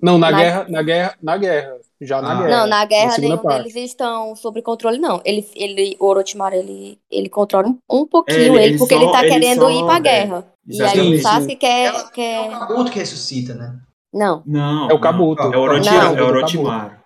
Não, 0.00 0.18
na, 0.18 0.30
na, 0.30 0.38
guerra, 0.38 0.66
na 0.68 0.82
guerra, 0.82 1.14
na 1.22 1.36
guerra. 1.36 1.76
Já 2.00 2.22
na 2.22 2.32
ah. 2.32 2.34
guerra. 2.42 2.48
Não, 2.48 2.66
na 2.66 2.84
guerra 2.84 3.18
nenhum 3.18 3.36
deles 3.36 3.76
estão 3.76 4.34
sob 4.34 4.62
controle, 4.62 4.98
não. 4.98 5.20
Ele, 5.24 5.46
ele, 5.54 5.96
o 6.00 6.06
Orochimaru, 6.06 6.56
ele, 6.56 6.98
ele 7.10 7.28
controla 7.28 7.68
um, 7.68 7.78
um 7.90 8.06
pouquinho 8.06 8.38
é, 8.38 8.46
ele, 8.46 8.64
ele, 8.64 8.78
porque 8.78 8.94
só, 8.94 9.02
ele 9.02 9.12
tá 9.12 9.20
ele 9.20 9.30
querendo 9.30 9.60
só, 9.60 9.70
ir 9.70 9.84
pra 9.84 9.96
é, 9.96 10.00
guerra. 10.00 10.46
e 10.66 10.82
aí 10.82 11.14
o 11.14 11.20
Sasuke 11.20 11.56
quer... 11.56 11.94
É, 11.94 12.04
quer... 12.10 12.50
É 12.52 12.56
o 12.56 12.60
Kabuto 12.60 12.90
que 12.90 12.98
ressuscita, 12.98 13.54
né? 13.54 13.78
Não. 14.12 14.42
Não. 14.46 14.90
É 14.90 14.94
o 14.94 15.00
Kabuto. 15.00 15.42
não. 15.42 15.52
É 15.52 15.56
o 15.58 15.60
Orochi- 15.60 15.90
Não. 15.90 16.18
é 16.18 16.22
o 16.22 16.26
Orochimaru. 16.26 17.00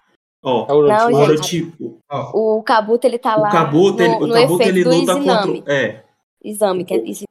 Ó, 0.44 0.66
É 0.68 0.72
o 0.74 0.86
Não, 0.86 1.06
o 1.06 1.26
gente. 1.26 1.30
Orochi, 1.30 1.74
O 2.34 2.62
Kabuto, 2.62 3.06
ele 3.06 3.18
tá 3.18 3.34
lá 3.34 3.48
o 3.48 3.52
Kabuto, 3.52 4.02
ele, 4.02 4.12
no, 4.12 4.24
o 4.24 4.26
no 4.26 4.34
Kabuto 4.34 4.62
efeito 4.62 4.68
ele 4.78 4.84
do 4.84 4.90
luta 4.90 5.18
exame. 5.18 5.58
contra. 5.58 5.74
É, 5.74 6.04
Exame, 6.44 6.84
que 6.84 6.94
é 6.94 6.98
isso. 6.98 7.24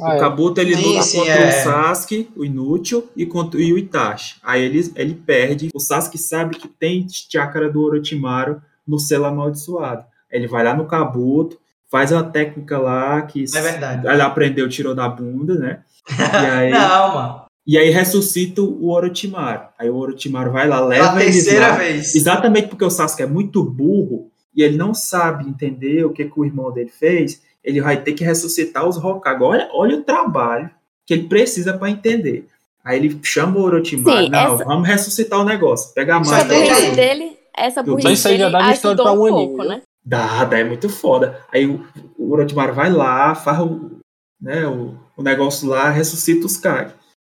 Ah, 0.00 0.10
o 0.10 0.12
é. 0.16 0.18
Kabuto 0.20 0.60
ele 0.60 0.76
Sim, 0.76 0.82
luta 0.86 1.02
sim, 1.02 1.18
contra 1.18 1.32
é. 1.34 1.48
o 1.60 1.64
Sasuke, 1.64 2.30
o 2.36 2.44
Inútil 2.44 3.08
e, 3.16 3.24
contra, 3.26 3.60
e 3.60 3.72
o 3.72 3.78
Itachi. 3.78 4.36
Aí 4.42 4.62
ele, 4.62 4.92
ele 4.96 5.14
perde. 5.14 5.70
O 5.74 5.80
Sasuke 5.80 6.18
sabe 6.18 6.56
que 6.56 6.68
tem 6.68 7.06
chakra 7.08 7.70
do 7.70 7.80
Orochimaru 7.82 8.60
no 8.86 8.98
selo 8.98 9.24
amaldiçoado. 9.24 10.04
Ele 10.30 10.46
vai 10.46 10.62
lá 10.64 10.74
no 10.74 10.86
Kabuto, 10.86 11.58
faz 11.90 12.12
uma 12.12 12.24
técnica 12.24 12.78
lá 12.78 13.22
que 13.22 13.44
É 13.54 13.60
verdade. 13.60 14.06
ele 14.06 14.22
aprendeu, 14.22 14.68
tirou 14.68 14.94
da 14.94 15.08
bunda, 15.08 15.54
né? 15.54 15.80
E 16.10 16.12
aí, 16.46 16.70
Não, 16.70 17.14
mano. 17.14 17.42
e 17.66 17.78
aí 17.78 17.90
ressuscita 17.90 18.60
o 18.62 18.88
Orochimaru. 18.90 19.62
Aí 19.78 19.88
o 19.88 19.96
Orochimaru 19.96 20.52
vai 20.52 20.68
lá, 20.68 20.80
leva 20.80 21.22
eles 21.22 21.36
terceira 21.44 21.68
lá. 21.68 21.76
vez. 21.76 22.14
Exatamente 22.14 22.68
porque 22.68 22.84
o 22.84 22.90
Sasuke 22.90 23.22
é 23.22 23.26
muito 23.26 23.62
burro 23.64 24.30
e 24.54 24.62
ele 24.62 24.76
não 24.76 24.92
sabe 24.94 25.48
entender 25.48 26.04
o 26.04 26.10
que, 26.10 26.24
que 26.24 26.38
o 26.40 26.44
irmão 26.44 26.72
dele 26.72 26.90
fez, 26.90 27.42
ele 27.66 27.80
vai 27.82 28.00
ter 28.00 28.12
que 28.14 28.24
ressuscitar 28.24 28.88
os 28.88 28.96
Hokage. 28.96 29.42
Olha, 29.42 29.68
olha 29.72 29.96
o 29.98 30.02
trabalho 30.02 30.70
que 31.04 31.12
ele 31.12 31.28
precisa 31.28 31.76
para 31.76 31.90
entender. 31.90 32.48
Aí 32.84 32.98
ele 32.98 33.18
chama 33.22 33.58
o 33.58 33.62
Orochimaru, 33.62 34.24
Sim, 34.24 34.30
não, 34.30 34.54
essa- 34.54 34.64
vamos 34.64 34.88
ressuscitar 34.88 35.40
o 35.40 35.44
negócio. 35.44 35.92
Pega 35.92 36.16
a 36.16 36.20
é 36.20 36.44
burrice 36.44 36.86
aí. 36.86 36.94
dele, 36.96 37.36
essa 37.54 37.82
burrice 37.82 38.08
Mas 38.08 38.18
isso 38.20 38.28
aí 38.28 38.38
já 38.38 38.48
dele 38.48 38.58
dá 38.62 38.72
história 38.72 39.02
pra 39.02 39.12
um 39.12 39.24
um 39.26 39.28
pouco, 39.28 39.64
né? 39.64 39.82
Dá, 40.04 40.44
dá, 40.44 40.58
é 40.58 40.64
muito 40.64 40.88
foda. 40.88 41.40
Aí 41.52 41.66
o, 41.66 41.84
o 42.16 42.32
Orochimaru 42.32 42.72
vai 42.74 42.90
lá, 42.92 43.34
faz 43.34 43.58
o, 43.58 43.98
né, 44.40 44.64
o, 44.66 44.94
o 45.16 45.22
negócio 45.22 45.68
lá, 45.68 45.90
ressuscita 45.90 46.46
os 46.46 46.56
Kage. 46.56 46.94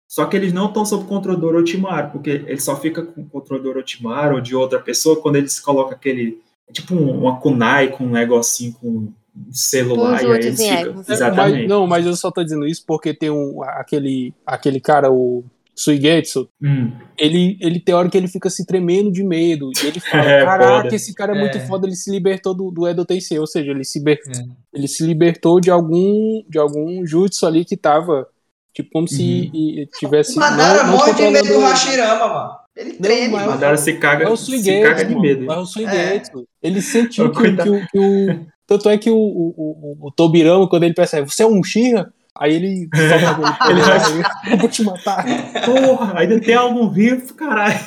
Só 0.09 0.25
que 0.27 0.37
eles 0.37 0.53
não 0.53 0.67
estão 0.67 0.85
sob 0.85 1.05
controle 1.07 1.41
do 1.41 1.47
Orochimaru, 1.49 2.11
porque 2.11 2.31
ele 2.31 2.61
só 2.61 2.77
fica 2.77 3.03
com 3.03 3.21
o 3.23 3.29
controle 3.29 3.63
do 3.63 3.71
Orochimaru 3.71 4.37
ou 4.37 4.41
de 4.41 4.55
outra 4.55 4.79
pessoa 4.79 5.21
quando 5.21 5.37
eles 5.37 5.59
colocam 5.59 5.93
aquele. 5.95 6.41
é 6.69 6.73
Tipo 6.73 6.95
um- 6.95 7.23
uma 7.23 7.41
kunai 7.41 7.89
com 7.89 8.05
um 8.05 8.11
negocinho 8.11 8.73
com 8.81 9.13
celular. 9.51 10.23
E 10.23 10.27
aí. 10.27 10.35
É, 10.47 11.13
Exatamente. 11.13 11.59
Mas, 11.61 11.69
não, 11.69 11.87
mas 11.87 12.07
eu 12.07 12.15
só 12.17 12.31
tô 12.31 12.43
dizendo 12.43 12.67
isso 12.67 12.85
porque 12.87 13.15
tem 13.15 13.31
um, 13.31 13.63
aquele, 13.63 14.35
aquele 14.47 14.81
cara, 14.81 15.11
o 15.11 15.45
Suigetsu, 15.75 16.49
Hum, 16.63 16.93
ele, 17.17 17.57
ele 17.61 17.81
tem 17.81 17.95
hora 17.95 18.09
que 18.11 18.17
ele 18.17 18.29
fica 18.29 18.51
se 18.51 18.67
tremendo 18.67 19.11
de 19.11 19.25
medo. 19.25 19.71
E 19.83 19.87
ele 19.87 20.01
fala: 20.01 20.25
É, 20.31 20.45
Caraca, 20.45 20.83
foda. 20.83 20.95
esse 20.97 21.15
cara 21.15 21.35
é, 21.37 21.41
muito 21.41 21.57
É. 21.59 21.67
foda, 21.67 21.87
ele 21.87 21.97
se 21.97 22.11
libertou 22.11 22.55
do, 22.55 22.71
do 22.71 22.87
Edo 22.87 23.05
Tensei. 23.05 23.39
Ou 23.39 23.47
seja, 23.47 23.71
ele 23.71 23.85
se, 23.85 23.99
liber- 23.99 24.21
É. 24.29 24.43
ele 24.75 24.87
se 24.89 25.05
libertou 25.07 25.59
de 25.61 25.71
algum, 25.71 26.43
de 26.49 26.59
algum 26.59 27.07
jutsu 27.07 27.47
ali 27.47 27.65
que 27.65 27.77
tava. 27.77 28.27
Tipo, 28.75 28.91
como 28.93 29.09
se 29.09 29.23
Uhum. 29.23 29.51
e- 29.55 29.83
e 29.83 29.87
tivesse. 29.99 30.37
Mandaram 30.37 30.85
não, 30.85 30.91
não 30.93 30.99
morre 30.99 31.13
de 31.15 31.29
medo 31.31 31.49
do. 31.49 31.61
Hashirama, 31.61 32.29
mano. 32.29 32.51
Ele 32.77 32.93
treme, 32.93 33.29
mas- 33.29 33.33
mano. 33.33 33.51
mandaram 33.53 33.77
se 33.77 33.93
caga, 33.95 34.25
É 34.25 34.29
o 34.29 34.37
se 34.37 34.51
caga 34.53 34.63
Suigetsu, 34.63 35.05
de 35.07 35.11
mano. 35.15 35.21
medo. 35.23 35.53
É 35.53 35.59
o 35.59 35.65
Suigetsu. 35.67 36.45
Ele 36.63 36.81
sentiu 36.83 37.33
que, 37.33 37.43
o- 37.43 37.57
que, 37.57 37.69
o- 37.69 37.87
que 37.89 37.99
o. 37.99 38.47
Tanto 38.71 38.89
é 38.89 38.97
que 38.97 39.11
o, 39.11 39.17
o, 39.17 39.55
o, 39.57 40.07
o 40.07 40.13
Tobirama, 40.13 40.69
quando 40.69 40.85
ele 40.85 40.95
percebe, 40.95 41.29
você 41.29 41.43
é 41.43 41.47
um 41.47 41.61
Shira? 41.61 42.13
Aí 42.39 42.55
ele 42.55 42.89
Ele 43.69 44.53
eu 44.53 44.59
vou 44.59 44.69
te 44.69 44.85
matar. 44.85 45.25
Porra, 45.67 46.21
ainda 46.21 46.41
tem 46.41 46.55
algum 46.55 46.89
vivo, 46.89 47.35
caralho. 47.35 47.81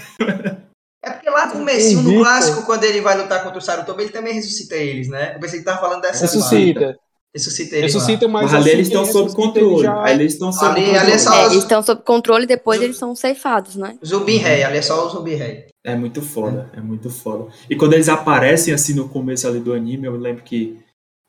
É 1.01 1.11
porque 1.11 1.29
lá 1.29 1.45
no 1.45 1.53
comecinho, 1.53 2.01
no 2.01 2.19
clássico, 2.19 2.65
quando 2.65 2.84
ele 2.84 2.99
vai 2.99 3.17
lutar 3.17 3.41
contra 3.43 3.59
o 3.59 3.61
Sarutobi, 3.61 4.03
ele 4.03 4.11
também 4.11 4.34
ressuscita 4.34 4.75
eles, 4.75 5.07
né? 5.07 5.36
Eu 5.36 5.39
pensei 5.39 5.59
que 5.59 5.65
tava 5.65 5.79
falando 5.79 6.01
dessa 6.01 6.27
parte. 6.27 6.99
Ressuscita. 7.36 7.75
Ele 7.75 7.81
Ressuscita, 7.84 8.27
mas, 8.27 8.43
Mas 8.43 8.53
ali 8.53 8.61
assim 8.63 8.71
eles 8.73 8.88
estão 8.88 9.03
ele 9.03 9.11
sob 9.11 9.23
ressuscita, 9.25 9.59
ele 9.59 9.65
controle. 9.67 9.84
já- 9.84 10.11
eles 10.11 10.34
estão 10.34 10.51
sob 10.51 10.65
Ali- 10.67 10.75
controle. 10.81 10.97
ali 10.99 11.11
é 11.11 11.17
só- 11.17 11.34
É, 11.34 11.45
eles 11.45 11.57
estão 11.57 11.84
sob 11.84 12.01
controle 12.03 12.43
e 12.43 12.47
depois 12.47 12.81
eles 12.81 12.97
são 12.97 13.15
ceifados, 13.15 13.75
né? 13.75 13.97
Zumbi 14.05 14.38
Rei, 14.38 14.63
ali 14.63 14.77
é 14.77 14.81
só 14.84 15.07
o 15.07 15.09
Zumbi 15.09 15.34
Rei. 15.34 15.65
É 15.84 15.95
muito 15.95 16.21
foda, 16.21 16.69
é 16.77 16.79
muito 16.79 17.09
foda. 17.09 17.47
E 17.69 17.75
quando 17.75 17.93
eles 17.93 18.07
aparecem 18.07 18.73
assim 18.73 18.93
no 18.93 19.09
começo 19.09 19.47
ali 19.47 19.59
do 19.59 19.73
anime, 19.73 20.05
eu 20.07 20.15
lembro 20.15 20.43
que 20.43 20.77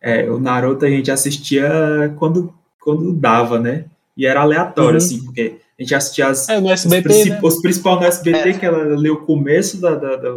é, 0.03 0.31
o 0.31 0.39
Naruto 0.39 0.85
a 0.85 0.91
gente 0.91 1.11
assistia 1.11 2.15
quando, 2.19 2.53
quando 2.83 3.11
dava, 3.15 3.59
né? 3.59 3.87
E 4.17 4.27
era 4.27 4.43
aleatório, 4.43 4.91
Uhum. 4.93 4.97
assim, 4.99 5.25
porque 5.25 5.57
a 5.79 5.83
gente 5.83 5.95
assistia 5.95 6.27
as, 6.29 6.47
É, 6.51 6.61
no 6.61 6.67
os, 6.67 6.73
SBT, 6.73 7.03
princip- 7.03 7.31
né? 7.33 7.41
os 7.43 7.61
principais 7.63 7.99
no 8.01 8.05
SBT, 8.07 8.49
É. 8.51 8.53
que 8.53 8.67
era 8.67 8.93
ali 8.95 9.09
o 9.11 9.23
começo 9.25 9.81
da, 9.81 9.95
da, 9.95 10.17
da, 10.17 10.35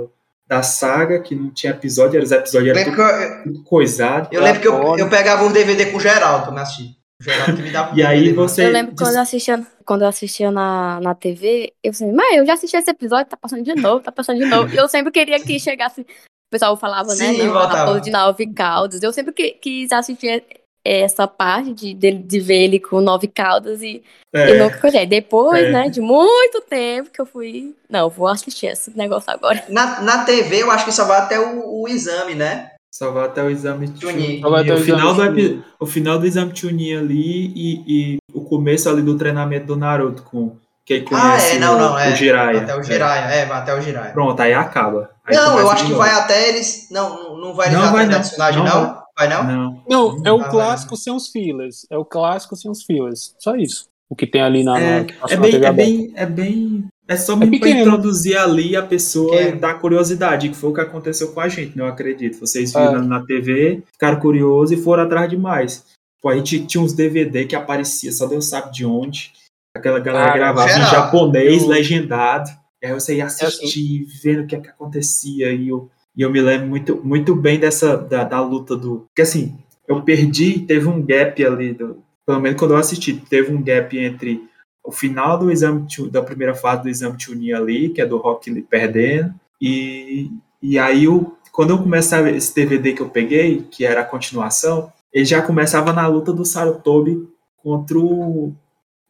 da 0.48 0.64
saga, 0.64 1.20
que 1.22 1.36
não 1.36 1.50
tinha 1.52 1.72
episódio, 1.74 2.18
era 2.18 2.24
os 2.26 2.32
episódios 2.32 2.78
eram 2.78 2.92
tudo, 2.92 3.44
tudo 3.44 3.64
coisado. 3.64 4.30
eu, 4.32 4.42
lembro 4.42 4.62
que 4.62 4.68
eu, 4.68 4.98
eu 4.98 5.10
pegava 5.10 5.44
um 5.44 5.52
DVD 5.52 5.88
com 5.88 5.98
o 5.98 6.00
Geraldo 6.00 6.52
me 6.52 6.60
assistir. 6.62 6.96
O 7.20 7.24
Geraldo 7.24 7.56
que 7.58 7.62
me 7.64 7.72
dava 7.72 7.92
um 7.94 7.98
E 7.98 8.04
aí 8.04 8.32
você. 8.32 8.66
Eu 8.66 8.72
lembro 8.72 8.96
que 8.96 9.04
quando 9.04 9.16
eu 9.16 9.22
assistia, 9.22 9.68
quando 9.86 10.02
eu 10.04 10.08
assistia 10.08 10.50
na, 10.52 11.00
na 11.02 11.14
TV, 11.16 11.74
eu 11.84 11.94
falei, 11.94 12.14
mas 12.14 12.38
eu 12.38 12.46
já 12.46 12.54
assisti 12.54 12.78
esse 12.78 12.90
episódio, 12.90 13.26
tá 13.30 13.36
passando 13.38 13.64
de 13.64 13.76
novo, 13.76 14.04
tá 14.04 14.12
passando 14.12 14.38
de 14.40 14.46
novo. 14.46 14.74
E 14.74 14.78
eu 14.78 14.88
sempre 14.88 15.12
queria 15.12 15.40
que 15.40 15.60
chegasse. 15.60 16.02
O 16.02 16.06
pessoal 16.50 16.78
falava, 16.78 17.10
né? 17.10 17.16
Sim, 17.16 17.44
Não, 17.44 17.54
voltava. 17.54 17.78
Raposo 17.80 18.02
de 18.02 18.10
nove 18.12 18.48
caudas. 18.54 19.04
Eu 19.04 19.12
sempre 19.12 19.34
que- 19.34 19.52
quis 19.62 19.92
assistir 19.92 20.46
essa 20.88 21.28
parte 21.28 21.74
de, 21.74 21.94
de, 21.94 22.12
de 22.14 22.40
ver 22.40 22.64
ele 22.64 22.80
com 22.80 23.02
nove 23.02 23.28
caudas 23.28 23.82
e, 23.82 24.02
é, 24.34 24.50
e 24.52 24.58
nunca 24.60 24.78
colhei. 24.80 25.06
Depois, 25.06 25.66
É. 25.66 25.72
né, 25.72 25.90
de 25.90 26.00
muito 26.02 26.62
tempo 26.70 27.10
que 27.12 27.20
eu 27.22 27.26
fui. 27.26 27.76
Não, 27.90 28.10
vou 28.10 28.28
assistir 28.28 28.68
esse 28.68 28.96
negócio 28.98 29.32
agora. 29.32 29.64
Na, 29.70 30.02
na 30.02 30.24
TV, 30.24 30.64
eu 30.64 30.72
acho 30.72 30.86
que 30.86 30.92
só 30.92 31.06
vai 31.06 31.20
até 31.20 31.40
o, 31.40 31.82
o 31.82 31.88
exame, 31.88 32.36
né? 32.36 32.72
Só 32.94 33.12
vai 33.12 33.26
até 33.26 33.44
o 33.44 33.50
exame 33.50 33.92
Chunin. 34.00 34.42
Vai 34.42 34.62
até 34.62 34.74
o 34.74 34.78
o 34.78 34.82
final, 34.82 35.14
do 35.14 35.64
o 35.80 35.86
final 35.86 36.18
do 36.20 36.26
exame 36.26 36.56
Chunin 36.56 36.96
ali 36.98 37.52
e, 37.56 37.84
e 37.88 38.18
o 38.34 38.42
começo 38.42 38.90
ali 38.90 39.02
do 39.02 39.18
treinamento 39.18 39.68
do 39.68 39.76
Naruto 39.76 40.24
com 40.24 40.56
quem 40.86 41.02
Ah, 41.02 41.10
conhece 41.10 41.58
é, 41.58 41.60
não, 41.60 41.76
o, 41.76 41.78
não, 41.80 41.94
o 41.96 42.00
é. 42.00 42.16
Jiraiya. 42.16 42.62
Até 42.62 42.76
o 42.76 42.80
É. 42.80 42.84
Jiraiya, 42.84 43.26
é, 43.36 43.46
vai 43.46 43.58
até 43.60 43.76
o 43.76 43.82
Jiraiya. 43.82 44.14
Pronto, 44.14 44.40
aí 44.40 44.54
acaba. 44.54 45.12
Aí 45.26 45.36
Não, 45.36 45.60
eu 45.60 45.70
acho 45.70 45.84
que 45.84 45.90
novo. 45.92 46.02
vai 46.02 46.12
até 46.12 46.48
eles. 46.50 46.88
Não, 46.90 47.38
não- 47.38 47.54
vai 47.54 47.68
eles 47.68 47.78
Não 47.78 47.92
vai 47.92 48.06
atrás 48.06 48.08
da 48.10 48.14
não, 48.16 48.22
personagem, 48.22 48.64
não 48.64 48.84
não? 48.84 49.07
Vai 49.18 49.28
não? 49.28 49.44
Não. 49.44 49.84
Não, 49.90 50.22
é 50.26 50.32
o 50.32 50.42
Ah, 50.42 50.50
clássico 50.50 50.96
sem 50.96 51.12
os 51.14 51.28
fillers. 51.30 51.86
É 51.90 51.98
o 51.98 52.06
clássico 52.06 52.56
sem 52.56 52.70
os 52.70 52.84
fillers. 52.84 53.34
Só 53.40 53.56
isso. 53.56 53.88
O 54.10 54.16
que 54.16 54.28
tem 54.28 54.42
ali 54.42 54.64
na. 54.64 54.80
É, 54.80 55.02
na- 55.04 55.08
é 55.30 55.38
bem, 55.38 55.56
é 55.66 55.74
bem, 55.74 56.12
é 56.16 56.26
bem. 56.26 56.86
É 57.08 57.16
só 57.18 57.34
É 57.34 57.38
pra 57.38 57.48
pequeno. 57.48 57.80
introduzir 57.82 58.38
ali 58.38 58.76
a 58.76 58.82
pessoa 58.84 59.32
Pequeno. 59.38 59.56
e 59.58 59.60
dar 59.60 59.80
curiosidade, 59.80 60.50
que 60.50 60.56
foi 60.56 60.70
o 60.70 60.74
que 60.74 60.82
aconteceu 60.82 61.32
com 61.32 61.40
a 61.40 61.48
gente, 61.48 61.76
né? 61.78 61.84
eu 61.84 61.88
acredito. 61.88 62.38
Vocês 62.40 62.76
É. 62.76 62.80
viram 62.88 63.02
na 63.06 63.26
TV, 63.26 63.82
ficaram 63.94 64.20
curiosos 64.20 64.78
e 64.78 64.82
foram 64.82 65.04
atrás 65.04 65.30
demais. 65.30 65.86
Pô, 66.22 66.30
a 66.30 66.36
gente 66.36 66.66
tinha 66.66 66.84
uns 66.84 66.94
DVD 66.94 67.46
que 67.46 67.56
aparecia, 67.56 68.12
só 68.12 68.26
Deus 68.28 68.46
sabe 68.46 68.72
de 68.74 68.86
onde. 68.86 69.32
Aquela 69.76 70.00
galera 70.00 70.32
Ah, 70.32 70.36
gravava 70.38 70.70
em 70.72 70.82
japonês, 70.92 71.64
Eu- 71.64 71.70
legendado. 71.70 72.50
E 72.84 72.88
aí 72.88 72.94
você 72.94 73.16
ia 73.16 73.26
assim. 73.26 73.46
assistir, 73.46 74.06
vendo 74.22 74.44
o 74.44 74.48
que, 74.48 74.56
é 74.56 74.60
que 74.60 74.68
acontecia. 74.70 75.52
E 75.54 75.70
eu, 75.70 75.90
e 76.18 76.24
eu 76.24 76.32
me 76.32 76.42
lembro 76.42 76.68
muito, 76.68 77.00
muito 77.06 77.36
bem 77.36 77.60
dessa 77.60 77.96
da, 77.96 78.24
da 78.24 78.42
luta 78.42 78.76
do. 78.76 79.06
Porque 79.10 79.22
assim, 79.22 79.56
eu 79.88 80.02
perdi, 80.02 80.60
teve 80.62 80.88
um 80.88 81.02
gap 81.02 81.46
ali, 81.46 81.74
do, 81.74 82.04
pelo 82.26 82.42
menos 82.42 82.60
quando 82.60 82.72
eu 82.72 82.78
assisti, 82.78 83.14
teve 83.14 83.54
um 83.54 83.62
gap 83.62 83.96
entre 83.98 84.42
o 84.84 84.92
final 84.92 85.38
do 85.38 85.52
exame 85.52 85.86
da 86.10 86.24
primeira 86.24 86.56
fase 86.56 86.82
do 86.82 86.90
exame 86.90 87.22
Chunin 87.22 87.52
ali, 87.52 87.90
que 87.90 88.02
é 88.02 88.06
do 88.06 88.18
Rock 88.18 88.50
perdendo, 88.64 89.34
e, 89.62 90.32
e 90.62 90.80
aí 90.80 91.08
o, 91.08 91.36
quando 91.52 91.72
eu 91.72 91.78
começava 91.78 92.32
esse 92.32 92.56
DVD 92.56 92.94
que 92.94 93.02
eu 93.02 93.10
peguei, 93.10 93.64
que 93.70 93.86
era 93.86 94.02
a 94.02 94.06
continuação, 94.06 94.92
ele 95.14 95.26
já 95.26 95.42
começava 95.42 95.94
na 95.94 96.08
luta 96.08 96.34
do 96.34 96.46
Sarutobi 96.46 97.28
contra 97.58 97.98
o 97.98 98.54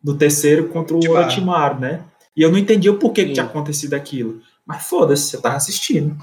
do 0.03 0.15
terceiro 0.15 0.69
contra 0.69 0.95
o 0.95 0.99
Orochimaru. 1.09 1.79
Né? 1.79 2.03
E 2.35 2.41
eu 2.41 2.51
não 2.51 2.57
entendia 2.57 2.91
o 2.91 2.97
porquê 2.97 3.23
que 3.23 3.29
Sim. 3.29 3.33
tinha 3.33 3.45
acontecido 3.45 3.93
aquilo. 3.93 4.39
Mas 4.65 4.83
foda-se, 4.83 5.23
você 5.23 5.41
tava 5.41 5.55
assistindo. 5.55 6.17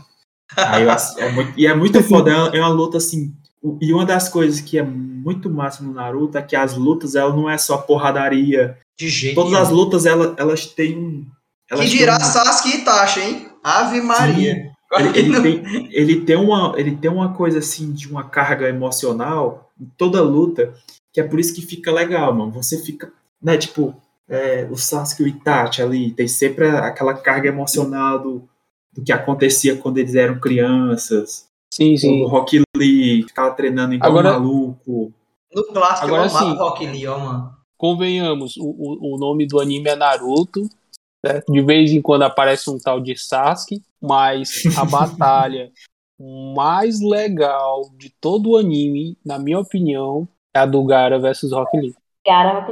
Aí 0.57 0.83
eu 0.85 0.91
é 1.19 1.33
muito- 1.33 1.53
e 1.59 1.67
é 1.67 1.75
muito 1.75 2.03
foda, 2.03 2.31
é 2.31 2.37
uma, 2.37 2.57
é 2.57 2.61
uma 2.61 2.69
luta 2.69 2.99
assim. 2.99 3.33
E 3.81 3.93
uma 3.93 4.05
das 4.05 4.29
coisas 4.29 4.61
que 4.61 4.79
é 4.79 4.83
muito 4.83 5.49
massa 5.49 5.83
no 5.83 5.93
Naruto 5.95 6.37
é 6.37 6.43
que 6.43 6.55
as 6.55 6.77
lutas, 6.77 7.15
ela 7.15 7.35
não 7.35 7.49
é 7.49 7.57
só 7.57 7.79
porradaria. 7.79 8.77
De 8.97 9.09
jeito 9.09 9.35
Todas 9.35 9.55
as 9.55 9.71
lutas, 9.71 10.05
ela, 10.07 10.35
elas 10.37 10.67
têm 10.67 10.99
um. 10.99 11.27
Elas 11.71 11.85
Que 11.87 11.91
têm 11.91 11.99
dirá 12.01 12.17
um- 12.17 12.21
Sasuke 12.21 12.69
e 12.77 12.81
Itachi, 12.83 13.21
hein? 13.21 13.49
Ave 13.65 14.01
Maria. 14.03 14.71
ele, 14.99 15.19
ele 15.19 15.41
tem, 15.43 15.89
ele, 15.91 16.21
tem 16.21 16.37
uma, 16.37 16.75
ele 16.77 16.95
tem 16.97 17.11
uma 17.11 17.33
coisa 17.33 17.59
assim 17.59 17.91
de 17.91 18.07
uma 18.09 18.23
carga 18.25 18.69
emocional 18.69 19.71
em 19.81 19.87
toda 19.97 20.23
luta, 20.23 20.75
que 21.13 21.21
é 21.21 21.25
por 21.25 21.41
isso 21.41 21.55
que 21.55 21.63
fica 21.63 21.91
legal, 21.91 22.33
mano. 22.35 22.53
Você 22.53 22.79
fica, 22.79 23.11
né, 23.43 23.57
tipo, 23.57 23.95
é, 24.29 24.69
o 24.71 24.77
Sasuke 24.77 25.23
e 25.23 25.25
o 25.25 25.29
Itachi 25.29 25.83
ali, 25.83 26.11
tem 26.13 26.29
sempre 26.29 26.69
aquela 26.69 27.15
carga 27.15 27.49
emocional 27.49 28.19
do, 28.23 28.49
do 28.95 29.03
que 29.03 29.13
acontecia 29.13 29.77
quando 29.77 29.99
eles 29.99 30.15
eram 30.15 30.39
crianças. 30.41 31.49
Sim, 31.73 31.95
O 31.95 31.99
sim. 31.99 32.27
Rock 32.27 32.63
Lee 32.77 33.23
ficava 33.25 33.55
treinando 33.55 33.95
igual 33.95 34.11
Agora- 34.11 34.31
um 34.31 34.33
maluco. 34.41 35.13
No 35.53 35.65
clássico 35.67 36.07
Agora 36.07 36.23
eu 36.25 36.31
amava 36.31 36.45
sim. 36.47 36.53
o 36.53 36.57
Rock 36.59 36.87
Lee, 36.87 37.07
ó, 37.07 37.19
mano. 37.19 37.55
Convenhamos, 37.77 38.57
o, 38.57 38.65
o, 38.65 39.15
o 39.15 39.19
nome 39.19 39.47
do 39.47 39.61
anime 39.61 39.89
é 39.91 39.97
Naruto. 39.97 40.69
certo? 41.25 41.53
De 41.53 41.61
vez 41.63 41.91
em 41.93 42.01
quando 42.01 42.23
aparece 42.23 42.71
um 42.71 42.79
tal 42.79 43.01
de 43.01 43.17
Sasuke, 43.17 43.83
mas 44.01 44.63
a 44.79 44.85
batalha 44.87 45.71
mais 46.57 47.01
legal 47.01 47.83
de 47.99 48.11
todo 48.21 48.51
o 48.51 48.57
anime, 48.57 49.19
na 49.25 49.39
minha 49.39 49.59
opinião, 49.59 50.27
é 50.55 50.61
a 50.61 50.67
do 50.67 50.85
Gara 50.85 51.19
versus 51.19 51.53
Rock 51.53 51.77
Lee. 51.77 51.95
Cara, 52.25 52.65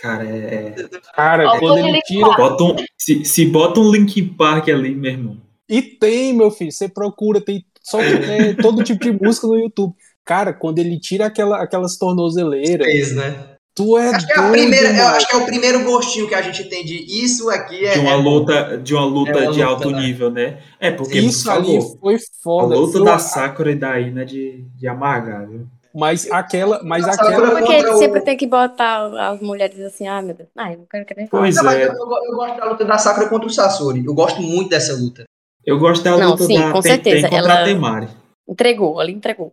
Cara, 0.00 0.24
é. 0.24 0.74
Cara, 1.14 1.48
Ó, 1.48 1.58
quando 1.58 1.78
ele 1.78 2.00
tira. 2.02 2.26
Bota 2.36 2.64
um, 2.64 2.76
se, 2.98 3.24
se 3.24 3.46
bota 3.46 3.80
um 3.80 3.90
Linkin 3.90 4.28
Park 4.28 4.68
ali, 4.68 4.94
meu 4.94 5.10
irmão. 5.12 5.36
E 5.68 5.82
tem, 5.82 6.32
meu 6.32 6.50
filho, 6.50 6.72
você 6.72 6.88
procura, 6.88 7.40
tem 7.40 7.64
só 7.82 7.98
tem 7.98 8.54
todo 8.60 8.82
tipo 8.82 9.00
de 9.04 9.12
música 9.12 9.46
no 9.46 9.58
YouTube. 9.58 9.94
Cara, 10.24 10.52
quando 10.52 10.78
ele 10.78 10.98
tira 10.98 11.26
aquela, 11.26 11.62
aquelas 11.62 11.96
tornozeleiras, 11.96 12.86
Fez, 12.86 13.14
né? 13.14 13.46
tu 13.74 13.96
é 13.98 14.10
Acho 14.10 14.26
que, 14.26 14.32
é 14.32 14.36
a 14.38 14.50
primeira, 14.50 14.88
eu 14.96 15.08
acho 15.08 15.26
que 15.28 15.34
é 15.34 15.38
o 15.38 15.44
primeiro 15.46 15.84
gostinho 15.84 16.28
que 16.28 16.34
a 16.34 16.42
gente 16.42 16.64
tem 16.68 16.84
de 16.84 16.96
isso 17.24 17.48
aqui 17.50 17.84
é. 17.84 17.94
De 17.94 17.98
uma 18.00 18.12
é- 18.12 18.16
luta, 18.16 18.78
de 18.78 18.94
uma 18.94 19.04
luta 19.04 19.30
É 19.30 19.34
uma 19.34 19.40
de 19.52 19.58
luta, 19.60 19.64
alto 19.64 19.90
né? 19.90 20.00
nível, 20.00 20.30
né? 20.30 20.58
É, 20.78 20.90
porque, 20.90 21.18
Isso 21.18 21.50
ali 21.50 21.80
favor, 21.80 21.98
foi 22.00 22.14
a 22.16 22.18
foda. 22.42 22.76
luta 22.76 22.98
Eu- 22.98 23.04
da 23.04 23.18
Sakura 23.18 23.70
e 23.72 23.74
da 23.76 23.98
Ina 24.00 24.24
de, 24.24 24.64
de 24.76 24.86
amargar, 24.88 25.46
viu? 25.48 25.66
Mas 25.94 26.30
aquela, 26.30 26.80
mas 26.84 27.06
Essa 27.06 27.22
aquela 27.22 27.94
o- 27.94 27.98
sempre 27.98 28.20
tem 28.20 28.36
que 28.36 28.46
botar 28.46 29.06
as 29.32 29.40
mulheres 29.40 29.78
assim, 29.80 30.06
ah, 30.06 30.22
meu 30.22 30.34
Deus. 30.34 30.48
Ai, 30.56 30.76
não 30.76 30.86
quero 30.90 31.04
querer. 31.04 31.28
Pois 31.30 31.56
Não, 31.56 31.64
mas 31.64 31.76
é, 31.76 31.86
eu, 31.88 31.92
eu 31.92 32.06
go- 32.06 32.24
eu 32.26 32.36
gosto 32.36 32.56
da 32.58 32.64
luta 32.70 32.84
da 32.84 32.98
Sakura 32.98 33.28
contra 33.28 33.48
o 33.48 33.50
Sasori. 33.52 34.04
Eu 34.04 34.14
gosto 34.14 34.40
muito 34.40 34.68
dessa 34.70 34.92
luta. 34.94 35.24
eu 35.66 35.78
gosto 35.78 36.02
da 36.04 36.16
Não, 36.16 36.30
luta 36.30 36.44
sim, 36.44 36.58
da 36.58 36.70
com 36.72 36.80
certeza, 36.82 37.28
contra 37.28 37.52
ela- 37.52 37.62
a 37.62 37.64
Temari. 37.64 38.08
Entregou, 38.48 39.02
ele 39.02 39.12
entregou. 39.12 39.52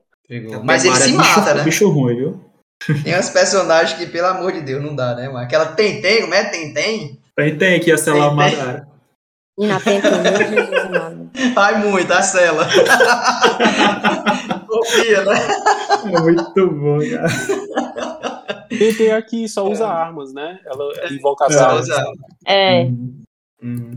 Mas 0.64 0.84
ele 0.86 0.94
Temari 0.94 1.10
se 1.10 1.16
é 1.16 1.18
bicho- 1.18 1.40
mata, 1.40 1.54
né? 1.54 1.64
Bicho 1.64 1.90
ruim, 1.90 2.16
viu? 2.16 2.40
Tem 3.04 3.18
uns 3.20 3.30
personagens 3.30 3.98
que, 3.98 4.06
pelo 4.06 4.28
amor 4.28 4.52
de 4.52 4.62
Deus, 4.62 4.84
não 4.84 4.96
dá, 4.96 5.16
né, 5.16 5.28
mano? 5.28 5.40
Aquela 5.40 5.66
Tenten, 5.66 6.22
como 6.22 6.34
é 6.36 6.44
Tenten? 6.46 7.20
Tenten 7.36 7.80
que 7.80 7.90
ia 7.90 7.96
a 7.96 7.98
Tenten. 7.98 8.36
Madara. 8.36 8.88
Na 9.58 9.80
tenta, 9.80 10.12
meu 10.12 10.36
Jesus. 10.38 10.68
Ai, 11.56 11.84
muito, 11.84 12.12
a 12.14 12.22
cela. 12.22 12.68
Confia, 14.68 15.24
né? 15.26 15.48
É 16.06 16.20
muito 16.22 16.70
bom, 16.72 17.00
cara. 17.10 17.28
TT 18.70 19.12
aqui 19.12 19.48
só 19.50 19.66
usa 19.68 19.88
armas, 19.88 20.32
né? 20.34 20.60
Ela, 20.66 20.86
invoca 21.12 21.46
as 21.46 21.56
É, 21.56 21.60
armas. 21.60 21.88
É, 22.46 22.84
Hum, 22.84 23.24
hum. 23.64 23.92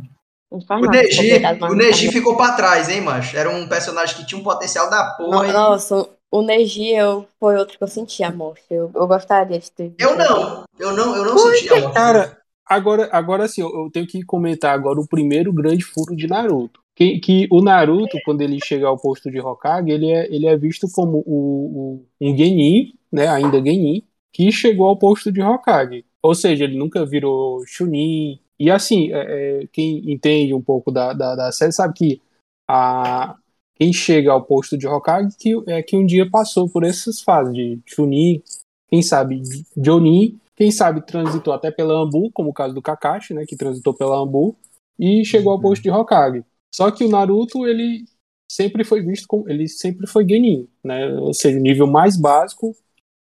faz 0.67 0.83
O. 0.83 0.87
Neji, 0.91 1.19
Obrigado, 1.19 1.63
o 1.65 1.75
Neji 1.75 2.11
ficou 2.13 2.37
pra 2.37 2.53
trás, 2.53 2.89
hein, 2.89 3.01
macho? 3.03 3.37
Era 3.37 3.51
um 3.51 3.69
personagem 3.69 4.17
que 4.17 4.25
tinha 4.27 4.41
um 4.41 4.45
potencial 4.45 4.89
da 4.89 5.05
porra. 5.17 5.49
e- 5.49 5.53
Nossa, 5.53 6.09
o 6.31 6.43
Neji 6.43 6.89
eu, 6.95 7.27
foi 7.39 7.57
outro 7.57 7.77
que 7.77 7.85
eu 7.85 7.89
senti 7.89 8.23
a 8.25 8.33
morte. 8.33 8.63
Eu, 8.71 8.91
eu 8.95 9.07
gostaria 9.07 9.59
de 9.59 9.71
ter. 9.71 9.93
Eu 9.99 10.17
não. 10.17 10.65
Eu 10.79 10.93
não, 10.97 11.15
eu 11.17 11.25
não 11.27 11.37
senti 11.39 11.69
a 11.69 11.81
morte. 11.81 11.95
Cara, 11.95 12.39
agora, 12.71 13.09
agora 13.13 13.49
sim, 13.49 13.61
eu, 13.63 13.91
tenho 13.93 14.07
que 14.07 14.23
comentar 14.23 14.73
agora 14.75 15.01
o 15.01 15.07
primeiro 15.07 15.53
grande 15.53 15.85
furo 15.85 16.15
de 16.17 16.27
Naruto. 16.27 16.81
Que, 16.95 17.19
que 17.19 17.49
o 17.51 17.63
Naruto, 17.63 18.19
quando 18.25 18.43
ele 18.43 18.59
chega 18.63 18.87
ao 18.87 18.99
posto 18.99 19.31
de 19.31 19.41
Hokage, 19.41 19.91
ele 19.91 20.11
é, 20.11 20.27
ele 20.35 20.47
é 20.47 20.57
visto 20.57 20.87
como 20.93 21.19
o, 21.27 22.01
o- 22.01 22.07
um 22.21 22.37
Genin, 22.37 22.93
né, 23.11 23.27
ainda 23.29 23.57
Genin, 23.59 24.03
que 24.33 24.51
chegou 24.53 24.87
ao 24.87 24.97
posto 24.99 25.33
de 25.33 25.41
Hokage. 25.43 26.05
Ou 26.23 26.35
seja, 26.35 26.65
ele 26.65 26.77
nunca 26.79 27.05
virou 27.07 27.65
Chunin. 27.67 28.39
E 28.59 28.71
assim, 28.71 29.11
é, 29.13 29.63
é, 29.63 29.67
quem 29.73 30.11
entende 30.13 30.53
um 30.53 30.61
pouco 30.61 30.93
da, 30.93 31.13
da, 31.15 31.35
da 31.35 31.53
série 31.53 31.73
sabe 31.73 31.95
que 31.95 32.21
a, 32.69 33.35
quem 33.77 33.93
chega 33.93 34.31
ao 34.31 34.43
posto 34.43 34.77
de 34.77 34.87
Hokage 34.87 35.35
que, 35.39 35.55
é 35.67 35.83
que 35.83 35.97
um 35.97 36.05
dia 36.05 36.29
passou 36.31 36.69
por 36.69 36.85
essas 36.85 37.21
fases 37.23 37.55
de 37.55 37.81
Chunin, 37.87 38.43
quem 38.91 39.01
sabe 39.01 39.41
Jonin, 39.77 40.39
quem 40.61 40.71
sabe 40.71 41.01
transitou 41.07 41.55
até 41.55 41.71
pela 41.71 41.95
Ambu, 41.95 42.31
como 42.33 42.51
o 42.51 42.53
caso 42.53 42.75
do 42.75 42.83
Kakashi, 42.83 43.33
né, 43.33 43.47
que 43.47 43.57
transitou 43.57 43.95
pela 43.95 44.19
Ambu, 44.19 44.55
e 44.99 45.25
chegou 45.25 45.53
ao 45.53 45.57
Uhum. 45.57 45.63
posto 45.63 45.83
de 45.83 45.91
Hokage. 45.91 46.45
Só 46.71 46.91
que 46.91 47.03
o 47.03 47.09
Naruto, 47.09 47.67
ele 47.67 48.05
sempre 48.47 48.85
foi 48.85 49.01
visto 49.01 49.27
como, 49.27 49.49
ele 49.49 49.67
sempre 49.67 50.07
foi 50.07 50.29
Genin, 50.29 50.69
né, 50.85 51.15
ou 51.15 51.33
seja, 51.33 51.57
o 51.59 51.63
nível 51.63 51.87
mais 51.87 52.15
básico 52.15 52.77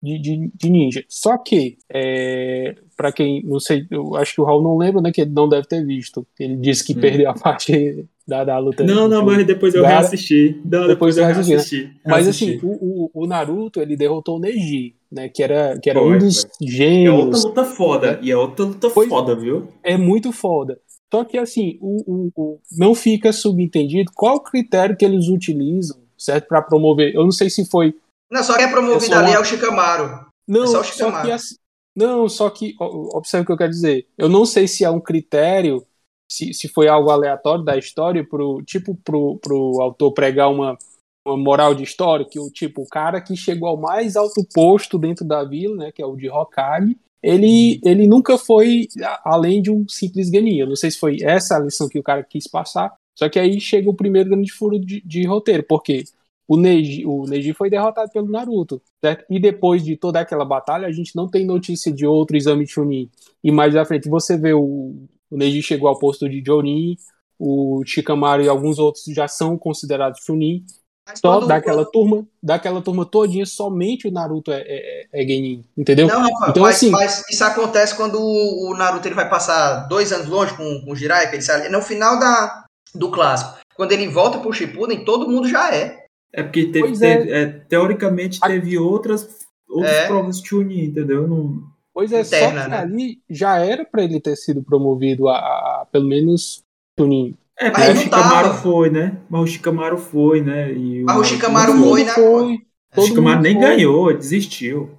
de, 0.05 0.19
de, 0.19 0.51
de 0.55 0.71
ninja. 0.71 1.03
Só 1.09 1.39
que, 1.39 1.79
é, 1.93 2.75
para 2.97 3.11
quem, 3.11 3.43
não 3.45 3.59
sei, 3.59 3.87
eu 3.91 4.15
acho 4.17 4.35
que 4.35 4.41
o 4.41 4.45
Raul 4.45 4.63
não 4.63 4.77
lembra, 4.77 5.01
né, 5.01 5.11
que 5.11 5.23
ele 5.23 5.31
não 5.31 5.49
deve 5.49 5.67
ter 5.67 5.85
visto. 5.85 6.27
Ele 6.39 6.57
disse 6.57 6.85
que 6.85 6.93
Hum. 6.97 7.01
perdeu 7.01 7.31
a 7.31 7.35
parte 7.35 8.05
da, 8.29 8.45
da 8.45 8.59
luta. 8.59 8.85
Não, 8.85 9.09
não, 9.09 9.25
mas 9.25 9.45
depois 9.47 9.75
eu 9.75 9.83
Gara- 9.83 10.01
reassisti. 10.01 10.61
Não, 10.65 10.87
Depois 10.87 11.15
depois 11.17 11.19
eu 11.19 11.25
reassisti, 11.25 11.51
né? 11.51 11.57
reassisti. 11.57 12.01
Mas 12.07 12.29
assim, 12.29 12.61
o, 12.63 13.11
o, 13.15 13.25
o 13.25 13.27
Naruto, 13.27 13.81
ele 13.81 13.97
derrotou 13.97 14.37
o 14.37 14.41
Neji, 14.41 14.95
né, 15.11 15.29
que 15.29 15.43
era, 15.43 15.79
que 15.81 15.89
era 15.91 16.01
Foi, 16.01 16.15
um 16.15 16.19
dos 16.19 16.43
foi. 16.43 16.51
É 16.51 16.51
outra 16.51 16.71
gênios 16.71 17.45
luta 17.45 17.65
foda. 17.65 18.19
E 18.23 18.31
é 18.31 18.37
outra 18.37 18.65
luta 18.67 18.91
Pois- 18.91 19.09
foda, 19.09 19.35
viu? 19.35 19.69
é 19.83 19.97
muito 19.97 20.31
foda. 20.33 20.79
Só 21.13 21.23
que 21.25 21.39
assim, 21.39 21.79
o, 21.81 22.03
o- 22.13 22.31
o- 22.35 22.59
não 22.77 22.93
fica 22.95 23.33
subentendido 23.33 24.11
qual 24.15 24.37
o 24.37 24.41
critério 24.41 24.97
que 24.97 25.05
eles 25.05 25.29
utilizam, 25.29 25.99
certo? 26.19 26.49
Para 26.49 26.61
promover. 26.61 27.15
Eu 27.15 27.23
não 27.23 27.31
sei 27.31 27.49
se 27.49 27.65
foi. 27.65 27.95
Não, 28.31 28.43
só 28.43 28.57
quem 28.57 28.65
é 28.67 28.71
promovido 28.71 29.15
ali 29.15 29.29
uma- 29.31 29.37
é 29.37 29.39
o 29.41 29.45
Shikamaru. 29.45 30.27
Não, 30.47 30.65
É 30.65 30.67
só 30.67 30.81
o 30.81 30.85
só 30.85 30.91
Shikamaru. 30.93 31.27
que 31.27 31.33
assim, 31.33 31.55
não, 31.97 32.29
só 32.29 32.51
que 32.51 32.75
observe 32.81 33.45
o 33.45 33.47
que 33.47 33.53
eu 33.53 33.57
quero 33.57 33.71
dizer. 33.71 34.07
Eu 34.19 34.29
não 34.29 34.45
sei 34.45 34.67
se 34.67 34.85
é 34.85 34.91
um 34.91 35.01
critério, 35.01 35.85
se, 36.31 36.53
se 36.53 36.69
foi 36.69 36.89
algo 36.89 37.11
aleatório 37.11 37.65
da 37.65 37.77
história 37.79 38.27
pro 38.27 38.63
tipo 38.67 38.97
pro, 39.05 39.39
pro 39.39 39.81
autor 39.81 40.13
pregar 40.13 40.51
uma 40.51 40.77
uma 41.27 41.39
moral 41.39 41.75
de 41.75 41.83
história 41.83 42.27
que 42.29 42.39
o 42.39 42.51
tipo 42.51 42.83
o 42.83 42.87
cara 42.87 43.19
que 43.19 43.35
chegou 43.35 43.67
ao 43.69 43.79
mais 43.81 44.15
alto 44.15 44.47
posto 44.53 44.99
dentro 44.99 45.25
da 45.25 45.43
vila, 45.43 45.75
né, 45.77 45.91
que 45.93 46.03
é 46.03 46.05
o 46.07 46.15
de 46.17 46.29
Hokage, 46.29 46.99
ele, 47.23 47.81
ele 47.83 48.07
nunca 48.07 48.37
foi 48.37 48.87
além 49.25 49.63
de 49.63 49.71
um 49.71 49.87
simples 49.89 50.29
Genin. 50.29 50.59
Eu 50.59 50.67
não 50.67 50.77
sei 50.77 50.91
se 50.91 50.99
foi 50.99 51.17
essa 51.23 51.57
a 51.57 51.61
lição 51.61 51.89
que 51.89 51.99
o 51.99 52.03
cara 52.03 52.23
quis 52.23 52.47
passar. 52.47 52.93
Só 53.19 53.27
que 53.31 53.39
aí 53.39 53.59
chega 53.59 53.89
o 53.89 53.95
primeiro 53.97 54.29
grande 54.29 54.53
furo 54.53 54.79
de, 54.79 55.01
de 55.01 55.25
roteiro, 55.27 55.63
porque 55.67 56.05
o 56.47 56.57
Neji, 56.57 57.05
o 57.07 57.25
Neji 57.27 57.53
foi 57.55 57.71
derrotado 57.71 58.11
pelo 58.13 58.31
Naruto, 58.31 58.81
certo? 59.03 59.25
E 59.31 59.41
depois 59.41 59.83
de 59.83 59.97
toda 59.97 60.21
aquela 60.21 60.45
batalha, 60.45 60.87
a 60.87 60.93
gente 60.93 61.15
não 61.17 61.29
tem 61.29 61.45
notícia 61.47 61.91
de 61.93 62.07
outro 62.07 62.37
exame 62.37 62.67
Chunin. 62.67 63.11
E 63.43 63.51
mais 63.51 63.75
à 63.77 63.85
frente 63.85 64.09
você 64.09 64.37
vê 64.37 64.53
o, 64.53 64.61
o 65.31 65.37
Neji 65.37 65.63
chegou 65.63 65.89
ao 65.89 65.99
posto 65.99 66.29
de 66.29 66.43
Jonin, 66.45 66.97
o 67.39 67.83
Shikamaru 67.87 68.43
e 68.45 68.49
alguns 68.49 68.79
outros 68.79 69.05
já 69.09 69.27
são 69.27 69.57
considerados 69.59 70.21
Chunin. 70.25 70.65
Mas 71.07 71.19
Só 71.21 71.35
quando- 71.39 71.49
daquela 71.49 71.85
turma, 71.85 72.27
daquela 72.43 72.81
turma 72.81 73.05
todinha, 73.05 73.45
somente 73.45 74.09
o 74.09 74.11
Naruto 74.11 74.51
é, 74.51 74.63
é, 74.67 75.07
é 75.13 75.21
Genin, 75.27 75.63
entendeu? 75.77 76.07
Não, 76.09 76.27
Então, 76.49 76.63
mas, 76.63 76.77
assim- 76.77 76.91
mas 76.91 77.23
isso 77.31 77.45
acontece 77.45 77.95
quando 77.95 78.19
o 78.19 78.71
o 78.71 78.75
Naruto 78.77 79.07
ele 79.07 79.15
vai 79.15 79.29
passar 79.29 79.87
dois 79.87 80.13
anos 80.13 80.29
longe 80.29 80.57
com, 80.57 80.81
com 80.83 80.93
o 80.93 80.97
Jiraiya, 80.97 81.29
que 81.29 81.37
ele 81.37 81.43
sai, 81.43 81.69
no 81.69 81.83
final 81.83 82.19
da, 82.19 82.65
do 82.95 83.11
clássico. 83.11 83.59
Quando 83.77 83.93
ele 83.93 84.09
volta 84.09 84.39
pro 84.39 84.53
Shippuden, 84.53 85.05
todo 85.05 85.29
mundo 85.29 85.47
já 85.47 85.75
é. 85.75 86.04
É 86.37 86.43
porque 86.43 86.67
teve, 86.67 86.81
Pois 86.89 87.01
é. 87.03 87.17
teve- 87.19 87.31
é, 87.33 87.47
teoricamente 87.47 88.39
A- 88.43 88.49
teve 88.49 88.77
outras, 88.79 89.47
outras 89.69 89.93
É. 89.95 90.07
provas 90.09 90.41
de 90.41 90.49
Chunin, 90.49 90.85
entendeu? 90.87 91.29
Não, 91.29 91.63
Pois 91.93 92.13
é, 92.13 92.23
Interna, 92.23 92.59
só 92.59 92.65
que 92.65 92.71
né? 92.71 92.79
ali 92.79 93.19
já 93.31 93.59
era 93.59 93.85
pra 93.85 94.03
ele 94.03 94.21
ter 94.21 94.35
sido 94.37 94.63
promovido 94.65 95.29
a, 95.29 95.37
a- 95.39 95.83
a, 95.83 95.87
pelo 95.87 96.07
menos 96.09 96.65
Chunin. 96.99 97.37
É, 97.57 97.71
Mas 97.71 97.89
mas 97.95 98.07
o 98.07 98.11
tava. 98.11 98.55
foi, 98.55 98.91
né? 98.91 99.17
Mas 99.31 99.41
o 99.43 99.47
Shikamaru 99.47 99.97
foi, 99.97 100.41
né? 100.41 100.73
E 100.73 101.05
Mas 101.05 101.17
o 101.17 101.19
Naruto 101.21 101.25
Shikamaru 101.29 101.75
não 101.75 101.85
foi, 101.89 102.05
né? 102.05 102.13
foi. 102.13 102.59
O 102.97 103.41
nem 103.41 103.55
foi. 103.55 103.63
ganhou, 103.63 104.13
desistiu. 104.17 104.91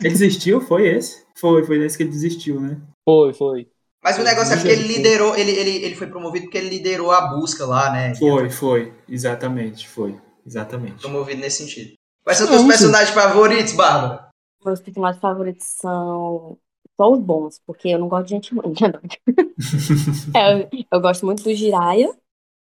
Ele 0.00 0.10
desistiu? 0.10 0.60
Foi 0.60 0.86
esse? 0.86 1.24
Foi, 1.36 1.64
foi 1.64 1.78
nesse 1.78 1.96
que 1.96 2.02
ele 2.02 2.10
desistiu, 2.10 2.60
né? 2.60 2.78
Foi, 3.04 3.32
foi. 3.32 3.68
Mas 4.02 4.18
o 4.18 4.22
negócio 4.22 4.54
é 4.54 4.56
porque 4.56 4.72
ele 4.72 4.88
liderou, 4.88 5.36
ele, 5.36 5.52
ele, 5.52 5.84
ele 5.84 5.94
foi 5.94 6.08
promovido 6.08 6.46
porque 6.46 6.58
ele 6.58 6.70
liderou 6.70 7.12
a 7.12 7.28
busca 7.28 7.64
lá, 7.64 7.92
né? 7.92 8.14
Foi, 8.16 8.50
foi. 8.50 8.92
Exatamente, 9.08 9.88
foi. 9.88 10.20
Exatamente. 10.44 11.00
Promovido 11.00 11.40
nesse 11.40 11.62
sentido. 11.62 11.92
Quais 12.24 12.38
são 12.38 12.46
os 12.46 12.52
teus 12.52 12.66
personagens 12.66 13.10
favoritos, 13.10 13.74
Bárbara? 13.74 14.28
Meus 14.64 14.80
personagens 14.80 15.20
favoritos 15.20 15.66
são 15.66 16.58
só 16.96 17.12
os 17.12 17.20
bons, 17.20 17.60
porque 17.64 17.88
eu 17.88 17.98
não 17.98 18.08
gosto 18.08 18.24
de 18.26 18.30
gente 18.30 18.54
ruim. 18.54 18.74
É, 20.34 20.62
eu, 20.62 20.68
eu 20.90 21.00
gosto 21.00 21.24
muito 21.24 21.44
do 21.44 21.54
Jiraiya, 21.54 22.12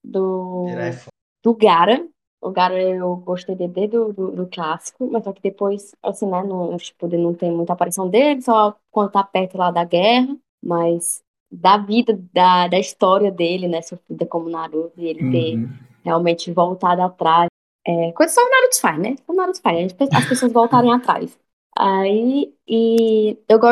do, 0.03 0.66
Jiraiya 0.68 0.95
é 0.95 1.16
do 1.43 1.55
Gara. 1.55 2.09
O 2.41 2.51
Gara 2.51 2.80
eu 2.80 3.16
gostei 3.16 3.55
dele 3.55 3.72
desde 3.72 3.97
do, 3.97 4.12
do, 4.12 4.30
do 4.32 4.47
clássico, 4.47 5.09
mas 5.11 5.24
só 5.24 5.32
que 5.32 5.43
depois, 5.43 5.93
assim, 6.03 6.26
né, 6.26 6.43
não, 6.43 6.76
tipo, 6.76 7.09
não 7.09 7.34
tem 7.34 7.51
muita 7.51 7.72
aparição 7.72 8.09
dele, 8.09 8.43
só 8.43 8.76
quando 8.91 9.11
tá 9.11 9.22
perto 9.22 9.57
lá 9.57 9.70
da 9.70 9.84
guerra, 9.84 10.37
mas 10.62 11.22
da 11.51 11.78
vida, 11.78 12.18
da, 12.32 12.68
da 12.68 12.78
história 12.78 13.30
dele, 13.30 13.68
né, 13.68 13.82
sofrida 13.82 14.26
como 14.26 14.49
Naruto, 14.49 14.92
e 15.01 15.07
ele 15.07 15.30
ter 15.30 15.57
Uhum. 15.57 15.68
realmente 16.05 16.53
voltado 16.53 17.03
atrás. 17.03 17.49
É, 17.86 18.12
coisa 18.12 18.34
só 18.34 18.40
o 18.40 18.51
Naruto 18.51 18.80
faz, 18.80 18.99
né? 18.99 19.14
O 19.28 19.32
Naruto 19.32 19.61
faz, 19.61 19.94
as 20.12 20.26
pessoas 20.26 20.53
voltarem 20.53 20.92
atrás. 20.92 21.38
Aí, 21.76 22.53
e 22.66 23.38
eu, 23.49 23.59
go 23.59 23.68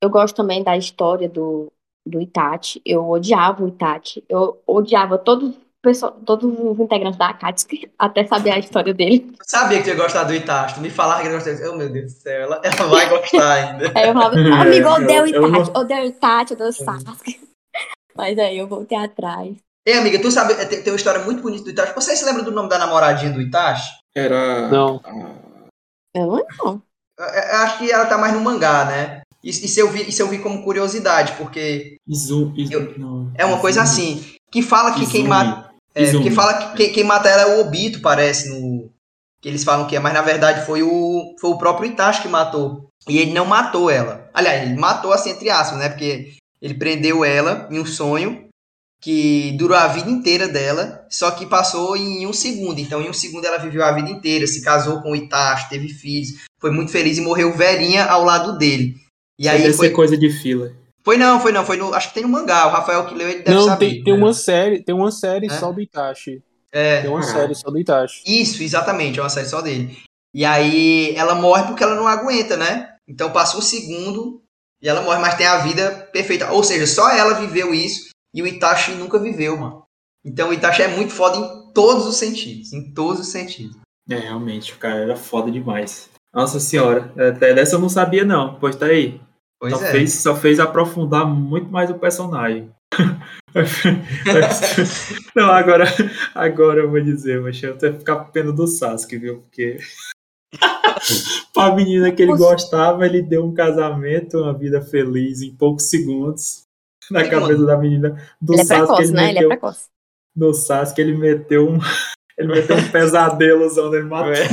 eu 0.00 0.10
gosto 0.10 0.36
também 0.36 0.62
da 0.62 0.76
história 0.76 1.28
do, 1.28 1.72
do 2.06 2.20
Itachi. 2.20 2.80
Eu 2.84 3.08
odiava 3.08 3.64
o 3.64 3.68
Itachi. 3.68 4.24
Eu 4.28 4.62
odiava 4.66 5.18
todos, 5.18 5.54
todos 6.24 6.50
os 6.58 6.78
integrantes 6.80 7.18
da 7.18 7.28
Akatsuki, 7.28 7.90
até 7.98 8.26
saber 8.26 8.50
a 8.50 8.58
história 8.58 8.92
dele. 8.94 9.26
Eu 9.38 9.44
sabia 9.46 9.78
que 9.78 9.84
tu 9.84 9.88
ia 9.90 9.94
gostar 9.96 10.24
do 10.24 10.34
Itachi. 10.34 10.74
Tu 10.76 10.80
me 10.80 10.90
falava 10.90 11.20
que 11.22 11.28
ele 11.28 11.34
gostava. 11.34 11.70
Oh, 11.72 11.76
meu 11.76 11.88
Deus 11.90 12.12
do 12.14 12.18
céu, 12.20 12.42
ela, 12.42 12.60
ela 12.62 12.86
vai 12.88 13.08
gostar 13.08 13.52
ainda. 13.52 13.92
Aí 13.96 14.08
eu 14.08 14.12
falava, 14.14 14.34
amigo, 14.62 14.88
odeio 14.88 15.22
o 15.24 15.26
Eu- 15.26 15.42
eu 15.42 15.48
Itachi, 15.48 15.70
odeio 15.74 16.02
o 16.02 16.06
Itachi, 16.06 16.52
odeio 16.54 16.70
o 16.70 16.72
Sasuke. 16.72 17.40
Mas 18.16 18.38
aí 18.38 18.56
eu 18.58 18.66
voltei 18.66 18.96
atrás. 18.96 19.54
Ei, 19.86 19.94
amiga, 19.98 20.18
tu 20.20 20.30
sabe, 20.30 20.54
tem, 20.54 20.82
tem 20.82 20.90
uma 20.92 20.96
história 20.96 21.22
muito 21.22 21.42
bonita 21.42 21.64
do 21.64 21.70
Itachi. 21.70 21.94
Você 21.94 22.16
se 22.16 22.24
lembra 22.24 22.42
do 22.42 22.50
nome 22.50 22.68
da 22.68 22.78
namoradinha 22.78 23.30
do 23.30 23.40
Itachi? 23.42 23.90
Era. 24.14 24.68
Não. 24.68 25.00
Eu 26.14 26.26
não. 26.26 26.82
Eu, 27.18 27.24
eu 27.24 27.56
acho 27.58 27.78
que 27.78 27.90
ela 27.92 28.06
tá 28.06 28.16
mais 28.18 28.32
no 28.32 28.40
mangá, 28.40 28.84
né? 28.86 29.20
Isso, 29.44 29.64
isso, 29.64 29.78
eu 29.78 29.88
vi, 29.90 30.08
isso 30.08 30.20
eu 30.22 30.28
vi 30.28 30.38
como 30.38 30.64
curiosidade, 30.64 31.32
porque 31.36 31.96
Izu, 32.08 32.52
Izu, 32.56 32.72
Eu- 32.72 32.98
não, 32.98 33.30
é 33.36 33.44
uma 33.44 33.60
coisa 33.60 33.80
assim, 33.82 34.24
que 34.50 34.60
fala 34.60 34.90
que 34.92 35.00
quem 35.06 35.20
Izumi. 35.20 35.28
mata. 35.28 35.65
É, 35.96 36.02
Izumi. 36.02 36.24
que 36.24 36.30
fala 36.30 36.54
que 36.54 36.76
quem, 36.76 36.92
quem 36.92 37.04
mata 37.04 37.26
ela 37.26 37.42
é 37.42 37.56
o 37.56 37.60
Obito, 37.60 38.02
parece, 38.02 38.50
no. 38.50 38.90
Que 39.40 39.48
eles 39.48 39.64
falam 39.64 39.86
que 39.86 39.96
é, 39.96 40.00
mas 40.00 40.12
na 40.12 40.20
verdade 40.20 40.66
foi 40.66 40.82
o, 40.82 41.34
foi 41.40 41.50
o 41.50 41.58
próprio 41.58 41.90
Itachi 41.90 42.22
que 42.22 42.28
matou. 42.28 42.88
E 43.08 43.18
ele 43.18 43.32
não 43.32 43.46
matou 43.46 43.90
ela. 43.90 44.28
Aliás, 44.34 44.62
ele 44.62 44.78
matou 44.78 45.12
assim, 45.12 45.30
entre 45.30 45.48
aspas, 45.48 45.78
né? 45.78 45.88
Porque 45.88 46.34
ele 46.60 46.74
prendeu 46.74 47.24
ela 47.24 47.66
em 47.70 47.78
um 47.78 47.86
sonho 47.86 48.46
que 49.00 49.52
durou 49.58 49.76
a 49.76 49.86
vida 49.86 50.10
inteira 50.10 50.48
dela, 50.48 51.06
só 51.08 51.30
que 51.30 51.46
passou 51.46 51.96
em 51.96 52.26
um 52.26 52.32
segundo. 52.32 52.78
Então, 52.78 53.00
em 53.00 53.08
um 53.08 53.12
segundo 53.12 53.46
ela 53.46 53.58
viveu 53.58 53.84
a 53.84 53.92
vida 53.92 54.10
inteira, 54.10 54.46
se 54.46 54.62
casou 54.62 55.00
com 55.00 55.12
o 55.12 55.16
Itachi, 55.16 55.68
teve 55.68 55.88
filhos, 55.88 56.44
foi 56.60 56.70
muito 56.70 56.90
feliz 56.90 57.16
e 57.16 57.20
morreu 57.20 57.56
velhinha 57.56 58.04
ao 58.04 58.24
lado 58.24 58.58
dele. 58.58 58.96
E 59.38 59.42
Isso 59.42 59.50
aí 59.50 59.62
deve 59.62 59.74
foi, 59.74 59.88
ser 59.88 59.94
coisa 59.94 60.16
de 60.16 60.30
fila. 60.30 60.72
Foi 61.06 61.16
não, 61.16 61.38
foi 61.38 61.52
não, 61.52 61.64
foi 61.64 61.76
no, 61.76 61.94
acho 61.94 62.08
que 62.08 62.14
tem 62.14 62.24
no 62.24 62.28
mangá, 62.28 62.66
o 62.66 62.70
Rafael 62.70 63.06
que 63.06 63.14
leu 63.14 63.28
ele 63.28 63.44
deve 63.44 63.56
Não, 63.56 63.66
saber. 63.66 63.90
tem, 63.90 64.02
tem 64.02 64.12
né? 64.12 64.18
uma 64.18 64.34
série, 64.34 64.82
tem 64.82 64.92
uma 64.92 65.12
série 65.12 65.46
É? 65.46 65.50
só 65.50 65.70
do 65.70 65.80
Itachi. 65.80 66.42
É. 66.72 67.02
Tem 67.02 67.10
uma 67.10 67.22
série 67.22 67.54
só 67.54 67.70
do 67.70 67.78
Itachi. 67.78 68.22
Isso, 68.26 68.60
exatamente, 68.60 69.20
é 69.20 69.22
uma 69.22 69.28
série 69.28 69.46
só 69.46 69.60
dele. 69.62 69.96
E 70.34 70.44
aí 70.44 71.14
ela 71.14 71.36
morre 71.36 71.62
porque 71.62 71.84
ela 71.84 71.94
não 71.94 72.08
aguenta, 72.08 72.56
né? 72.56 72.96
Então 73.06 73.30
passa 73.30 73.56
um 73.56 73.60
segundo 73.60 74.42
e 74.82 74.88
ela 74.88 75.00
morre, 75.00 75.20
mas 75.20 75.36
tem 75.36 75.46
a 75.46 75.58
vida 75.58 76.08
perfeita. 76.12 76.50
Ou 76.50 76.64
seja, 76.64 76.88
só 76.88 77.08
ela 77.08 77.34
viveu 77.34 77.72
isso 77.72 78.08
e 78.34 78.42
o 78.42 78.46
Itachi 78.48 78.90
nunca 78.90 79.16
viveu, 79.16 79.56
mano. 79.56 79.84
Então 80.24 80.48
o 80.48 80.52
Itachi 80.52 80.82
é 80.82 80.88
muito 80.88 81.12
foda 81.12 81.38
em 81.38 81.72
todos 81.72 82.04
os 82.04 82.16
sentidos. 82.16 82.72
Em 82.72 82.92
todos 82.92 83.20
os 83.20 83.28
sentidos. 83.28 83.76
É, 84.10 84.16
realmente, 84.16 84.72
o 84.72 84.76
cara 84.76 84.96
era 84.96 85.14
foda 85.14 85.52
demais. 85.52 86.10
Nossa 86.34 86.58
senhora, 86.58 87.12
até 87.16 87.54
dessa 87.54 87.76
eu 87.76 87.78
não 87.78 87.88
sabia 87.88 88.24
não, 88.24 88.58
pois 88.58 88.74
tá 88.74 88.86
aí. 88.86 89.20
Pois 89.58 89.72
só, 89.72 89.82
é. 89.84 89.90
fez, 89.90 90.12
só 90.12 90.36
fez 90.36 90.60
aprofundar 90.60 91.26
muito 91.26 91.70
mais 91.70 91.90
o 91.90 91.98
personagem. 91.98 92.70
não, 95.34 95.50
agora, 95.50 95.84
agora 96.34 96.80
eu 96.80 96.90
vou 96.90 97.00
dizer, 97.00 97.40
mas 97.40 97.60
eu 97.62 97.72
até 97.72 97.92
ficar 97.92 98.16
com 98.16 98.30
pena 98.30 98.52
do 98.52 98.66
Sasuke, 98.66 99.16
viu? 99.18 99.40
Porque 99.40 99.78
pra 101.52 101.74
menina 101.74 102.12
que 102.12 102.22
ele 102.22 102.32
Nossa. 102.32 102.44
gostava, 102.44 103.06
ele 103.06 103.22
deu 103.22 103.44
um 103.44 103.54
casamento, 103.54 104.42
uma 104.42 104.52
vida 104.52 104.80
feliz 104.82 105.42
em 105.42 105.54
poucos 105.54 105.88
segundos. 105.88 106.64
Na 107.10 107.22
Segundo. 107.24 107.40
cabeça 107.42 107.64
da 107.66 107.76
menina 107.78 108.20
do 108.40 108.54
Ele 108.54 108.62
é 108.62 108.64
Sasuke, 108.64 108.86
precoce, 108.88 109.12
né? 109.12 109.22
Ele 109.22 109.30
é 109.30 109.34
meteu, 109.34 109.48
precoce. 109.48 109.84
no 110.34 110.52
Sasuke, 110.52 111.00
ele 111.00 111.16
meteu 111.16 111.68
um. 111.68 111.78
Ele 112.38 112.48
meteu 112.48 112.76
um 112.76 112.88
pesadelozão, 112.90 113.94
ele 113.94 114.04
matou 114.04 114.30
É. 114.30 114.46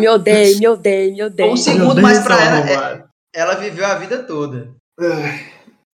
Me 0.00 0.08
odeio, 0.08 0.58
me 0.58 0.68
odeio, 0.68 1.12
me 1.12 1.22
odeio. 1.22 1.52
Um 1.52 1.56
segundo 1.56 2.00
mais 2.00 2.20
pra 2.20 2.42
ela, 2.42 2.70
é-. 2.70 3.04
Ela 3.34 3.54
viveu 3.54 3.86
a 3.86 3.94
vida 3.94 4.22
toda. 4.24 4.74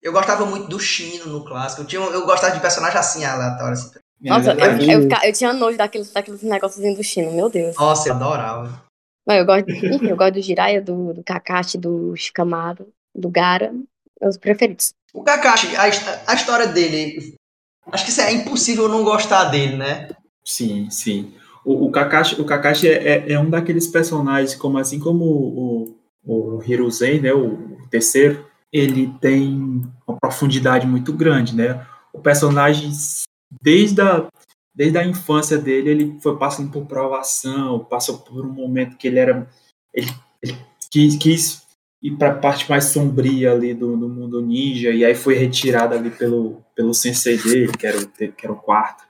Eu 0.02 0.12
gostava 0.12 0.46
muito 0.46 0.68
do 0.68 0.78
Shino 0.78 1.26
no 1.26 1.44
clássico. 1.44 1.82
Eu, 1.82 1.86
tinha, 1.86 2.00
eu 2.00 2.24
gostava 2.24 2.54
de 2.54 2.60
personagem 2.60 2.98
assim, 2.98 3.24
aleatório. 3.24 3.72
Assim. 3.72 3.90
Nossa, 4.20 4.52
É 4.52 4.94
eu, 4.94 5.02
eu, 5.02 5.08
eu 5.24 5.32
tinha 5.32 5.52
nojo 5.52 5.76
daqueles, 5.76 6.12
daqueles 6.12 6.42
negocinhos 6.42 6.96
do 6.96 7.04
Chino, 7.04 7.32
meu 7.32 7.50
Deus. 7.50 7.76
Nossa, 7.76 8.08
eu 8.08 8.14
adorava. 8.14 8.82
Mas 9.26 9.38
eu 9.38 9.44
gosto, 9.44 9.68
eu 10.04 10.16
gosto 10.16 10.34
do 10.34 10.42
Jiraiya, 10.42 10.80
do, 10.80 11.12
do 11.12 11.24
Kakashi, 11.24 11.76
do 11.76 12.14
Shikamaru, 12.16 12.88
do 13.14 13.28
Gara, 13.28 13.72
os 14.22 14.36
preferidos. 14.36 14.94
O 15.12 15.22
Kakashi, 15.22 15.74
a, 15.76 15.82
a 15.82 16.34
história 16.34 16.68
dele. 16.68 17.34
Acho 17.90 18.04
que 18.04 18.10
isso 18.10 18.20
é 18.20 18.32
impossível 18.32 18.88
não 18.88 19.04
gostar 19.04 19.44
dele, 19.44 19.76
né? 19.76 20.08
Sim, 20.44 20.88
sim. 20.90 21.34
O, 21.66 21.86
o 21.86 21.90
Kakashi, 21.90 22.40
o 22.40 22.44
Kakashi 22.44 22.88
é, 22.88 23.08
é, 23.08 23.32
é 23.32 23.40
um 23.40 23.50
daqueles 23.50 23.88
personagens, 23.88 24.54
como 24.54 24.78
assim 24.78 25.00
como 25.00 25.24
o, 25.24 25.98
o, 26.24 26.56
o 26.58 26.62
Hiruzen, 26.62 27.20
né, 27.20 27.34
o, 27.34 27.54
o 27.54 27.88
terceiro, 27.90 28.46
ele 28.72 29.12
tem 29.20 29.82
uma 30.06 30.16
profundidade 30.20 30.86
muito 30.86 31.12
grande, 31.12 31.56
né? 31.56 31.84
O 32.12 32.20
personagem, 32.20 32.90
desde 33.60 34.00
a, 34.00 34.28
desde 34.72 34.96
a 34.96 35.04
infância 35.04 35.58
dele, 35.58 35.90
ele 35.90 36.18
foi 36.20 36.38
passando 36.38 36.70
por 36.70 36.86
provação, 36.86 37.84
passou 37.84 38.18
por 38.18 38.46
um 38.46 38.52
momento 38.52 38.96
que 38.96 39.08
ele 39.08 39.18
era... 39.18 39.48
Ele, 39.92 40.08
ele 40.40 40.56
quis, 40.90 41.16
quis 41.16 41.66
ir 42.02 42.16
para 42.16 42.30
a 42.30 42.38
parte 42.38 42.68
mais 42.68 42.84
sombria 42.84 43.52
ali 43.52 43.74
do, 43.74 43.96
do 43.96 44.08
mundo 44.08 44.40
ninja, 44.40 44.90
e 44.90 45.04
aí 45.04 45.14
foi 45.14 45.34
retirado 45.34 45.94
ali 45.94 46.10
pelo, 46.10 46.62
pelo 46.74 46.94
sensei 46.94 47.36
dele, 47.38 47.72
que 47.72 47.86
era 47.86 47.98
o, 47.98 48.08
que 48.08 48.32
era 48.44 48.52
o 48.52 48.56
quarto. 48.56 49.04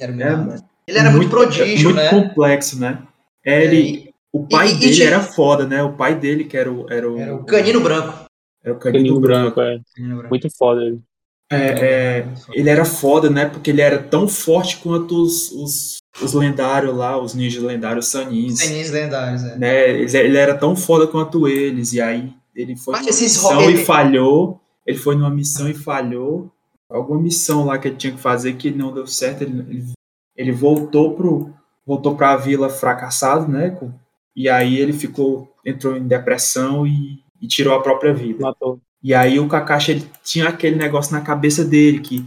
Era 0.00 0.12
É, 0.12 0.16
mesmo. 0.16 0.68
Ele 0.86 0.98
era 0.98 1.10
muito, 1.10 1.30
prodígio, 1.30 1.90
muito 1.90 1.96
né? 1.96 2.10
complexo, 2.10 2.78
né? 2.78 3.02
É, 3.44 3.64
ele, 3.64 4.10
o 4.32 4.46
pai 4.46 4.68
e- 4.68 4.74
e 4.74 4.78
dele 4.78 4.94
tinha- 4.94 5.06
era 5.08 5.22
foda, 5.22 5.66
né? 5.66 5.82
O 5.82 5.92
pai 5.92 6.14
dele 6.14 6.44
que 6.44 6.56
era 6.56 6.70
o 6.70 6.90
era 6.90 7.10
o, 7.10 7.18
Era 7.18 7.34
o 7.34 7.44
canino 7.44 7.80
branco. 7.80 8.24
era 8.64 8.74
o 8.74 8.78
canino 8.78 9.04
Caninho 9.04 9.20
branco. 9.20 9.56
branco, 9.56 9.60
é. 9.60 9.80
Canino 9.96 10.16
branco. 10.16 10.30
Muito 10.30 10.50
foda 10.56 10.82
ele. 10.82 11.00
É, 11.52 11.56
é, 11.56 12.28
ele 12.52 12.70
era 12.70 12.84
foda, 12.84 13.28
né? 13.28 13.46
Porque 13.46 13.70
ele 13.70 13.80
era 13.80 13.98
tão 13.98 14.28
forte 14.28 14.76
quanto 14.76 15.20
os, 15.20 15.50
os, 15.50 15.96
os 16.22 16.32
lendários 16.32 16.94
lá, 16.96 17.20
os 17.20 17.34
ninjas 17.34 17.62
lendários 17.62 18.06
Sanins. 18.06 18.60
Senins 18.60 18.90
lendários, 18.90 19.42
é. 19.42 19.56
Né? 19.58 19.90
Ele, 19.90 20.16
ele 20.18 20.36
era 20.36 20.54
tão 20.54 20.76
foda 20.76 21.08
quanto 21.08 21.48
eles. 21.48 21.92
E 21.92 22.00
aí 22.00 22.32
ele 22.54 22.76
foi 22.76 22.92
Mas 22.92 23.00
numa 23.02 23.10
esses 23.10 23.32
missão 23.36 23.54
ro- 23.56 23.62
e 23.62 23.74
ele- 23.74 23.84
falhou. 23.84 24.60
Ele 24.86 24.98
foi 24.98 25.16
numa 25.16 25.30
missão 25.30 25.68
e 25.68 25.74
falhou. 25.74 26.52
Alguma 26.88 27.20
missão 27.20 27.64
lá 27.64 27.78
que 27.78 27.88
ele 27.88 27.96
tinha 27.96 28.12
que 28.12 28.20
fazer 28.20 28.52
que 28.54 28.70
não 28.70 28.92
deu 28.92 29.06
certo. 29.08 29.42
Ele, 29.42 29.58
ele, 29.68 29.84
ele 30.40 30.52
voltou 30.52 31.14
pro 31.14 31.50
voltou 31.86 32.14
para 32.16 32.32
a 32.32 32.36
vila 32.36 32.68
fracassado, 32.68 33.46
né? 33.50 33.76
E 34.34 34.48
aí 34.48 34.78
ele 34.78 34.92
ficou 34.92 35.52
entrou 35.66 35.96
em 35.96 36.06
depressão 36.06 36.86
e, 36.86 37.18
e 37.42 37.46
tirou 37.46 37.74
a 37.74 37.82
própria 37.82 38.12
vida. 38.14 38.38
Matou. 38.40 38.80
E 39.02 39.12
aí 39.14 39.38
o 39.40 39.48
Kakashi 39.48 39.90
ele 39.92 40.06
tinha 40.24 40.48
aquele 40.48 40.76
negócio 40.76 41.12
na 41.12 41.20
cabeça 41.20 41.64
dele 41.64 42.00
que, 42.00 42.22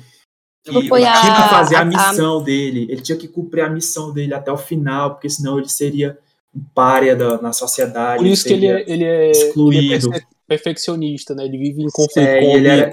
que 0.63 0.71
Não 0.71 0.79
ele 0.81 0.89
tinha 0.89 1.11
a- 1.13 1.43
que 1.43 1.49
fazer 1.49 1.75
a, 1.75 1.79
a- 1.79 1.81
a- 1.81 1.85
missão 1.85 2.43
dele, 2.43 2.87
ele 2.89 3.01
tinha 3.01 3.17
que 3.17 3.27
cumprir 3.27 3.61
a 3.63 3.69
missão 3.69 4.11
dele 4.13 4.33
até 4.33 4.51
o 4.51 4.57
final, 4.57 5.11
porque 5.11 5.29
senão 5.29 5.57
ele 5.59 5.69
seria 5.69 6.17
um 6.55 6.61
párea 6.75 7.15
da, 7.15 7.41
na 7.41 7.51
sociedade. 7.53 8.19
Por 8.23 8.27
isso 8.27 8.43
que 8.45 8.53
ele 8.53 8.67
é, 8.67 8.83
ele 8.91 9.03
é, 9.03 9.31
excluído. 9.31 9.81
ele 9.83 9.95
é 9.95 9.99
perfe- 10.09 10.27
perfeccionista, 10.47 11.33
né? 11.33 11.45
Ele 11.45 11.57
vive 11.57 11.81
em 11.83 11.89
conflito 11.91 12.19
É, 12.27 12.39
com 12.41 12.45
e 12.45 12.53
o 12.53 12.57
ele 12.57 12.67
era-. 12.67 12.91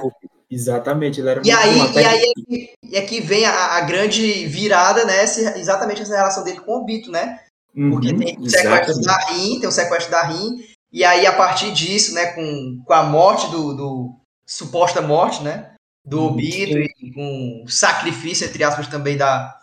Exatamente, 0.51 1.21
ele 1.21 1.29
era 1.29 1.41
E 1.45 1.51
muito 1.53 1.59
aí, 1.59 2.03
e 2.03 2.05
aí 2.05 2.23
é 2.25 2.33
que, 2.35 2.97
é 2.97 3.03
que 3.03 3.21
vem 3.21 3.45
a, 3.45 3.77
a 3.77 3.81
grande 3.83 4.47
virada, 4.47 5.05
né? 5.05 5.23
esse- 5.25 5.45
exatamente 5.59 6.03
essa 6.03 6.17
relação 6.17 6.43
dele 6.43 6.61
com 6.61 6.73
o 6.73 6.81
Obito, 6.81 7.11
né? 7.11 7.41
Uhum, 7.77 7.91
Porque 7.91 8.13
tem 8.13 8.37
o 8.39 8.51
sequestro 8.51 8.91
exatamente. 8.99 9.07
da 9.07 9.17
Rin, 9.27 9.61
tem 9.61 9.69
o 9.69 9.73
sequestro 9.73 10.11
da 10.11 10.23
Rin, 10.25 10.65
e 10.93 11.05
aí 11.05 11.25
a 11.25 11.33
partir 11.33 11.73
disso, 11.73 12.15
né, 12.15 12.27
com, 12.33 12.83
com 12.85 12.93
a 12.93 13.05
morte 13.05 13.49
do, 13.53 13.75
do 13.75 14.17
suposta 14.45 15.01
morte, 15.01 15.41
né, 15.45 15.71
do 16.05 16.19
Uhum, 16.19 16.27
Obito 16.33 16.77
e 16.79 17.13
com 17.15 17.63
o 17.65 17.69
sacrifício 17.71 18.45
entre 18.47 18.65
aspas 18.65 18.89
também 18.89 19.17
da 19.17 19.57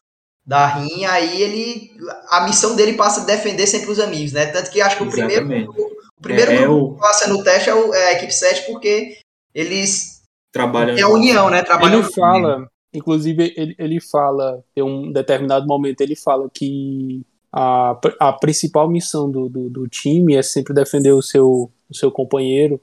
da 0.46 0.66
Rin, 0.66 1.04
aí 1.04 1.42
ele 1.42 1.92
a 2.30 2.46
missão 2.46 2.74
dele 2.78 2.94
passa 2.94 3.20
a 3.22 3.26
defender 3.26 3.68
sempre 3.68 3.92
os 3.92 4.00
amigos, 4.00 4.32
né? 4.32 4.46
Tanto 4.46 4.72
que 4.72 4.80
acho 4.80 4.96
que 4.96 5.04
o 5.04 5.10
primeiro 5.12 5.44
Exatamente. 5.52 5.70
o 6.18 6.22
primeiro 6.22 6.52
É, 6.52 6.56
é 6.56 6.62
grupo 6.62 6.86
o 6.86 6.94
que 6.94 7.00
passa 7.02 7.28
no 7.28 7.44
teste 7.44 7.70
é, 7.70 7.76
o- 7.76 7.94
é 7.94 8.08
a 8.08 8.14
equipe 8.14 8.34
7 8.34 8.66
porque 8.72 9.18
eles 9.54 10.17
é 10.64 11.02
a 11.02 11.08
união, 11.10 11.50
né? 11.50 11.64
Ele 11.84 12.04
fala, 12.04 12.68
inclusive, 12.94 13.54
ele, 13.56 13.76
ele 13.78 14.00
fala, 14.02 14.64
em 14.76 14.82
um 14.82 15.12
determinado 15.12 15.66
momento, 15.68 16.02
ele 16.02 16.16
fala 16.16 16.50
que 16.54 17.22
a, 17.52 17.98
a 18.20 18.34
principal 18.34 18.90
missão 18.90 19.30
do, 19.30 19.48
do, 19.50 19.70
do 19.70 19.88
time 19.88 20.36
é 20.36 20.42
sempre 20.42 20.74
defender 20.74 21.12
o 21.12 21.22
seu, 21.22 21.72
o 21.90 21.94
seu 21.96 22.12
companheiro. 22.12 22.80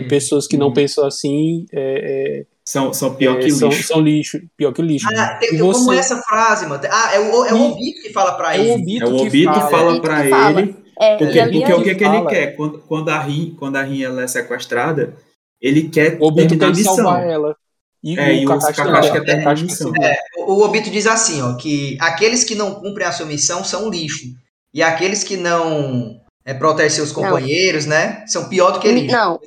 E 0.00 0.04
pessoas 0.04 0.46
que 0.46 0.56
não 0.58 0.66
Uhum. 0.66 0.72
pensam 0.74 1.06
assim 1.06 1.64
é, 1.72 2.44
são, 2.62 2.92
são 2.92 3.08
é, 3.12 3.14
pior 3.14 3.36
é, 3.38 3.40
que 3.40 3.50
são, 3.50 3.68
lixo. 3.70 3.82
são 3.86 4.00
lixo, 4.02 4.40
pior 4.54 4.70
que 4.72 4.82
lixo. 4.82 5.06
Ah, 5.16 5.38
tem- 5.40 5.56
como 5.58 5.72
você- 5.72 5.94
é 5.94 5.98
essa 5.98 6.20
frase, 6.22 6.66
mano? 6.66 6.82
Ah, 6.90 7.14
é 7.14 7.20
o, 7.20 7.44
é 7.46 7.54
o 7.54 7.70
Obito 7.72 8.02
que 8.02 8.12
fala 8.12 8.32
pra 8.32 8.54
É 8.54 8.60
o 8.60 8.62
ele. 8.64 8.82
Obito 8.82 9.04
É 9.04 9.08
o 9.08 9.16
que 9.16 9.22
Obito 9.28 9.52
fala. 9.54 9.70
fala 9.70 9.88
Obito 9.90 10.02
pra 10.02 10.22
que 10.22 10.28
fala. 10.28 10.60
ele 10.60 10.76
É, 11.00 11.16
Porque, 11.16 11.42
porque 11.42 11.72
é- 11.72 11.74
o 11.76 11.82
que, 11.82 11.94
que 11.94 12.04
ele 12.04 12.26
quer? 12.26 12.56
Quando, 12.56 12.78
quando, 12.80 13.08
a 13.08 13.18
Rin, 13.20 13.54
quando 13.58 13.76
a 13.76 13.82
Rin 13.82 14.02
ela 14.02 14.22
é 14.24 14.26
sequestrada, 14.26 15.14
ele 15.60 15.88
quer 15.88 16.18
O 16.20 16.26
Obito 16.26 16.48
terminar 16.50 16.66
a 16.66 16.76
missão. 16.76 16.96
salvar 16.96 17.26
ela. 17.26 17.56
E 18.02 18.18
É, 18.18 18.42
e 18.42 18.46
o 18.46 18.48
Kakashi 18.48 19.12
quer 19.12 19.24
terminar 19.24 19.50
a 19.50 19.60
missão. 19.60 19.92
seguir. 19.92 20.16
O, 20.38 20.52
o 20.52 20.64
Obito 20.64 20.90
diz 20.90 21.06
assim, 21.06 21.42
ó, 21.42 21.54
que 21.56 21.98
aqueles 22.00 22.44
que 22.44 22.54
não 22.54 22.76
cumprem 22.76 23.06
a 23.06 23.12
sua 23.12 23.26
missão 23.26 23.64
são 23.64 23.90
lixo. 23.90 24.26
E 24.72 24.82
aqueles 24.82 25.24
que 25.24 25.36
não 25.36 26.20
é, 26.44 26.54
protegem 26.54 26.90
seus 26.90 27.12
companheiros, 27.12 27.86
né? 27.86 28.24
São 28.26 28.48
pior 28.48 28.70
do 28.70 28.80
que 28.80 28.90
lixo. 28.90 29.14
Não, 29.14 29.40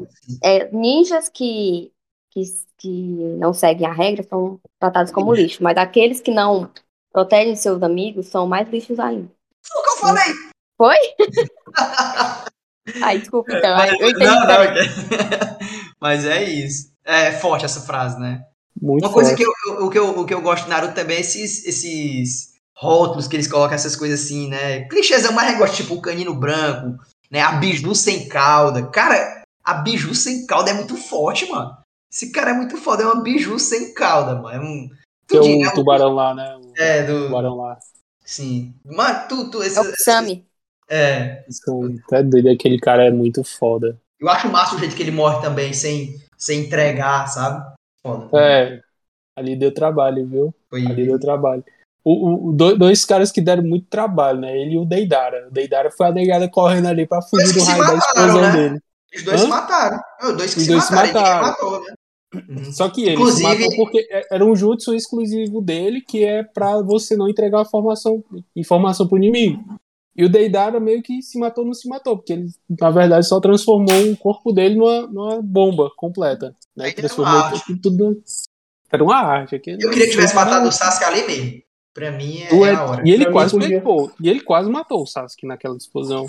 é, 0.43 0.69
ninjas 0.71 1.29
que, 1.29 1.91
que, 2.29 2.41
que 2.77 2.89
não 3.39 3.53
seguem 3.53 3.88
a 3.88 3.93
regra 3.93 4.23
são 4.23 4.59
tratados 4.79 5.11
como 5.11 5.33
lixo, 5.33 5.63
mas 5.63 5.77
aqueles 5.77 6.19
que 6.19 6.31
não 6.31 6.69
protegem 7.13 7.55
seus 7.55 7.81
amigos 7.81 8.27
são 8.27 8.47
mais 8.47 8.69
lixos 8.69 8.99
ainda. 8.99 9.29
Foi 9.65 9.81
o 9.81 9.83
que 9.83 9.89
eu 9.89 9.97
falei. 9.97 10.33
Foi? 10.77 10.97
Ai, 13.01 13.19
desculpa, 13.19 13.53
então. 13.53 13.75
Mas- 13.77 13.99
eu 13.99 14.09
entendi. 14.09 14.25
não, 14.25 14.39
não, 14.47 14.57
Mas 15.99 16.25
é 16.25 16.43
isso. 16.43 16.91
É 17.03 17.31
forte 17.31 17.65
essa 17.65 17.81
frase, 17.81 18.19
né? 18.19 18.43
Muito 18.81 19.05
Uma 19.05 19.13
coisa 19.13 19.31
forte. 19.31 19.43
que 19.43 19.47
eu, 19.47 19.51
eu- 19.67 19.85
o, 19.85 19.89
que 19.89 19.99
eu, 19.99 20.19
o 20.19 20.25
que 20.25 20.33
eu 20.33 20.41
gosto 20.41 20.63
de 20.63 20.69
Naruto 20.69 20.93
também 20.95 21.17
é 21.17 21.21
esses, 21.21 21.65
esses 21.65 22.53
rótulos 22.75 23.27
que 23.27 23.35
eles 23.35 23.47
colocam, 23.47 23.75
essas 23.75 23.95
coisas 23.95 24.21
assim, 24.23 24.47
né? 24.49 24.81
Clichêzão, 24.87 25.33
mas 25.33 25.51
eu 25.53 25.59
gosto, 25.59 25.75
tipo 25.75 25.95
o 25.95 26.01
canino 26.01 26.33
branco, 26.33 26.97
né? 27.29 27.41
A 27.41 27.53
biju 27.53 27.93
sem 27.95 28.27
cauda. 28.27 28.87
Cara, 28.87 29.43
A 29.63 29.75
biju 29.75 30.15
sem 30.15 30.45
cauda 30.47 30.71
é 30.71 30.73
muito 30.73 30.95
forte, 30.97 31.47
mano. 31.49 31.77
Esse 32.11 32.31
cara 32.31 32.51
é 32.51 32.53
muito 32.53 32.77
foda, 32.77 33.03
é 33.03 33.05
uma 33.05 33.21
biju 33.21 33.57
sem 33.59 33.93
cauda, 33.93 34.35
mano. 34.35 34.49
É 34.55 34.59
um. 34.59 34.89
Que 35.27 35.37
é 35.37 35.39
o 35.39 35.59
né? 35.59 35.71
tubarão 35.73 36.13
lá, 36.13 36.33
né? 36.33 36.57
O 36.57 36.73
É, 36.81 37.03
do. 37.03 37.25
tubarão 37.27 37.55
lá. 37.55 37.77
Sim. 38.25 38.73
Mano, 38.85 39.27
tu, 39.29 39.49
tu, 39.49 39.63
esse, 39.63 39.77
É 39.77 39.81
o 39.81 39.93
Sami. 39.97 40.45
É. 40.91 41.45
Isso, 41.47 41.63
é 42.11 42.22
doido, 42.22 42.49
aquele 42.49 42.77
cara 42.80 43.05
é 43.05 43.11
muito 43.11 43.43
foda. 43.43 43.97
Eu 44.19 44.30
acho 44.30 44.49
massa 44.49 44.76
o 44.76 44.80
jeito 44.80 44.95
que 44.95 45.01
ele 45.01 45.11
morre 45.11 45.41
também, 45.41 45.72
sem, 45.73 46.15
sem 46.38 46.65
entregar, 46.65 47.27
sabe? 47.27 47.63
Foda. 48.03 48.27
É, 48.38 48.81
ali 49.38 49.55
deu 49.55 49.73
trabalho, 49.73 50.27
viu? 50.27 50.55
Foi. 50.69 50.85
Ali 50.85 51.05
deu 51.07 51.19
trabalho. 51.19 51.63
O, 52.03 52.11
o- 52.30 52.49
o 52.49 52.51
do- 52.51 52.77
dois 52.77 53.05
caras 53.05 53.31
que 53.31 53.39
deram 53.41 53.63
muito 53.63 53.85
trabalho, 53.88 54.39
né? 54.41 54.55
Ele 54.57 54.73
e 54.73 54.77
o 54.77 54.85
Deidara. 54.85 55.47
O 55.47 55.51
Deidara 55.51 55.89
foi 55.91 56.07
a 56.07 56.11
negada 56.11 56.49
correndo 56.49 56.88
ali 56.88 57.07
pra 57.07 57.22
fugir 57.22 57.53
do 57.53 57.59
se 57.61 57.72
raio 57.72 57.88
da 57.88 57.95
explosão 57.95 58.41
né? 58.41 58.51
dele. 58.51 58.80
Os 59.15 59.23
dois 59.23 59.39
Hã? 59.41 59.43
se 59.43 59.49
mataram. 59.49 59.99
Os 60.23 60.38
dois 60.38 60.53
que 60.53 60.59
Os 60.59 60.65
se 60.65 60.72
dois 60.72 60.84
se 60.84 60.91
mataram. 60.93 61.09
e 61.09 61.13
ninguém 61.13 61.23
mataram. 61.23 61.47
matou, 61.47 61.81
né? 61.85 61.93
Só 62.73 62.89
que 62.89 63.03
ele 63.03 63.13
Inclusive- 63.13 63.47
se 63.55 63.61
matou 63.61 63.76
porque 63.77 64.07
é- 64.09 64.27
era 64.35 64.43
um 64.45 64.55
jutsu 64.55 64.93
exclusivo 64.95 65.61
dele, 65.61 66.01
que 66.01 66.23
é 66.23 66.43
pra 66.43 66.81
você 66.81 67.15
não 67.15 67.30
entregar 67.30 67.61
a 67.61 67.65
formação, 67.65 68.23
informação 68.55 69.07
pro 69.07 69.18
inimigo. 69.18 69.63
E 70.15 70.25
o 70.25 70.29
Deidara 70.29 70.79
meio 70.79 71.01
que 71.01 71.21
se 71.21 71.39
matou, 71.39 71.63
não 71.65 71.73
se 71.73 71.88
matou, 71.88 72.17
porque 72.17 72.33
ele, 72.33 72.47
na 72.79 72.89
verdade, 72.89 73.25
só 73.27 73.39
transformou 73.39 74.11
o 74.11 74.17
corpo 74.17 74.51
dele 74.51 74.75
numa, 74.75 75.07
numa 75.07 75.41
bomba 75.41 75.89
completa. 75.95 76.55
Né? 76.75 76.85
Aí 76.85 76.91
era 76.91 76.99
Transformou 76.99 77.33
uma 77.33 77.45
arte. 77.45 77.65
tudo, 77.65 77.81
tudo- 77.81 78.23
Era 78.91 79.03
uma 79.03 79.15
arte. 79.15 79.55
aquele- 79.55 79.83
Eu 79.83 79.89
queria 79.89 80.05
que 80.05 80.11
tivesse 80.11 80.35
matado 80.35 80.67
o 80.67 80.71
Sasuke 80.71 81.05
ali 81.05 81.25
mesmo. 81.25 81.61
Pra 81.93 82.11
mim 82.11 82.39
é, 82.41 82.53
é- 82.53 82.59
é 82.71 82.75
a 82.75 82.85
hora. 82.85 83.03
E 83.07 83.11
ele 83.11 83.23
Pra 83.25 83.33
quase 83.33 83.57
pegou. 83.59 84.11
E 84.21 84.29
ele 84.29 84.41
quase 84.41 84.69
matou 84.69 85.01
o 85.01 85.07
Sasuke 85.07 85.45
naquela 85.47 85.75
explosão. 85.77 86.25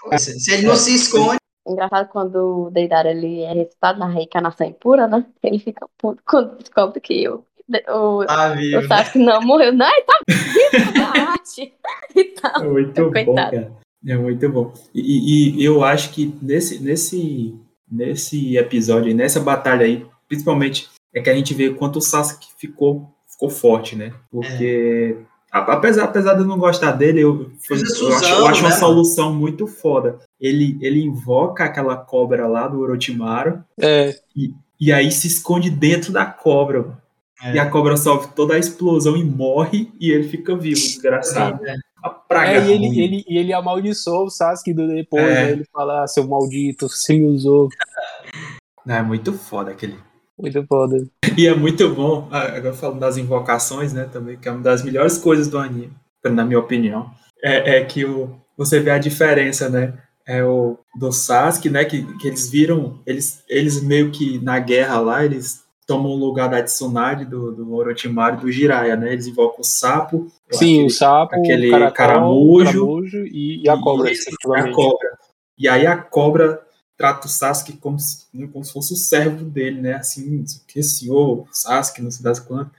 Pô, 0.00 0.16
Se 0.18 0.38
se 0.40 0.52
ele 0.52 0.66
não 0.66 0.76
se 0.76 0.94
esconde, 0.94 1.36
Engraçado 1.66 2.08
quando 2.08 2.68
o 2.68 2.70
Deidara 2.70 3.10
ele 3.10 3.42
é 3.42 3.52
recitado 3.52 3.98
na 3.98 4.08
reencarnação 4.08 4.66
impura, 4.66 5.06
né? 5.06 5.26
Ele 5.42 5.58
fica 5.58 5.86
puto 5.98 6.22
quando 6.26 6.56
descobre 6.56 6.98
que 6.98 7.28
o, 7.28 7.44
o, 7.88 8.24
tá 8.24 8.54
o. 8.56 8.86
Sasuke 8.88 9.18
não 9.18 9.40
morreu. 9.42 9.72
Não, 9.72 9.86
ele 9.88 10.02
tá 10.02 10.18
vivo 10.28 11.06
arte. 11.30 11.72
E 12.16 12.24
tal. 12.24 12.62
É 12.64 12.68
muito 12.68 13.04
bom, 13.04 13.12
Coitado. 13.12 13.34
cara. 13.50 13.72
É 14.06 14.16
muito 14.16 14.48
bom. 14.48 14.72
E, 14.94 15.00
e- 15.00 15.60
e 15.60 15.64
eu 15.64 15.82
acho 15.84 16.10
que 16.10 16.34
nesse, 16.40 16.78
nesse, 16.82 17.54
nesse 17.90 18.56
episódio, 18.56 19.08
aí, 19.08 19.14
nessa 19.14 19.40
batalha 19.40 19.84
aí, 19.84 20.06
principalmente, 20.28 20.88
é 21.14 21.20
que 21.20 21.28
a 21.30 21.34
gente 21.34 21.52
vê 21.54 21.70
quanto 21.70 21.96
o 21.96 22.02
Sasuke 22.02 22.46
ficou, 22.58 23.10
ficou 23.28 23.50
forte, 23.50 23.96
né? 23.96 24.12
Porque, 24.30 25.16
a- 25.50 25.72
apesar, 25.74 26.04
apesar 26.04 26.34
de 26.34 26.40
eu 26.40 26.46
não 26.46 26.58
gostar 26.58 26.92
dele, 26.92 27.20
eu, 27.20 27.50
a 27.70 27.74
eu 27.74 28.12
acho, 28.14 28.24
eu 28.34 28.46
acho 28.46 28.60
uma 28.62 28.70
né, 28.70 28.76
solução 28.76 29.34
muito 29.34 29.66
foda. 29.66 30.18
Ele, 30.40 30.78
ele 30.80 31.02
invoca 31.02 31.64
aquela 31.64 31.96
cobra 31.96 32.46
lá 32.46 32.68
do 32.68 32.80
Orochimaru 32.80 33.62
É, 33.80 34.14
e 34.80 34.92
aí 34.92 35.10
se 35.10 35.26
esconde 35.26 35.70
dentro 35.70 36.12
da 36.12 36.24
cobra. 36.24 36.96
É. 37.42 37.54
E 37.54 37.58
a 37.58 37.70
cobra 37.70 37.96
sofre 37.96 38.32
toda 38.34 38.54
a 38.54 38.58
explosão 38.58 39.16
e 39.16 39.24
morre 39.24 39.90
e 40.00 40.10
ele 40.10 40.28
fica 40.28 40.56
vivo, 40.56 40.74
desgraçado. 40.80 41.64
É. 41.66 41.76
A 42.02 42.10
praga 42.10 42.50
é 42.52 42.66
e, 42.66 42.72
ele, 42.72 43.00
ele, 43.00 43.24
e 43.28 43.38
ele 43.38 43.52
amaldiçoou 43.52 44.26
o 44.26 44.30
Sasuke 44.30 44.72
do- 44.72 44.86
depois, 44.88 45.22
É. 45.24 45.34
né? 45.46 45.50
Ele 45.52 45.64
fala, 45.72 46.02
ah, 46.04 46.06
seu 46.06 46.26
maldito, 46.26 46.86
me 47.10 47.24
usou. 47.24 47.68
Não, 48.86 48.94
é 48.94 49.02
muito 49.02 49.32
foda 49.32 49.70
aquele. 49.70 49.96
Muito 50.38 50.64
foda. 50.66 50.96
E 51.36 51.46
é 51.46 51.54
muito 51.54 51.88
bom, 51.94 52.28
ah, 52.30 52.56
agora 52.56 52.72
falando 52.74 53.00
das 53.00 53.16
invocações, 53.16 53.92
né, 53.92 54.04
também, 54.04 54.36
que 54.36 54.48
é 54.48 54.52
uma 54.52 54.62
das 54.62 54.82
melhores 54.84 55.18
coisas 55.18 55.48
do 55.48 55.58
anime, 55.58 55.92
na 56.24 56.44
minha 56.44 56.58
opinião, 56.60 57.10
é, 57.42 57.78
é 57.78 57.84
que 57.84 58.04
o, 58.04 58.36
você 58.56 58.78
vê 58.80 58.90
a 58.90 58.98
diferença, 58.98 59.68
né, 59.68 59.94
é 60.26 60.44
o 60.44 60.78
do 60.98 61.10
Sasuke, 61.10 61.68
né, 61.70 61.84
que, 61.84 62.02
que 62.18 62.28
eles 62.28 62.48
viram, 62.48 63.00
eles, 63.04 63.42
eles 63.48 63.82
meio 63.82 64.10
que 64.12 64.38
na 64.38 64.58
guerra 64.60 65.00
lá, 65.00 65.24
eles 65.24 65.64
tomam 65.88 66.12
o 66.12 66.16
lugar 66.16 66.50
da 66.50 66.62
Tsunade, 66.62 67.24
do, 67.24 67.50
do 67.50 67.74
Orochimaru 67.74 68.36
e 68.36 68.40
do 68.42 68.52
Jiraiya, 68.52 68.94
né, 68.94 69.10
eles 69.10 69.26
invocam 69.26 69.60
o 69.60 69.64
sapo, 69.64 70.30
Sim, 70.52 70.74
aquele- 70.74 70.86
o 70.86 70.90
sapo, 70.90 71.34
aquele 71.34 71.68
o 71.68 71.70
caracol, 71.70 71.92
caramujo, 71.96 72.64
caramujo 72.64 73.26
e, 73.26 73.62
e 73.64 73.68
a 73.70 73.80
cobra, 73.80 74.12
Isso, 74.12 74.28
a 74.54 74.70
cobra. 74.70 75.08
E 75.58 75.66
aí 75.66 75.86
a 75.86 75.96
cobra 75.96 76.60
trata 76.96 77.26
o 77.26 77.30
Sasuke 77.30 77.72
como 77.78 77.98
se, 77.98 78.26
como 78.52 78.62
se 78.64 78.72
fosse 78.72 78.92
o 78.92 78.96
servo 78.96 79.44
dele, 79.46 79.80
né? 79.80 79.94
Assim, 79.94 80.44
que 80.66 80.82
senhor, 80.82 81.46
Sasuke, 81.50 82.02
não 82.02 82.10
sei 82.10 82.22
das 82.22 82.38
quantas. 82.38 82.72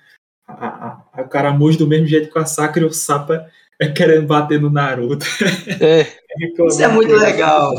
A, 0.47 1.01
a, 1.13 1.23
caramujo 1.23 1.77
do 1.79 1.87
mesmo 1.87 2.05
jeito 2.07 2.31
que 2.31 2.37
a 2.39 2.45
Sakura 2.45 2.85
e 2.85 2.87
o 2.87 2.93
Sapa 2.93 3.47
é 3.79 3.87
querendo 3.87 4.27
bater 4.27 4.59
no 4.61 4.69
Naruto. 4.69 5.25
É, 5.81 6.05
Isso 6.67 6.81
é 6.83 6.87
muito 6.87 7.13
legal. 7.15 7.73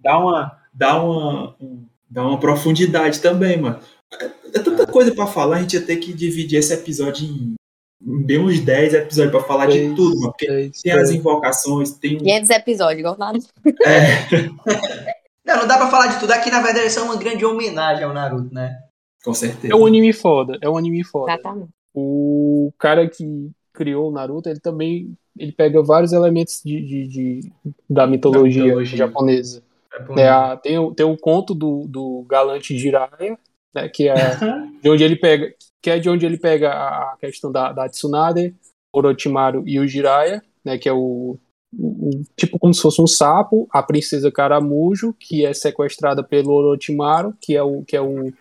Dá 0.00 0.18
uma, 0.18 0.58
dá 0.72 1.02
uma, 1.02 1.54
um- 1.60 1.86
dá 2.10 2.22
uma 2.26 2.38
profundidade 2.40 3.20
também, 3.20 3.58
mano. 3.60 3.78
É, 4.20 4.24
é 4.54 4.58
tanta 4.62 4.86
coisa 4.86 5.14
pra 5.14 5.26
falar, 5.26 5.56
a 5.56 5.60
gente 5.60 5.74
ia 5.74 5.82
ter 5.82 5.96
que 5.96 6.12
dividir 6.12 6.58
esse 6.58 6.72
episódio 6.72 7.26
em, 7.26 7.54
em 8.02 8.22
bem 8.22 8.38
uns 8.38 8.60
10 8.60 8.94
episódios 8.94 9.32
pra 9.32 9.42
falar 9.44 9.66
de 9.66 9.94
tudo, 9.94 10.14
mano. 10.20 10.32
Porque 10.32 10.46
é 10.46 10.70
tem 10.82 10.92
as 10.92 11.10
invocações, 11.10 11.92
tem 11.92 12.16
o 12.16 12.20
500 12.20 12.50
episódios, 12.50 13.00
igual 13.00 13.16
nada. 13.18 13.38
É, 13.84 14.48
Não, 15.44 15.60
não 15.60 15.66
dá 15.66 15.78
pra 15.78 15.88
falar 15.88 16.08
de 16.08 16.20
tudo. 16.20 16.30
Aqui, 16.32 16.50
na 16.50 16.60
verdade, 16.60 16.88
isso 16.88 16.98
é 16.98 17.02
uma 17.02 17.16
grande 17.16 17.42
homenagem 17.44 18.04
ao 18.04 18.12
Naruto, 18.12 18.52
né? 18.52 18.76
com 19.24 19.32
certeza. 19.32 19.72
É 19.72 19.76
um 19.76 19.86
anime 19.86 20.12
foda, 20.12 20.58
é 20.60 20.68
um 20.68 20.76
anime 20.76 21.02
foda. 21.04 21.32
Exatamente. 21.32 21.70
O 21.94 22.70
cara 22.78 23.08
que 23.08 23.50
criou 23.72 24.08
o 24.10 24.12
Naruto, 24.12 24.48
ele 24.48 24.60
também 24.60 25.14
ele 25.38 25.52
pega 25.52 25.82
vários 25.82 26.12
elementos 26.12 26.60
de, 26.64 26.80
de- 26.84 27.08
de- 27.08 27.52
da, 27.88 28.06
mitologia 28.06 28.60
Da 28.62 28.66
mitologia. 28.68 28.96
japonesa. 28.98 29.62
É, 30.18 30.28
a- 30.28 30.56
tem, 30.56 30.78
o, 30.78 30.94
tem 30.94 31.06
o 31.06 31.16
conto 31.16 31.54
do, 31.54 31.86
do 31.88 32.24
galante 32.28 32.76
Jiraiya, 32.78 33.38
né, 33.74 33.88
que 33.88 34.08
é 34.08 34.14
de 34.82 34.88
onde 34.90 35.04
ele 35.04 35.16
pega, 35.16 35.52
que 35.82 35.90
é 35.90 35.98
de 35.98 36.08
onde 36.08 36.24
ele 36.26 36.38
pega 36.38 36.70
a 36.70 37.12
a 37.12 37.16
questão 37.18 37.50
da, 37.52 37.72
da 37.72 37.88
Tsunade, 37.88 38.54
Orochimaru 38.92 39.62
e 39.66 39.78
o 39.78 39.86
Jiraiya, 39.86 40.42
né, 40.64 40.78
que 40.78 40.88
é 40.88 40.92
o, 40.92 41.36
o- 41.78 42.08
o- 42.08 42.22
tipo 42.36 42.58
como 42.58 42.72
se 42.72 42.80
fosse 42.82 43.00
um 43.02 43.06
sapo, 43.06 43.66
a 43.70 43.82
princesa 43.82 44.30
Caramujo, 44.32 45.14
que 45.18 45.44
é 45.44 45.52
sequestrada 45.52 46.22
pelo 46.22 46.52
Orochimaru, 46.52 47.34
que 47.40 47.56
é 47.56 47.62
o 47.62 47.82
que 47.84 47.96
é 47.96 48.00
o, 48.00 48.32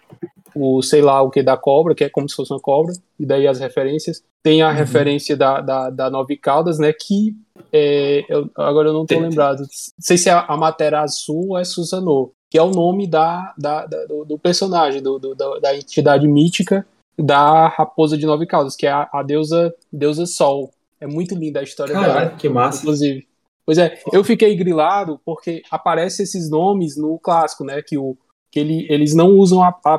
o 0.59 0.81
sei 0.81 1.01
lá 1.01 1.21
o 1.21 1.29
que 1.29 1.41
da 1.43 1.55
cobra, 1.57 1.93
que 1.95 2.03
é 2.03 2.09
como 2.09 2.27
se 2.29 2.35
fosse 2.35 2.51
uma 2.53 2.59
cobra, 2.59 2.93
e 3.19 3.25
daí 3.25 3.47
as 3.47 3.59
referências. 3.59 4.23
Tem 4.43 4.61
a 4.61 4.71
referência 4.71 5.35
da, 5.35 5.59
da, 5.61 5.89
da 5.89 6.09
Nove 6.09 6.37
Caldas, 6.37 6.79
né, 6.79 6.93
que 6.93 7.35
é, 7.73 8.23
eu- 8.29 8.49
agora 8.55 8.89
eu 8.89 8.93
não 8.93 9.01
tô 9.01 9.07
Tem- 9.15 9.21
lembrado, 9.21 9.59
não 9.59 9.67
sei 9.99 10.17
se 10.17 10.29
é 10.29 10.33
a 10.33 10.55
Materasu 10.57 11.35
ou 11.49 11.57
é 11.57 11.63
Susanoo, 11.65 12.31
que 12.49 12.57
é 12.57 12.61
o 12.63 12.71
nome 12.71 13.07
da, 13.07 13.53
da, 13.57 13.85
da- 13.85 14.05
do, 14.05 14.23
do 14.23 14.39
personagem, 14.39 15.01
do, 15.01 15.19
do- 15.19 15.35
da, 15.35 15.59
da 15.59 15.75
entidade 15.75 16.27
mítica 16.27 16.85
da 17.19 17.67
raposa 17.67 18.17
de 18.17 18.25
Nove 18.25 18.45
Caldas, 18.45 18.75
que 18.75 18.85
é 18.85 18.91
a, 18.91 19.09
a 19.11 19.23
deusa, 19.23 19.73
deusa 19.91 20.25
Sol. 20.25 20.71
É 21.01 21.07
muito 21.07 21.35
linda 21.35 21.59
a 21.59 21.63
história 21.63 21.93
dela, 21.93 22.07
Caralho, 22.07 22.37
que 22.37 22.47
massa. 22.47 22.79
inclusive. 22.81 23.27
Pois 23.65 23.77
é, 23.77 23.99
eu 24.13 24.23
fiquei 24.23 24.55
grilado 24.55 25.19
porque 25.25 25.61
aparecem 25.69 26.23
esses 26.23 26.49
nomes 26.49 26.95
no 26.95 27.19
clássico, 27.19 27.65
né? 27.65 27.81
Que, 27.81 27.97
o, 27.97 28.15
que 28.51 28.59
ele, 28.59 28.87
eles 28.89 29.13
não 29.13 29.31
usam 29.31 29.61
a, 29.61 29.77
a, 29.85 29.95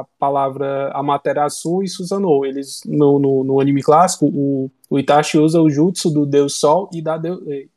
a 0.00 0.06
palavra 0.18 0.90
Amaterasu 0.92 1.82
e 1.82 1.88
Susanoo. 1.88 2.44
Eles, 2.44 2.80
no, 2.84 3.18
no, 3.18 3.44
no 3.44 3.60
anime 3.60 3.82
clássico, 3.82 4.26
o, 4.26 4.70
o 4.90 4.98
Itachi 4.98 5.38
usa 5.38 5.60
o 5.60 5.70
jutsu 5.70 6.10
do 6.10 6.26
deus 6.26 6.58
Sol 6.58 6.90
e 6.92 7.00
da, 7.00 7.20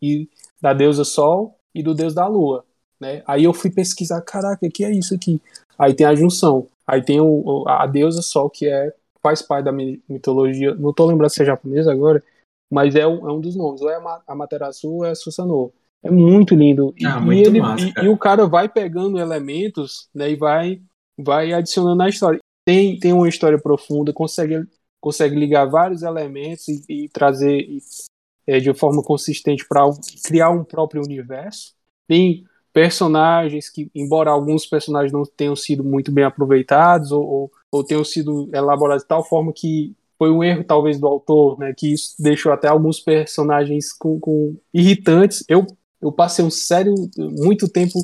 e 0.01 0.27
da 0.61 0.73
deusa 0.73 1.03
Sol 1.03 1.55
e 1.73 1.83
do 1.83 1.93
deus 1.93 2.13
da 2.13 2.27
Lua. 2.27 2.65
Né? 2.99 3.21
Aí 3.27 3.43
eu 3.43 3.53
fui 3.53 3.69
pesquisar, 3.69 4.21
caraca, 4.21 4.69
que 4.69 4.83
é 4.83 4.91
isso 4.91 5.13
aqui? 5.13 5.41
Aí 5.77 5.93
tem 5.93 6.07
a 6.07 6.15
junção. 6.15 6.67
Aí 6.87 7.01
tem 7.03 7.19
o, 7.19 7.63
a 7.67 7.85
deusa 7.85 8.21
Sol, 8.21 8.49
que 8.49 8.67
é, 8.67 8.93
faz 9.21 9.41
parte 9.41 9.65
da 9.65 9.71
mi- 9.71 10.01
mitologia. 10.07 10.73
Não 10.75 10.93
tô 10.93 11.05
lembrando 11.05 11.29
se 11.29 11.41
é 11.41 11.45
japonesa 11.45 11.91
agora, 11.91 12.23
mas 12.71 12.95
é 12.95 13.05
um, 13.05 13.27
é 13.29 13.31
um 13.31 13.39
dos 13.39 13.55
nomes. 13.55 13.81
Ou 13.81 13.89
é 13.89 13.97
Ama- 13.97 14.23
Amaterasu 14.27 14.89
ou 14.91 15.05
é 15.05 15.13
Susanoo. 15.13 15.71
É 16.05 16.11
muito 16.11 16.53
lindo. 16.53 16.93
E, 16.97 17.05
Ah, 17.05 17.17
e 17.19 17.21
muito 17.25 17.47
ele, 17.49 17.59
massa, 17.59 17.83
e- 17.99 18.05
e 18.05 18.09
o 18.09 18.17
cara 18.17 18.45
vai 18.45 18.69
pegando 18.69 19.17
elementos 19.19 20.07
né, 20.13 20.29
e 20.31 20.35
vai, 20.35 20.79
vai 21.17 21.51
adicionando 21.51 21.95
na 21.95 22.07
história. 22.07 22.39
Tem, 22.63 22.99
tem 22.99 23.11
uma 23.11 23.27
história 23.27 23.57
profunda, 23.59 24.13
consegue, 24.13 24.63
consegue 25.01 25.35
ligar 25.35 25.65
vários 25.65 26.03
elementos 26.03 26.67
e, 26.67 26.83
e 27.05 27.09
trazer 27.09 27.67
é, 28.47 28.59
de 28.59 28.73
forma 28.73 29.01
consistente 29.03 29.65
para 29.67 29.81
criar 30.23 30.51
um 30.51 30.63
próprio 30.63 31.01
universo. 31.03 31.73
Tem 32.07 32.43
personagens 32.71 33.69
que, 33.69 33.89
embora 33.95 34.29
alguns 34.29 34.65
personagens 34.65 35.11
não 35.11 35.23
tenham 35.23 35.55
sido 35.55 35.83
muito 35.83 36.11
bem 36.11 36.23
aproveitados 36.23 37.11
ou, 37.11 37.23
ou, 37.25 37.51
ou 37.71 37.83
tenham 37.83 38.03
sido 38.03 38.49
elaborados 38.53 39.03
de 39.03 39.07
tal 39.07 39.23
forma 39.23 39.51
que 39.53 39.95
foi 40.17 40.29
um 40.29 40.43
erro 40.43 40.63
talvez 40.63 40.99
do 40.99 41.07
autor, 41.07 41.57
né, 41.59 41.73
que 41.75 41.93
isso 41.93 42.15
deixou 42.19 42.51
até 42.51 42.67
alguns 42.67 42.99
personagens 42.99 43.91
com, 43.91 44.19
com 44.19 44.55
irritantes. 44.73 45.43
Eu, 45.49 45.65
eu 46.01 46.11
passei 46.11 46.43
um 46.43 46.49
sério, 46.51 46.93
muito 47.17 47.67
tempo 47.67 47.99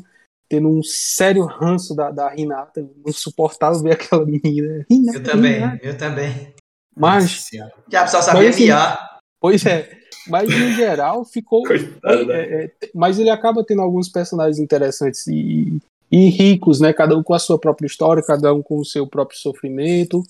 tendo 0.48 0.68
um 0.68 0.82
sério 0.82 1.46
ranço 1.46 1.94
da, 1.94 2.10
da 2.10 2.28
Renata, 2.28 2.80
eu 2.80 2.94
não 3.04 3.12
suportava 3.12 3.78
ver 3.82 3.92
aquela 3.94 4.26
menina. 4.26 4.84
Renata, 4.90 5.18
Eu 5.18 5.22
também, 5.22 5.52
Renata. 5.54 5.86
eu 5.86 5.96
também. 5.98 6.54
Mas. 6.96 7.48
Já 7.90 8.00
a 8.00 8.04
pessoa 8.04 8.22
sabia 8.22 8.42
Mas, 8.42 8.54
assim, 8.54 8.64
miar. 8.64 9.18
Pois 9.40 9.64
é. 9.64 9.90
Mas 10.28 10.48
no 10.50 10.70
geral 10.76 11.24
ficou. 11.24 11.62
Coitado, 11.62 12.26
né? 12.26 12.34
é, 12.34 12.64
é, 12.64 12.70
mas 12.94 13.18
ele 13.18 13.30
acaba 13.30 13.64
tendo 13.64 13.80
alguns 13.82 14.08
personagens 14.10 14.58
interessantes 14.58 15.26
e, 15.26 15.78
e 16.10 16.28
ricos, 16.28 16.80
né? 16.80 16.92
Cada 16.92 17.16
um 17.16 17.22
com 17.22 17.32
a 17.34 17.38
sua 17.38 17.58
própria 17.58 17.86
história, 17.86 18.22
cada 18.22 18.52
um 18.52 18.62
com 18.62 18.78
o 18.78 18.84
seu 18.84 19.06
próprio 19.06 19.38
sofrimento, 19.38 20.22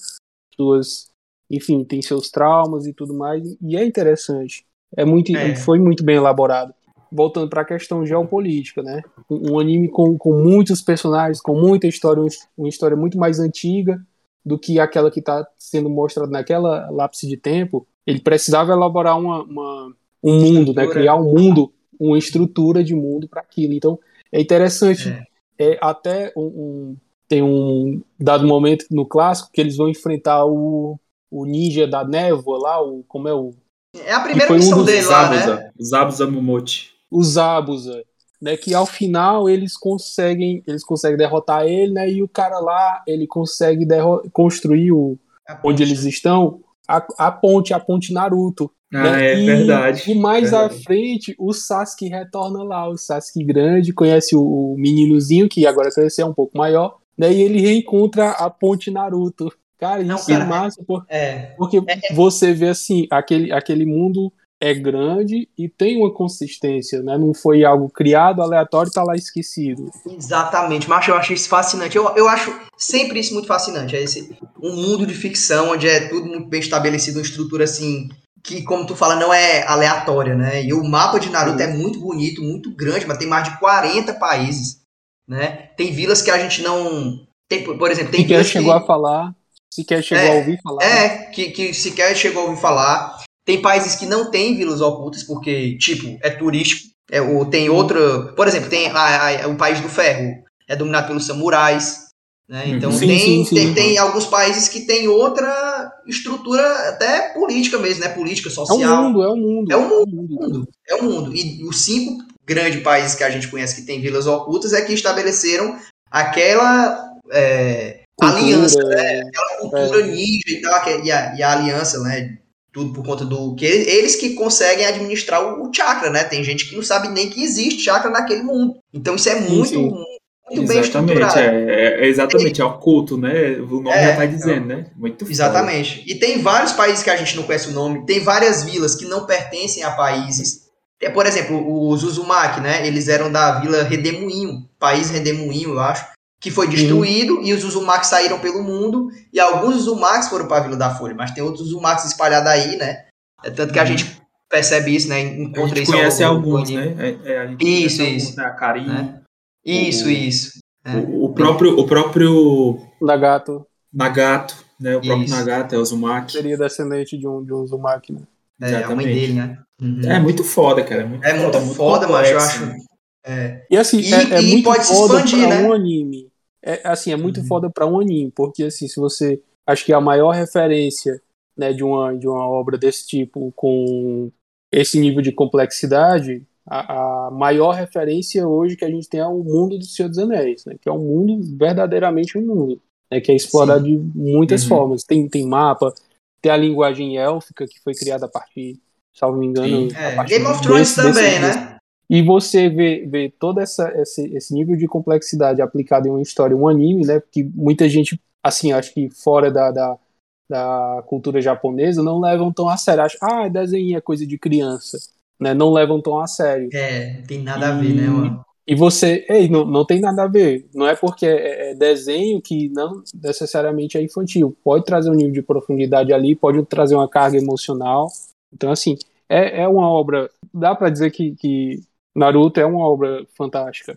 suas, 0.54 1.08
enfim, 1.50 1.84
tem 1.84 2.00
seus 2.00 2.30
traumas 2.30 2.86
e 2.86 2.92
tudo 2.92 3.12
mais. 3.12 3.56
E 3.60 3.76
é 3.76 3.84
interessante. 3.84 4.64
É 4.96 5.04
muito, 5.04 5.36
É. 5.36 5.56
foi 5.56 5.78
muito 5.80 6.04
bem 6.04 6.16
elaborado. 6.16 6.72
Voltando 7.12 7.48
para 7.48 7.60
a 7.60 7.64
questão 7.64 8.06
geopolítica, 8.06 8.82
né? 8.82 9.02
Um, 9.28 9.52
um 9.52 9.58
anime 9.60 9.88
com, 9.88 10.16
com 10.16 10.32
muitos 10.42 10.80
personagens, 10.80 11.40
com 11.40 11.54
muita 11.54 11.86
história, 11.86 12.22
um- 12.22 12.28
uma 12.56 12.68
história 12.68 12.96
muito 12.96 13.18
mais 13.18 13.38
antiga 13.38 14.00
do 14.44 14.58
que 14.58 14.80
aquela 14.80 15.10
que 15.10 15.20
está 15.20 15.46
sendo 15.58 15.90
mostrada 15.90 16.30
naquela 16.30 16.90
lápis 16.90 17.20
de 17.20 17.36
tempo. 17.36 17.86
Ele 18.06 18.20
precisava 18.20 18.72
elaborar 18.72 19.18
uma, 19.18 19.42
uma- 19.42 19.92
um 20.22 20.40
mundo, 20.40 20.72
né? 20.72 20.86
Criar 20.86 21.16
um 21.16 21.34
mundo, 21.34 21.72
uma 22.00 22.16
estrutura 22.18 22.82
de 22.82 22.94
mundo 22.94 23.28
para 23.28 23.40
aquilo. 23.42 23.74
Então 23.74 23.98
é 24.32 24.40
interessante. 24.40 25.08
É. 25.10 25.32
É, 25.58 25.78
até 25.80 26.32
um, 26.36 26.42
um- 26.42 26.96
tem 27.28 27.42
um 27.42 28.02
dado 28.18 28.46
momento 28.46 28.86
no 28.90 29.06
clássico 29.06 29.50
que 29.52 29.60
eles 29.60 29.76
vão 29.76 29.88
enfrentar 29.88 30.44
o, 30.44 30.98
o 31.30 31.44
ninja 31.44 31.86
da 31.86 32.04
névoa 32.04 32.58
lá, 32.58 32.82
o 32.82 33.04
como 33.06 33.28
é 33.28 33.34
o 33.34 33.52
É 33.96 34.12
a 34.12 34.20
primeira 34.20 34.52
um 34.52 34.56
missão 34.56 34.78
dos 34.78 34.86
dele 34.86 35.06
lá, 35.06 35.30
né? 35.30 35.38
Zabuza, 35.38 35.72
Zabuza 35.80 36.26
Momote. 36.30 36.91
O 37.12 37.22
Zabuza, 37.22 38.02
né, 38.40 38.56
que 38.56 38.74
ao 38.74 38.86
final 38.86 39.48
eles 39.48 39.76
conseguem, 39.76 40.62
eles 40.66 40.84
conseguem 40.84 41.16
derrotar 41.16 41.64
ele, 41.66 41.92
né, 41.92 42.10
e 42.10 42.22
o 42.22 42.28
cara 42.28 42.58
lá, 42.58 43.02
ele 43.06 43.26
consegue 43.26 43.86
construir 44.32 44.90
o, 44.92 45.16
onde 45.64 45.82
eles 45.82 46.02
estão, 46.04 46.60
a, 46.88 47.06
a 47.18 47.30
ponte, 47.30 47.72
a 47.72 47.78
ponte 47.78 48.12
Naruto. 48.12 48.70
Ah, 48.94 49.02
né, 49.12 49.26
é 49.32 49.38
e, 49.40 49.46
verdade. 49.46 50.10
E 50.10 50.14
mais 50.14 50.50
verdade. 50.50 50.74
à 50.74 50.82
frente, 50.82 51.34
o 51.38 51.52
Sasuke 51.52 52.08
retorna 52.08 52.62
lá, 52.62 52.88
o 52.88 52.96
Sasuke 52.98 53.42
grande, 53.44 53.92
conhece 53.92 54.36
o, 54.36 54.42
o 54.42 54.76
meninozinho, 54.76 55.48
que 55.48 55.66
agora 55.66 55.90
cresceu 55.90 56.26
é 56.26 56.28
um 56.28 56.34
pouco 56.34 56.58
maior, 56.58 56.98
né, 57.16 57.32
e 57.32 57.40
ele 57.42 57.60
reencontra 57.60 58.30
a 58.32 58.50
ponte 58.50 58.90
Naruto. 58.90 59.52
Cara, 59.78 60.02
Não, 60.04 60.16
isso 60.16 60.26
cara, 60.28 60.44
é 60.44 60.46
massa, 60.46 60.84
por- 60.84 61.04
É. 61.08 61.54
porque 61.56 61.80
você 62.14 62.52
vê 62.52 62.68
assim, 62.68 63.06
aquele, 63.10 63.50
aquele 63.52 63.84
mundo 63.84 64.32
é 64.62 64.72
grande 64.72 65.48
e 65.58 65.68
tem 65.68 65.98
uma 65.98 66.14
consistência, 66.14 67.02
né? 67.02 67.18
Não 67.18 67.34
foi 67.34 67.64
algo 67.64 67.90
criado, 67.90 68.40
aleatório 68.40 68.90
e 68.90 68.92
tá 68.92 69.02
lá 69.02 69.16
esquecido. 69.16 69.90
Exatamente, 70.06 70.88
mas 70.88 71.08
eu 71.08 71.16
achei 71.16 71.34
isso 71.34 71.48
fascinante. 71.48 71.96
Eu, 71.96 72.08
eu 72.14 72.28
acho 72.28 72.56
sempre 72.76 73.18
isso 73.18 73.34
muito 73.34 73.48
fascinante. 73.48 73.96
É 73.96 74.00
esse 74.00 74.36
um 74.62 74.76
mundo 74.76 75.04
de 75.04 75.14
ficção 75.14 75.72
onde 75.72 75.88
é 75.88 76.08
tudo 76.08 76.26
muito 76.26 76.48
bem 76.48 76.60
estabelecido, 76.60 77.18
uma 77.18 77.24
estrutura 77.24 77.64
assim 77.64 78.08
que, 78.44 78.62
como 78.62 78.86
tu 78.86 78.94
fala, 78.94 79.16
não 79.16 79.34
é 79.34 79.66
aleatória, 79.66 80.36
né? 80.36 80.62
E 80.64 80.72
o 80.72 80.84
mapa 80.84 81.18
de 81.18 81.28
Naruto 81.28 81.58
Sim. 81.58 81.64
é 81.64 81.66
muito 81.66 81.98
bonito, 81.98 82.40
muito 82.40 82.70
grande, 82.72 83.04
mas 83.04 83.18
tem 83.18 83.26
mais 83.26 83.48
de 83.50 83.58
40 83.58 84.14
países, 84.14 84.80
né? 85.28 85.70
Tem 85.76 85.92
vilas 85.92 86.22
que 86.22 86.30
a 86.30 86.38
gente 86.38 86.62
não 86.62 87.26
tem, 87.48 87.64
por 87.64 87.90
exemplo, 87.90 88.12
tem 88.12 88.24
vilas 88.24 88.46
chegou 88.46 88.72
que, 88.72 88.78
a 88.78 88.86
falar, 88.86 89.34
sequer 89.72 90.02
chegou 90.04 90.24
É, 90.24 90.28
a 90.28 90.34
ouvir 90.34 90.60
falar. 90.62 90.84
é 90.84 91.08
que, 91.26 91.50
que 91.50 91.74
sequer 91.74 92.16
chegou 92.16 92.44
a 92.44 92.46
ouvir 92.46 92.60
falar. 92.60 93.18
Tem 93.44 93.60
países 93.60 93.96
que 93.96 94.06
não 94.06 94.30
tem 94.30 94.56
vilas 94.56 94.80
ocultas 94.80 95.22
porque, 95.24 95.76
tipo, 95.78 96.18
é 96.22 96.30
turístico. 96.30 96.90
É, 97.10 97.20
ou 97.20 97.44
tem 97.44 97.68
outra. 97.68 98.32
Por 98.34 98.46
exemplo, 98.48 98.70
tem 98.70 98.88
a- 98.88 99.44
a- 99.44 99.48
o 99.48 99.56
país 99.56 99.80
do 99.80 99.88
ferro, 99.88 100.32
é 100.68 100.74
dominado 100.76 101.08
pelos 101.08 101.26
samurais. 101.26 102.02
Né? 102.48 102.64
Uhum. 102.66 102.74
Então 102.76 102.92
Sim, 102.92 103.06
tem, 103.06 103.18
sim, 103.18 103.44
sim. 103.44 103.54
tem, 103.54 103.74
tem 103.74 103.98
alguns 103.98 104.26
países 104.26 104.68
que 104.68 104.80
tem 104.86 105.08
outra 105.08 105.90
estrutura, 106.06 106.62
até 106.88 107.32
política 107.34 107.78
mesmo, 107.78 108.02
né? 108.02 108.08
Política, 108.10 108.48
É 108.48 108.52
social. 108.52 109.02
mundo, 109.04 109.22
é 109.22 109.28
um 109.30 109.36
mundo. 109.36 109.72
É 109.72 109.76
um 109.76 109.88
mundo. 109.88 110.06
mundo. 110.16 110.68
É 110.88 110.94
um 110.96 111.02
mundo. 111.02 111.36
E 111.36 111.64
os 111.64 111.84
cinco 111.84 112.22
grandes 112.46 112.82
países 112.82 113.14
que 113.14 113.24
a 113.24 113.30
gente 113.30 113.48
conhece 113.48 113.76
que 113.76 113.82
tem 113.86 114.00
vilas 114.00 114.26
ocultas 114.26 114.72
é 114.72 114.82
que 114.82 114.92
estabeleceram 114.92 115.76
aquela 116.10 117.10
é, 117.30 118.00
Cultura, 118.16 118.40
aliança, 118.42 118.78
né? 118.84 119.22
cultura 119.60 120.06
ninja 120.06 120.42
e 120.48 120.60
tal, 120.60 120.88
é- 120.88 121.00
e 121.02 121.10
a, 121.10 121.34
e 121.36 121.42
a 121.42 121.52
aliança, 121.52 122.00
né? 122.00 122.38
Tudo 122.72 122.92
por 122.94 123.04
conta 123.04 123.24
do 123.24 123.54
que 123.54 123.66
eles 123.66 124.16
que 124.16 124.30
conseguem 124.34 124.86
administrar 124.86 125.42
o, 125.42 125.68
o 125.68 125.72
chakra, 125.74 126.08
né? 126.10 126.24
Tem 126.24 126.42
gente 126.42 126.68
que 126.68 126.74
não 126.74 126.82
sabe 126.82 127.08
nem 127.08 127.28
que 127.28 127.42
existe 127.42 127.82
chakra 127.82 128.10
naquele 128.10 128.42
mundo. 128.42 128.76
Então 128.94 129.14
isso 129.14 129.28
é 129.28 129.40
muito, 129.40 129.68
sim. 129.68 129.90
muito 129.90 130.66
bem 130.68 130.78
Exatamente, 130.78 130.82
estruturado. 131.22 131.38
é, 131.38 131.44
é- 131.44 132.04
é 132.04 132.08
exatamente, 132.08 132.60
é 132.62 132.64
oculto, 132.64 133.18
né? 133.18 133.58
O 133.60 133.80
nome 133.80 133.90
É, 133.90 134.08
já 134.08 134.16
tá 134.16 134.26
dizendo, 134.26 134.66
né? 134.66 134.86
Muito 134.96 135.18
foda. 135.24 135.30
Exatamente. 135.32 136.02
E 136.06 136.14
tem 136.14 136.40
vários 136.40 136.72
países 136.72 137.02
que 137.02 137.10
a 137.10 137.16
gente 137.16 137.36
não 137.36 137.42
conhece 137.42 137.68
o 137.68 137.72
nome, 137.72 138.06
tem 138.06 138.20
várias 138.20 138.62
vilas 138.64 138.94
que 138.94 139.04
não 139.04 139.26
pertencem 139.26 139.82
a 139.82 139.90
países. 139.90 140.62
É, 141.00 141.10
por 141.10 141.26
exemplo, 141.26 141.88
os 141.90 142.04
Uzumaki, 142.04 142.60
né? 142.60 142.86
Eles 142.86 143.08
eram 143.08 143.30
da 143.30 143.60
vila 143.60 143.82
Redemoinho, 143.82 144.66
país 144.78 145.10
Redemoinho, 145.10 145.70
eu 145.70 145.80
acho, 145.80 146.06
que 146.42 146.50
foi 146.50 146.66
destruído 146.66 147.40
e 147.42 147.52
os 147.52 147.62
Uzumaki 147.64 148.04
saíram 148.06 148.40
pelo 148.40 148.62
mundo 148.64 149.08
e 149.32 149.38
alguns 149.38 149.76
Uzumaki 149.76 150.28
foram 150.28 150.48
para 150.48 150.56
a 150.58 150.60
Vila 150.64 150.76
da 150.76 150.90
Folha, 150.94 151.14
mas 151.14 151.30
tem 151.30 151.42
outros 151.42 151.68
Uzumaki 151.68 152.04
espalhados 152.06 152.50
aí, 152.50 152.76
né? 152.76 153.04
É 153.44 153.50
tanto 153.50 153.72
que 153.72 153.78
a 153.78 153.82
Uhum. 153.82 153.88
gente 153.88 154.20
percebe 154.50 154.94
isso, 154.94 155.08
né? 155.08 155.16
A 155.16 155.20
Encontra 155.22 155.76
gente 155.76 155.82
isso 155.84 155.92
ao 155.92 155.98
conhece 155.98 156.24
longo 156.24 156.40
do 156.42 156.50
alguns, 156.56 156.70
né? 156.70 156.94
É, 156.98 157.32
é, 157.32 157.38
a 157.38 157.46
gente 157.46 157.62
Isso, 157.64 157.96
conhece 157.98 158.16
isso. 158.16 158.26
alguns, 158.28 158.36
né? 158.36 158.56
A 158.60 159.02
Né? 159.02 159.20
Isso, 159.64 160.06
O- 160.06 160.10
isso. 160.10 160.58
É. 160.84 160.96
o, 160.96 161.24
o 161.26 161.32
próprio, 161.32 161.78
o 161.78 161.86
próprio 161.86 162.80
Nagato 163.00 163.64
Nagato, 163.94 164.56
né? 164.80 164.96
O 164.96 165.00
próprio 165.00 165.24
Isso. 165.26 165.34
Nagato 165.36 165.74
é 165.76 165.78
o 165.78 165.80
Uzumaki. 165.80 166.32
seria 166.32 166.58
descendente 166.58 167.16
de 167.16 167.28
um, 167.28 167.44
de 167.44 167.52
um 167.52 167.58
Uzumaki, 167.58 168.12
né? 168.12 168.22
É, 168.60 168.66
a 168.66 168.68
mãe 168.70 168.78
Exatamente. 168.80 169.14
dele, 169.14 169.32
né? 169.34 169.58
Uhum. 169.80 170.00
É 170.10 170.18
muito 170.18 170.42
foda, 170.42 170.82
cara. 170.82 171.06
Muito 171.06 171.24
É 171.24 171.34
muito 171.34 171.60
muito 171.60 171.74
foda, 171.76 172.08
mas 172.08 172.28
eu 172.30 172.38
acho- 172.38 172.66
né? 172.66 172.76
É. 173.24 173.62
E 173.70 173.76
assim, 173.76 174.00
E- 174.00 174.12
é, 174.12 174.22
é 174.34 174.42
e 174.42 174.50
muito 174.52 174.64
pode 174.64 174.84
se 174.84 174.92
foda 174.92 175.14
expandir, 175.18 175.46
pra 175.46 175.56
né? 175.56 175.62
um 175.68 175.72
anime. 175.72 176.31
É, 176.64 176.80
assim, 176.86 177.12
é 177.12 177.16
muito 177.16 177.40
Uhum. 177.40 177.46
foda 177.46 177.70
pra 177.70 177.86
um 177.86 178.00
anime, 178.00 178.30
porque 178.30 178.64
assim, 178.64 178.86
se 178.88 179.00
você. 179.00 179.40
Acho 179.66 179.84
que 179.84 179.92
a 179.92 180.00
maior 180.00 180.30
referência 180.30 181.20
né, 181.56 181.72
de, 181.72 181.84
uma, 181.84 182.16
de 182.16 182.26
uma 182.26 182.46
obra 182.48 182.76
desse 182.76 183.06
tipo, 183.06 183.52
com 183.54 184.30
esse 184.72 184.98
nível 184.98 185.20
de 185.22 185.30
complexidade, 185.32 186.42
a, 186.66 187.26
a 187.26 187.30
maior 187.30 187.70
referência 187.72 188.46
hoje 188.48 188.76
que 188.76 188.84
a 188.84 188.90
gente 188.90 189.08
tem 189.08 189.20
é 189.20 189.26
o 189.26 189.38
mundo 189.42 189.78
do 189.78 189.84
Senhor 189.84 190.08
dos 190.08 190.18
Anéis, 190.18 190.64
né? 190.64 190.74
Que 190.80 190.88
é 190.88 190.92
um 190.92 190.98
mundo, 190.98 191.40
verdadeiramente 191.56 192.36
um 192.38 192.42
mundo, 192.46 192.80
né? 193.10 193.20
Que 193.20 193.30
é 193.32 193.36
explorado 193.36 193.84
de 193.84 193.96
muitas 194.14 194.62
Uhum. 194.64 194.68
formas. 194.68 195.04
Tem, 195.04 195.28
tem 195.28 195.46
mapa, 195.46 195.92
tem 196.40 196.50
a 196.50 196.56
linguagem 196.56 197.16
élfica 197.18 197.66
que 197.66 197.80
foi 197.80 197.94
criada 197.94 198.26
a 198.26 198.28
partir, 198.28 198.80
salvo 199.14 199.38
me 199.38 199.46
engano, 199.46 199.90
Sim. 199.90 199.96
a 199.96 200.00
É, 200.00 200.16
partir 200.16 200.34
Game 200.38 200.46
of 200.46 200.62
Thrones 200.62 200.96
desse- 200.96 201.02
desse- 201.02 201.20
também, 201.20 201.40
desse- 201.40 201.58
né? 201.58 201.76
E 202.14 202.20
você 202.20 202.68
vê, 202.68 203.06
vê 203.06 203.32
todo 203.38 203.58
essa, 203.58 203.90
esse, 203.98 204.22
esse 204.36 204.52
nível 204.52 204.76
de 204.76 204.86
complexidade 204.86 205.62
aplicado 205.62 206.06
em 206.06 206.10
uma 206.10 206.20
história, 206.20 206.54
um 206.54 206.68
anime, 206.68 207.06
né? 207.06 207.18
Porque 207.18 207.42
muita 207.54 207.88
gente, 207.88 208.20
assim, 208.42 208.70
acho 208.70 208.92
que 208.92 209.08
fora 209.08 209.50
da, 209.50 209.70
da, 209.70 209.98
da 210.46 211.02
cultura 211.06 211.40
japonesa, 211.40 212.02
não 212.02 212.20
levam 212.20 212.52
tão 212.52 212.68
a 212.68 212.76
sério. 212.76 213.02
Acham, 213.02 213.18
ah, 213.22 213.48
desenho 213.48 213.96
é 213.96 214.00
coisa 214.02 214.26
de 214.26 214.36
criança. 214.36 214.98
Né? 215.40 215.54
Não 215.54 215.72
levam 215.72 216.02
tão 216.02 216.18
a 216.18 216.26
sério. 216.26 216.68
É, 216.74 217.22
tem 217.26 217.42
nada 217.42 217.68
a 217.68 217.72
ver, 217.80 217.94
né, 217.94 218.06
mano? 218.06 218.44
E 218.66 218.74
você, 218.74 219.24
ei, 219.30 219.48
não, 219.48 219.64
não 219.64 219.86
tem 219.86 219.98
nada 219.98 220.24
a 220.24 220.28
ver. 220.28 220.68
Não 220.74 220.86
é 220.86 220.94
porque 220.94 221.24
é, 221.24 221.70
é 221.70 221.74
desenho 221.74 222.42
que 222.42 222.68
não 222.68 223.02
necessariamente 223.24 223.96
é 223.96 224.02
infantil. 224.02 224.54
Pode 224.62 224.84
trazer 224.84 225.08
um 225.08 225.14
nível 225.14 225.32
de 225.32 225.40
profundidade 225.40 226.12
ali, 226.12 226.36
pode 226.36 226.62
trazer 226.66 226.94
uma 226.94 227.08
carga 227.08 227.38
emocional. 227.38 228.08
Então, 228.52 228.70
assim, 228.70 228.98
é, 229.30 229.62
é 229.62 229.66
uma 229.66 229.88
obra. 229.88 230.30
Dá 230.52 230.74
pra 230.74 230.90
dizer 230.90 231.10
que, 231.10 231.34
que 231.36 231.80
Naruto 232.14 232.60
é 232.60 232.66
uma 232.66 232.86
obra 232.86 233.26
fantástica. 233.36 233.94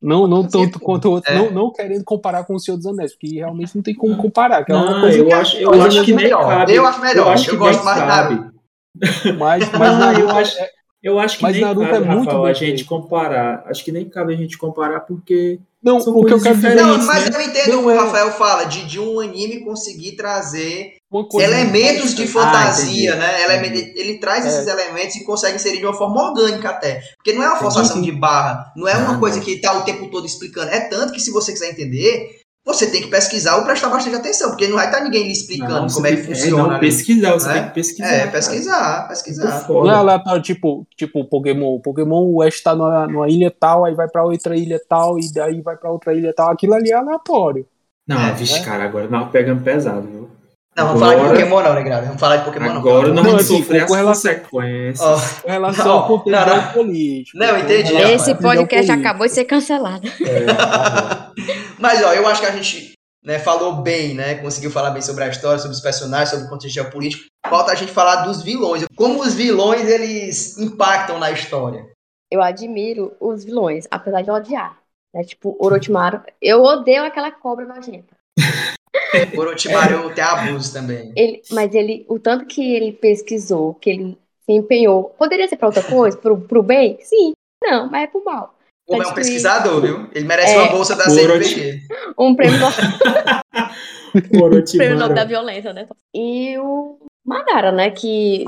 Não, 0.00 0.26
não 0.28 0.46
tanto 0.46 0.78
quanto 0.78 1.10
outro, 1.10 1.32
É. 1.32 1.36
não, 1.36 1.50
não 1.50 1.72
querendo 1.72 2.04
comparar 2.04 2.44
com 2.44 2.54
o 2.54 2.60
Senhor 2.60 2.76
dos 2.76 2.86
Anéis, 2.86 3.12
porque 3.16 3.34
realmente 3.36 3.74
não 3.74 3.82
tem 3.82 3.94
como 3.94 4.16
comparar. 4.16 4.64
Que 4.64 4.70
é 4.72 4.74
uma 4.76 4.90
Não, 4.92 5.00
coisa 5.00 5.18
eu 5.18 5.34
acho, 5.34 5.56
eu 5.56 5.70
Mas 5.70 5.80
acho 5.86 6.04
que 6.04 6.12
melhor. 6.14 6.46
cabe. 6.46 6.74
Eu 6.74 6.86
acho 6.86 7.00
melhor. 7.00 7.32
acho 7.32 7.46
Eu 7.46 7.50
que 7.50 7.56
gosto 7.56 7.84
mais 7.84 8.00
de 8.00 8.06
cabe. 8.06 8.34
Naruto. 8.36 9.38
mais, 9.38 9.72
mas 9.72 9.98
Não, 9.98 10.12
eu 10.12 10.30
é- 10.30 10.40
acho, 10.40 10.56
eu 11.02 11.18
acho 11.18 11.36
que 11.36 11.42
mas 11.42 11.52
nem 11.54 11.62
Naruto 11.62 11.86
cabe, 11.90 11.96
é 12.04 12.08
muito 12.08 12.24
Rafael, 12.26 12.44
a 12.44 12.52
gente 12.52 12.84
comparar. 12.84 13.64
Acho 13.66 13.84
que 13.84 13.92
nem 13.92 14.08
cabe 14.08 14.34
a 14.34 14.36
gente 14.36 14.58
comparar 14.58 15.00
porque 15.00 15.58
Não, 15.82 16.00
São 16.00 16.12
o 16.16 16.24
que 16.24 16.32
eu 16.32 16.40
coisas 16.40 16.42
quero 16.42 16.54
dizer 16.56 16.72
é 16.72 16.82
Não, 16.82 16.98
mas 17.06 17.30
né? 17.30 17.36
eu 17.36 17.40
entendo 17.40 17.68
Não 17.70 17.78
o 17.78 17.82
que 17.82 17.86
o 17.86 17.90
é. 17.90 17.98
Rafael 17.98 18.32
fala, 18.32 18.64
de, 18.64 18.84
de 18.84 18.98
um 18.98 19.20
anime 19.20 19.60
conseguir 19.64 20.12
trazer 20.16 20.94
elementos 21.34 22.14
de 22.14 22.24
Ah, 22.24 22.26
fantasia, 22.26 23.10
entendi. 23.10 23.18
né? 23.18 23.66
Ele, 23.66 23.92
ele 23.96 24.18
traz 24.18 24.44
É. 24.44 24.48
esses 24.48 24.66
elementos 24.66 25.14
e 25.16 25.24
consegue 25.24 25.56
inserir 25.56 25.78
de 25.78 25.86
uma 25.86 25.94
forma 25.94 26.30
orgânica 26.30 26.68
até. 26.70 27.00
Porque 27.16 27.32
não 27.32 27.42
é 27.44 27.48
uma 27.48 27.56
forçação 27.58 28.02
de 28.02 28.10
barra, 28.12 28.72
não 28.76 28.88
é 28.88 28.94
uma 28.96 29.12
Não, 29.12 29.20
coisa 29.20 29.36
não. 29.36 29.44
que 29.44 29.60
tá 29.60 29.72
o 29.78 29.82
tempo 29.84 30.10
todo 30.10 30.26
explicando. 30.26 30.70
É 30.70 30.80
tanto 30.80 31.12
que 31.12 31.20
se 31.20 31.30
você 31.30 31.52
quiser 31.52 31.70
entender, 31.70 32.40
você 32.74 32.90
tem 32.90 33.00
que 33.02 33.08
pesquisar 33.08 33.56
ou 33.56 33.64
prestar 33.64 33.88
bastante 33.88 34.14
atenção, 34.16 34.50
porque 34.50 34.68
não 34.68 34.76
vai 34.76 34.86
estar 34.86 35.00
ninguém 35.00 35.24
lhe 35.24 35.32
explicando 35.32 35.72
Não, 35.80 35.86
como 35.88 36.06
é 36.06 36.10
que 36.10 36.16
tem- 36.18 36.26
funciona. 36.34 36.62
não, 36.62 36.70
ali. 36.70 36.80
pesquisar, 36.80 37.32
você 37.32 37.48
né? 37.48 37.54
tem 37.54 37.64
que 37.68 37.74
pesquisar. 37.74 38.08
É, 38.14 38.18
cara. 38.18 38.30
pesquisar, 38.30 38.96
Muito 38.96 39.08
pesquisar. 39.08 39.68
Não 39.68 39.90
é 39.90 39.94
aleatório, 39.94 40.42
tipo, 40.42 40.86
tipo 40.96 41.24
Pokémon. 41.24 41.74
O 41.76 41.80
Pokémon 41.80 42.26
o 42.30 42.42
Ash 42.42 42.60
tá 42.60 42.74
numa, 42.76 43.06
numa 43.06 43.28
ilha 43.28 43.50
tal, 43.50 43.84
aí 43.84 43.94
vai 43.94 44.06
pra 44.08 44.22
outra 44.22 44.54
ilha 44.56 44.80
tal, 44.88 45.18
e 45.18 45.32
daí 45.32 45.60
vai 45.62 45.76
pra 45.76 45.90
outra 45.90 46.12
ilha 46.14 46.32
tal. 46.32 46.50
Aquilo 46.50 46.74
ali 46.74 46.90
é 46.92 46.94
aleatório. 46.94 47.66
Não, 48.06 48.20
É, 48.20 48.32
vixe, 48.32 48.58
né? 48.60 48.64
cara, 48.64 48.84
agora 48.84 49.08
não 49.08 49.28
pegando 49.28 49.62
pesado, 49.62 50.06
viu? 50.06 50.30
Não, 50.78 50.86
vamos 50.86 51.00
falar 51.00 51.14
de 51.14 51.20
Agora- 51.20 51.38
Pokémon 51.38 51.62
não, 51.62 51.74
né, 51.74 51.82
Grave? 51.82 52.06
Vamos 52.06 52.20
falar 52.20 52.36
de 52.38 52.44
Pokémon 52.44 52.66
não. 52.68 52.76
Agora 52.78 53.08
Não, 53.08 53.22
vamos 53.22 53.40
assim, 53.42 53.58
sofrer 53.58 53.86
com 53.86 53.94
relação- 53.94 54.34
consequências. 54.34 55.00
Ó, 55.00 55.42
Com 55.42 55.50
relação 55.50 55.84
Não, 55.86 55.92
ao 55.92 56.06
contexto 56.06 56.30
não, 56.46 56.46
não. 56.56 56.62
geopolítico. 56.62 57.38
Não, 57.38 57.58
entendi, 57.58 57.94
Esse 57.94 58.34
podcast 58.34 58.90
acabou 58.92 59.26
de 59.26 59.32
ser 59.32 59.44
cancelado. 59.44 60.06
É, 60.24 60.44
tá 60.46 61.32
Mas, 61.78 62.02
ó, 62.04 62.12
eu 62.14 62.26
acho 62.26 62.40
que 62.40 62.46
a 62.46 62.50
gente 62.52 62.92
né, 63.24 63.38
falou 63.38 63.74
bem, 63.82 64.14
né? 64.14 64.36
Conseguiu 64.36 64.70
falar 64.70 64.90
bem 64.90 65.02
sobre 65.02 65.24
a 65.24 65.28
história, 65.28 65.58
sobre 65.58 65.74
os 65.74 65.80
personagens, 65.82 66.30
sobre 66.30 66.46
o 66.46 66.48
contexto 66.48 66.74
geopolítico. 66.74 67.24
Falta 67.48 67.72
a 67.72 67.74
gente 67.74 67.92
falar 67.92 68.22
dos 68.22 68.42
vilões. 68.42 68.84
Como 68.96 69.20
os 69.20 69.34
vilões, 69.34 69.86
eles 69.88 70.56
impactam 70.58 71.18
na 71.18 71.30
história. 71.30 71.84
Eu 72.30 72.42
admiro 72.42 73.12
os 73.20 73.44
vilões, 73.44 73.86
apesar 73.90 74.22
de 74.22 74.30
odiar. 74.30 74.76
É 75.14 75.22
tipo, 75.22 75.56
Orochimaru. 75.58 76.20
Eu 76.40 76.62
odeio 76.62 77.02
aquela 77.04 77.30
cobra 77.30 77.64
nojenta. 77.66 78.14
O 79.36 79.40
Orochimaru 79.40 80.10
tem 80.14 80.24
abuso 80.24 80.72
também. 80.72 81.12
Ele, 81.16 81.42
mas 81.50 81.74
ele, 81.74 82.04
o 82.08 82.18
tanto 82.18 82.46
que 82.46 82.74
ele 82.74 82.92
pesquisou, 82.92 83.74
que 83.74 83.90
ele 83.90 84.18
se 84.44 84.52
empenhou, 84.52 85.04
poderia 85.18 85.46
ser 85.48 85.56
pra 85.56 85.68
outra 85.68 85.82
coisa? 85.82 86.16
Pro, 86.16 86.40
pro 86.40 86.62
bem? 86.62 86.98
Sim. 87.02 87.32
Não, 87.62 87.90
mas 87.90 88.04
é 88.04 88.06
pro 88.06 88.24
mal. 88.24 88.54
Como 88.86 89.02
é 89.02 89.06
um 89.06 89.14
pesquisador, 89.14 89.82
viu? 89.82 90.08
Ele 90.14 90.24
merece 90.24 90.54
É. 90.54 90.58
uma 90.58 90.70
bolsa 90.70 90.96
da 90.96 91.06
O 91.06 91.10
CNPq. 91.10 91.80
Um 92.18 92.34
prêmio 92.34 92.58
Nobel- 92.58 94.64
prêmio. 94.76 94.98
Nobel 94.98 95.14
da 95.14 95.24
violência, 95.24 95.72
né? 95.72 95.86
E 96.14 96.56
o 96.58 96.98
Madara, 97.24 97.70
né? 97.70 97.90
Que, 97.90 98.44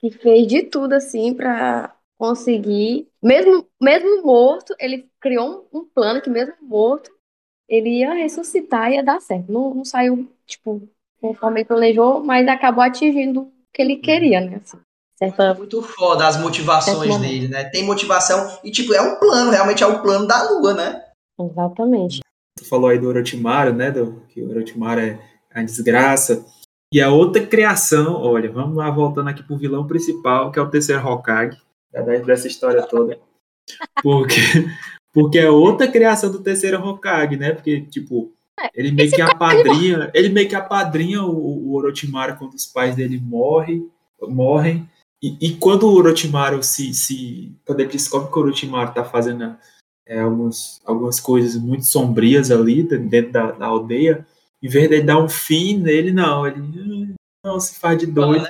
que 0.00 0.10
fez 0.10 0.46
de 0.46 0.62
tudo, 0.62 0.94
assim, 0.94 1.34
pra 1.34 1.94
conseguir. 2.18 3.06
Mesmo, 3.22 3.66
mesmo 3.80 4.22
morto, 4.24 4.74
ele 4.80 5.06
criou 5.20 5.68
um, 5.72 5.80
um 5.80 5.84
plano 5.84 6.22
que, 6.22 6.30
mesmo 6.30 6.54
morto, 6.62 7.10
ele 7.68 8.00
ia 8.00 8.12
ressuscitar 8.14 8.90
e 8.90 8.96
ia 8.96 9.02
dar 9.02 9.20
certo. 9.20 9.50
Não, 9.50 9.74
não 9.74 9.84
saiu, 9.84 10.28
tipo, 10.46 10.82
conforme 11.20 11.60
ele 11.60 11.68
planejou, 11.68 12.22
mas 12.22 12.46
acabou 12.48 12.82
atingindo 12.82 13.42
o 13.42 13.52
que 13.72 13.80
ele 13.82 13.96
queria, 13.96 14.40
né? 14.40 14.60
Assim, 14.62 14.78
certa. 15.16 15.54
Muito 15.54 15.82
foda 15.82 16.26
as 16.26 16.36
motivações 16.40 17.18
dele, 17.18 17.48
né? 17.48 17.64
Tem 17.64 17.84
motivação 17.84 18.58
e, 18.62 18.70
tipo, 18.70 18.92
é 18.94 19.00
um 19.00 19.16
plano, 19.18 19.50
realmente 19.50 19.82
é 19.82 19.86
o 19.86 20.02
plano 20.02 20.26
da 20.26 20.42
lua, 20.50 20.74
né? 20.74 21.04
Exatamente. 21.40 22.20
Tu 22.58 22.68
falou 22.68 22.90
aí 22.90 22.98
do 22.98 23.08
Orochimaru, 23.08 23.72
né? 23.72 23.90
Do, 23.90 24.22
que 24.28 24.42
o 24.42 24.50
Orochimaru 24.50 25.00
é 25.00 25.18
a 25.54 25.62
desgraça. 25.62 26.44
E 26.92 27.00
a 27.00 27.10
outra 27.10 27.46
criação, 27.46 28.20
olha, 28.20 28.50
vamos 28.52 28.76
lá 28.76 28.90
voltando 28.90 29.28
aqui 29.30 29.42
pro 29.42 29.56
vilão 29.56 29.86
principal, 29.86 30.52
que 30.52 30.58
é 30.58 30.62
o 30.62 30.68
terceiro 30.68 31.02
Hokage, 31.06 31.58
da- 31.90 32.02
dessa 32.02 32.46
história 32.46 32.82
toda. 32.82 33.18
Porque, 34.02 34.34
porque 35.12 35.38
é 35.38 35.50
outra 35.50 35.86
criação 35.88 36.30
do 36.30 36.40
terceiro 36.40 36.82
Hokage, 36.84 37.36
né? 37.36 37.52
Porque, 37.52 37.82
tipo, 37.82 38.32
ele 38.74 38.92
meio 38.92 39.10
que 39.10 39.20
apadrinha, 39.20 40.10
ele 40.14 40.28
meio 40.28 40.48
que 40.48 40.54
apadrinha 40.54 41.22
o, 41.22 41.68
o 41.68 41.74
Orochimaru 41.74 42.36
quando 42.36 42.54
os 42.54 42.66
pais 42.66 42.94
dele 42.96 43.18
morrem, 43.20 43.88
morrem. 44.22 44.88
E, 45.22 45.36
e 45.40 45.54
quando 45.56 45.84
o 45.84 45.94
Orochimaru 45.96 46.62
se, 46.62 46.92
se. 46.94 47.52
Quando 47.64 47.80
ele 47.80 47.90
descobre 47.92 48.30
que 48.32 48.38
o 48.38 48.42
Orochimaru 48.42 48.92
tá 48.92 49.04
fazendo 49.04 49.56
é, 50.06 50.20
alguns, 50.20 50.80
algumas 50.84 51.20
coisas 51.20 51.56
muito 51.60 51.84
sombrias 51.86 52.50
ali 52.50 52.82
de- 52.82 52.98
dentro 52.98 53.32
da, 53.32 53.52
da 53.52 53.66
aldeia, 53.66 54.26
em 54.62 54.68
vez 54.68 54.88
de 54.88 55.00
dar 55.02 55.18
um 55.18 55.28
fim 55.28 55.78
nele, 55.78 56.12
não, 56.12 56.46
ele 56.46 56.60
"Hum, 56.60 57.14
não 57.44 57.58
se 57.60 57.78
faz 57.78 57.98
de 57.98 58.06
doido, 58.06 58.46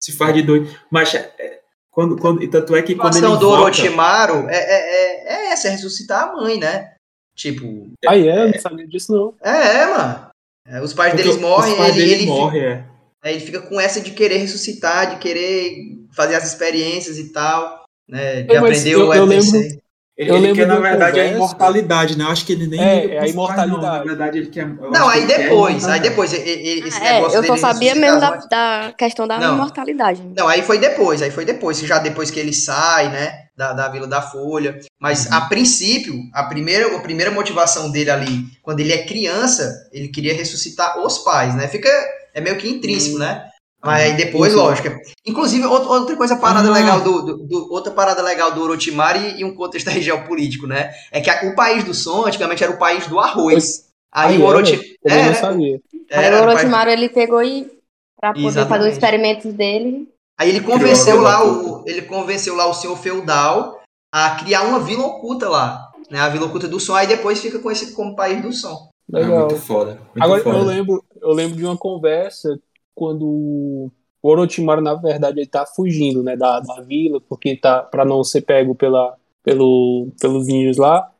se 0.00 0.12
faz 0.12 0.34
de 0.34 0.42
doido. 0.42 0.68
Mas 0.90 1.14
é, 1.14 1.60
quando, 1.94 2.16
quando, 2.18 2.42
e 2.42 2.48
tanto 2.48 2.74
é 2.74 2.82
que 2.82 2.92
A 2.94 2.96
quando 2.96 3.16
ele 3.16 3.26
do 3.26 3.38
volta, 3.38 3.62
Orochimaru 3.62 4.48
é, 4.48 4.56
é, 4.56 4.72
é, 4.74 5.32
é 5.48 5.52
essa, 5.52 5.68
é 5.68 5.70
ressuscitar 5.70 6.28
a 6.28 6.32
mãe, 6.36 6.58
né? 6.58 6.92
Tipo, 7.36 7.88
Aí 8.06 8.28
é, 8.28 8.46
não 8.52 8.60
sabia 8.60 8.86
disso 8.86 9.12
não. 9.12 9.34
é, 9.42 9.78
é, 9.82 9.86
mano. 9.86 10.26
É, 10.66 10.80
os 10.80 10.92
pais 10.94 11.12
porque 11.12 11.22
deles 11.28 11.40
morrem, 11.40 11.72
os 11.72 11.78
pais 11.78 11.96
ele, 11.96 12.00
dele 12.06 12.14
ele, 12.22 12.26
morrem, 12.26 12.62
é. 12.62 12.84
Aí 13.22 13.34
ele 13.36 13.44
fica 13.44 13.60
com 13.62 13.80
essa 13.80 14.00
de 14.00 14.10
querer 14.12 14.38
ressuscitar, 14.38 15.10
de 15.14 15.16
querer 15.20 15.76
fazer 16.14 16.34
as 16.36 16.44
experiências 16.44 17.18
e 17.18 17.32
tal, 17.32 17.84
né? 18.08 18.42
De 18.42 18.54
É, 18.54 18.58
aprender 18.58 18.90
eu- 18.92 19.08
o 19.08 19.14
eu 19.14 19.24
lembro- 19.24 19.83
Ele, 20.16 20.30
Eu 20.30 20.36
ele 20.36 20.46
lembro 20.46 20.62
quer, 20.62 20.68
na 20.68 20.78
verdade, 20.78 21.18
a 21.18 21.22
conversa- 21.24 21.36
imortalidade, 21.36 22.16
né? 22.16 22.24
Eu 22.24 22.28
acho 22.28 22.46
que 22.46 22.52
ele 22.52 22.68
nem 22.68 22.80
É, 22.80 22.84
é 22.84 23.16
a 23.16 23.20
pais, 23.20 23.22
não. 23.22 23.28
imortalidade. 23.30 23.98
Na 23.98 24.04
verdade, 24.04 24.38
ele 24.38 24.46
quer. 24.46 24.66
Não, 24.68 25.08
aí 25.08 25.26
depois, 25.26 25.48
aí 25.48 25.98
imortalidade. 25.98 26.02
depois, 26.08 26.32
esse 26.32 27.00
É, 27.04 27.12
negócio 27.14 27.36
eu 27.38 27.42
só 27.42 27.48
dele 27.48 27.58
sabia 27.58 27.94
mesmo 27.96 28.20
da, 28.20 28.30
da 28.36 28.94
questão 28.96 29.26
da 29.26 29.40
Não. 29.40 29.54
imortalidade. 29.54 30.22
Não, 30.36 30.46
aí 30.46 30.62
foi 30.62 30.78
depois, 30.78 31.20
aí 31.20 31.32
foi 31.32 31.44
depois, 31.44 31.78
já 31.80 31.98
depois 31.98 32.30
que 32.30 32.38
ele 32.38 32.52
sai, 32.52 33.10
né, 33.10 33.32
da, 33.56 33.72
da 33.72 33.88
Vila 33.88 34.06
da 34.06 34.22
Folha. 34.22 34.78
Mas 35.00 35.26
Uhum. 35.26 35.34
a 35.34 35.40
princípio, 35.42 36.14
a 36.32 36.44
primeira, 36.44 36.94
a 36.96 37.00
primeira 37.00 37.32
motivação 37.32 37.90
dele 37.90 38.10
ali, 38.10 38.44
quando 38.62 38.78
ele 38.78 38.92
é 38.92 39.04
criança, 39.04 39.68
ele 39.92 40.06
queria 40.06 40.32
ressuscitar 40.32 40.96
os 41.04 41.18
pais, 41.18 41.56
né? 41.56 41.66
Fica, 41.66 41.88
é 42.32 42.40
meio 42.40 42.56
que 42.56 42.68
intrínseco, 42.68 43.18
né? 43.18 43.42
Mas 43.84 44.02
aí 44.02 44.16
depois, 44.16 44.52
Sim, 44.52 44.58
sim. 44.58 44.64
lógico. 44.64 44.88
Inclusive, 45.26 45.66
outra, 45.66 46.16
coisa, 46.16 46.36
parada 46.36 46.68
Ah. 46.68 46.72
legal 46.72 47.00
do, 47.02 47.22
do- 47.22 47.36
do- 47.38 47.72
outra 47.72 47.92
parada 47.92 48.22
legal 48.22 48.52
do 48.52 48.62
Orochimaru 48.62 49.18
e, 49.18 49.40
e 49.40 49.44
um 49.44 49.54
contexto 49.54 49.88
aí 49.90 50.00
geopolítico, 50.00 50.66
né? 50.66 50.90
É 51.12 51.20
que 51.20 51.28
a- 51.30 51.42
o 51.50 51.54
país 51.54 51.84
do 51.84 51.92
som, 51.94 52.26
antigamente, 52.26 52.62
era 52.64 52.72
o 52.72 52.78
país 52.78 53.06
do 53.06 53.18
arroz. 53.20 53.84
Aí 54.12 54.34
Aí 54.34 54.38
o 54.38 54.42
era? 54.42 54.48
Orochimaru... 54.48 54.84
Eu 55.04 55.24
não 55.24 55.34
sabia. 55.34 55.80
Aí 56.12 56.24
Era 56.24 56.38
o 56.40 56.42
Orochimaru, 56.48 56.90
ele 56.90 57.08
pegou 57.08 57.42
e, 57.42 57.70
pra 58.18 58.32
poder 58.32 58.44
fazer 58.44 58.58
Exatamente. 58.60 58.88
os 58.88 58.92
experimentos 58.94 59.52
dele, 59.52 60.08
Aí 60.36 60.48
ele 60.48 60.60
convenceu 60.62 61.20
lá 61.20 61.44
o, 61.46 61.84
ele 61.86 62.02
convenceu 62.02 62.56
lá 62.56 62.66
o 62.66 62.74
senhor 62.74 62.96
feudal 62.98 63.80
a 64.12 64.30
criar 64.30 64.62
uma 64.62 64.80
vila 64.80 65.06
oculta 65.06 65.48
lá, 65.48 65.92
né? 66.10 66.18
A 66.18 66.28
vila 66.28 66.46
oculta 66.46 66.66
do 66.66 66.80
som, 66.80 66.94
aí 66.94 67.06
depois 67.06 67.40
fica 67.40 67.58
conhecido 67.60 67.92
como 67.92 68.16
país 68.16 68.42
do 68.42 68.52
som. 68.52 68.88
Ah, 69.12 69.18
Legal. 69.18 69.38
muito 69.40 69.56
foda. 69.56 69.92
Muito 69.92 70.22
Agora, 70.24 70.42
foda. 70.42 70.58
eu 70.58 70.64
lembro, 70.64 71.04
eu 71.22 71.30
lembro 71.32 71.56
de 71.56 71.64
uma 71.64 71.76
conversa 71.76 72.58
quando 72.94 73.26
o 73.26 73.90
Orochimaru, 74.22 74.80
na 74.80 74.94
verdade, 74.94 75.40
ele 75.40 75.46
tá 75.46 75.66
fugindo, 75.66 76.22
né, 76.22 76.36
da, 76.36 76.60
da 76.60 76.80
vila, 76.80 77.20
porque 77.20 77.56
tá 77.56 77.82
para 77.82 78.04
não 78.04 78.24
ser 78.24 78.42
pego 78.42 78.74
pela, 78.74 79.16
pelo, 79.42 80.08
pelos 80.20 80.46
ninjas 80.46 80.76
lá. 80.78 81.10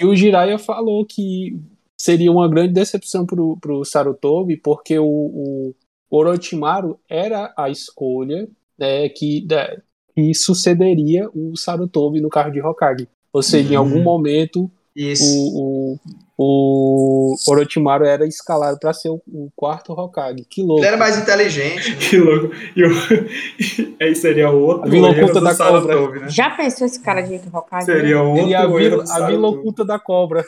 E 0.00 0.04
o 0.06 0.14
Jiraiya 0.14 0.58
falou 0.58 1.04
que 1.04 1.58
seria 2.00 2.30
uma 2.32 2.48
grande 2.48 2.72
decepção 2.72 3.26
pro, 3.26 3.56
pro 3.60 3.84
Sarutobi, 3.84 4.56
porque 4.56 4.98
o, 4.98 5.04
o 5.04 5.74
Orochimaru 6.10 6.98
era 7.08 7.52
a 7.56 7.68
escolha 7.68 8.48
né, 8.78 9.08
que, 9.08 9.44
da- 9.44 9.76
que 10.14 10.32
sucederia 10.34 11.28
o 11.34 11.56
Sarutobi 11.56 12.20
no 12.20 12.28
carro 12.30 12.50
de 12.52 12.60
Hokage. 12.62 13.08
Ou 13.32 13.42
seja, 13.42 13.72
em 13.74 13.76
Uhum. 13.76 13.82
algum 13.82 14.02
momento 14.02 14.70
Isso. 14.98 15.24
o, 15.54 15.96
o, 16.36 17.34
o 17.36 17.50
Orochimaru 17.50 18.04
era 18.04 18.26
escalado 18.26 18.78
para 18.80 18.92
ser 18.92 19.10
o, 19.10 19.22
o 19.28 19.48
quarto 19.54 19.92
Hokage. 19.92 20.44
Que 20.44 20.62
louco. 20.62 20.80
Ele 20.80 20.88
era 20.88 20.96
mais 20.96 21.16
inteligente. 21.16 21.90
né? 21.90 21.96
Que 22.02 22.16
louco. 22.18 22.54
E 22.74 22.84
o... 22.84 22.90
Aí 24.02 24.14
seria 24.16 24.50
o 24.50 24.60
outro 24.60 24.88
A 24.88 24.90
Vila 24.90 25.10
Oculta 25.10 25.40
da 25.40 25.54
Cobra. 25.54 26.20
Né? 26.20 26.28
já 26.28 26.50
pensou 26.50 26.86
esse 26.86 27.00
cara 27.00 27.20
de 27.22 27.40
Hokage? 27.52 27.84
Seria 27.86 28.20
o 28.22 28.30
outro 28.30 28.44
Ele 28.44 28.54
é 28.54 28.56
a 28.56 28.66
vila, 28.66 29.04
a 29.08 29.26
vila 29.26 29.48
oculta 29.48 29.84
da 29.84 29.98
cobra. 30.00 30.44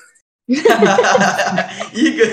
Igor, 1.95 2.27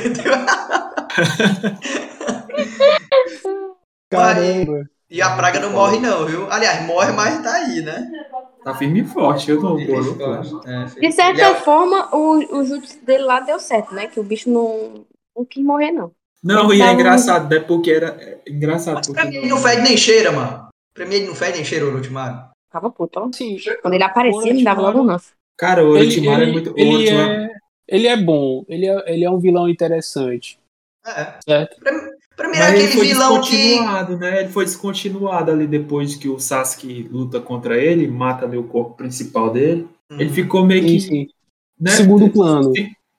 Caramba. 4.09 4.89
E 5.09 5.21
a 5.21 5.35
praga 5.35 5.59
não 5.59 5.71
morre 5.71 5.99
não, 5.99 6.25
viu? 6.25 6.51
Aliás, 6.51 6.85
morre, 6.85 7.11
mas 7.13 7.41
tá 7.41 7.53
aí, 7.53 7.81
né? 7.81 8.09
Tá 8.63 8.75
firme 8.75 9.01
e 9.01 9.05
forte, 9.05 9.49
eu 9.51 9.57
Ele 9.77 9.85
vou. 9.87 10.03
ficou- 10.03 10.61
é, 10.65 10.85
De 10.85 11.11
certa 11.11 11.31
ele 11.31 11.41
é- 11.41 11.55
forma, 11.55 12.09
o, 12.15 12.57
o 12.59 12.65
jutsu 12.65 13.03
dele 13.05 13.23
lá 13.23 13.39
deu 13.39 13.59
certo, 13.59 13.93
né? 13.95 14.07
Que 14.07 14.19
o 14.19 14.23
bicho 14.23 14.49
não, 14.49 15.05
não 15.35 15.45
quis 15.45 15.63
morrer, 15.63 15.91
não. 15.91 16.11
Não, 16.43 16.71
e 16.73 16.81
é 16.81 16.83
Então- 16.83 16.93
engraçado, 16.93 17.49
né? 17.53 17.59
Porque 17.61 17.91
era 17.91 18.07
é 18.19 18.39
engraçado. 18.47 18.95
Mas 18.95 19.07
Porque 19.07 19.21
pra 19.21 19.29
mim 19.29 19.37
ele 19.37 19.47
não 19.47 19.57
fede 19.57 19.81
nem 19.81 19.97
cheira, 19.97 20.31
mano. 20.31 20.67
Pra 20.93 21.05
mim 21.05 21.15
ele 21.15 21.27
não 21.27 21.35
fede 21.35 21.53
nem 21.57 21.63
cheira 21.65 21.85
o 21.85 21.89
Orochimaru. 21.89 22.37
Ficava 22.67 22.89
puto, 22.91 23.19
ó. 23.19 23.29
Sim, 23.33 23.57
Quando 23.81 23.93
ele 23.93 24.03
aparecia, 24.03 24.53
me 24.53 24.63
dava 24.63 24.81
logo 24.81 25.01
um. 25.01 25.17
Cara, 25.57 25.83
o 25.85 25.95
ele, 25.97 26.05
Orochimaru 26.05 26.41
ele, 26.41 26.49
é 26.49 26.53
muito. 26.53 26.71
o 26.73 26.77
ele, 26.77 27.09
é, 27.09 27.49
ele 27.87 28.07
é 28.07 28.17
bom, 28.17 28.63
ele 28.67 28.85
é, 28.87 29.03
ele 29.13 29.23
é 29.23 29.31
um 29.31 29.39
vilão 29.39 29.67
interessante. 29.69 30.59
É. 31.05 31.33
Certo? 31.43 31.79
Pra 31.79 31.91
mim 31.93 32.11
era 32.37 32.49
Mas 32.49 32.59
ele 32.59 32.67
aquele 32.67 32.87
foi 32.91 33.07
vilão 33.07 33.41
que... 33.41 33.51
descontinuado, 33.51 34.17
né? 34.17 34.39
Ele 34.41 34.49
foi 34.49 34.65
descontinuado 34.65 35.51
ali 35.51 35.67
depois 35.67 36.15
que 36.15 36.29
o 36.29 36.39
Sasuke 36.39 37.07
luta 37.11 37.39
contra 37.39 37.77
ele, 37.77 38.07
mata 38.07 38.45
ali 38.45 38.57
o 38.57 38.63
corpo 38.63 38.95
principal 38.95 39.51
dele. 39.51 39.87
Hum. 40.11 40.19
Ele 40.19 40.29
ficou 40.29 40.65
meio 40.65 40.83
Sim, 40.83 40.87
que. 40.87 41.01
sim. 41.01 41.27
Né? 41.79 41.91
Segundo 41.91 42.29
plano. 42.29 42.71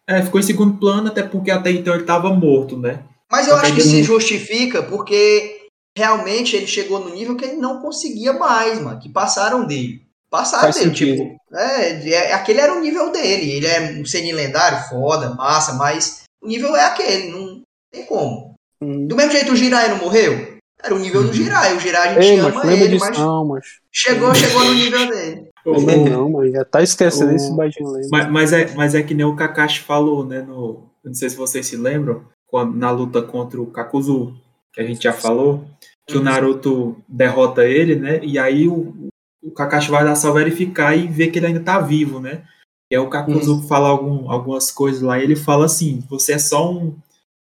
É, 0.06 0.22
ficou 0.22 0.40
em 0.40 0.44
segundo 0.44 0.78
plano, 0.78 1.08
até 1.08 1.22
porque 1.22 1.50
até 1.50 1.70
então 1.70 1.94
ele 1.94 2.04
tava 2.04 2.32
morto, 2.32 2.76
né? 2.76 3.02
Mas 3.30 3.46
eu 3.46 3.56
acho 3.56 3.74
que 3.74 3.82
se 3.82 4.02
justifica 4.02 4.82
porque 4.82 5.66
realmente 5.96 6.56
ele 6.56 6.66
chegou 6.66 7.00
no 7.00 7.14
nível 7.14 7.36
que 7.36 7.44
ele 7.44 7.56
não 7.56 7.80
conseguia 7.80 8.32
mais, 8.32 8.80
mano. 8.80 8.98
Que 8.98 9.08
passaram 9.08 9.66
dele. 9.66 10.02
Passaram 10.30 10.64
Faz 10.64 10.76
dele, 10.76 10.88
sentido. 10.88 11.16
tipo. 11.16 11.36
É, 11.52 12.10
é, 12.10 12.32
aquele 12.32 12.60
era 12.60 12.74
o 12.74 12.80
nível 12.80 13.10
dele. 13.10 13.50
Ele 13.50 13.66
é 13.66 14.00
um 14.00 14.04
Senin 14.04 14.32
lendário, 14.32 14.88
foda, 14.88 15.34
massa, 15.34 15.74
mas 15.74 16.22
o 16.42 16.46
nível 16.46 16.74
é 16.76 16.84
aquele, 16.84 17.30
não 17.30 17.62
tem 17.90 18.06
como. 18.06 18.47
Hum. 18.82 19.06
Do 19.06 19.16
mesmo 19.16 19.32
jeito 19.32 19.52
o 19.52 19.56
Jirai 19.56 19.88
não 19.88 19.98
morreu? 19.98 20.58
Era 20.82 20.94
o 20.94 20.98
nível 20.98 21.22
do 21.22 21.28
Uhum. 21.28 21.34
Jirai. 21.34 21.76
O 21.76 21.80
Jirai 21.80 22.08
a 22.08 22.20
gente 22.20 22.32
Ei, 22.32 22.38
ama 22.38 22.72
ele, 22.72 22.88
disso 22.88 23.04
mas 23.04 23.18
não, 23.18 23.44
mas. 23.46 23.66
chegou, 23.90 24.34
chegou 24.34 24.64
no 24.64 24.74
nível 24.74 25.08
dele. 25.08 25.48
Lembra 25.66 26.10
não, 26.10 26.30
mas 26.30 26.52
já 26.52 26.64
tá 26.64 26.82
esquecendo 26.82 27.32
esse 27.32 27.54
baixinho. 27.54 27.92
Mas, 28.10 28.30
mas 28.30 28.52
é, 28.52 28.72
mas 28.74 28.94
é 28.94 29.02
que 29.02 29.12
nem 29.12 29.26
o 29.26 29.36
Kakashi 29.36 29.80
falou, 29.80 30.24
né? 30.24 30.40
No, 30.40 30.88
eu 31.04 31.08
não 31.08 31.14
sei 31.14 31.28
se 31.28 31.36
vocês 31.36 31.66
se 31.66 31.76
lembram, 31.76 32.22
quando, 32.46 32.76
na 32.76 32.90
luta 32.90 33.20
contra 33.20 33.60
o 33.60 33.66
Kakuzu. 33.66 34.34
que 34.72 34.80
a 34.80 34.84
gente 34.84 35.02
já 35.02 35.12
falou, 35.12 35.64
que 36.06 36.16
o 36.16 36.22
Naruto 36.22 36.96
derrota 37.08 37.64
ele, 37.66 37.96
né? 37.96 38.20
E 38.22 38.38
aí 38.38 38.68
o, 38.68 39.10
o 39.42 39.50
Kakashi 39.50 39.90
vai 39.90 40.04
lá 40.04 40.14
só 40.14 40.32
verificar 40.32 40.96
e 40.96 41.06
ver 41.06 41.28
que 41.28 41.38
ele 41.38 41.46
ainda 41.46 41.60
tá 41.60 41.80
vivo, 41.80 42.20
né? 42.20 42.44
E 42.90 42.96
aí 42.96 43.02
o 43.02 43.10
Kakuzuko 43.10 43.66
fala 43.66 43.88
algum, 43.88 44.30
algumas 44.30 44.70
coisas 44.70 45.02
lá 45.02 45.18
e 45.18 45.24
ele 45.24 45.36
fala 45.36 45.66
assim, 45.66 46.02
você 46.08 46.32
é 46.34 46.38
só 46.38 46.70
um. 46.70 46.96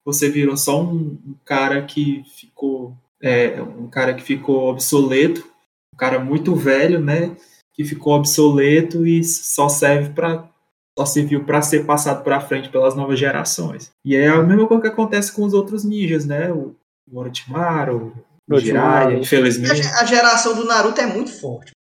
Você 0.07 0.29
virou 0.29 0.55
só 0.55 0.81
um, 0.81 1.19
um 1.27 1.35
cara 1.43 1.81
que 1.81 2.23
ficou. 2.33 2.95
É, 3.21 3.61
um 3.61 3.89
cara 3.89 4.13
que 4.13 4.23
ficou 4.23 4.69
obsoleto, 4.69 5.45
um 5.93 5.97
cara 5.97 6.17
muito 6.17 6.55
velho, 6.55 6.97
né? 6.97 7.35
Que 7.73 7.83
ficou 7.83 8.13
obsoleto 8.13 9.05
e 9.05 9.21
só 9.21 9.67
serve 9.67 10.11
para 10.13 10.47
só 10.97 11.05
serviu 11.05 11.43
para 11.43 11.61
ser 11.61 11.85
passado 11.85 12.23
para 12.23 12.39
frente 12.39 12.69
pelas 12.69 12.95
novas 12.95 13.19
gerações. 13.19 13.91
E 14.05 14.15
é 14.15 14.29
a 14.29 14.41
mesma 14.41 14.65
coisa 14.65 14.83
que 14.83 14.87
acontece 14.87 15.29
com 15.33 15.43
os 15.43 15.53
outros 15.53 15.83
ninjas, 15.83 16.25
né? 16.25 16.53
O, 16.53 16.73
o 17.11 17.19
Orochimaru, 17.19 18.13
o 18.49 18.59
Jiraiya, 18.59 19.19
infelizmente. 19.19 19.85
A 19.99 20.05
geração 20.05 20.55
do 20.55 20.63
Naruto 20.63 21.01
é 21.01 21.05
muito 21.05 21.37
forte. 21.37 21.71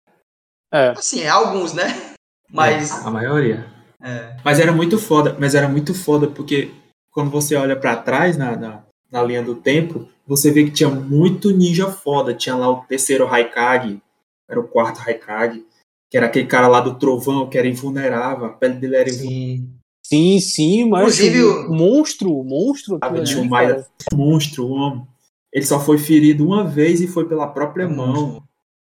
É. 0.73 0.89
Assim, 0.89 1.21
é 1.21 1.29
alguns, 1.29 1.71
né? 1.71 2.13
Mas. 2.51 2.91
É, 2.91 3.07
a 3.07 3.09
maioria. 3.09 3.65
É. 4.03 4.35
Mas 4.43 4.59
era 4.59 4.73
muito 4.73 4.99
foda, 4.99 5.37
mas 5.39 5.55
era 5.55 5.69
muito 5.69 5.93
foda 5.93 6.27
porque 6.27 6.71
quando 7.17 7.31
você 7.31 7.55
olha 7.55 7.75
para 7.75 7.95
trás 7.95 8.37
na, 8.37 8.55
na, 8.55 8.83
na, 9.11 9.23
linha 9.23 9.41
do 9.41 9.55
tempo, 9.55 10.07
você 10.27 10.51
vê 10.51 10.65
que 10.65 10.69
tinha 10.69 10.87
muito 10.87 11.49
ninja 11.49 11.89
foda. 11.89 12.31
Tinha 12.31 12.55
lá 12.55 12.69
o 12.69 12.81
terceiro 12.81 13.25
Raikage, 13.25 13.99
era 14.47 14.59
o 14.59 14.67
quarto 14.67 14.99
Raikage, 14.99 15.65
que 16.11 16.15
era 16.15 16.27
aquele 16.27 16.45
cara 16.45 16.67
lá 16.67 16.79
do 16.79 16.93
trovão, 16.93 17.49
que 17.49 17.57
era 17.57 17.67
invulnerável, 17.67 18.45
a 18.45 18.49
pele 18.49 18.75
dele 18.75 18.97
era 18.97 19.09
sim. 19.09 19.67
Sim, 20.05 20.39
sim, 20.39 20.87
mas 20.87 21.19
Inclusive, 21.19 21.43
o 21.43 21.73
monstro, 21.73 22.43
monstro. 22.43 22.99
Ah, 23.01 23.11
tinha 23.23 23.41
um 23.41 23.45
Maia, 23.45 23.83
monstro, 24.13 24.67
o 24.67 24.71
homem. 24.73 25.07
Ele 25.51 25.65
só 25.65 25.79
foi 25.79 25.97
ferido 25.97 26.45
uma 26.45 26.65
vez 26.65 27.01
e 27.01 27.07
foi 27.07 27.27
pela 27.27 27.47
própria 27.47 27.89
mão. 27.89 28.43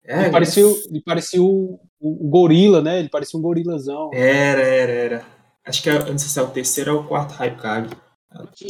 É, 0.04 0.24
ele 0.24 0.30
parecia, 0.30 0.64
ele 0.64 1.00
parecia 1.00 1.42
o, 1.42 1.80
o, 1.98 2.26
o, 2.26 2.28
gorila, 2.28 2.82
né? 2.82 2.98
Ele 2.98 3.08
parecia 3.08 3.38
um 3.38 3.42
gorilazão. 3.42 4.10
Era, 4.12 4.60
era, 4.60 4.92
era. 4.92 5.26
Acho 5.64 5.82
que 5.82 5.88
é, 5.88 5.98
não 5.98 6.18
sei 6.18 6.28
se 6.28 6.38
é 6.38 6.42
o 6.42 6.50
terceiro 6.50 6.94
ou 6.94 7.00
o 7.00 7.04
quarto 7.04 7.32
Raikage. 7.32 7.88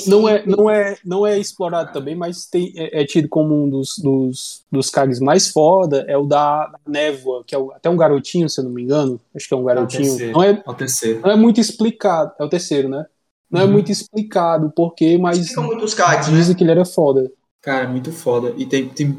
Não 0.06 0.28
é, 0.28 0.44
não 0.46 0.70
é, 0.70 0.96
não 1.04 1.26
é 1.26 1.38
explorado 1.38 1.92
também, 1.92 2.14
mas 2.14 2.46
tem, 2.46 2.72
é, 2.76 3.02
é 3.02 3.04
tido 3.04 3.28
como 3.28 3.64
um 3.64 3.68
dos, 3.68 3.98
dos, 3.98 4.64
dos 4.70 4.90
Kages 4.90 5.20
mais 5.20 5.48
foda, 5.48 6.04
é 6.08 6.16
o 6.16 6.24
da, 6.24 6.72
névoa, 6.86 7.44
que 7.46 7.54
é 7.54 7.58
o, 7.58 7.72
até 7.72 7.88
um 7.88 7.96
garotinho, 7.96 8.48
se 8.48 8.60
eu 8.60 8.64
não 8.64 8.70
me 8.70 8.82
engano. 8.82 9.20
Acho 9.34 9.48
que 9.48 9.54
é 9.54 9.56
um 9.56 9.64
garotinho. 9.64 10.22
É 10.22 10.32
não, 10.32 10.42
é, 10.42 10.50
é 10.50 10.70
o 10.70 10.74
terceiro. 10.74 11.20
não 11.22 11.30
é 11.30 11.36
muito 11.36 11.60
explicado. 11.60 12.32
É 12.38 12.44
o 12.44 12.48
terceiro, 12.48 12.88
né? 12.88 13.06
Não 13.50 13.62
uhum. 13.62 13.68
é 13.68 13.70
muito 13.70 13.90
explicado 13.90 14.70
porquê, 14.70 15.16
mas 15.16 15.38
Explica 15.38 15.62
muitos 15.62 15.94
Kages, 15.94 16.30
dizem 16.30 16.52
né? 16.52 16.54
que 16.54 16.64
ele 16.64 16.70
era 16.70 16.84
foda. 16.84 17.30
Cara, 17.62 17.84
é 17.84 17.88
muito 17.88 18.12
foda. 18.12 18.54
E 18.56 18.66
tem, 18.66 18.88
tem 18.88 19.18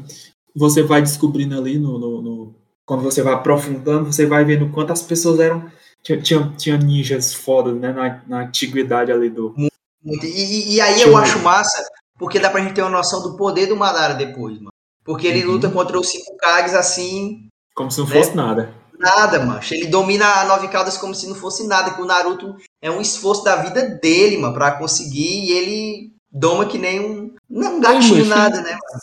você 0.54 0.82
vai 0.82 1.00
descobrindo 1.00 1.56
ali 1.56 1.78
no, 1.78 1.98
no, 1.98 2.22
no, 2.22 2.54
quando 2.84 3.02
você 3.02 3.22
vai 3.22 3.34
aprofundando, 3.34 4.12
você 4.12 4.26
vai 4.26 4.44
vendo 4.44 4.70
quantas 4.70 5.02
pessoas 5.02 5.40
eram 5.40 5.70
tinha, 6.02 6.20
tinha, 6.20 6.52
tinha 6.56 6.78
ninjas 6.78 7.34
fodas, 7.34 7.76
né, 7.78 7.92
na, 7.92 8.22
na 8.26 8.42
antiguidade 8.46 9.12
ali 9.12 9.28
do 9.28 9.54
muito. 10.02 10.26
E, 10.26 10.74
e 10.74 10.80
aí 10.80 11.02
eu 11.02 11.16
acho 11.16 11.38
massa, 11.40 11.84
porque 12.18 12.38
dá 12.38 12.50
pra 12.50 12.60
gente 12.60 12.74
ter 12.74 12.82
uma 12.82 12.90
noção 12.90 13.22
do 13.22 13.36
poder 13.36 13.66
do 13.66 13.76
Madara 13.76 14.14
depois, 14.14 14.56
mano. 14.58 14.72
Porque 15.04 15.26
ele 15.26 15.44
Uhum. 15.44 15.52
luta 15.52 15.70
contra 15.70 15.98
os 15.98 16.08
cinco 16.08 16.36
Kages 16.36 16.74
assim, 16.74 17.48
como 17.74 17.90
se 17.90 17.98
não 18.00 18.06
Né? 18.06 18.14
fosse 18.14 18.36
nada. 18.36 18.74
nada, 18.98 19.38
mano. 19.44 19.60
Ele 19.70 19.86
domina 19.86 20.26
a 20.40 20.44
nove 20.44 20.68
caudas 20.68 20.98
como 20.98 21.14
se 21.14 21.26
não 21.26 21.34
fosse 21.34 21.66
nada, 21.66 21.92
que 21.92 22.02
o 22.02 22.04
Naruto 22.04 22.54
é 22.82 22.90
um 22.90 23.00
esforço 23.00 23.42
da 23.42 23.56
vida 23.56 23.82
dele, 23.88 24.36
mano, 24.36 24.52
pra 24.54 24.72
conseguir, 24.72 25.46
e 25.46 25.52
ele 25.52 26.12
doma 26.30 26.66
que 26.66 26.76
nem 26.78 27.00
um, 27.00 27.34
não, 27.48 27.76
um 27.76 27.80
gatinho, 27.80 28.26
nada, 28.26 28.60
né, 28.60 28.70
mano? 28.72 29.00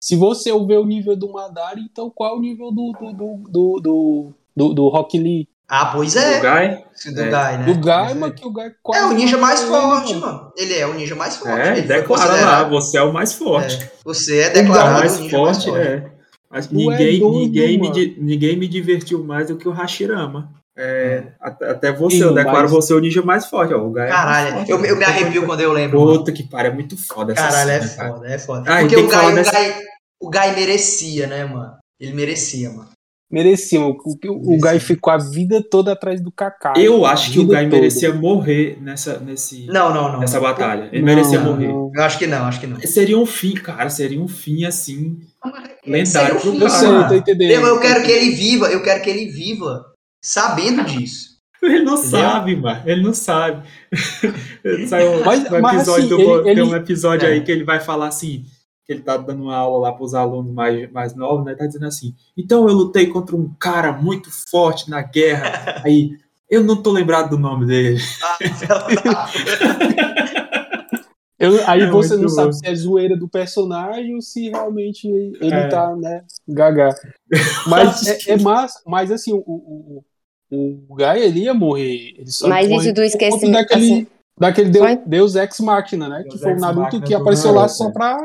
Se 0.00 0.16
você 0.16 0.50
ver 0.66 0.78
o 0.78 0.84
nível 0.84 1.16
do 1.16 1.32
Madara, 1.32 1.78
então 1.80 2.10
qual 2.10 2.34
é 2.34 2.36
o 2.36 2.40
nível 2.40 2.70
do, 2.72 2.92
do, 2.92 3.12
do, 3.12 3.36
do, 3.48 3.80
do, 3.80 4.32
do, 4.56 4.74
do 4.74 4.88
Rock 4.88 5.18
Lee? 5.18 5.48
Ah, 5.70 5.86
pois 5.86 6.14
O 6.14 6.18
é. 6.18 6.40
Guy, 6.40 6.84
Esse 6.96 7.14
do 7.14 7.20
É. 7.20 7.28
Gai, 7.28 7.58
né? 7.58 7.64
Do 7.74 7.90
é. 7.90 8.14
mas 8.14 8.32
que 8.32 8.46
o 8.46 8.50
Gai 8.52 8.70
quase 8.82 9.02
É 9.02 9.06
o 9.06 9.12
ninja 9.12 9.36
mais 9.36 9.60
forte, 9.62 10.14
mano. 10.14 10.26
mano. 10.26 10.52
Ele 10.56 10.74
é 10.74 10.86
o 10.86 10.94
ninja 10.94 11.14
mais 11.14 11.36
forte. 11.36 11.60
é, 11.60 11.80
declara 11.82 12.32
lá, 12.40 12.64
você 12.64 12.96
é 12.96 13.02
o 13.02 13.12
mais 13.12 13.34
forte. 13.34 13.76
É, 13.84 13.90
você 14.04 14.38
é 14.40 14.48
O 14.48 14.52
declarado 14.54 14.98
mais 15.00 15.16
o 15.16 15.20
ninja 15.20 15.36
forte, 15.36 15.70
mais 15.70 15.84
forte. 15.84 15.88
é. 16.04 16.10
Mas 16.50 16.64
é 16.66 16.68
ninguém, 16.72 17.20
doido, 17.20 17.38
ninguém, 17.38 17.78
me, 17.78 17.88
mano. 17.90 18.14
ninguém 18.18 18.56
me 18.56 18.66
divertiu 18.66 19.22
mais 19.22 19.48
do 19.48 19.56
que 19.56 19.68
o 19.68 19.72
Hashirama. 19.72 20.50
É, 20.80 21.32
até, 21.40 21.70
até 21.70 21.92
você, 21.92 22.16
Sim, 22.16 22.22
eu 22.22 22.34
declaro 22.34 22.62
mas- 22.62 22.70
você 22.70 22.94
o 22.94 23.00
ninja 23.00 23.20
mais 23.20 23.44
forte. 23.46 23.74
Ó, 23.74 23.78
o 23.84 23.90
Guy 23.90 24.00
é 24.00 24.08
mais 24.08 24.14
Caralho, 24.14 24.52
forte, 24.54 24.70
eu, 24.70 24.84
eu 24.86 24.96
me 24.96 25.04
arrepio 25.04 25.44
quando 25.44 25.60
eu 25.60 25.72
lembro. 25.72 25.98
Puta 25.98 26.32
que 26.32 26.44
pariu, 26.44 26.70
é 26.70 26.74
muito 26.74 26.96
foda 26.96 27.32
essa 27.32 27.42
Caralho, 27.42 27.70
é 27.72 27.80
cena, 27.82 27.94
cara. 27.96 28.12
foda, 28.14 28.26
é 28.28 28.38
foda. 28.38 28.72
Ah, 28.72 28.80
Porque 28.80 28.96
o 28.96 29.10
falar 29.10 29.22
Gai, 29.24 29.32
o, 29.32 29.34
dessa- 29.34 29.52
Gai, 29.52 29.76
o 30.22 30.30
Gai 30.30 30.54
merecia, 30.54 31.26
né, 31.26 31.44
mano? 31.44 31.76
Ele 32.00 32.12
merecia, 32.14 32.70
mano. 32.70 32.88
Merecia. 33.30 33.80
O, 33.80 33.90
o, 33.92 34.54
o 34.54 34.58
Gai 34.58 34.78
ficou 34.80 35.12
a 35.12 35.18
vida 35.18 35.62
toda 35.62 35.92
atrás 35.92 36.20
do 36.20 36.32
Kaká. 36.32 36.72
Eu 36.76 37.04
acho 37.04 37.30
que 37.30 37.38
o 37.40 37.46
toda. 37.46 37.62
merecia 37.66 38.12
morrer 38.14 38.78
nessa, 38.80 39.18
nesse, 39.18 39.66
Não, 39.66 39.92
não, 39.92 40.12
não. 40.12 40.20
nessa 40.20 40.40
batalha. 40.40 40.88
Ele 40.92 41.00
Não, 41.02 41.14
merecia 41.14 41.38
morrer. 41.40 41.68
não. 41.68 41.90
Eu 41.94 42.02
acho 42.02 42.18
que 42.18 42.26
não, 42.26 42.44
acho 42.46 42.60
que 42.60 42.66
não. 42.66 42.80
Seria 42.80 43.18
um 43.18 43.26
fim, 43.26 43.52
cara. 43.54 43.90
Seria 43.90 44.20
um 44.20 44.28
fim 44.28 44.64
assim. 44.64 45.18
lendário 45.86 46.36
um 46.36 46.40
pro 46.40 46.52
fim, 46.52 46.60
Eu 46.62 46.70
sei, 46.70 46.88
eu 46.88 47.08
tô 47.08 47.14
entendendo. 47.14 47.50
Eu, 47.50 47.66
eu 47.66 47.80
quero 47.80 48.02
que 48.02 48.10
ele 48.10 48.30
viva, 48.30 48.66
eu 48.68 48.82
quero 48.82 49.02
que 49.02 49.10
ele 49.10 49.26
viva 49.30 49.84
sabendo 50.24 50.84
disso. 50.84 51.28
Ele 51.62 51.82
não 51.82 51.94
Entendeu? 51.98 52.10
sabe, 52.20 52.56
mano. 52.56 52.82
Ele 52.86 53.02
não 53.02 53.12
sabe. 53.12 53.68
Saiu 54.88 55.24
Mas- 55.24 55.44
um 55.50 55.60
mas 55.60 55.76
episódio 55.78 56.04
assim, 56.04 56.08
do, 56.08 56.20
ele- 56.34 56.42
tem 56.44 56.52
ele- 56.52 56.62
um 56.62 56.76
episódio 56.76 57.26
É. 57.28 57.32
aí 57.32 57.40
que 57.42 57.50
ele 57.50 57.64
vai 57.64 57.80
falar 57.80 58.06
assim. 58.08 58.44
Que 58.88 58.94
ele 58.94 59.02
tá 59.02 59.18
dando 59.18 59.42
uma 59.42 59.54
aula 59.54 59.90
lá 59.90 59.92
pros 59.92 60.14
alunos 60.14 60.50
mais, 60.50 60.90
mais 60.90 61.14
novos, 61.14 61.44
né? 61.44 61.54
Tá 61.54 61.66
dizendo 61.66 61.84
assim. 61.84 62.14
Então 62.34 62.66
eu 62.66 62.74
lutei 62.74 63.06
contra 63.08 63.36
um 63.36 63.52
cara 63.60 63.92
muito 63.92 64.30
forte 64.50 64.88
na 64.88 65.02
guerra. 65.02 65.82
Aí, 65.84 66.16
eu 66.48 66.64
não 66.64 66.82
tô 66.82 66.90
lembrado 66.90 67.28
do 67.28 67.38
nome 67.38 67.66
dele. 67.66 67.98
Eu- 71.40 71.64
aí 71.68 71.82
É 71.82 71.86
você 71.88 72.16
não 72.16 72.28
sabe 72.28 72.48
bom. 72.48 72.52
se 72.52 72.66
é 72.66 72.74
zoeira 72.74 73.16
do 73.16 73.28
personagem 73.28 74.12
ou 74.16 74.20
se 74.20 74.48
realmente 74.50 75.06
ele 75.06 75.54
É. 75.54 75.68
tá, 75.68 75.94
né, 75.94 76.24
gaga. 76.48 76.88
Mas 77.68 78.04
é, 78.26 78.32
é 78.32 78.36
massa, 78.38 78.80
mas 78.84 79.12
assim, 79.12 79.32
o, 79.32 79.44
o, 79.46 80.04
o, 80.50 80.96
Guy 80.96 81.20
ele 81.22 81.42
ia 81.44 81.54
morrer. 81.54 82.14
Ele 82.18 82.26
só 82.32 82.48
Mas 82.48 82.68
isso 82.68 82.92
do 82.92 83.04
esquecimento, 83.04 83.52
Daquele, 83.52 83.84
assim, 83.84 84.06
daquele 84.36 84.70
Deus, 84.70 84.98
Deus 85.06 85.36
Ex 85.36 85.60
Machina, 85.60 86.08
né? 86.08 86.22
Deus 86.22 86.34
que 86.34 86.40
foi 86.40 86.50
Ex 86.54 86.60
Naruto 86.60 87.00
que 87.02 87.14
apareceu 87.14 87.50
lá 87.52 87.60
Naruto, 87.60 87.76
só 87.76 87.90
pra. 87.92 88.18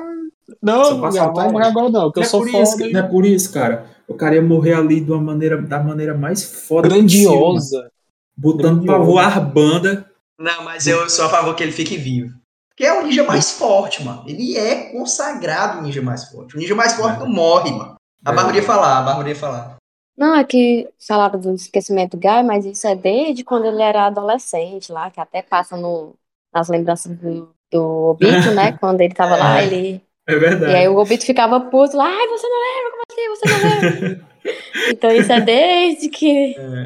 Não, 0.61 0.99
pra 0.99 1.09
não 1.09 1.11
salvar 1.11 1.33
vamos 1.33 1.53
morrer 1.53 1.67
agora 1.67 1.89
não, 1.89 2.11
que 2.11 2.19
eu 2.19 2.21
Não 2.21 2.27
é, 2.27 2.29
sou 2.29 2.41
por 2.41 2.49
foda. 2.51 2.63
isso, 2.63 2.91
não 2.91 2.99
é 2.99 3.03
por 3.03 3.25
isso, 3.25 3.53
cara. 3.53 3.85
O 4.07 4.13
cara 4.15 4.35
ia 4.35 4.41
morrer 4.41 4.73
ali 4.73 4.99
de 5.01 5.11
uma 5.11 5.21
maneira, 5.21 5.61
da 5.61 5.81
maneira 5.81 6.13
mais 6.13 6.43
foda 6.43 6.87
grandiosa. 6.89 7.89
botando 8.35 8.85
pra 8.85 8.95
Grandiosa. 8.97 9.11
voar 9.11 9.39
banda. 9.39 10.09
Não, 10.39 10.63
mas 10.63 10.87
eu 10.87 11.09
sou 11.09 11.25
a 11.25 11.29
favor 11.29 11.55
que 11.55 11.63
ele 11.63 11.71
fique 11.71 11.95
vivo. 11.97 12.33
Porque 12.69 12.85
é 12.85 12.99
o 12.99 13.03
ninja 13.05 13.23
mais 13.23 13.51
forte, 13.51 14.03
mano. 14.03 14.23
Ele 14.27 14.57
é 14.57 14.91
consagrado 14.91 15.79
o 15.79 15.81
ninja 15.83 16.01
mais 16.01 16.25
forte. 16.29 16.55
O 16.55 16.59
ninja 16.59 16.75
mais 16.75 16.93
forte 16.93 17.19
não 17.19 17.27
morre, 17.29 17.71
mano. 17.71 17.95
A 18.25 18.31
É. 18.31 18.35
Barba 18.35 18.55
ia 18.55 18.63
falar, 18.63 18.97
a 18.99 19.01
Barba 19.03 19.29
ia 19.29 19.35
falar. 19.35 19.75
Não, 20.17 20.35
é 20.35 20.43
que 20.43 20.89
falaram 21.07 21.39
do 21.39 21.53
esquecimento 21.55 22.17
do 22.17 22.19
Guy, 22.21 22.43
mas 22.43 22.65
isso 22.65 22.85
é 22.87 22.95
desde 22.95 23.43
quando 23.43 23.65
ele 23.65 23.81
era 23.81 24.07
adolescente 24.07 24.91
lá, 24.91 25.09
que 25.09 25.19
até 25.19 25.41
passa 25.41 25.75
no, 25.77 26.13
nas 26.53 26.67
lembranças 26.67 27.15
do, 27.17 27.49
do 27.71 27.83
Obito, 28.09 28.51
né? 28.53 28.73
Quando 28.77 29.01
ele 29.01 29.13
tava 29.13 29.35
lá, 29.35 29.61
É. 29.61 29.65
ele. 29.67 30.01
É 30.27 30.33
E 30.33 30.39
verdade. 30.39 30.75
aí 30.75 30.87
o 30.87 30.97
Obito 30.97 31.25
ficava 31.25 31.59
puto 31.59 31.97
lá, 31.97 32.05
ai, 32.05 32.27
você 32.27 32.47
não 32.47 32.59
lembra? 32.61 32.91
Como 32.91 33.03
assim? 33.11 33.29
Você 33.29 33.49
não 33.49 33.99
lembra? 33.99 34.27
então 34.89 35.11
isso 35.11 35.31
é 35.31 35.41
desde 35.41 36.09
que 36.09 36.27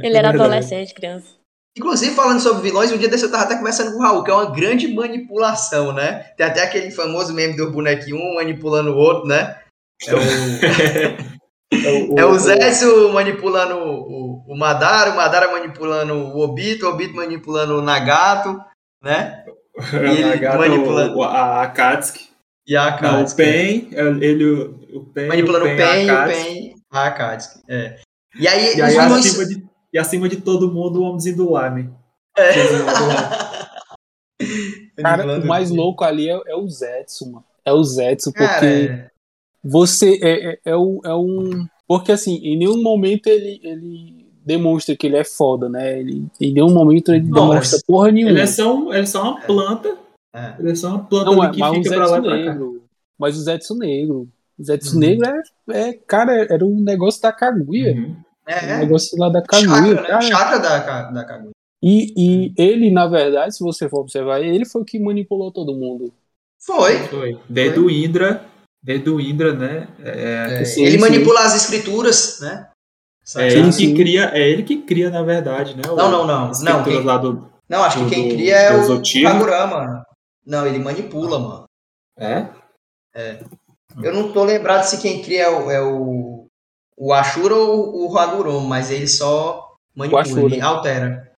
ele 0.01 0.17
era 0.17 0.31
verdade. 0.31 0.35
adolescente, 0.41 0.93
criança. 0.93 1.37
Inclusive, 1.77 2.15
falando 2.15 2.39
sobre 2.39 2.63
vilões, 2.63 2.91
um 2.91 2.97
dia 2.97 3.07
desse 3.07 3.25
eu 3.25 3.31
tava 3.31 3.43
até 3.43 3.55
conversando 3.55 3.91
com 3.91 3.99
o 3.99 4.01
Raul, 4.01 4.23
que 4.23 4.31
é 4.31 4.33
uma 4.33 4.49
grande 4.51 4.87
manipulação, 4.87 5.93
né? 5.93 6.25
Tem 6.35 6.45
até 6.47 6.63
aquele 6.63 6.89
famoso 6.89 7.31
meme 7.35 7.55
do 7.55 7.69
bonequinho, 7.71 8.17
um 8.17 8.33
manipulando 8.35 8.93
o 8.93 8.97
outro, 8.97 9.27
né? 9.27 9.59
É 10.07 10.15
o, 10.15 10.19
é 12.19 12.25
o 12.25 12.39
Zécio 12.39 13.13
manipulando 13.13 13.75
o, 13.77 14.43
o 14.47 14.57
Madara, 14.57 15.11
o 15.11 15.15
Madara 15.15 15.51
manipulando 15.51 16.13
o 16.15 16.39
Obito, 16.39 16.87
o 16.87 16.89
Obito 16.89 17.15
manipulando 17.15 17.77
o 17.77 17.81
Nagato, 17.83 18.59
né? 19.03 19.43
ele 19.93 20.25
Nagato, 20.25 20.57
manipulando- 20.57 21.17
o- 21.19 21.23
a 21.23 21.61
Akatsuki. 21.61 22.27
E 22.67 22.75
a 22.75 22.83
Não, 22.83 22.87
o 22.87 22.95
Akatsuki. 22.95 23.41
Pen, 23.41 23.89
ele, 23.93 24.45
o, 24.45 24.79
o 24.93 25.05
Pen, 25.05 25.27
manipulando 25.27 25.65
o 25.65 25.69
Pen 25.69 26.05
e 26.05 26.11
o 26.11 26.13
Akatsuki. 26.13 26.43
Pen, 26.43 26.75
a 26.91 27.07
Akatsuki. 27.07 27.59
É. 27.69 27.99
E 28.39 28.47
aí, 28.47 28.75
E 28.75 28.81
aí, 28.81 28.97
acima 28.97 29.45
de, 29.45 29.67
e 29.93 29.97
acima 29.97 30.29
de 30.29 30.37
todo 30.37 30.71
mundo, 30.71 30.99
o 30.99 31.03
homemzinho 31.03 31.37
do 31.37 31.51
Lame. 31.51 31.89
É. 32.37 32.51
Cara, 35.01 35.39
o 35.39 35.47
mais 35.47 35.69
louco 35.69 36.03
ali 36.03 36.29
é, 36.29 36.39
é 36.47 36.55
o 36.55 36.67
Zetsu, 36.67 37.31
mano. 37.31 37.45
É 37.63 37.71
o 37.71 37.83
Zetsu, 37.83 38.31
porque. 38.31 38.47
Cara, 38.47 38.67
é. 38.67 39.09
Você 39.63 40.19
é, 40.21 40.51
é, 40.51 40.59
é, 40.65 40.77
um, 40.77 40.99
é 41.03 41.15
um. 41.15 41.67
Porque 41.87 42.11
assim, 42.11 42.35
em 42.37 42.57
nenhum 42.57 42.81
momento 42.81 43.27
ele, 43.27 43.59
ele 43.63 44.25
demonstra 44.45 44.95
que 44.95 45.07
ele 45.07 45.17
é 45.17 45.23
foda, 45.23 45.67
né? 45.67 45.99
Ele, 45.99 46.25
em 46.39 46.53
nenhum 46.53 46.73
momento 46.73 47.13
ele 47.13 47.27
Não, 47.27 47.49
demonstra 47.49 47.79
porra 47.85 48.11
nenhuma. 48.11 48.31
Ele 48.31 48.41
é 48.41 48.47
só, 48.47 48.75
um, 48.75 48.93
ele 48.93 49.03
é 49.03 49.05
só 49.05 49.23
uma 49.23 49.41
planta. 49.41 49.97
É. 50.37 50.55
Ele 50.59 50.71
é 50.71 50.75
só 50.75 50.89
uma 50.89 51.03
planta 51.05 51.31
Não, 51.31 51.41
ali 51.41 51.61
é, 51.61 51.69
que 51.71 51.75
fica 51.83 51.95
pra 51.95 52.07
lá 52.07 52.17
e 52.17 52.21
pra 52.21 52.29
cá. 52.31 52.37
negro. 52.37 52.83
mas 53.19 53.37
o 53.37 53.41
Zetsu 53.41 53.75
Negro. 53.75 54.27
O 54.59 54.63
Zetsu 54.63 54.93
Uhum. 54.93 54.99
Negro 54.99 55.25
é, 55.27 55.41
é, 55.89 55.93
cara, 55.93 56.33
era 56.49 56.63
um 56.65 56.79
negócio 56.81 57.21
da 57.21 57.31
Kaguya. 57.31 57.93
Uhum. 57.93 58.15
Um 58.47 58.51
É, 58.51 58.77
negócio 58.79 59.17
lá 59.19 59.29
da 59.29 59.39
chakra, 59.41 59.59
Kaguya. 59.67 59.93
né? 59.95 60.01
cara. 60.07 60.21
Chakra 60.21 60.57
da, 60.59 61.11
da 61.11 61.25
Kaguya. 61.25 61.51
E, 61.83 62.13
e 62.17 62.53
ele, 62.57 62.89
na 62.91 63.07
verdade, 63.07 63.55
se 63.55 63.63
você 63.63 63.87
for 63.89 63.99
observar, 64.01 64.41
ele 64.41 64.65
foi 64.65 64.81
o 64.81 64.85
que 64.85 64.99
manipulou 64.99 65.51
todo 65.51 65.75
mundo. 65.75 66.11
Foi. 66.59 66.97
Foi. 67.07 67.39
Desde 67.47 67.79
o 67.79 67.89
Indra, 67.89 68.41
desde 68.83 69.09
o 69.09 69.19
Indra, 69.21 69.53
né? 69.53 69.87
É, 70.03 70.61
É, 70.61 70.65
Sim, 70.65 70.83
ele 70.83 70.91
sim. 70.93 70.97
manipula 70.99 71.41
as 71.41 71.55
escrituras, 71.55 72.39
né? 72.41 72.67
é 73.37 73.47
ele 73.51 73.71
que 73.71 73.93
cria, 73.93 74.31
é 74.33 74.49
ele 74.49 74.63
que 74.63 74.77
cria, 74.81 75.09
na 75.09 75.21
verdade, 75.21 75.75
né? 75.75 75.83
o- 75.89 75.95
Não, 75.95 76.09
não, 76.09 76.25
não. 76.25 76.51
Não, 76.61 76.83
quem- 76.83 77.03
lá 77.03 77.17
do. 77.17 77.47
Não, 77.69 77.83
acho 77.83 77.97
que 77.99 78.03
do- 78.05 78.09
quem 78.09 78.29
do- 78.29 78.35
cria 78.35 78.55
é 78.55 78.75
o. 78.75 79.01
Kagurama. 79.23 80.03
Não, 80.47 80.65
ele 80.65 80.79
manipula, 80.79 81.37
mano. 81.39 81.65
É? 82.17 82.47
Eu 84.01 84.13
não 84.13 84.31
tô 84.31 84.43
lembrado 84.45 84.83
se 84.83 85.01
quem 85.01 85.21
cria 85.21 85.43
é 85.43 85.49
o, 85.49 85.69
é 85.71 85.81
o, 85.83 86.45
o 86.97 87.13
Ashura 87.13 87.53
ou 87.55 88.09
o 88.11 88.17
Hagurama, 88.17 88.61
mas 88.61 88.89
ele 88.89 89.07
só 89.07 89.75
manipula, 89.95 90.21
Ashura. 90.21 90.45
ele 90.45 90.61
altera. 90.61 91.31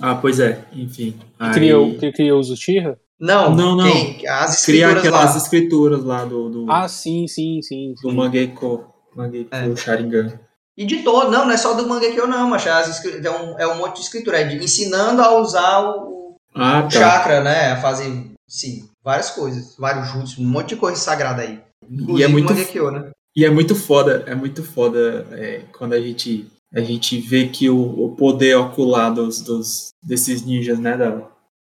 Ah, 0.00 0.14
pois 0.16 0.40
é, 0.40 0.64
enfim. 0.72 1.18
Aí- 1.38 1.52
criou, 1.54 1.96
que 1.96 2.12
criou 2.12 2.40
os 2.40 2.50
Uchiha? 2.50 2.98
Não, 3.18 3.54
Não, 3.54 3.76
não. 3.76 3.84
quem- 3.90 4.26
as 4.28 4.62
Cria 4.66 4.88
escrituras 4.90 4.98
aquelas 4.98 5.30
lá. 5.32 5.36
escrituras 5.38 6.04
lá 6.04 6.24
do, 6.26 6.50
do, 6.50 6.70
Ah, 6.70 6.86
sim, 6.86 7.26
sim, 7.26 7.62
sim. 7.62 7.94
do 8.02 8.10
sim. 8.10 8.14
Mangeiko, 8.16 8.92
Mangeiko 9.14 9.54
É. 9.54 9.74
Sharingan. 9.76 10.38
E 10.76 10.84
de 10.84 11.02
todo, 11.02 11.30
não, 11.30 11.46
não 11.46 11.52
é 11.52 11.56
só 11.56 11.72
do 11.72 11.88
Mangekyo 11.88 12.26
não, 12.26 12.50
mas 12.50 12.66
as 12.66 13.02
é, 13.06 13.30
um, 13.30 13.58
é 13.58 13.66
um 13.66 13.78
monte 13.78 13.94
de 13.96 14.00
escritura, 14.02 14.40
é 14.40 14.44
de 14.44 14.62
ensinando 14.62 15.22
a 15.22 15.38
usar 15.38 15.80
o, 15.80 16.15
Ah, 16.56 16.82
tá. 16.82 16.90
chakra, 16.90 17.42
né, 17.42 17.72
a 17.72 17.76
fazer, 17.80 18.30
sim, 18.48 18.88
várias 19.04 19.30
coisas, 19.30 19.76
vários 19.78 20.08
jutsus, 20.08 20.38
um 20.38 20.48
monte 20.48 20.70
de 20.70 20.76
coisa 20.76 20.96
sagrada 20.96 21.42
aí. 21.42 21.60
E 21.90 22.22
é 22.22 22.28
muito 22.28 22.52
né? 22.54 23.10
E 23.36 23.44
é 23.44 23.50
muito 23.50 23.74
foda, 23.74 24.24
é 24.26 24.34
muito 24.34 24.64
foda 24.64 25.26
é, 25.32 25.62
quando 25.76 25.92
a 25.92 26.00
gente, 26.00 26.50
a 26.74 26.80
gente 26.80 27.20
vê 27.20 27.48
que 27.48 27.68
o, 27.68 28.04
o 28.06 28.16
poder 28.16 28.56
ocular 28.56 29.12
dos, 29.12 29.40
dos, 29.42 29.88
desses 30.02 30.42
ninjas, 30.42 30.78
né, 30.78 30.96
da, 30.96 31.10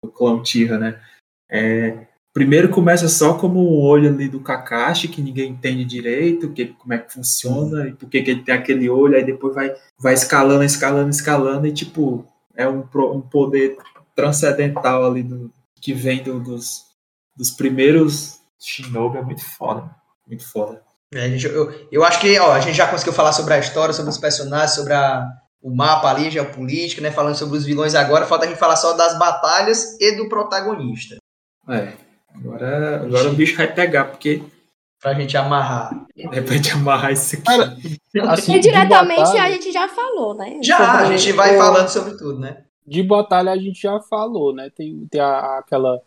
do 0.04 0.12
clã 0.12 0.34
Uchiha, 0.34 0.78
né, 0.78 1.00
é, 1.50 2.06
primeiro 2.34 2.68
começa 2.70 3.08
só 3.08 3.36
como 3.36 3.60
um 3.62 3.80
olho 3.82 4.10
ali 4.10 4.28
do 4.28 4.42
Kakashi, 4.42 5.08
que 5.08 5.22
ninguém 5.22 5.52
entende 5.52 5.86
direito, 5.86 6.52
que, 6.52 6.66
como 6.66 6.94
é 6.94 6.98
que 6.98 7.14
funciona 7.14 7.88
e 7.88 7.94
por 7.94 8.10
que, 8.10 8.22
que 8.22 8.32
ele 8.32 8.44
tem 8.44 8.56
aquele 8.56 8.90
olho, 8.90 9.16
aí 9.16 9.24
depois 9.24 9.56
vai, 9.56 9.74
vai 10.00 10.14
escalando, 10.14 10.64
escalando, 10.66 11.10
escalando, 11.10 11.66
e 11.68 11.72
tipo, 11.72 12.26
é 12.56 12.68
um, 12.68 12.82
pro- 12.82 13.14
um 13.16 13.22
poder 13.22 13.78
transcendental 14.16 15.06
ali 15.06 15.24
do, 15.24 15.52
que 15.82 15.94
vem 15.94 16.24
do- 16.24 16.40
dos, 16.40 16.84
dos 17.36 17.52
primeiros 17.52 18.40
Shinobi, 18.60 19.18
é 19.18 19.22
muito 19.22 19.44
foda, 19.44 19.90
muito 20.28 20.48
foda. 20.50 20.82
É, 21.14 21.26
a 21.26 21.30
gente- 21.30 21.46
eu, 21.46 21.88
eu 21.92 22.04
acho 22.04 22.20
que 22.20 22.40
ó, 22.40 22.52
a 22.54 22.60
gente 22.60 22.76
já 22.76 22.88
conseguiu 22.88 23.14
falar 23.14 23.34
sobre 23.34 23.54
a 23.54 23.60
história, 23.60 23.94
sobre 23.94 24.10
os 24.12 24.18
personagens, 24.18 24.72
sobre 24.76 24.94
a, 24.94 25.28
o 25.62 25.74
mapa 25.76 26.10
ali, 26.10 26.32
geopolítica, 26.32 27.02
né? 27.02 27.12
Falando 27.12 27.36
sobre 27.36 27.58
os 27.58 27.66
vilões 27.66 27.94
agora. 27.96 28.26
Falta 28.26 28.46
a 28.46 28.48
gente 28.48 28.58
falar 28.58 28.76
só 28.76 28.94
das 28.94 29.18
batalhas 29.20 30.00
e 30.00 30.16
do 30.16 30.28
protagonista. 30.30 31.18
É, 31.70 31.94
agora, 32.34 33.02
agora 33.04 33.30
o 33.30 33.34
bicho 33.34 33.56
vai 33.58 33.72
pegar, 33.72 34.06
porque 34.06 34.42
Pra 35.02 35.14
gente 35.14 35.36
amarrar. 35.36 35.92
é 36.18 36.40
pra 36.42 36.56
gente 36.56 36.72
amarrar 36.72 37.12
isso 37.12 37.36
aqui. 37.36 37.44
Cara, 37.44 37.78
Assim, 38.32 38.56
E 38.56 38.60
diretamente 38.62 39.20
batalha, 39.20 39.44
a 39.44 39.52
gente 39.52 39.70
já 39.72 39.90
falou, 39.90 40.34
né? 40.34 40.60
Já, 40.64 41.00
a 41.00 41.06
gente 41.06 41.34
vai 41.34 41.58
falando 41.58 41.90
sobre 41.90 42.18
tudo, 42.18 42.40
né? 42.40 42.64
De 42.86 43.04
batalha 43.04 43.52
a 43.52 43.58
gente 43.58 43.82
já 43.82 44.00
falou, 44.02 44.54
né? 44.54 44.70
Tem, 44.76 45.08
tem 45.10 45.20
a- 45.22 45.60
aquela, 45.60 46.00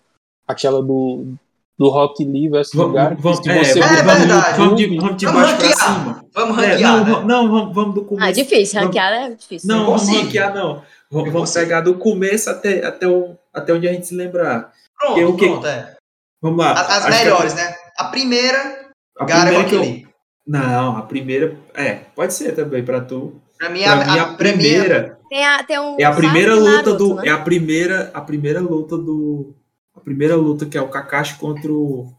aquela 0.46 0.82
do, 0.82 1.34
do 1.78 1.88
Rock 1.88 2.24
Lee 2.24 2.48
versus 2.48 2.74
Vamos, 2.74 2.88
Lugar. 2.90 3.14
vamos, 3.16 3.46
é, 3.46 3.64
você 3.64 3.78
É 3.78 3.82
vamos, 3.82 4.02
no 4.04 4.26
verdade. 4.26 4.58
vamos 4.58 4.76
de, 4.76 4.96
vamos 4.98 5.16
de 5.16 5.26
Vamos 5.26 5.40
baixo 5.42 5.56
pra 5.56 5.66
ranquear. 5.68 5.94
cima. 5.94 6.24
Vamos 6.34 6.58
É, 6.58 6.66
ranquear, 6.66 6.92
não, 6.92 7.04
né? 7.04 7.10
vamos- 7.12 7.26
não, 7.28 7.50
vamos, 7.50 7.74
vamos 7.74 7.94
do 7.94 8.00
Ah, 8.00 8.04
começo. 8.04 8.32
difícil, 8.32 8.74
Vamos- 8.80 8.86
ranquear 8.96 9.12
é 9.12 9.30
difícil. 9.34 9.68
Não, 9.68 9.86
vamos 9.86 10.08
ranquear, 10.08 10.54
não. 10.54 10.82
Vamos, 11.10 11.32
vamos 11.32 11.52
pegar 11.54 11.80
do 11.82 11.94
começo 11.94 12.50
até, 12.50 12.84
até, 12.84 13.06
o, 13.06 13.36
até 13.54 13.72
onde 13.72 13.88
a 13.88 13.92
gente 13.92 14.06
se 14.06 14.14
lembrar. 14.14 14.72
Pronto, 14.98 15.20
Eu 15.20 15.36
que- 15.36 15.46
pronto, 15.46 15.66
é. 15.66 15.94
Vamos 16.42 16.58
lá. 16.58 16.72
As, 16.72 16.80
as 16.90 17.04
Acho 17.06 17.18
que 17.18 17.24
melhores, 17.24 17.54
né? 17.54 17.74
A 17.96 18.04
primeira, 18.04 18.90
A, 19.18 19.24
Gara 19.24 19.40
primeira 19.42 19.58
Rock 19.58 19.70
que 19.70 19.74
eu, 19.76 19.80
Lee. 19.80 20.06
Não, 20.46 20.96
a 20.96 21.02
primeira. 21.02 21.56
É, 21.74 21.94
pode 22.14 22.34
ser 22.34 22.54
também 22.54 22.84
pra 22.84 23.00
tu. 23.00 23.40
Pra 23.58 23.70
mim, 23.70 23.82
Pra 23.82 23.92
a, 23.92 23.96
mim, 23.96 24.02
a, 24.02 24.22
a, 24.22 24.26
pra 24.34 24.48
mim, 24.52 24.58
primeira. 24.58 25.15
Tem, 25.28 25.44
a, 25.44 25.62
tem 25.64 25.78
um 25.78 25.96
É 25.98 26.04
a 26.04 26.12
primeira 26.12 26.54
luta 26.54 26.70
Naruto, 26.70 26.96
do. 26.96 27.14
né? 27.16 27.22
É 27.26 27.30
a 27.30 27.38
primeira, 27.38 28.10
a 28.14 28.20
primeira 28.20 28.60
luta 28.60 28.96
do. 28.96 29.54
A 29.94 30.00
primeira 30.00 30.36
luta 30.36 30.66
que 30.66 30.76
é 30.78 30.82
o 30.82 30.88
Kakashi 30.88 31.38
contra 31.38 31.72
o. 31.72 32.12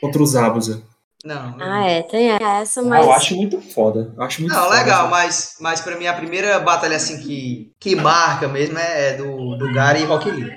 Contra 0.00 0.22
o 0.22 0.26
Zabuza. 0.26 0.82
Não, 1.24 1.56
Ah, 1.60 1.84
é, 1.88 2.02
tem 2.02 2.30
essa, 2.30 2.80
Ah, 2.80 2.84
mas. 2.84 3.04
eu 3.04 3.12
acho 3.12 3.36
muito 3.36 3.60
foda. 3.60 4.12
Eu 4.16 4.22
acho 4.22 4.40
muito 4.40 4.54
Não, 4.54 4.64
foda. 4.64 4.76
legal, 4.76 5.08
mas, 5.10 5.56
mas 5.60 5.80
pra 5.80 5.96
mim 5.98 6.06
a 6.06 6.12
primeira 6.14 6.58
batalha 6.60 6.96
assim 6.96 7.18
que, 7.20 7.72
que 7.78 7.96
marca 7.96 8.46
mesmo 8.46 8.78
é 8.78 9.14
do, 9.14 9.56
do 9.56 9.72
Gara 9.72 9.98
e 9.98 10.04
Rock 10.04 10.30
Lee. 10.30 10.50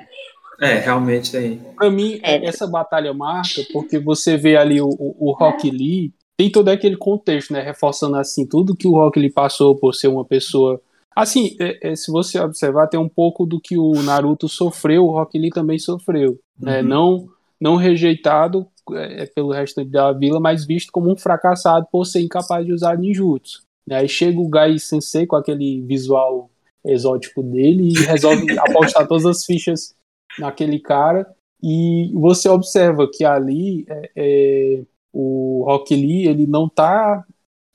É, 0.62 0.76
realmente 0.76 1.32
tem. 1.32 1.58
Pra 1.76 1.90
mim, 1.90 2.20
É. 2.24 2.46
essa 2.46 2.68
batalha 2.68 3.12
marca 3.14 3.62
porque 3.74 3.98
você 3.98 4.38
vê 4.38 4.56
ali 4.56 4.80
o, 4.80 4.88
o, 4.88 5.30
o 5.30 5.34
Rock 5.34 5.70
Lee, 5.72 6.14
tem 6.38 6.52
todo 6.52 6.70
aquele 6.70 6.96
contexto, 6.96 7.52
né? 7.54 7.62
Reforçando 7.62 8.16
assim, 8.18 8.46
tudo 8.48 8.76
que 8.76 8.88
o 8.88 8.92
Rock 8.94 9.20
Lee 9.20 9.32
passou 9.32 9.76
por 9.76 9.94
ser 9.96 10.08
uma 10.10 10.24
pessoa. 10.24 10.80
Assim, 11.16 11.56
é- 11.60 11.92
é, 11.92 11.96
se 11.96 12.12
você 12.12 12.40
observar, 12.40 12.88
tem 12.88 13.00
um 13.00 13.10
pouco 13.10 13.46
do 13.46 13.60
que 13.60 13.78
o 13.78 13.92
Naruto 14.02 14.48
sofreu, 14.48 15.06
o 15.06 15.12
Rock 15.12 15.38
Lee 15.38 15.50
também 15.50 15.78
sofreu. 15.78 16.40
né? 16.60 16.82
Uhum. 16.82 16.88
Não, 16.88 17.30
não 17.60 17.76
rejeitado 17.76 18.68
é, 18.94 19.26
pelo 19.26 19.52
resto 19.52 19.84
da 19.86 20.12
vila, 20.14 20.40
mas 20.40 20.66
visto 20.66 20.92
como 20.92 21.12
um 21.12 21.18
fracassado 21.18 21.88
por 21.92 22.06
ser 22.06 22.22
incapaz 22.22 22.66
de 22.66 22.74
usar 22.74 22.98
ninjutsu. 22.98 23.62
né? 23.86 23.98
Aí 23.98 24.08
chega 24.10 24.40
o 24.40 24.48
Gai 24.50 24.78
Sensei 24.80 25.26
com 25.26 25.36
aquele 25.36 25.82
visual 25.82 26.50
exótico 26.86 27.44
dele 27.44 27.90
e 27.90 27.94
resolve 28.06 28.46
apostar 28.60 29.08
todas 29.08 29.26
as 29.26 29.46
fichas 29.46 29.94
naquele 30.40 30.80
cara. 30.80 31.28
E 31.64 32.10
você 32.14 32.50
observa 32.50 33.08
que 33.12 33.24
ali 33.24 33.86
é, 33.88 34.12
é, 34.16 34.84
o 35.14 35.64
Rock 35.66 35.96
Lee 35.96 36.28
ele 36.28 36.48
não 36.48 36.68
tá, 36.68 37.24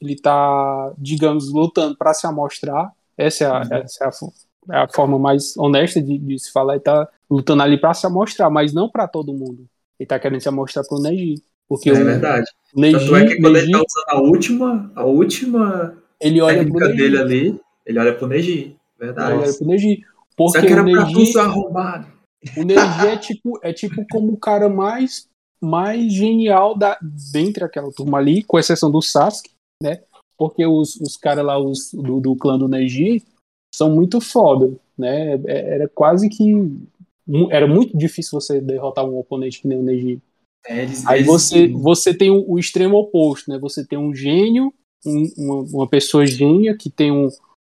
ele 0.00 0.16
tá, 0.16 0.92
digamos, 0.98 1.52
lutando 1.52 1.96
para 1.96 2.12
se 2.14 2.26
amostrar. 2.26 2.92
Essa 3.16 3.44
é 3.44 3.46
a, 3.46 3.56
Uhum. 3.60 3.82
essa 3.84 4.04
é 4.04 4.08
a, 4.08 4.76
é 4.76 4.84
a 4.84 4.88
forma 4.88 5.18
mais 5.18 5.56
honesta 5.56 6.00
de, 6.02 6.18
de 6.18 6.38
se 6.38 6.50
falar. 6.52 6.74
Ele 6.74 6.82
tá 6.82 7.08
lutando 7.30 7.62
ali 7.62 7.80
para 7.80 7.94
se 7.94 8.06
amostrar, 8.06 8.50
mas 8.50 8.72
não 8.72 8.90
para 8.90 9.06
todo 9.08 9.32
mundo. 9.32 9.66
Ele 9.98 10.06
tá 10.06 10.18
querendo 10.18 10.40
se 10.40 10.48
amostrar 10.48 10.84
pro 10.86 10.98
Neji. 11.00 11.42
Porque 11.68 11.90
É 11.90 11.92
o 11.94 12.04
verdade. 12.04 12.46
Neji, 12.74 12.98
Tanto 12.98 13.16
é 13.16 13.26
que 13.26 13.40
quando 13.40 13.52
Neji, 13.54 13.64
ele 13.64 13.72
tá 13.72 13.78
usando 13.78 14.08
a 14.08 14.20
última, 14.28 14.92
a 14.94 15.04
última 15.04 15.98
ele 16.20 16.40
olha 16.40 16.64
pro 16.64 16.64
técnica 16.74 16.86
Neji. 16.88 16.96
dele 16.98 17.18
ali, 17.18 17.60
ele 17.84 17.98
olha 17.98 18.14
pro 18.14 18.26
Neji. 18.26 18.52
Ele 18.60 18.76
Verdade. 18.98 19.32
olha 19.38 19.52
pro 19.54 19.66
Neji. 19.66 20.00
Só 20.00 20.34
Porque 20.36 20.66
que 20.66 20.72
era 20.72 20.82
o 20.82 20.90
pra 20.90 21.04
Neji, 21.06 21.26
ser 21.32 21.38
arrombado. 21.40 22.06
O 22.56 22.62
Neji 22.62 23.06
é 23.08 23.16
tipo, 23.16 23.58
é 23.62 23.72
tipo 23.72 24.04
como 24.10 24.32
o 24.32 24.36
cara 24.36 24.68
mais, 24.68 25.26
mais 25.60 26.12
genial 26.12 26.76
da, 26.76 26.96
dentre 27.32 27.64
aquela 27.64 27.90
turma 27.90 28.18
ali, 28.18 28.42
com 28.44 28.58
exceção 28.58 28.90
do 28.90 29.00
Sasuke, 29.02 29.50
né? 29.82 30.00
Porque 30.38 30.66
os, 30.66 30.96
os 31.00 31.16
caras 31.16 31.44
lá 31.44 31.58
os, 31.58 31.90
do, 31.92 32.20
do 32.20 32.36
clã 32.36 32.58
do 32.58 32.68
Neji 32.68 33.22
são 33.74 33.90
muito 33.94 34.20
foda, 34.20 34.74
né? 34.96 35.34
É- 35.46 35.74
Era 35.74 35.88
quase 35.88 36.28
que. 36.28 36.52
Era 37.50 37.66
muito 37.66 37.96
difícil 37.96 38.40
você 38.40 38.60
derrotar 38.60 39.04
um 39.04 39.18
oponente 39.18 39.60
que 39.60 39.68
nem 39.68 39.78
o 39.78 39.82
Neji. 39.82 40.20
É, 40.66 40.82
eles- 40.82 41.06
Aí 41.06 41.18
eles- 41.20 41.26
você, 41.26 41.68
você 41.68 42.14
tem 42.14 42.30
o, 42.30 42.44
o 42.48 42.58
extremo 42.58 42.96
oposto, 42.96 43.50
né? 43.50 43.58
Você 43.58 43.84
tem 43.84 43.98
um 43.98 44.14
gênio, 44.14 44.72
um- 45.04 45.32
uma, 45.36 45.62
uma 45.62 45.88
pessoa 45.88 46.26
gênia 46.26 46.76
que 46.76 46.90
tem 46.90 47.10
um, 47.10 47.28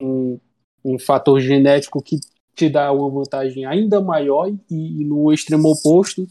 um, 0.03 0.39
um 0.85 0.99
fator 0.99 1.41
genético 1.41 2.03
que 2.03 2.19
te 2.55 2.69
dá 2.69 2.91
uma 2.91 3.11
vantagem 3.11 3.67
ainda 3.67 4.01
maior, 4.01 4.49
e, 4.49 5.03
e 5.03 5.05
no 5.05 5.33
extremo 5.33 5.69
oposto 5.69 6.27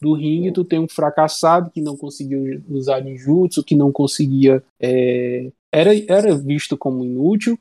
do 0.00 0.12
ringue 0.14 0.52
tu 0.52 0.64
tem 0.64 0.78
um 0.78 0.88
fracassado 0.88 1.70
que 1.70 1.80
não 1.80 1.96
conseguiu 1.96 2.62
usar 2.68 3.00
ninjutsu, 3.00 3.64
que 3.64 3.74
não 3.76 3.90
conseguia. 3.92 4.62
é, 4.80 5.50
era, 5.72 5.90
era 6.08 6.34
visto 6.36 6.76
como 6.76 7.04
inútil. 7.04 7.58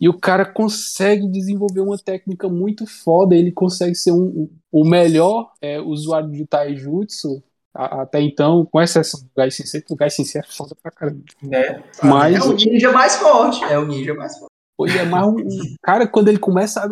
E 0.00 0.08
o 0.08 0.16
cara 0.16 0.44
consegue 0.44 1.26
desenvolver 1.26 1.80
uma 1.80 1.98
técnica 1.98 2.48
muito 2.48 2.86
foda. 2.86 3.34
Ele 3.34 3.50
consegue 3.50 3.96
ser 3.96 4.12
um, 4.12 4.22
um- 4.26 4.50
o 4.70 4.84
melhor 4.88 5.50
é, 5.60 5.80
usuário 5.80 6.30
de 6.30 6.46
taijutsu 6.46 7.42
a- 7.74 8.02
até 8.02 8.20
então, 8.20 8.64
com 8.64 8.80
exceção 8.80 9.20
do 9.20 9.26
Gai 9.36 9.50
Sensei, 9.50 9.80
porque 9.80 9.94
o 9.94 9.96
Gai 9.96 10.08
Sensei 10.10 10.40
é 10.40 10.44
foda 10.44 10.76
pra 10.80 10.92
caramba. 10.92 11.20
né? 11.42 11.82
Mas, 12.04 12.36
É 12.36 12.42
o 12.42 12.52
ninja 12.52 12.92
mais 12.92 13.16
forte. 13.16 13.64
É 13.64 13.76
o 13.76 13.86
ninja 13.86 14.14
mais 14.14 14.38
forte. 14.38 14.52
pois 14.76 14.94
é, 14.94 15.04
mas 15.04 15.26
o 15.26 15.36
cara, 15.82 16.06
quando 16.06 16.28
ele 16.28 16.38
começa 16.38 16.80
a. 16.84 16.88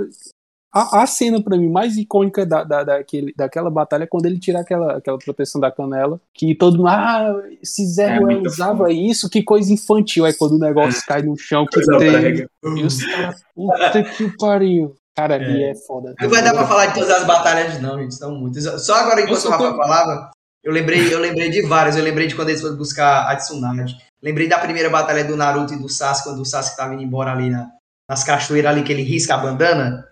A, 0.76 1.02
a 1.02 1.06
cena, 1.06 1.42
pra 1.42 1.56
mim, 1.56 1.70
mais 1.70 1.96
icônica 1.96 2.44
da, 2.44 2.62
da, 2.64 2.84
daquele, 2.84 3.32
daquela 3.36 3.70
batalha 3.70 4.04
é 4.04 4.06
quando 4.06 4.26
ele 4.26 4.38
tira 4.38 4.60
aquela, 4.60 4.98
aquela 4.98 5.18
proteção 5.18 5.60
da 5.60 5.70
canela. 5.70 6.20
Que 6.34 6.54
todo 6.54 6.76
mundo. 6.76 6.88
Ah, 6.88 7.34
se 7.62 7.86
Zé 7.86 8.16
É 8.16 8.18
Ruel 8.18 8.42
usava 8.42 8.92
isso, 8.92 9.30
que 9.30 9.42
coisa 9.42 9.72
infantil. 9.72 10.24
Aí 10.24 10.34
quando 10.34 10.52
o 10.52 10.58
negócio 10.58 11.02
cai 11.06 11.22
no 11.22 11.36
chão, 11.36 11.64
que 11.66 11.76
Coisa 11.76 11.98
tem. 11.98 12.10
brega. 12.12 12.50
E 12.76 12.82
os 12.82 13.04
caras. 13.04 13.42
Puta 13.54 14.02
que 14.02 14.36
pariu. 14.36 14.94
Cara, 15.16 15.36
ali 15.36 15.64
é 15.64 15.74
foda. 15.74 16.14
Não 16.20 16.28
vai 16.28 16.42
dar 16.42 16.52
pra 16.52 16.66
falar 16.66 16.86
de 16.86 16.94
todas 16.94 17.10
as 17.10 17.26
batalhas, 17.26 17.80
não, 17.80 17.98
gente. 17.98 18.14
São 18.14 18.34
muitas. 18.34 18.64
Só 18.84 18.94
agora, 18.96 19.22
enquanto 19.22 19.46
o 19.46 19.48
Rafa 19.50 19.70
tô- 19.70 19.76
falava, 19.78 20.30
Eu 20.62 20.72
lembrei, 20.72 21.14
eu 21.14 21.18
lembrei 21.20 21.48
de 21.48 21.62
várias. 21.62 21.96
Eu 21.96 22.04
lembrei 22.04 22.26
de 22.26 22.34
quando 22.34 22.50
eles 22.50 22.60
foram 22.60 22.76
buscar 22.76 23.30
a 23.30 23.36
Tsunade. 23.36 23.96
Lembrei 24.22 24.46
da 24.48 24.58
primeira 24.58 24.90
batalha 24.90 25.24
do 25.24 25.36
Naruto 25.36 25.72
e 25.72 25.78
do 25.78 25.88
Sasuke, 25.88 26.28
quando 26.28 26.40
o 26.40 26.44
Sasuke 26.44 26.76
tava 26.76 26.92
indo 26.92 27.02
embora 27.02 27.32
ali 27.32 27.48
na, 27.48 27.70
nas 28.10 28.24
cachoeiras 28.24 28.72
ali, 28.72 28.82
que 28.82 28.92
ele 28.92 29.02
risca 29.02 29.34
a 29.34 29.38
bandana. 29.38 30.04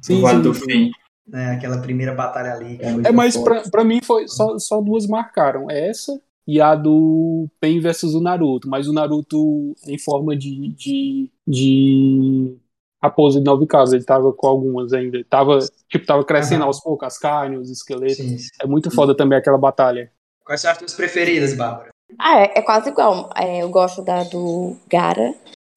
Sim, 0.00 0.16
Sim, 0.16 0.20
Vale 0.22 0.36
sim, 0.36 0.42
do 0.42 0.54
sim. 0.54 0.64
Fim. 0.66 0.90
Né? 1.26 1.52
Aquela 1.52 1.78
primeira 1.80 2.14
batalha 2.14 2.52
ali. 2.54 2.78
que 2.78 2.84
É, 2.84 2.92
foi- 2.92 3.02
É, 3.06 3.12
mas 3.12 3.36
pra, 3.36 3.62
pra 3.70 3.84
mim 3.84 4.00
foi 4.02 4.26
só, 4.28 4.58
só 4.58 4.80
duas 4.80 5.06
marcaram. 5.06 5.70
Essa 5.70 6.20
e 6.46 6.60
a 6.60 6.74
do 6.74 7.48
Pen 7.60 7.80
versus 7.80 8.14
o 8.14 8.20
Naruto. 8.20 8.68
Mas 8.68 8.88
o 8.88 8.92
Naruto 8.92 9.74
em 9.86 9.98
forma 9.98 10.36
de, 10.36 10.68
de, 10.74 11.30
de 11.46 12.56
raposa 13.02 13.38
de 13.38 13.44
nove 13.46 13.66
casas. 13.66 13.94
Ele 13.94 14.04
tava 14.04 14.32
com 14.32 14.46
algumas 14.46 14.92
ainda. 14.92 15.16
Ele 15.16 15.24
tava, 15.24 15.58
tipo, 15.88 16.04
tava 16.06 16.24
crescendo 16.24 16.62
Aham. 16.62 16.66
aos 16.66 16.80
poucos, 16.80 17.06
as 17.06 17.18
carnes, 17.18 17.60
os 17.60 17.70
esqueletos. 17.70 18.16
Sim, 18.16 18.38
sim. 18.38 18.48
É 18.60 18.66
muito 18.66 18.90
foda 18.90 19.14
também 19.16 19.38
aquela 19.38 19.58
batalha. 19.58 20.10
Quais 20.44 20.60
são 20.60 20.70
as 20.72 20.78
tuas 20.78 20.94
preferidas, 20.94 21.54
Bárbara? 21.56 21.90
Ah, 22.18 22.40
é, 22.40 22.58
é 22.58 22.62
quase 22.62 22.90
igual. 22.90 23.30
É, 23.36 23.62
eu 23.62 23.70
gosto 23.70 24.02
da 24.02 24.24
do 24.24 24.76
Gara 24.90 25.34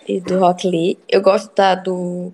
e 0.08 0.20
do 0.20 0.40
Rock 0.40 0.68
Lee. 0.68 0.98
Eu 1.08 1.22
gosto 1.22 1.56
da 1.56 1.76
do 1.76 2.34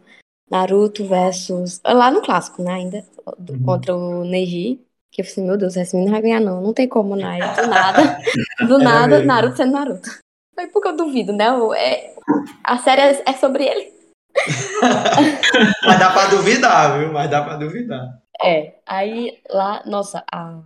Naruto 0.51 1.05
versus. 1.05 1.79
Lá 1.85 2.11
no 2.11 2.21
clássico, 2.21 2.61
né? 2.61 2.73
Ainda. 2.73 3.05
Uhum. 3.25 3.63
Contra 3.63 3.95
o 3.95 4.25
Neji. 4.25 4.85
Que 5.09 5.21
eu 5.21 5.25
falei, 5.25 5.49
meu 5.49 5.57
Deus, 5.57 5.75
esse 5.75 5.95
menino 5.95 6.11
vai 6.11 6.21
ganhar, 6.21 6.39
não. 6.39 6.61
Não 6.61 6.73
tem 6.73 6.87
como, 6.87 7.15
né? 7.15 7.25
Aí, 7.25 7.39
do 7.39 7.67
nada. 7.67 8.19
Do 8.67 8.77
nada, 8.77 9.07
mesmo. 9.07 9.27
Naruto 9.27 9.57
sendo 9.57 9.71
Naruto. 9.73 10.09
Mas 10.55 10.71
porque 10.71 10.89
eu 10.89 10.95
duvido, 10.95 11.33
né? 11.33 11.47
É, 11.77 12.15
a 12.63 12.77
série 12.77 13.01
é, 13.01 13.23
é 13.25 13.33
sobre 13.33 13.65
ele. 13.65 13.93
Mas 15.85 15.99
dá 15.99 16.11
pra 16.11 16.27
duvidar, 16.27 16.99
viu? 16.99 17.11
Mas 17.11 17.29
dá 17.29 17.43
pra 17.43 17.57
duvidar. 17.57 18.21
É. 18.41 18.75
Aí 18.85 19.41
lá, 19.49 19.83
nossa, 19.85 20.23
a, 20.31 20.61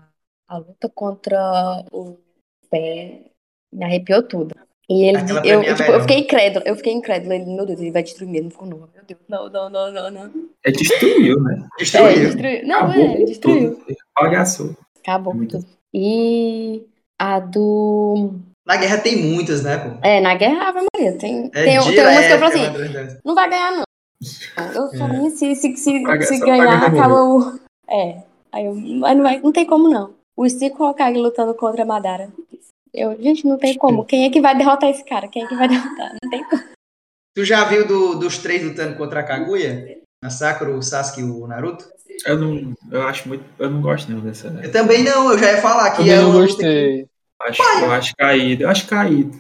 a 0.48 0.58
luta 0.58 0.90
contra 0.90 1.84
o 1.92 2.18
pé 2.70 3.22
me 3.74 3.86
arrepiou 3.86 4.24
tudo. 4.24 4.56
E 4.88 5.04
ele, 5.06 5.18
Aquela 5.18 5.46
eu, 5.46 5.62
é 5.64 5.70
a 5.72 5.76
tipo, 5.76 5.92
eu 5.92 6.02
fiquei 6.02 6.18
incrédula, 6.20 6.64
eu 6.68 6.76
fiquei 6.76 6.94
incrédula. 6.94 7.36
Ele, 7.36 7.46
meu 7.46 7.66
Deus, 7.66 7.80
ele 7.80 7.92
vai 7.92 8.04
destruir 8.04 8.30
mesmo. 8.30 8.52
Ficou, 8.52 8.68
não, 8.68 8.78
meu 8.78 8.90
Deus, 9.08 9.20
não, 9.28 9.50
não, 9.50 9.70
não, 9.70 9.92
não, 9.92 10.12
não. 10.12 10.32
É 10.64 10.72
destruiu, 10.72 11.42
né? 11.42 11.68
É, 11.74 11.78
Destruiu. 11.84 12.14
destruiu. 12.26 12.68
Não, 12.68 12.78
Acabou 12.78 13.04
é, 13.04 13.16
destruiu. 13.26 13.84
Bagaçou. 14.20 14.76
Acabou 15.02 15.34
com 15.34 15.38
Muito. 15.40 15.58
tudo. 15.60 15.68
E 15.94 16.84
a 17.20 17.40
do. 17.40 18.34
Na 18.66 18.78
guerra 18.78 18.98
tem 19.00 19.16
muitas, 19.18 19.64
né, 19.64 19.78
pô? 19.78 19.98
É, 20.08 20.20
na 20.22 20.36
guerra, 20.36 20.70
Ave 20.70 20.80
Maria. 20.96 21.18
Tem, 21.18 21.46
É 21.46 21.50
tem, 21.50 21.64
tem 21.66 21.80
umas 21.80 21.88
que 21.88 22.32
eu 22.32 22.40
falo 22.40 22.52
é 22.54 22.68
assim: 22.68 23.18
não 23.24 23.36
vai 23.36 23.50
ganhar, 23.50 23.72
não. 23.72 23.84
Eu 24.74 24.90
pra 24.90 25.16
É. 25.26 25.30
se, 25.32 25.56
se, 25.56 25.76
se, 25.78 26.04
Paga- 26.04 26.26
se 26.26 26.38
só 26.38 26.46
ganhar, 26.46 26.84
acaba 26.84 27.24
o. 27.24 27.60
É. 27.90 28.24
Aí 28.52 28.66
eu, 28.66 28.74
mas 28.76 29.16
não, 29.16 29.24
vai, 29.24 29.40
não 29.40 29.52
tem 29.52 29.66
como, 29.66 29.88
não. 29.90 30.14
Os 30.36 30.54
cinco 30.54 30.84
Hokage 30.84 31.18
lutando 31.20 31.54
contra 31.54 31.84
a 31.84 31.86
Madara. 31.86 32.30
Eu, 32.96 33.22
gente, 33.22 33.46
não 33.46 33.58
tem 33.58 33.76
como. 33.78 34.06
Quem 34.06 34.26
é 34.26 34.30
que 34.30 34.42
vai 34.42 34.56
derrotar 34.58 34.90
esse 34.90 35.04
cara? 35.06 35.28
Quem 35.28 35.44
é 35.44 35.48
que 35.48 35.56
vai 35.56 35.68
derrotar? 35.70 36.12
Não 36.24 36.30
tem 36.30 36.44
como. 36.46 36.64
Tu 37.36 37.44
já 37.44 37.64
viu 37.66 37.86
do- 37.86 38.16
dos 38.16 38.38
três 38.38 38.64
lutando 38.64 38.96
contra 38.96 39.20
a 39.20 39.24
Kaguya? 39.24 39.98
A 40.24 40.30
Sakura, 40.30 40.72
o 40.76 40.82
Sasuke 40.82 41.22
e 41.22 41.24
o 41.24 41.46
Naruto? 41.46 41.86
Eu 42.26 42.38
não. 42.40 42.74
Eu 42.92 43.02
acho 43.04 43.28
muito. 43.28 43.44
Eu 43.60 43.70
não 43.70 43.82
gosto 43.82 44.10
não 44.12 44.22
dessa. 44.22 44.48
Eu 44.64 44.72
também 44.72 45.04
não, 45.04 45.32
eu 45.32 45.38
já 45.38 45.52
ia 45.52 45.62
falar 45.62 45.92
que 45.92 45.98
Também 45.98 46.14
é 46.14 46.18
não 46.22 46.32
luta 46.32 46.46
que- 46.48 46.48
gostei. 46.48 47.06
Acho, 47.42 47.62
eu 47.84 47.92
acho 47.92 48.14
caído. 48.18 48.64
Eu 48.64 48.70
acho 48.70 48.88
caído. 48.88 49.38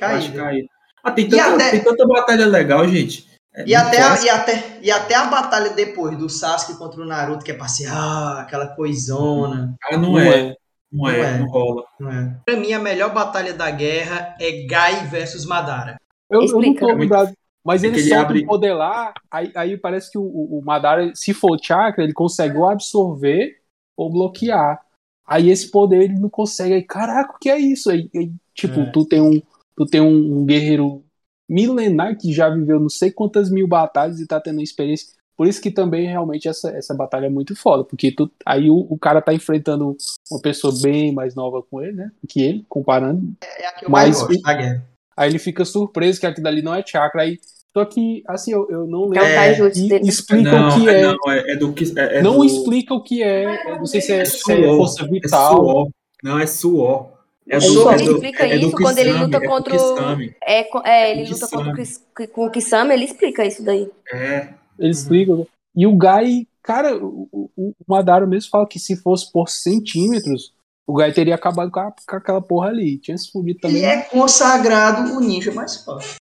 Eu 0.00 0.06
acho 0.08 0.32
caído. 0.34 0.68
Ah, 1.02 1.10
tem 1.10 1.28
tanta, 1.28 1.54
até- 1.54 1.70
tem 1.70 1.82
tanta 1.82 2.06
batalha 2.06 2.46
legal, 2.46 2.86
gente. 2.86 3.26
É, 3.54 3.64
E 3.66 3.74
até, 3.74 4.00
a, 4.02 4.22
e, 4.22 4.28
até, 4.28 4.78
e 4.82 4.90
até 4.90 5.14
a 5.14 5.24
batalha 5.24 5.70
depois 5.70 6.16
do 6.18 6.28
Sasuke 6.28 6.78
contra 6.78 7.00
o 7.00 7.06
Naruto, 7.06 7.42
que 7.44 7.50
é 7.50 7.54
pra 7.54 7.66
ser 7.66 7.86
ah, 7.90 8.40
aquela 8.42 8.66
coisona. 8.68 9.74
ah, 9.90 9.96
não, 9.96 10.12
Não 10.12 10.20
é. 10.20 10.48
é. 10.50 10.56
Não 10.90 11.08
é, 11.08 11.16
Não 11.18 11.24
é. 11.24 11.38
não 11.38 11.46
rola. 11.48 11.84
Não 12.00 12.10
é? 12.10 12.40
Pra 12.44 12.56
mim, 12.56 12.72
a 12.72 12.78
melhor 12.78 13.12
batalha 13.12 13.52
da 13.52 13.70
guerra 13.70 14.34
é 14.40 14.64
Gai 14.66 15.06
versus 15.06 15.44
Madara. 15.44 15.96
Eu, 16.30 16.42
eu 16.42 16.60
não 16.60 16.74
tô 16.74 16.86
lembrado. 16.86 17.32
Mas 17.64 17.84
É 17.84 17.88
ele 17.88 17.96
ele 17.98 18.08
solta 18.08 18.22
abre- 18.24 18.46
poder 18.46 18.72
lá, 18.72 19.12
aí, 19.30 19.52
aí 19.54 19.76
parece 19.76 20.10
que 20.10 20.16
o, 20.16 20.22
o, 20.22 20.58
o 20.58 20.64
Madara, 20.64 21.12
se 21.14 21.34
for 21.34 21.58
chakra, 21.62 22.02
ele 22.02 22.14
consegue 22.14 22.56
ou 22.56 22.66
absorver 22.68 23.58
ou 23.96 24.10
bloquear. 24.10 24.80
Aí 25.26 25.50
esse 25.50 25.70
poder 25.70 26.02
ele 26.04 26.18
não 26.18 26.30
consegue. 26.30 26.72
Aí, 26.74 26.82
caraca, 26.82 27.34
o 27.34 27.38
que 27.38 27.50
é 27.50 27.58
isso? 27.58 27.90
Aí, 27.90 28.08
aí, 28.14 28.32
tipo, 28.54 28.80
É. 28.80 28.90
tu 28.90 29.04
tem, 29.04 29.20
um, 29.20 29.42
tu 29.76 29.84
tem 29.84 30.00
um, 30.00 30.38
um 30.40 30.46
guerreiro 30.46 31.04
milenar 31.46 32.16
que 32.16 32.32
já 32.32 32.48
viveu 32.48 32.80
não 32.80 32.88
sei 32.88 33.10
quantas 33.10 33.50
mil 33.50 33.66
batalhas 33.68 34.20
e 34.20 34.26
tá 34.26 34.40
tendo 34.40 34.62
experiência. 34.62 35.08
Por 35.38 35.46
isso 35.46 35.62
que 35.62 35.70
também 35.70 36.08
realmente 36.08 36.48
essa, 36.48 36.68
essa 36.70 36.92
batalha 36.92 37.26
é 37.26 37.30
muito 37.30 37.54
foda, 37.54 37.84
porque 37.84 38.10
tu, 38.10 38.28
aí 38.44 38.68
o, 38.68 38.88
o 38.90 38.98
cara 38.98 39.22
tá 39.22 39.32
enfrentando 39.32 39.96
uma 40.28 40.40
pessoa 40.42 40.74
bem 40.82 41.12
mais 41.12 41.36
nova 41.36 41.62
com 41.62 41.80
ele, 41.80 41.92
né? 41.92 42.10
Que 42.28 42.42
ele, 42.42 42.66
comparando. 42.68 43.22
É 43.56 43.68
a 43.68 43.72
que 43.72 43.84
eu 43.84 43.88
mais 43.88 44.18
Mas 44.18 44.26
gosto 44.28 44.42
guerra. 44.42 44.84
Aí 45.16 45.30
ele 45.30 45.38
fica 45.38 45.64
surpreso 45.64 46.18
que 46.18 46.26
aquilo 46.26 46.42
dali 46.42 46.60
não 46.60 46.74
é 46.74 46.84
chakra. 46.84 47.22
Aí, 47.22 47.38
só 47.72 47.84
que, 47.84 48.24
assim, 48.26 48.52
eu, 48.52 48.66
eu 48.68 48.84
não 48.88 49.14
É 49.14 49.20
lembro. 49.52 49.68
E 49.78 49.88
dele. 49.88 50.08
explica 50.08 50.50
não, 50.50 50.68
o 50.70 50.74
que 50.80 50.88
é. 50.88 51.02
Não, 51.02 51.16
é, 51.32 51.52
é 51.52 51.56
do 51.56 51.72
que. 51.72 51.84
É, 51.96 52.18
é 52.18 52.22
não 52.22 52.38
do, 52.38 52.44
explica 52.44 52.94
o 52.94 53.00
que 53.00 53.22
é. 53.22 53.78
Não 53.78 53.86
sei 53.86 54.00
se 54.00 54.12
é, 54.12 54.18
é 54.22 54.24
se 54.24 54.52
é 54.52 54.56
suor, 54.56 54.76
força 54.76 55.04
É 55.04 55.08
vital. 55.08 55.56
suor. 55.56 55.88
Não, 56.24 56.38
é 56.40 56.46
suor. 56.48 57.10
É 57.48 57.56
Ele 57.56 57.64
só 57.64 57.92
é 57.92 57.96
explica 57.96 58.44
é 58.44 58.58
do 58.58 58.66
isso 58.66 58.76
quando 58.76 58.98
ele 58.98 59.10
Kisame, 59.10 59.24
luta 59.24 59.36
é 59.36 59.40
do 59.40 59.46
contra 59.46 59.76
o- 59.76 59.94
Kisame. 59.94 60.34
É, 60.44 60.88
é, 60.90 61.10
ele 61.12 61.30
luta 61.30 61.48
contra 61.48 61.72
o, 61.82 62.28
com 62.28 62.46
o 62.46 62.50
Kisame, 62.50 62.92
ele 62.92 63.04
explica 63.04 63.44
isso 63.46 63.62
daí. 63.64 63.88
É. 64.12 64.48
Ele 64.78 64.90
explica. 64.90 65.32
E 65.74 65.86
o 65.86 65.96
Gai, 65.96 66.46
cara, 66.62 66.96
o, 66.96 67.28
o, 67.32 67.50
o 67.56 67.74
Madara 67.86 68.26
mesmo 68.26 68.50
fala 68.50 68.66
que 68.66 68.78
se 68.78 68.96
fosse 68.96 69.30
por 69.32 69.48
centímetros, 69.48 70.52
o 70.86 70.94
Gai 70.94 71.12
teria 71.12 71.34
acabado 71.34 71.70
com, 71.70 71.80
a- 71.80 71.92
com 72.08 72.16
aquela 72.16 72.40
porra 72.40 72.68
ali. 72.68 72.98
Tinha 72.98 73.16
se 73.16 73.30
fudido 73.30 73.60
também. 73.60 73.76
Ele 73.78 73.86
é 73.86 74.02
consagrado 74.02 75.14
o 75.16 75.20
ninja 75.20 75.52
mais 75.52 75.76
forte. 75.76 76.16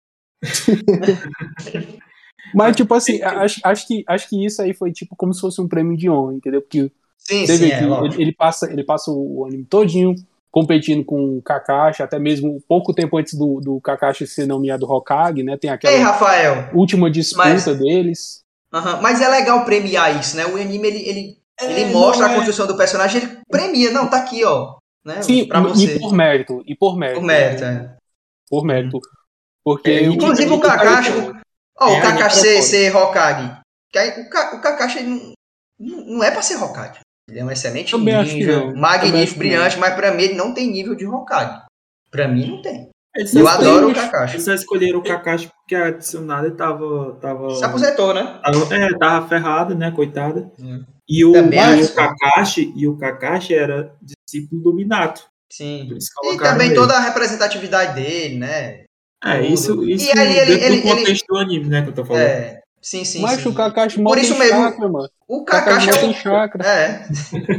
Mas, 2.53 2.75
tipo 2.75 2.93
assim, 2.93 3.21
acho, 3.21 3.59
acho, 3.63 3.87
que, 3.87 4.03
acho 4.07 4.29
que 4.29 4.45
isso 4.45 4.61
aí 4.61 4.73
foi 4.73 4.91
tipo 4.91 5.15
como 5.15 5.33
se 5.33 5.41
fosse 5.41 5.59
um 5.61 5.67
prêmio 5.67 5.97
de 5.97 6.09
honra, 6.09 6.33
entendeu? 6.35 6.61
Porque 6.61 6.91
Sim, 7.17 7.45
sim, 7.47 7.71
é, 7.71 7.83
ele, 7.83 8.21
ele 8.21 8.31
passa, 8.33 8.71
ele 8.71 8.83
passa 8.83 9.09
o 9.11 9.45
anime 9.45 9.65
todinho 9.65 10.13
competindo 10.51 11.03
com 11.03 11.37
o 11.37 11.41
Kakashi, 11.41 12.01
até 12.03 12.17
mesmo 12.19 12.61
pouco 12.67 12.93
tempo 12.93 13.17
antes 13.17 13.33
do, 13.37 13.59
do 13.59 13.81
Kakashi 13.81 14.25
ser 14.27 14.45
nomeado 14.45 14.85
Hokage, 14.89 15.43
né? 15.43 15.57
Tem 15.57 15.69
Ei, 15.69 15.73
aquela 15.75 15.97
Rafael, 16.11 16.69
última 16.73 17.09
disputa 17.09 17.47
Mas- 17.49 17.65
deles. 17.79 18.44
Aham, 18.75 19.01
mas 19.01 19.21
é 19.21 19.27
legal 19.29 19.63
premiar 19.65 20.19
isso, 20.19 20.35
né? 20.37 20.45
O 20.45 20.55
anime, 20.57 20.87
ele, 20.87 20.99
ele, 21.09 21.37
ele 21.61 21.81
É, 21.81 21.85
mostra 21.91 22.25
não 22.25 22.29
a 22.29 22.33
é- 22.33 22.37
construção 22.37 22.67
do 22.67 22.77
personagem, 22.77 23.21
ele 23.21 23.37
premia. 23.49 23.91
Não, 23.91 24.07
tá 24.09 24.17
aqui, 24.17 24.43
ó. 24.43 24.75
Né? 25.05 25.21
Sim, 25.21 25.47
pra 25.47 25.61
você. 25.61 25.95
e 25.95 25.99
por 25.99 26.13
mérito, 26.13 26.63
e 26.65 26.75
por 26.75 26.97
mérito. 26.97 27.19
Por 27.19 27.25
mérito, 27.25 27.63
é. 27.63 27.95
Por 28.49 28.65
mérito. 28.65 28.99
Porque 29.63 29.89
É, 29.91 30.03
inclusive 30.03 30.51
o 30.51 30.59
Kakashi, 30.59 31.11
Ó, 31.79 31.89
É, 31.89 31.97
o 31.97 32.01
Kakashi 32.01 32.37
é 32.37 32.41
ser, 32.41 32.53
foda. 32.55 32.67
ser 32.67 32.95
Hokage. 32.95 33.61
O, 34.21 34.29
Ka- 34.29 34.55
o 34.55 34.61
Kakashi 34.61 34.99
ele 34.99 35.33
não, 35.79 36.23
é 36.23 36.31
pra 36.31 36.41
ser 36.41 36.55
Hokage. 36.55 36.99
Ele 37.29 37.39
é 37.39 37.43
um 37.45 37.51
excelente 37.51 37.97
ninja, 37.97 38.21
acho 38.21 38.75
magnífico, 38.77 39.39
brilhante, 39.39 39.77
mas 39.79 39.95
pra 39.95 40.11
mim 40.13 40.23
ele 40.23 40.33
não 40.35 40.53
tem 40.53 40.71
nível 40.71 40.95
de 40.95 41.05
Hokage. 41.07 41.63
Pra 42.11 42.27
mim 42.27 42.47
não 42.51 42.61
tem. 42.61 42.89
Eles 43.15 43.33
Eu 43.33 43.45
escolheram- 43.45 43.77
adoro 43.77 43.89
o 43.91 43.95
Kakashi. 43.95 44.33
Eles 44.35 44.45
só 44.45 44.53
escolheram 44.53 44.99
o 44.99 45.03
Kakashi 45.03 45.49
porque 45.59 45.75
a 45.75 45.93
Tsunade 45.93 46.51
tava. 46.51 47.17
tava 47.21 47.55
Se 47.55 47.63
aposentou, 47.63 48.13
né? 48.13 48.39
tava- 48.43 48.75
é, 48.75 48.97
tava 48.97 49.27
ferrada, 49.27 49.73
né, 49.75 49.91
coitada. 49.91 50.51
Hum. 50.59 50.83
E 51.07 51.23
o, 51.23 51.31
Também 51.31 51.59
e 51.59 51.61
acho. 51.61 51.91
o 51.91 51.95
Kakashi, 51.95 52.73
e 52.75 52.87
o 52.87 52.97
Kakashi 52.97 53.53
era 53.53 53.93
discípulo 54.01 54.61
do 54.61 54.73
Minato. 54.73 55.21
Sim. 55.51 55.87
Isso 55.95 56.09
E 56.33 56.37
também 56.37 56.67
ele. 56.67 56.75
toda 56.75 56.95
a 56.95 56.99
representatividade 56.99 57.93
dele, 57.95 58.37
né? 58.39 58.83
É, 59.23 59.37
tudo. 59.37 59.45
isso, 59.53 59.83
E 59.85 59.93
isso 59.93 60.19
aí 60.19 60.37
ele- 60.37 60.51
dentro 60.57 60.65
ele- 60.65 60.81
do 60.81 60.87
contexto 60.89 61.25
do 61.27 61.37
anime, 61.37 61.65
né, 61.69 61.81
que 61.83 61.89
eu 61.89 61.93
tô 61.93 62.03
falando. 62.05 62.21
É. 62.23 62.59
Sim, 62.81 63.03
sim, 63.05 63.21
Mas 63.21 63.41
sim. 63.41 63.49
o 63.49 63.53
Kakashi 63.53 63.99
mal 64.01 64.11
Por 64.13 64.19
tem 64.19 64.29
isso 64.29 64.37
mesmo- 64.37 64.57
chakra, 64.61 64.87
mano. 64.89 65.09
O 65.27 65.37
O 65.37 65.45
Kakashi 65.45 65.87
Kakashi 65.87 65.89
é 65.89 66.01
tem 66.01 66.09
um... 66.09 66.13
chakra. 66.13 66.67
É. 66.67 67.07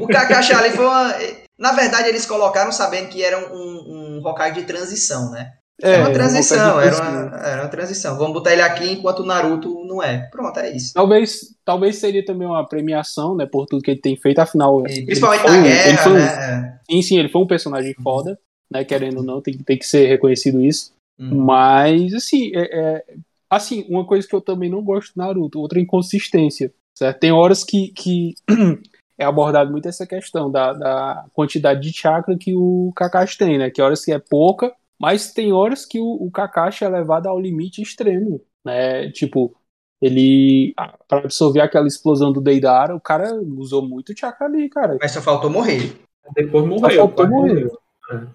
O 0.00 0.06
Kakashi 0.06 0.52
ali 0.52 0.70
foi 0.70 0.84
uma... 0.84 1.14
Na 1.58 1.72
verdade, 1.72 2.08
eles 2.08 2.26
colocaram 2.26 2.70
sabendo 2.70 3.08
que 3.08 3.22
era 3.22 3.52
um, 3.52 4.18
um 4.18 4.26
Hokage 4.26 4.60
de 4.60 4.66
transição, 4.66 5.30
né? 5.30 5.52
É, 5.82 5.90
Era 5.92 6.02
uma 6.04 6.10
um 6.10 6.12
transição, 6.12 6.76
Hokage 6.78 6.86
era 6.96 7.10
uma, 7.10 7.36
era 7.36 7.62
uma 7.62 7.68
transição. 7.68 8.16
Vamos 8.16 8.32
botar 8.32 8.52
ele 8.52 8.62
aqui 8.62 8.92
enquanto 8.92 9.20
o 9.20 9.26
Naruto 9.26 9.84
não 9.86 10.02
é. 10.02 10.28
Pronto, 10.30 10.58
é 10.58 10.74
isso. 10.74 10.92
Talvez, 10.94 11.54
talvez 11.64 11.96
seria 11.96 12.24
também 12.24 12.46
uma 12.46 12.66
premiação, 12.66 13.34
né, 13.36 13.46
por 13.46 13.66
tudo 13.66 13.82
que 13.82 13.90
ele 13.90 14.00
tem 14.00 14.16
feito, 14.16 14.38
afinal. 14.38 14.86
E 14.86 15.04
principalmente 15.04 15.40
foi 15.42 15.50
na 15.50 15.58
um- 15.58 15.62
guerra, 15.62 15.98
foi 16.02 16.12
um- 16.12 16.16
né? 16.16 16.78
Sim, 16.90 17.02
sim, 17.02 17.18
ele 17.18 17.28
foi 17.28 17.42
um 17.42 17.46
personagem 17.46 17.94
foda, 18.02 18.38
né, 18.70 18.84
querendo 18.84 19.18
ou 19.18 19.22
não, 19.22 19.40
tem, 19.40 19.56
tem 19.58 19.78
que 19.78 19.86
ser 19.86 20.06
reconhecido 20.06 20.60
isso. 20.64 20.92
Hum. 21.18 21.44
Mas, 21.44 22.14
assim, 22.14 22.52
é, 22.54 22.78
é- 22.78 23.04
assim, 23.50 23.84
uma 23.88 24.06
coisa 24.06 24.26
que 24.26 24.34
eu 24.34 24.40
também 24.40 24.70
não 24.70 24.82
gosto 24.82 25.12
do 25.14 25.18
Naruto, 25.18 25.60
outra 25.60 25.80
inconsistência, 25.80 26.72
certo? 26.94 27.18
Tem 27.18 27.32
horas 27.32 27.64
que, 27.64 27.88
que 27.88 28.34
é 29.18 29.24
abordado 29.24 29.70
muito 29.70 29.88
essa 29.88 30.06
questão 30.06 30.51
da, 30.51 30.72
da 30.72 31.24
quantidade 31.32 31.80
de 31.80 31.93
chakra 31.97 32.36
que 32.38 32.55
o 32.55 32.93
Kakashi 32.94 33.38
tem, 33.38 33.59
né? 33.59 33.70
Que 33.70 33.80
horas 33.82 34.05
que 34.05 34.12
é 34.12 34.18
pouca, 34.18 34.72
mas 34.98 35.32
tem 35.32 35.52
horas 35.52 35.84
que 35.86 35.98
o, 36.01 36.06
o 36.26 36.30
Kakashi 36.30 36.84
é 36.84 36.88
levado 36.88 37.26
ao 37.26 37.38
limite 37.40 37.80
extremo, 37.82 38.40
né? 38.64 39.10
Tipo, 39.10 39.55
ele, 40.01 40.74
para 41.09 41.20
absorver 41.20 41.60
aquela 41.60 41.86
explosão 41.86 42.30
do 42.32 42.40
Deidara, 42.40 42.94
o 42.94 43.01
cara 43.01 43.34
usou 43.56 43.80
muito 43.86 44.12
chakra 44.18 44.47
ali, 44.47 44.68
cara. 44.68 44.98
Mas 45.01 45.12
só 45.12 45.22
faltou 45.22 45.48
morrer. 45.51 45.97
Depois 46.34 46.64
Só 46.64 46.70
morreu. 46.70 46.98
faltou 46.98 47.14
quase 47.26 47.30
morrer. 47.30 47.55
morreu. 47.55 47.80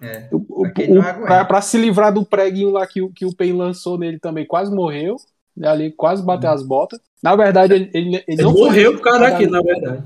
É. 0.02 1.44
Pra 1.44 1.60
se 1.62 1.78
livrar 1.78 2.12
do 2.12 2.24
preguinho 2.26 2.70
lá 2.70 2.86
que, 2.86 3.00
o- 3.00 3.10
que 3.10 3.24
o 3.24 3.34
Pain 3.34 3.52
lançou 3.52 3.96
nele 3.96 4.18
também, 4.18 4.44
quase 4.46 4.74
morreu. 4.74 5.16
né, 5.56 5.68
Ali 5.68 5.92
quase 5.92 6.24
bateu 6.24 6.50
as 6.50 6.62
botas. 6.66 6.98
Na 7.22 7.36
verdade, 7.36 7.74
ele, 7.74 7.90
ele, 7.94 8.08
ele 8.16 8.24
Ele 8.28 8.42
não 8.42 8.52
foi 8.52 8.62
morreu 8.62 8.98
cada- 9.00 9.30
daquilo, 9.30 9.52
na 9.52 9.62
verdade. 9.62 10.02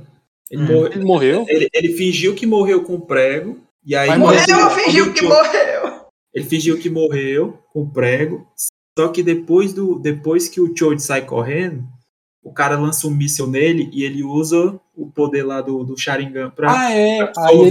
Ele, 0.51 0.63
Hum. 0.63 0.67
morreu, 0.67 0.87
Ele 0.93 1.05
morreu. 1.05 1.45
ele, 1.49 1.69
ele 1.73 1.93
fingiu 1.95 2.35
que 2.35 2.47
morreu 2.47 2.83
com 2.85 3.01
prego. 3.01 3.59
E 3.85 3.95
aí 3.95 4.09
Mas 4.09 4.19
Morreu, 4.19 4.45
Quando 4.47 4.71
fingiu 4.81 5.13
que 5.13 5.25
o- 5.25 5.29
morreu. 5.29 6.07
Ele 6.35 6.45
fingiu 6.45 6.79
que 6.79 6.91
morreu 6.91 7.59
com 7.73 7.89
prego. 7.89 8.47
Só 8.99 9.09
que 9.09 9.23
depois, 9.23 9.73
do, 9.73 9.99
depois 9.99 10.49
que 10.49 10.61
o 10.61 10.75
Choji 10.77 11.01
sai 11.01 11.23
correndo, 11.25 11.85
o 12.43 12.53
cara 12.53 12.79
lança 12.79 13.07
um 13.07 13.11
míssil 13.11 13.47
nele 13.47 13.91
e 13.93 14.05
ele 14.05 14.23
usa 14.23 14.79
o 14.95 15.11
poder 15.11 15.43
lá 15.45 15.61
do, 15.61 15.83
do 15.85 15.97
Sharingan 15.99 16.51
pra 16.51 16.71
Ah, 16.71 16.93
é. 16.93 17.21
A, 17.21 17.33
a 17.37 17.51
outro- 17.53 17.71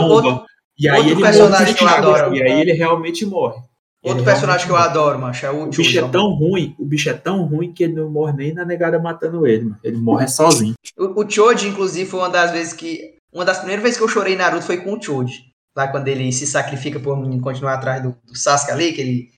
bomba. 0.00 0.14
outro- 0.30 0.44
e 0.78 0.88
aí 0.88 0.98
outro 0.98 1.12
ele 1.14 1.22
personagem 1.22 1.66
morre 1.66 1.74
que 1.74 1.82
eu 1.84 1.88
de 1.88 1.94
adoro. 1.94 2.22
cabeça, 2.24 2.44
E 2.44 2.46
aí 2.52 2.60
ele 2.60 2.72
realmente 2.72 3.26
morre. 3.26 3.60
Outro 4.02 4.18
Ele 4.18 4.24
personagem 4.24 4.66
que 4.66 4.72
eu 4.72 4.76
adoro, 4.76 5.18
macho, 5.18 5.46
é 5.46 5.50
o 5.50 5.62
O 5.64 5.66
bicho 5.68 5.98
é 5.98 6.08
tão 6.08 6.30
ruim, 6.34 6.74
o 6.76 6.84
bicho 6.84 7.08
é 7.08 7.12
tão 7.14 7.44
ruim 7.44 7.72
que 7.72 7.84
ele 7.84 7.92
não 7.94 8.10
morre 8.10 8.32
nem 8.32 8.52
na 8.52 8.64
negada 8.64 8.98
matando 8.98 9.46
ele, 9.46 9.64
mano. 9.64 9.76
Ele 9.84 9.96
morre 9.96 10.26
sozinho. 10.26 10.74
O, 10.98 11.22
o 11.24 11.30
Choji, 11.30 11.68
inclusive, 11.68 12.10
foi 12.10 12.18
uma 12.20 12.28
das 12.30 12.50
vezes 12.50 12.72
que. 12.72 13.14
Uma 13.32 13.44
das 13.44 13.58
primeiras 13.58 13.82
vezes 13.82 13.96
que 13.98 14.04
eu 14.04 14.08
chorei 14.08 14.34
em 14.34 14.36
Naruto 14.36 14.64
foi 14.66 14.78
com 14.78 14.94
o 14.94 15.00
Choji. 15.02 15.44
Lá 15.76 15.86
quando 15.88 16.08
ele 16.08 16.30
se 16.32 16.46
sacrifica 16.46 16.98
por 16.98 17.16
mim 17.16 17.40
continuar 17.40 17.74
atrás 17.74 18.02
do, 18.02 18.10
do 18.26 18.36
Sasuke 18.36 18.72
ali, 18.72 18.92
que 18.92 19.00
ele, 19.00 19.30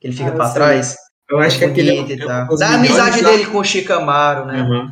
que 0.00 0.06
ele 0.06 0.16
fica 0.16 0.28
Ah, 0.30 0.32
pra 0.32 0.46
sei. 0.46 0.54
trás. 0.54 0.96
Eu 1.28 1.38
acho 1.40 1.58
que 1.58 1.64
aquele 1.64 1.90
é 1.90 2.02
bonito 2.02 2.22
um- 2.22 2.28
e 2.28 2.30
é 2.30 2.44
um 2.44 2.56
Da 2.56 2.74
amizade 2.74 3.22
dele 3.24 3.46
com 3.46 3.58
o 3.58 3.64
Shikamaru, 3.64 4.46
né? 4.46 4.62
Uhum. 4.62 4.90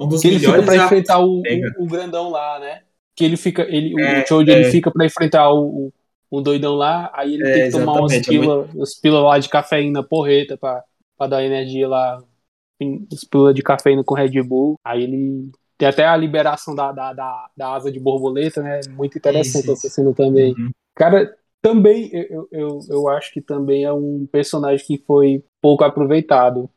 Um 0.00 0.08
dos 0.08 0.22
que 0.22 0.28
ele 0.28 0.38
fica 0.38 0.62
pra 0.62 0.76
enfrentar 0.76 1.18
o, 1.18 1.42
o, 1.42 1.82
o 1.84 1.86
grandão 1.86 2.30
lá, 2.30 2.58
né? 2.58 2.80
Que 3.14 3.24
ele 3.26 3.36
fica. 3.36 3.62
Ele, 3.62 3.94
É, 4.02 4.22
o 4.22 4.26
Choji 4.26 4.50
é. 4.50 4.54
ele 4.60 4.70
fica 4.70 4.90
pra 4.90 5.04
enfrentar 5.04 5.50
o, 5.52 5.60
o, 5.66 5.92
o 6.30 6.40
doidão 6.40 6.74
lá, 6.74 7.10
aí 7.14 7.34
ele 7.34 7.46
É, 7.48 7.52
tem 7.52 7.62
que 7.64 7.70
tomar 7.72 8.00
umas 8.00 8.12
é 8.12 8.20
pílulas 8.20 8.72
umas 8.72 8.94
pílulas 9.00 9.24
lá 9.24 9.38
de 9.38 9.48
cafeína 9.48 10.02
porreta 10.02 10.56
pra, 10.56 10.84
pra 11.18 11.26
dar 11.26 11.44
energia 11.44 11.88
lá. 11.88 12.22
As 13.12 13.24
pílulas 13.24 13.54
de 13.54 13.62
cafeína 13.62 14.02
com 14.04 14.14
Red 14.14 14.42
Bull. 14.42 14.78
Aí 14.84 15.02
ele. 15.02 15.50
Tem 15.76 15.88
até 15.88 16.06
a 16.06 16.16
liberação 16.16 16.74
da, 16.74 16.92
da, 16.92 17.12
da, 17.12 17.50
da 17.56 17.74
asa 17.74 17.90
de 17.90 17.98
borboleta, 17.98 18.62
né? 18.62 18.80
Muito 18.90 19.16
interessante 19.18 19.70
Isso, 19.72 19.88
cena 19.88 20.14
também. 20.14 20.52
Uhum. 20.52 20.70
Cara, 20.94 21.34
também, 21.62 22.10
eu, 22.12 22.48
eu, 22.52 22.80
eu 22.88 23.08
acho 23.08 23.32
que 23.32 23.40
também 23.40 23.84
é 23.84 23.92
um 23.92 24.26
personagem 24.30 24.86
que 24.86 25.02
foi 25.06 25.42
pouco 25.60 25.84
aproveitado. 25.84 26.70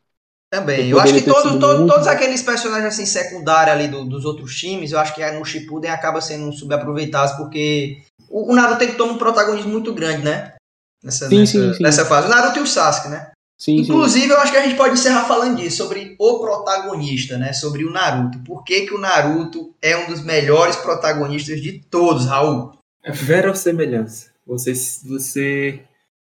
Também. 0.50 0.88
Eu 0.88 1.00
acho 1.00 1.14
que 1.14 1.22
todo, 1.22 1.58
todo- 1.58 1.78
muito 1.80 1.92
todos 1.92 2.06
aqueles 2.06 2.42
personagens 2.42 2.94
assim 2.94 3.04
secundários 3.04 3.74
ali 3.74 3.88
do- 3.88 4.04
dos 4.04 4.24
outros 4.24 4.54
times, 4.54 4.92
eu 4.92 5.00
acho 5.00 5.14
que 5.14 5.30
no 5.32 5.44
Shippuden 5.44 5.90
acaba 5.90 6.20
sendo 6.20 6.52
subaproveitados 6.52 7.32
porque 7.36 8.02
o, 8.34 8.50
o 8.50 8.54
Naruto 8.56 8.82
ele 8.82 8.94
toma 8.94 9.12
um 9.12 9.18
protagonismo 9.18 9.70
muito 9.70 9.94
grande, 9.94 10.24
né? 10.24 10.54
Nessa, 11.02 11.28
Sim, 11.28 11.40
nessa, 11.40 11.52
sim, 11.52 11.74
sim. 11.74 11.82
nessa 11.82 12.04
fase. 12.04 12.26
O 12.26 12.30
Naruto 12.30 12.58
e 12.58 12.62
o 12.62 12.66
Sasuke, 12.66 13.08
né? 13.08 13.30
Sim, 13.56 13.76
sim. 13.76 13.82
Inclusive, 13.82 14.28
eu 14.28 14.38
acho 14.38 14.50
que 14.50 14.58
a 14.58 14.62
gente 14.62 14.76
pode 14.76 14.94
encerrar 14.94 15.24
falando 15.26 15.56
disso, 15.58 15.76
sobre 15.76 16.16
o 16.18 16.40
protagonista, 16.40 17.38
né? 17.38 17.52
Sobre 17.52 17.84
o 17.84 17.90
Naruto. 17.92 18.38
Por 18.40 18.64
que, 18.64 18.86
que 18.86 18.94
o 18.94 18.98
Naruto 18.98 19.72
é 19.80 19.96
um 19.96 20.08
dos 20.08 20.24
melhores 20.24 20.74
protagonistas 20.74 21.62
de 21.62 21.78
todos, 21.88 22.26
Raul? 22.26 22.72
É 23.04 23.12
verossemelhança. 23.12 24.32
Você, 24.44 24.72
você 25.06 25.84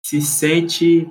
se 0.04 0.20
sente. 0.20 1.08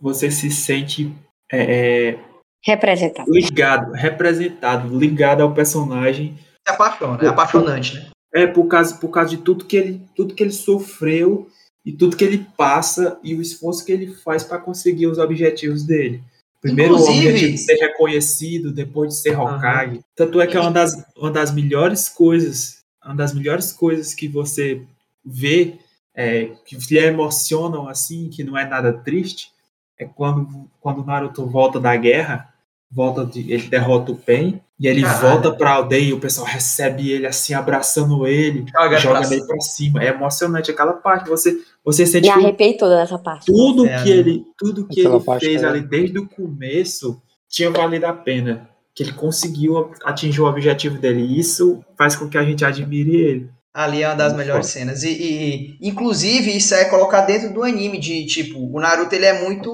Você 0.00 0.30
se 0.30 0.50
sente 0.50 1.10
é, 1.50 2.10
é, 2.10 2.18
Representado. 2.62 3.30
ligado, 3.30 3.92
representado, 3.92 4.98
ligado 4.98 5.42
ao 5.42 5.54
personagem. 5.54 6.36
Se 6.66 6.74
apaixona, 6.74 7.22
é 7.22 7.28
apaixonante, 7.28 7.94
né? 7.94 8.08
É 8.34 8.46
por 8.46 8.66
causa, 8.66 8.96
por 8.96 9.08
causa 9.10 9.30
de 9.30 9.36
tudo 9.38 9.64
que 9.64 9.76
ele, 9.76 10.02
tudo 10.16 10.34
que 10.34 10.42
ele 10.42 10.52
sofreu 10.52 11.48
e 11.84 11.92
tudo 11.92 12.16
que 12.16 12.24
ele 12.24 12.44
passa 12.56 13.18
e 13.22 13.34
o 13.34 13.40
esforço 13.40 13.84
que 13.84 13.92
ele 13.92 14.12
faz 14.12 14.42
para 14.42 14.58
conseguir 14.58 15.06
os 15.06 15.18
objetivos 15.18 15.84
dele. 15.84 16.20
Primeiro 16.60 16.94
Inclusive- 16.94 17.26
o 17.26 17.28
objetivo 17.28 17.52
de 17.52 17.58
ser 17.58 17.74
reconhecido, 17.74 18.72
depois 18.72 19.10
de 19.10 19.16
ser 19.20 19.38
Hokage. 19.38 20.00
Tanto 20.16 20.40
é 20.40 20.46
que 20.46 20.56
é 20.56 20.60
uma 20.60 20.70
das, 20.72 20.94
uma 21.16 21.30
das 21.30 21.54
melhores 21.54 22.08
coisas, 22.08 22.78
uma 23.04 23.14
das 23.14 23.34
melhores 23.34 23.70
coisas 23.70 24.14
que 24.14 24.26
você 24.26 24.82
vê, 25.24 25.74
é, 26.14 26.52
que 26.64 26.76
lhe 26.90 26.98
emocionam 26.98 27.86
assim, 27.86 28.30
que 28.30 28.42
não 28.42 28.56
é 28.56 28.66
nada 28.66 28.92
triste, 28.92 29.52
é 29.98 30.06
quando, 30.06 30.68
quando 30.80 31.02
o 31.02 31.04
Naruto 31.04 31.46
volta 31.46 31.78
da 31.78 31.94
guerra, 31.96 32.52
volta 32.90 33.24
de, 33.26 33.52
ele 33.52 33.68
derrota 33.68 34.12
o 34.12 34.16
Pen, 34.16 34.60
e 34.80 34.88
ele 34.88 35.02
Caralho. 35.02 35.20
volta 35.28 35.52
pra 35.56 35.70
aldeia 35.72 36.08
e 36.08 36.12
o 36.12 36.18
pessoal 36.20 36.46
recebe 36.46 37.10
ele 37.10 37.26
assim, 37.26 37.54
abraçando 37.54 38.26
ele, 38.26 38.64
Joga 38.76 38.98
joga 38.98 39.20
pra 39.22 39.32
ele 39.36 39.46
pra 39.46 39.60
cima. 39.60 40.02
É 40.02 40.08
emocionante 40.08 40.70
aquela 40.70 40.92
parte. 40.94 41.28
Você, 41.30 41.56
você 41.84 42.04
sente 42.06 42.24
Me 42.28 42.30
arrepiei 42.30 42.76
toda 42.76 42.96
nessa 42.96 43.18
parte. 43.18 43.46
tudo 43.46 43.86
É, 43.86 44.02
que 44.02 44.10
né? 44.10 44.16
ele, 44.16 44.44
tudo 44.58 44.86
que 44.88 45.00
Aquela 45.00 45.16
ele 45.16 45.40
fez 45.40 45.62
é- 45.62 45.66
ali 45.66 45.80
desde 45.80 46.18
o 46.18 46.28
começo 46.28 47.20
tinha 47.48 47.70
valido 47.70 48.06
a 48.06 48.12
pena. 48.12 48.68
Que 48.96 49.02
ele 49.02 49.12
conseguiu 49.12 49.90
atingir 50.04 50.40
o 50.40 50.46
objetivo 50.46 50.98
dele. 50.98 51.20
E 51.22 51.40
isso 51.40 51.84
faz 51.98 52.14
com 52.14 52.28
que 52.28 52.38
a 52.38 52.44
gente 52.44 52.64
admire 52.64 53.16
ele. 53.16 53.50
Ali 53.72 54.02
é 54.04 54.08
uma 54.08 54.14
das 54.14 54.32
Muito 54.32 54.38
melhores 54.38 54.66
foda. 54.72 54.78
cenas. 54.78 55.02
E, 55.02 55.08
e- 55.10 55.78
inclusive, 55.82 56.56
isso 56.56 56.74
é 56.76 56.84
colocado 56.84 57.26
dentro 57.26 57.52
do 57.52 57.64
anime, 57.64 57.98
de 57.98 58.24
tipo, 58.26 58.56
o 58.60 58.78
Naruto 58.80 59.12
ele 59.12 59.24
é 59.26 59.42
muito 59.42 59.72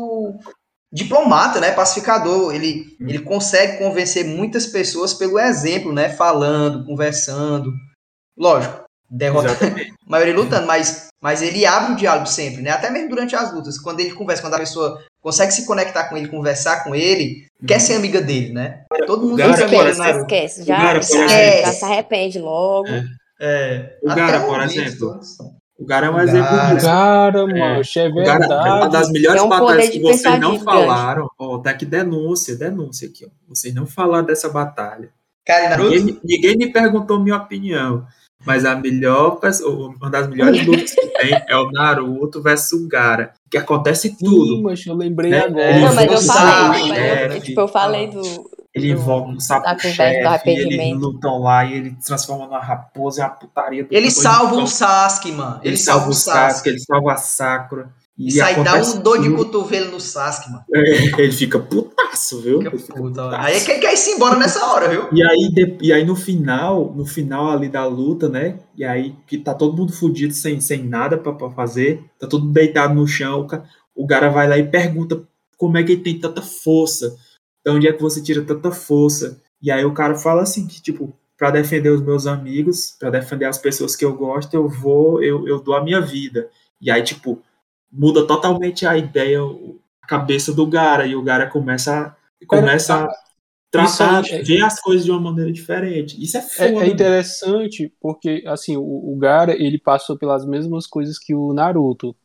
diplomata, 0.93 1.61
né? 1.61 1.71
Pacificador. 1.73 2.55
Ele, 2.55 2.97
Hum. 3.01 3.07
ele 3.09 3.21
consegue 3.21 3.79
convencer 3.79 4.25
muitas 4.25 4.67
pessoas 4.67 5.15
pelo 5.15 5.39
exemplo, 5.39 5.93
né? 5.93 6.09
Falando, 6.11 6.85
conversando. 6.85 7.73
Lógico, 8.39 8.85
derrotando 9.11 9.53
Exatamente. 9.61 9.91
a 10.07 10.11
maioria 10.11 10.35
lutando, 10.35 10.67
mas, 10.67 11.09
mas 11.23 11.43
ele 11.43 11.67
abre 11.67 11.93
o 11.93 11.97
diálogo 11.97 12.27
sempre, 12.27 12.63
né? 12.63 12.71
Até 12.71 12.91
mesmo 12.91 13.09
durante 13.11 13.37
as 13.37 13.53
lutas. 13.53 13.79
Quando 13.79 14.01
ele 14.01 14.13
conversa, 14.15 14.43
quando 14.43 14.55
a 14.55 14.59
pessoa 14.59 15.03
consegue 15.23 15.53
se 15.53 15.67
conectar 15.67 16.09
com 16.09 16.17
ele, 16.17 16.29
conversar 16.29 16.83
com 16.85 16.95
ele, 16.95 17.47
quer 17.67 17.79
ser 17.79 17.95
amiga 17.95 18.21
dele, 18.21 18.53
né? 18.53 18.85
Todo 19.07 19.27
mundo 19.27 19.37
Gara, 19.37 19.53
Esquece, 19.65 19.99
Naruto. 19.99 20.21
esquece. 20.35 20.63
Já, 20.65 20.77
Gara, 20.79 21.01
por 21.01 21.07
já, 21.07 21.73
se 21.73 21.85
arrepende 21.85 22.39
logo. 22.39 22.89
É. 22.89 23.05
É, 23.43 23.99
O 24.03 24.11
até 24.11 24.21
Gara, 24.21 24.41
por 24.41 24.61
exemplo. 24.63 24.99
todos. 24.99 25.37
O 25.81 25.87
Gara 25.87 26.07
é 26.07 26.11
um 26.11 26.15
O 26.17 26.21
exemplo 26.21 26.57
Gara. 26.57 26.75
disso. 26.75 26.87
Cara, 26.87 27.47
mancha, 27.47 28.01
é 28.01 28.09
O 28.09 28.15
Gara, 28.15 28.47
uma 28.47 28.59
verdade. 28.75 28.93
das 28.93 29.11
melhores 29.11 29.41
É 29.41 29.45
um 29.45 29.49
batalhas 29.49 29.89
que 29.89 30.01
vocês 30.01 30.39
não 30.39 30.53
gigante. 30.59 30.65
falaram. 30.65 31.31
Ó, 31.39 31.59
tá 31.59 31.71
aqui 31.71 31.87
denúncia, 31.87 32.55
denúncia 32.55 33.09
aqui, 33.09 33.25
ó. 33.25 33.29
Vocês 33.49 33.75
não 33.75 33.87
falaram 33.87 34.27
dessa 34.27 34.49
batalha. 34.51 35.09
Cara? 35.47 35.79
Ninguém, 35.79 36.03
me- 36.05 36.21
ninguém 36.23 36.57
me 36.57 36.67
perguntou 36.71 37.19
minha 37.19 37.37
opinião. 37.37 38.07
Mas 38.45 38.65
a 38.65 38.75
melhor, 38.75 39.33
pessoa- 39.41 39.89
uma 39.99 40.09
das 40.11 40.27
melhores 40.29 40.65
lutas 40.67 40.95
que 40.95 41.07
tem 41.09 41.43
é 41.49 41.57
o 41.57 41.71
Naruto 41.71 42.41
versus 42.43 42.73
o 42.85 42.89
Gara. 42.89 43.33
Que 43.51 43.59
acontece 43.59 44.09
Sim, 44.11 44.17
tudo. 44.19 44.63
mancha, 44.63 44.91
eu 44.91 44.95
lembrei 44.97 45.31
Né? 45.31 45.41
agora. 45.45 45.79
Não, 45.79 45.95
mas 45.95 46.11
eu 46.13 46.21
falei. 46.23 46.89
Mas 46.89 47.35
eu, 47.35 47.41
tipo, 47.41 47.61
eu 47.61 47.69
falei 47.69 48.07
do. 48.09 48.23
Ele 48.75 48.91
invoca 48.93 49.29
um 49.29 49.41
sapo 49.41 49.65
da 49.65 49.71
conversa 49.75 49.95
do 49.97 50.23
chefe, 50.33 50.51
eles 50.51 50.77
lutam 51.01 51.39
lá 51.39 51.65
e 51.65 51.73
ele 51.75 51.97
transforma 52.07 52.45
numa 52.47 52.61
raposa 52.61 53.21
e 53.21 53.25
uma 53.25 53.31
putaria. 53.31 53.87
Ele 53.91 54.11
salva 54.11 54.55
ele 54.55 54.63
o 54.63 54.67
Sasuke, 54.67 55.33
mano. 55.33 55.61
Ele 55.63 55.77
salva 55.77 56.09
o 56.09 56.15
Sasuke, 56.15 56.69
ele 56.69 56.79
salva 56.79 57.13
a 57.13 57.17
Sakura. 57.17 57.91
E 58.23 58.39
aí 58.41 58.55
dá 58.63 58.75
um 58.99 59.01
dor 59.03 59.19
de 59.23 59.31
cotovelo 59.35 59.91
no 59.93 59.99
Sasque, 60.01 60.51
mano. 60.53 60.63
Ele 61.19 61.33
fica 61.33 61.59
putaço, 61.59 62.41
viu? 62.43 62.59
Fica 62.59 62.71
Ele 62.77 62.79
fica 62.83 62.95
puta, 62.95 63.23
putaço. 63.25 63.43
Aí 63.47 63.57
é 63.57 63.61
que 63.61 63.71
ele 63.73 63.81
quer 63.81 63.95
ir 63.95 64.11
embora 64.15 64.39
nessa 64.39 64.65
hora, 64.67 64.89
viu? 64.89 65.09
E 65.11 65.23
aí, 65.23 65.49
de- 65.53 65.79
e 65.81 65.93
aí 65.93 66.05
no 66.05 66.15
final, 66.15 66.93
no 66.95 67.07
final 67.07 67.51
ali 67.51 67.69
da 67.69 67.85
luta, 67.87 68.29
né? 68.29 68.59
E 68.77 68.85
aí 68.85 69.17
que 69.27 69.39
tá 69.39 69.55
todo 69.55 69.77
mundo 69.77 69.93
fudido, 69.93 70.35
sem, 70.35 70.61
sem 70.61 70.85
nada 70.85 71.17
pra, 71.17 71.33
pra 71.33 71.51
fazer, 71.51 72.05
tá 72.21 72.27
todo 72.29 72.47
deitado 72.53 72.95
no 72.95 73.07
chão, 73.07 73.41
o, 73.41 73.47
ca- 73.47 73.65
o 73.97 74.07
cara 74.07 74.29
vai 74.29 74.47
lá 74.47 74.59
e 74.59 74.65
pergunta 74.69 75.21
como 75.57 75.79
é 75.79 75.83
que 75.83 75.93
ele 75.93 76.03
tem 76.03 76.19
tanta 76.21 76.43
força, 76.43 77.17
de 77.65 77.71
onde 77.71 77.89
é 77.89 77.93
que 77.93 78.03
você 78.03 78.23
tira 78.23 78.43
tanta 78.45 78.71
força. 78.73 79.41
E 79.63 79.71
aí 79.71 79.85
o 79.85 79.95
cara 79.95 80.15
fala 80.15 80.43
assim, 80.43 80.67
que 80.67 80.81
tipo, 80.83 81.13
pra 81.37 81.51
defender 81.51 81.91
os 81.91 82.03
meus 82.03 82.27
amigos, 82.27 82.97
pra 82.99 83.11
defender 83.11 83.47
as 83.47 83.59
pessoas 83.59 83.95
que 83.97 84.05
eu 84.05 84.15
gosto, 84.17 84.55
eu 84.55 84.69
vou, 84.69 85.23
eu, 85.23 85.47
eu 85.47 85.61
dou 85.61 85.75
a 85.75 85.83
minha 85.85 86.01
vida. 86.01 86.49
E 86.81 86.91
aí, 86.91 87.03
tipo, 87.03 87.43
muda 87.93 88.27
totalmente 88.27 88.87
a 88.87 88.97
ideia, 88.97 89.41
a 90.03 90.07
cabeça 90.07 90.53
do 90.53 90.67
Gara, 90.67 91.07
e 91.07 91.15
o 91.15 91.23
Gara 91.23 91.47
começa, 91.49 92.17
começa 92.47 93.05
a 93.05 93.09
tratar, 93.71 94.25
é- 94.31 94.43
ver 94.43 94.63
as 94.63 94.81
coisas 94.81 95.05
de 95.05 95.11
uma 95.11 95.21
maneira 95.21 95.53
diferente. 95.53 96.23
Isso 96.23 96.37
é 96.37 96.41
É, 96.41 96.73
foda. 96.73 96.85
é 96.85 96.89
interessante 96.89 97.93
porque, 98.01 98.43
assim, 98.47 98.77
o, 98.77 98.83
o 98.83 99.17
Gara, 99.19 99.53
ele 99.53 99.79
passou 99.79 100.19
pelas 100.19 100.45
mesmas 100.47 100.87
coisas 100.87 101.19
que 101.19 101.35
o 101.35 101.53
Naruto, 101.53 102.17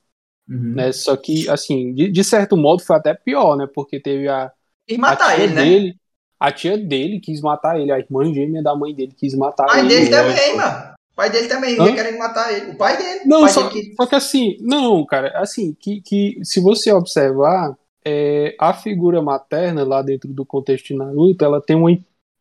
Uhum. 0.47 0.73
né? 0.75 0.91
Só 0.91 1.15
que, 1.17 1.49
assim, 1.49 1.93
de, 1.93 2.11
de 2.11 2.23
certo 2.23 2.55
modo 2.57 2.83
foi 2.83 2.95
até 2.95 3.13
pior, 3.13 3.55
né? 3.57 3.67
Porque 3.73 3.99
teve 3.99 4.27
a, 4.27 4.51
E 4.87 4.95
a 4.95 4.97
matar 4.97 5.35
tia 5.35 5.43
ele, 5.43 5.53
né? 5.53 5.63
dele, 5.63 5.95
a 6.39 6.51
tia 6.51 6.77
dele 6.77 7.19
quis 7.19 7.41
matar 7.41 7.79
ele, 7.79 7.91
a 7.91 7.99
irmã 7.99 8.31
gêmea 8.33 8.63
da 8.63 8.75
mãe 8.75 8.93
dele 8.93 9.13
quis 9.17 9.33
matar 9.35 9.65
O 9.65 9.67
pai 9.67 9.79
ele. 9.79 9.87
dele 9.87 10.09
lógico. 10.09 10.35
também, 10.35 10.55
mano. 10.57 10.95
O 11.11 11.15
pai 11.15 11.29
dele 11.31 11.47
também 11.47 11.79
Hã? 11.79 11.85
ia 11.85 11.95
querendo 11.95 12.17
matar 12.17 12.53
ele. 12.53 12.71
O 12.71 12.77
pai 12.77 12.97
dele. 12.97 13.21
Não, 13.25 13.41
pai 13.41 13.49
só, 13.49 13.69
dele 13.69 13.89
que... 13.89 13.95
só 13.95 14.05
que 14.05 14.15
assim, 14.15 14.57
não, 14.61 15.05
cara, 15.05 15.29
assim, 15.39 15.73
que, 15.79 16.01
que 16.01 16.39
se 16.43 16.59
você 16.59 16.91
observar, 16.91 17.77
é, 18.05 18.55
a 18.59 18.73
figura 18.73 19.21
materna 19.21 19.83
lá 19.83 20.01
dentro 20.01 20.31
do 20.31 20.45
contexto 20.45 20.87
de 20.87 20.95
Naruto, 20.95 21.43
ela 21.43 21.61
tem 21.61 21.75
uma, 21.75 21.89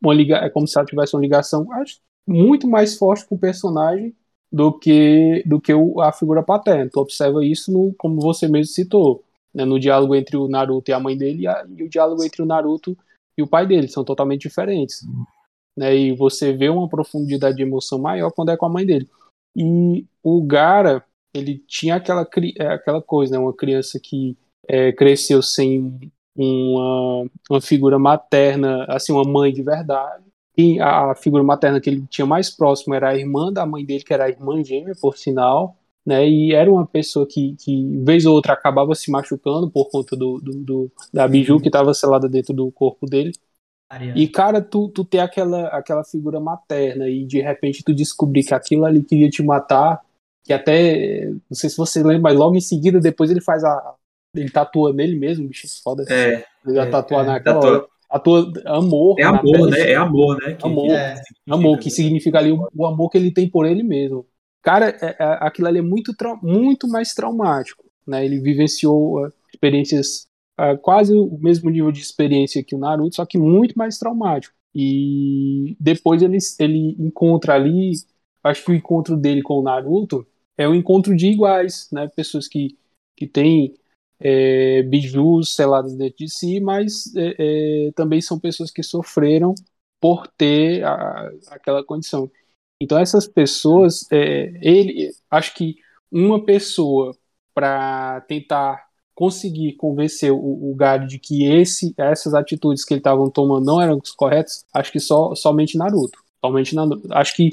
uma 0.03 0.15
liga, 0.15 0.37
é 0.39 0.51
como 0.51 0.67
se 0.69 0.77
ela 0.79 0.87
tivesse 0.87 1.15
uma 1.17 1.23
ligação 1.23 1.73
acho, 1.73 1.99
muito 2.27 2.67
mais 2.69 2.97
forte 2.97 3.25
com 3.27 3.37
o 3.37 3.39
personagem, 3.39 4.15
do 4.53 4.73
que 4.79 5.43
do 5.47 5.61
que 5.61 5.75
o, 5.75 6.01
a 6.01 6.13
figura 6.13 6.43
paterna. 6.43 6.89
Tu 6.93 7.01
observa 7.01 7.45
isso 7.45 7.73
no, 7.73 7.93
como 7.99 8.21
você 8.21 8.47
mesmo 8.49 8.73
citou, 8.73 9.24
né, 9.55 9.65
no 9.65 9.79
diálogo 9.79 10.15
entre 10.15 10.37
o 10.37 10.49
Naruto 10.49 10.91
e 10.91 10.95
a 10.95 11.01
mãe 11.01 11.17
dele 11.17 11.43
e, 11.43 11.47
a, 11.47 11.65
e, 11.69 11.83
o 11.85 11.89
diálogo 11.89 12.25
entre 12.25 12.43
o 12.43 12.47
Naruto 12.47 12.97
e 13.37 13.43
o 13.43 13.47
pai 13.47 13.67
dele, 13.67 13.89
são 13.89 14.05
totalmente 14.05 14.43
diferentes. 14.43 15.07
Né, 15.77 15.95
e 15.97 16.17
você 16.17 16.53
vê 16.53 16.69
uma 16.69 16.89
profundidade 16.89 17.57
de 17.57 17.63
emoção 17.63 17.99
maior 17.99 18.31
quando 18.31 18.51
é 18.51 18.57
com 18.57 18.67
a 18.67 18.69
mãe 18.69 18.85
dele. 18.85 19.09
E 19.57 20.05
o 20.23 20.43
Gara, 20.43 21.05
ele 21.33 21.59
tinha 21.67 21.97
aquela, 21.97 22.27
é, 22.59 22.67
aquela 22.67 23.01
coisa, 23.01 23.33
né, 23.33 23.39
uma 23.39 23.53
criança 23.53 24.01
que 24.01 24.37
é, 24.67 24.93
cresceu 24.93 25.43
sem 25.43 26.13
uma, 26.37 27.27
uma 27.51 27.61
figura 27.61 27.99
materna, 27.99 28.85
assim, 28.89 29.13
uma 29.13 29.25
mãe 29.25 29.53
de 29.53 29.63
verdade. 29.63 30.25
E 30.57 30.81
a 30.81 31.15
figura 31.17 31.43
materna 31.43 31.81
que 31.81 31.91
ele 31.91 32.07
tinha 32.09 32.27
mais 32.27 32.49
próximo 32.49 32.95
era 32.95 33.11
a 33.11 33.17
irmã 33.17 33.53
da 33.53 33.67
mãe 33.67 33.85
dele, 33.85 34.05
que 34.05 34.15
era 34.15 34.25
a 34.25 34.29
irmã 34.29 34.63
gêmea, 34.63 34.95
por 35.01 35.17
sinal, 35.17 35.77
né? 36.05 36.29
E 36.29 36.53
era 36.53 36.71
uma 36.71 36.87
pessoa 36.87 37.27
que, 37.27 37.57
que 37.57 37.97
vez 38.05 38.27
ou 38.27 38.35
outra, 38.35 38.53
acabava 38.53 38.95
se 38.95 39.11
machucando 39.11 39.71
por 39.71 39.89
conta 39.91 40.17
do, 40.17 40.39
do, 40.39 40.53
do 40.53 40.93
da 41.13 41.27
biju 41.27 41.61
que 41.61 41.69
estava 41.69 41.95
selada 41.95 42.29
dentro 42.29 42.53
do 42.53 42.71
corpo 42.71 43.07
dele. 43.07 43.33
Ariana. 43.89 44.19
E, 44.19 44.29
cara, 44.29 44.61
tu, 44.61 44.89
tu 44.89 45.05
ter 45.05 45.21
aquela, 45.21 45.69
aquela 45.69 46.05
figura 46.05 46.41
materna 46.41 47.09
e 47.09 47.25
de 47.25 47.41
repente 47.41 47.83
tu 47.85 47.95
descobrir 47.95 48.45
que 48.45 48.55
aquilo 48.55 48.85
ali 48.85 49.03
queria 49.03 49.31
te 49.31 49.43
matar, 49.43 50.01
que 50.43 50.53
até, 50.53 51.27
não 51.29 51.57
sei 51.57 51.71
se 51.71 51.77
você 51.77 52.03
lembra, 52.03 52.23
mas 52.23 52.39
logo 52.39 52.57
em 52.57 52.61
seguida, 52.61 53.01
depois 53.01 53.31
ele 53.31 53.41
faz 53.41 53.63
a, 53.65 53.95
ele 54.35 54.51
tatua 54.51 54.93
nele 54.93 55.17
mesmo, 55.17 55.49
bicho, 55.49 55.67
foda. 55.83 56.05
É. 56.09 56.45
Ele 56.67 56.77
vai 56.77 56.89
é, 56.89 56.91
tatuar 56.91 57.25
é, 57.25 57.29
naquela 57.29 57.61
tatua. 57.61 57.79
hora. 57.79 57.95
Atua 58.11 58.53
amor. 58.67 59.17
É 59.19 59.25
amor, 59.25 59.71
né? 59.71 59.91
É 59.91 59.95
amor, 59.97 60.39
né? 60.41 60.55
Que, 60.55 60.67
amor. 60.67 60.91
É, 60.91 61.15
amor, 61.51 61.79
que 61.79 61.91
significa 61.91 62.39
ali 62.39 62.53
o, 62.53 62.69
o, 62.73 62.87
amor 62.87 63.11
que 63.11 63.19
ele 63.19 63.33
tem 63.33 63.49
por 63.49 63.67
ele 63.67 63.83
mesmo. 63.83 64.25
Cara, 64.65 64.89
é, 64.89 65.17
é, 65.19 65.39
aquilo 65.43 65.69
ali 65.69 65.79
é 65.79 65.83
muito, 65.83 66.13
muito 66.43 66.89
mais 66.89 67.13
traumático, 67.13 67.85
né? 68.07 68.25
Ele 68.25 68.41
vivenciou 68.41 69.23
uh, 69.23 69.33
experiências, 69.53 70.27
uh, 70.59 70.79
quase 70.81 71.15
o 71.15 71.39
mesmo 71.39 71.69
nível 71.69 71.93
de 71.93 72.01
experiência 72.01 72.65
que 72.65 72.75
o 72.75 72.79
Naruto, 72.79 73.17
só 73.17 73.27
que 73.27 73.37
muito 73.37 73.77
mais 73.77 73.99
traumático. 73.99 74.55
E 74.75 75.77
depois 75.79 76.23
ele, 76.23 76.39
ele 76.59 76.97
encontra 76.99 77.55
ali, 77.55 77.93
acho 78.43 78.65
que 78.65 78.73
o 78.73 78.75
encontro 78.75 79.19
dele 79.19 79.43
com 79.43 79.59
o 79.59 79.63
Naruto 79.63 80.27
é 80.57 80.67
um 80.67 80.75
encontro 80.75 81.15
de 81.15 81.27
iguais, 81.27 81.87
né? 81.93 82.09
Pessoas 82.17 82.49
que, 82.49 82.79
que 83.15 83.27
têm 83.27 83.75
é, 84.19 84.83
bijus 84.83 85.55
selados 85.55 85.95
dentro 85.95 86.17
de 86.17 86.29
si, 86.31 86.59
mas 86.59 87.15
é, 87.15 87.89
é, 87.89 87.93
também 87.93 88.23
são 88.23 88.41
pessoas 88.41 88.71
que 88.71 88.83
sofreram 88.83 89.55
por 90.01 90.27
ter 90.27 90.83
a, 90.85 91.31
aquela 91.51 91.85
condição. 91.85 92.31
Então 92.81 92.99
essas 92.99 93.27
pessoas, 93.27 94.07
é, 94.11 94.53
ele, 94.61 95.11
acho 95.31 95.55
que 95.55 95.77
uma 96.11 96.45
pessoa 96.45 97.17
para 97.55 98.21
tentar 98.23 98.85
conseguir 99.15 99.75
convencer 99.75 100.33
o, 100.33 100.37
o 100.37 100.75
Gary 100.75 101.07
de 101.07 101.19
que 101.19 101.45
esse, 101.45 101.95
essas 101.97 102.35
atitudes 102.35 102.85
que 102.85 102.95
ele 102.95 103.01
estavam 103.01 103.31
tomando 103.31 103.65
não 103.65 103.81
eram 103.81 104.01
corretas, 104.17 104.65
acho 104.75 104.91
que 104.91 104.99
só 104.99 105.35
somente 105.35 105.79
Naruto. 105.79 106.19
Somente 106.45 106.75
Naruto. 106.75 107.09
Acho 107.13 107.37
que 107.37 107.51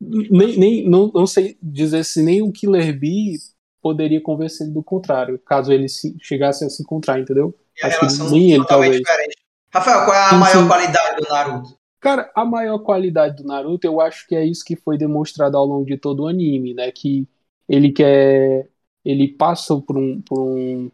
nem, 0.00 0.58
nem 0.58 0.88
não, 0.88 1.10
não 1.14 1.26
sei 1.26 1.58
dizer 1.62 2.04
se 2.04 2.22
nem 2.22 2.42
o 2.42 2.50
Killer 2.50 2.98
Bee 2.98 3.36
poderia 3.82 4.20
convencer 4.20 4.66
ele 4.66 4.74
do 4.74 4.82
contrário, 4.82 5.38
caso 5.38 5.72
ele 5.72 5.88
se, 5.88 6.16
chegasse 6.20 6.64
a 6.64 6.70
se 6.70 6.82
encontrar, 6.82 7.20
entendeu? 7.20 7.54
Acho 7.82 8.00
que 8.00 8.30
nem 8.30 8.52
ele, 8.52 8.66
talvez. 8.66 8.96
Diferente. 8.96 9.36
Rafael, 9.72 10.04
qual 10.04 10.16
é 10.16 10.24
a 10.24 10.30
sim, 10.30 10.36
maior 10.36 10.62
sim. 10.62 10.68
qualidade 10.68 11.16
do 11.16 11.28
Naruto? 11.28 11.77
Cara, 12.00 12.30
a 12.34 12.44
maior 12.44 12.78
qualidade 12.80 13.42
do 13.42 13.44
Naruto, 13.46 13.86
eu 13.86 14.00
acho 14.00 14.26
que 14.28 14.34
é 14.36 14.44
isso 14.44 14.64
que 14.64 14.76
foi 14.76 14.96
demonstrado 14.96 15.56
ao 15.56 15.66
longo 15.66 15.84
de 15.86 15.96
todo 15.98 16.24
o 16.24 16.26
anime, 16.28 16.74
né? 16.74 16.90
Que 16.92 17.28
ele 17.68 17.92
quer. 17.92 18.68
Ele 19.04 19.28
passa 19.28 19.76
por 19.80 19.98
um. 19.98 20.20
Por 20.22 20.40
um 20.40 20.90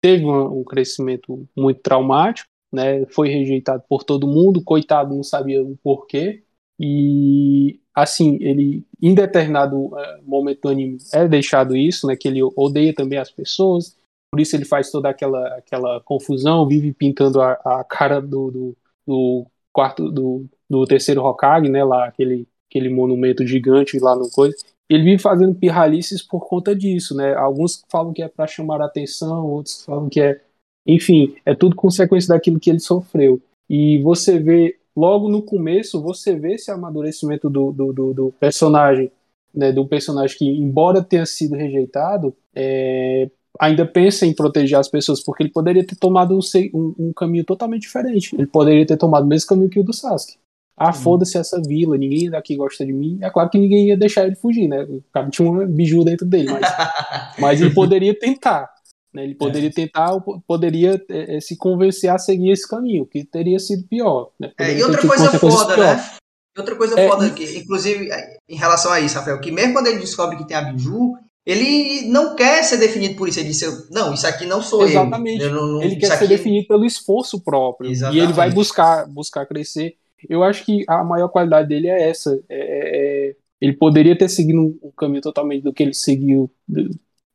teve 0.00 0.24
um, 0.24 0.60
um 0.60 0.64
crescimento 0.64 1.48
muito 1.56 1.80
traumático, 1.80 2.48
né? 2.72 3.06
Foi 3.06 3.28
rejeitado 3.28 3.82
por 3.88 4.04
todo 4.04 4.26
mundo, 4.26 4.62
coitado, 4.62 5.14
não 5.14 5.22
sabia 5.22 5.62
o 5.62 5.76
porquê. 5.82 6.44
E 6.78 7.80
assim, 7.94 8.38
ele 8.40 8.86
em 9.02 9.14
determinado 9.14 9.76
uh, 9.86 9.96
momento 10.24 10.62
do 10.62 10.68
anime 10.68 10.98
é 11.12 11.26
deixado 11.26 11.76
isso, 11.76 12.06
né, 12.06 12.16
que 12.16 12.28
ele 12.28 12.40
odeia 12.56 12.94
também 12.94 13.18
as 13.18 13.30
pessoas, 13.30 13.96
por 14.30 14.40
isso 14.40 14.54
ele 14.54 14.64
faz 14.64 14.90
toda 14.90 15.08
aquela 15.08 15.56
aquela 15.56 16.00
confusão, 16.02 16.68
vive 16.68 16.92
pintando 16.92 17.40
a, 17.40 17.52
a 17.64 17.84
cara 17.84 18.20
do, 18.20 18.50
do, 18.50 18.76
do, 19.06 19.46
quarto 19.72 20.10
do, 20.10 20.46
do 20.68 20.84
terceiro 20.84 21.22
Hokage, 21.22 21.68
né, 21.68 21.84
lá 21.84 22.06
aquele 22.06 22.46
aquele 22.68 22.90
monumento 22.90 23.46
gigante 23.46 23.98
lá 23.98 24.14
no 24.14 24.30
coisa. 24.30 24.54
Ele 24.88 25.04
vive 25.04 25.22
fazendo 25.22 25.54
pirralices 25.54 26.22
por 26.22 26.46
conta 26.46 26.74
disso, 26.74 27.14
né? 27.14 27.34
Alguns 27.34 27.82
falam 27.90 28.12
que 28.12 28.22
é 28.22 28.28
para 28.28 28.46
chamar 28.46 28.80
a 28.80 28.86
atenção, 28.86 29.46
outros 29.46 29.84
falam 29.84 30.08
que 30.08 30.20
é, 30.20 30.40
enfim, 30.86 31.34
é 31.44 31.54
tudo 31.54 31.76
consequência 31.76 32.28
daquilo 32.28 32.60
que 32.60 32.70
ele 32.70 32.80
sofreu. 32.80 33.40
E 33.68 34.00
você 34.02 34.38
vê 34.38 34.78
logo 34.96 35.28
no 35.28 35.42
começo 35.42 36.02
você 36.02 36.34
vê 36.34 36.54
esse 36.54 36.70
amadurecimento 36.70 37.48
do, 37.48 37.70
do, 37.72 37.92
do, 37.92 38.14
do 38.14 38.32
personagem, 38.40 39.10
né, 39.54 39.72
do 39.72 39.86
personagem 39.86 40.36
que, 40.36 40.46
embora 40.46 41.02
tenha 41.02 41.26
sido 41.26 41.54
rejeitado, 41.54 42.34
é, 42.54 43.30
ainda 43.58 43.86
pensa 43.86 44.24
em 44.24 44.34
proteger 44.34 44.78
as 44.78 44.88
pessoas, 44.88 45.22
porque 45.22 45.42
ele 45.42 45.50
poderia 45.50 45.84
ter 45.84 45.96
tomado 45.96 46.34
um, 46.34 46.40
um, 46.74 46.94
um, 46.98 47.12
caminho 47.12 47.44
totalmente 47.44 47.82
diferente. 47.82 48.34
Ele 48.34 48.46
poderia 48.46 48.86
ter 48.86 48.96
tomado 48.96 49.24
o 49.24 49.26
mesmo 49.26 49.48
caminho 49.48 49.70
que 49.70 49.80
o 49.80 49.84
do 49.84 49.92
Sasuke. 49.92 50.38
Ah, 50.76 50.92
foda-se 50.92 51.36
essa 51.36 51.60
vila, 51.60 51.98
ninguém 51.98 52.30
daqui 52.30 52.54
gosta 52.54 52.86
de 52.86 52.92
mim. 52.92 53.18
É 53.20 53.28
claro 53.28 53.50
que 53.50 53.58
ninguém 53.58 53.88
ia 53.88 53.96
deixar 53.96 54.26
ele 54.26 54.36
fugir, 54.36 54.68
né? 54.68 54.84
O 54.84 55.02
cara 55.12 55.28
tinha 55.28 55.50
um 55.50 55.66
biju 55.66 56.04
dentro 56.04 56.24
dele, 56.24 56.52
mas, 56.52 56.62
mas 57.36 57.60
ele 57.60 57.74
poderia 57.74 58.16
tentar. 58.16 58.70
Né? 59.12 59.24
Ele 59.24 59.34
poderia 59.34 59.70
é. 59.70 59.72
tentar, 59.72 60.16
poderia 60.46 61.04
é, 61.10 61.40
se 61.40 61.56
convencer 61.56 62.10
a 62.10 62.18
seguir 62.18 62.50
esse 62.50 62.68
caminho, 62.68 63.04
que 63.04 63.24
teria 63.24 63.58
sido 63.58 63.88
pior. 63.88 64.30
Né? 64.38 64.52
É, 64.56 64.78
e 64.78 64.82
outra 64.84 65.00
coisa 65.04 65.36
foda, 65.36 65.74
pior. 65.74 65.96
né? 65.96 66.10
outra 66.56 66.76
coisa 66.76 67.00
é, 67.00 67.08
foda, 67.08 67.30
que, 67.30 67.58
inclusive 67.58 68.08
em 68.48 68.56
relação 68.56 68.92
a 68.92 69.00
isso, 69.00 69.16
Rafael, 69.16 69.40
que 69.40 69.50
mesmo 69.50 69.72
quando 69.72 69.88
ele 69.88 69.98
descobre 69.98 70.36
que 70.36 70.46
tem 70.46 70.56
a 70.56 70.62
Biju, 70.62 71.16
ele 71.48 72.06
não 72.08 72.36
quer 72.36 72.62
ser 72.62 72.76
definido 72.76 73.14
por 73.14 73.26
isso. 73.26 73.40
Ele 73.40 73.48
disse, 73.48 73.64
não, 73.90 74.12
isso 74.12 74.26
aqui 74.26 74.44
não 74.44 74.60
sou 74.60 74.86
Exatamente. 74.86 75.40
eu. 75.40 75.48
Exatamente. 75.48 75.86
Ele 75.86 75.96
quer 75.96 76.08
aqui... 76.08 76.18
ser 76.18 76.28
definido 76.28 76.68
pelo 76.68 76.84
esforço 76.84 77.40
próprio. 77.40 77.90
Exatamente. 77.90 78.20
E 78.20 78.22
ele 78.22 78.34
vai 78.34 78.50
buscar, 78.50 79.06
buscar 79.08 79.46
crescer. 79.46 79.94
Eu 80.28 80.42
acho 80.42 80.62
que 80.62 80.84
a 80.86 81.02
maior 81.02 81.28
qualidade 81.28 81.66
dele 81.66 81.88
é 81.88 82.10
essa. 82.10 82.38
É, 82.50 83.30
é, 83.30 83.36
ele 83.62 83.72
poderia 83.72 84.16
ter 84.16 84.28
seguido 84.28 84.78
um 84.82 84.90
caminho 84.94 85.22
totalmente 85.22 85.62
do 85.62 85.72
que 85.72 85.82
ele 85.82 85.94
seguiu 85.94 86.50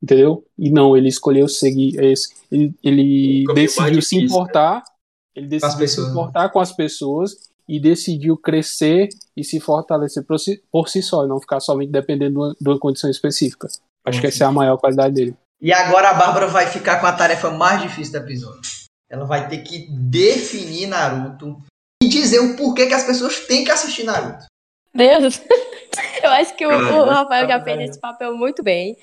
entendeu? 0.03 0.45
E 0.59 0.69
não, 0.69 0.97
ele 0.97 1.07
escolheu 1.07 1.47
seguir 1.47 1.97
esse, 2.03 2.35
ele, 2.51 2.75
ele 2.83 3.45
decidiu 3.55 4.01
se 4.01 4.17
importar, 4.17 4.83
ele 5.33 5.47
decidiu 5.47 5.87
se 5.87 6.01
importar 6.01 6.49
com 6.49 6.59
as 6.59 6.73
pessoas 6.73 7.35
e 7.67 7.79
decidiu 7.79 8.35
crescer 8.35 9.07
e 9.35 9.43
se 9.45 9.61
fortalecer 9.61 10.25
por 10.25 10.37
si, 10.37 10.61
por 10.69 10.89
si 10.89 11.01
só, 11.01 11.23
e 11.23 11.29
não 11.29 11.39
ficar 11.39 11.61
somente 11.61 11.89
dependendo 11.89 12.33
de 12.33 12.37
uma, 12.37 12.55
de 12.59 12.69
uma 12.69 12.77
condição 12.77 13.09
específica. 13.09 13.69
Acho 14.05 14.19
que 14.19 14.27
essa 14.27 14.43
é 14.43 14.47
a 14.47 14.51
maior 14.51 14.77
qualidade 14.77 15.15
dele. 15.15 15.35
E 15.61 15.71
agora 15.71 16.09
a 16.09 16.13
Bárbara 16.13 16.47
vai 16.47 16.67
ficar 16.67 16.99
com 16.99 17.07
a 17.07 17.13
tarefa 17.13 17.49
mais 17.49 17.81
difícil 17.81 18.13
do 18.13 18.25
episódio. 18.25 18.61
Ela 19.09 19.25
vai 19.25 19.47
ter 19.47 19.59
que 19.59 19.87
definir 19.89 20.87
Naruto 20.87 21.57
e 22.01 22.07
dizer 22.09 22.39
o 22.39 22.57
porquê 22.57 22.87
que 22.87 22.93
as 22.93 23.05
pessoas 23.05 23.47
têm 23.47 23.63
que 23.63 23.71
assistir 23.71 24.03
Naruto. 24.03 24.45
Deus, 24.93 25.41
eu 26.21 26.29
acho 26.31 26.55
que 26.55 26.65
o, 26.65 26.69
o 26.69 27.05
Rafael 27.05 27.47
já 27.47 27.63
fez 27.63 27.91
esse 27.91 27.99
papel 27.99 28.35
muito 28.35 28.61
bem. 28.61 28.97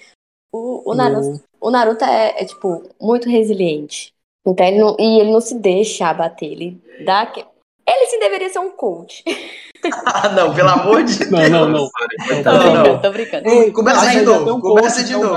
O, 0.52 0.90
o, 0.90 0.94
Naruto, 0.94 1.42
o 1.60 1.70
Naruto 1.70 2.04
é, 2.04 2.42
é, 2.42 2.44
tipo, 2.44 2.90
muito 3.00 3.28
resiliente. 3.28 4.12
Então, 4.46 4.66
ele 4.66 4.78
não, 4.78 4.96
e 4.98 5.20
ele 5.20 5.30
não 5.30 5.40
se 5.40 5.54
deixa 5.54 6.08
abater. 6.08 6.52
Ele 6.52 6.82
dá. 7.04 7.26
Que... 7.26 7.44
Ele 7.86 8.06
sim 8.06 8.18
deveria 8.18 8.50
ser 8.50 8.58
um 8.58 8.70
coach. 8.70 9.24
ah, 10.06 10.28
não, 10.30 10.54
pelo 10.54 10.68
amor 10.68 11.04
de 11.04 11.18
Deus. 11.18 11.30
Não, 11.30 11.48
não, 11.48 11.68
não. 11.68 11.90
Tô 11.90 12.52
não, 12.52 12.58
brincando, 12.58 12.88
não. 12.88 13.00
tô 13.00 13.10
brincando. 13.10 13.48
Ei, 13.48 13.72
começa 13.72 14.10
de 14.10 14.20
novo, 14.22 14.54
um 14.54 14.60
começa 14.60 15.04
de 15.04 15.12
novo. 15.12 15.36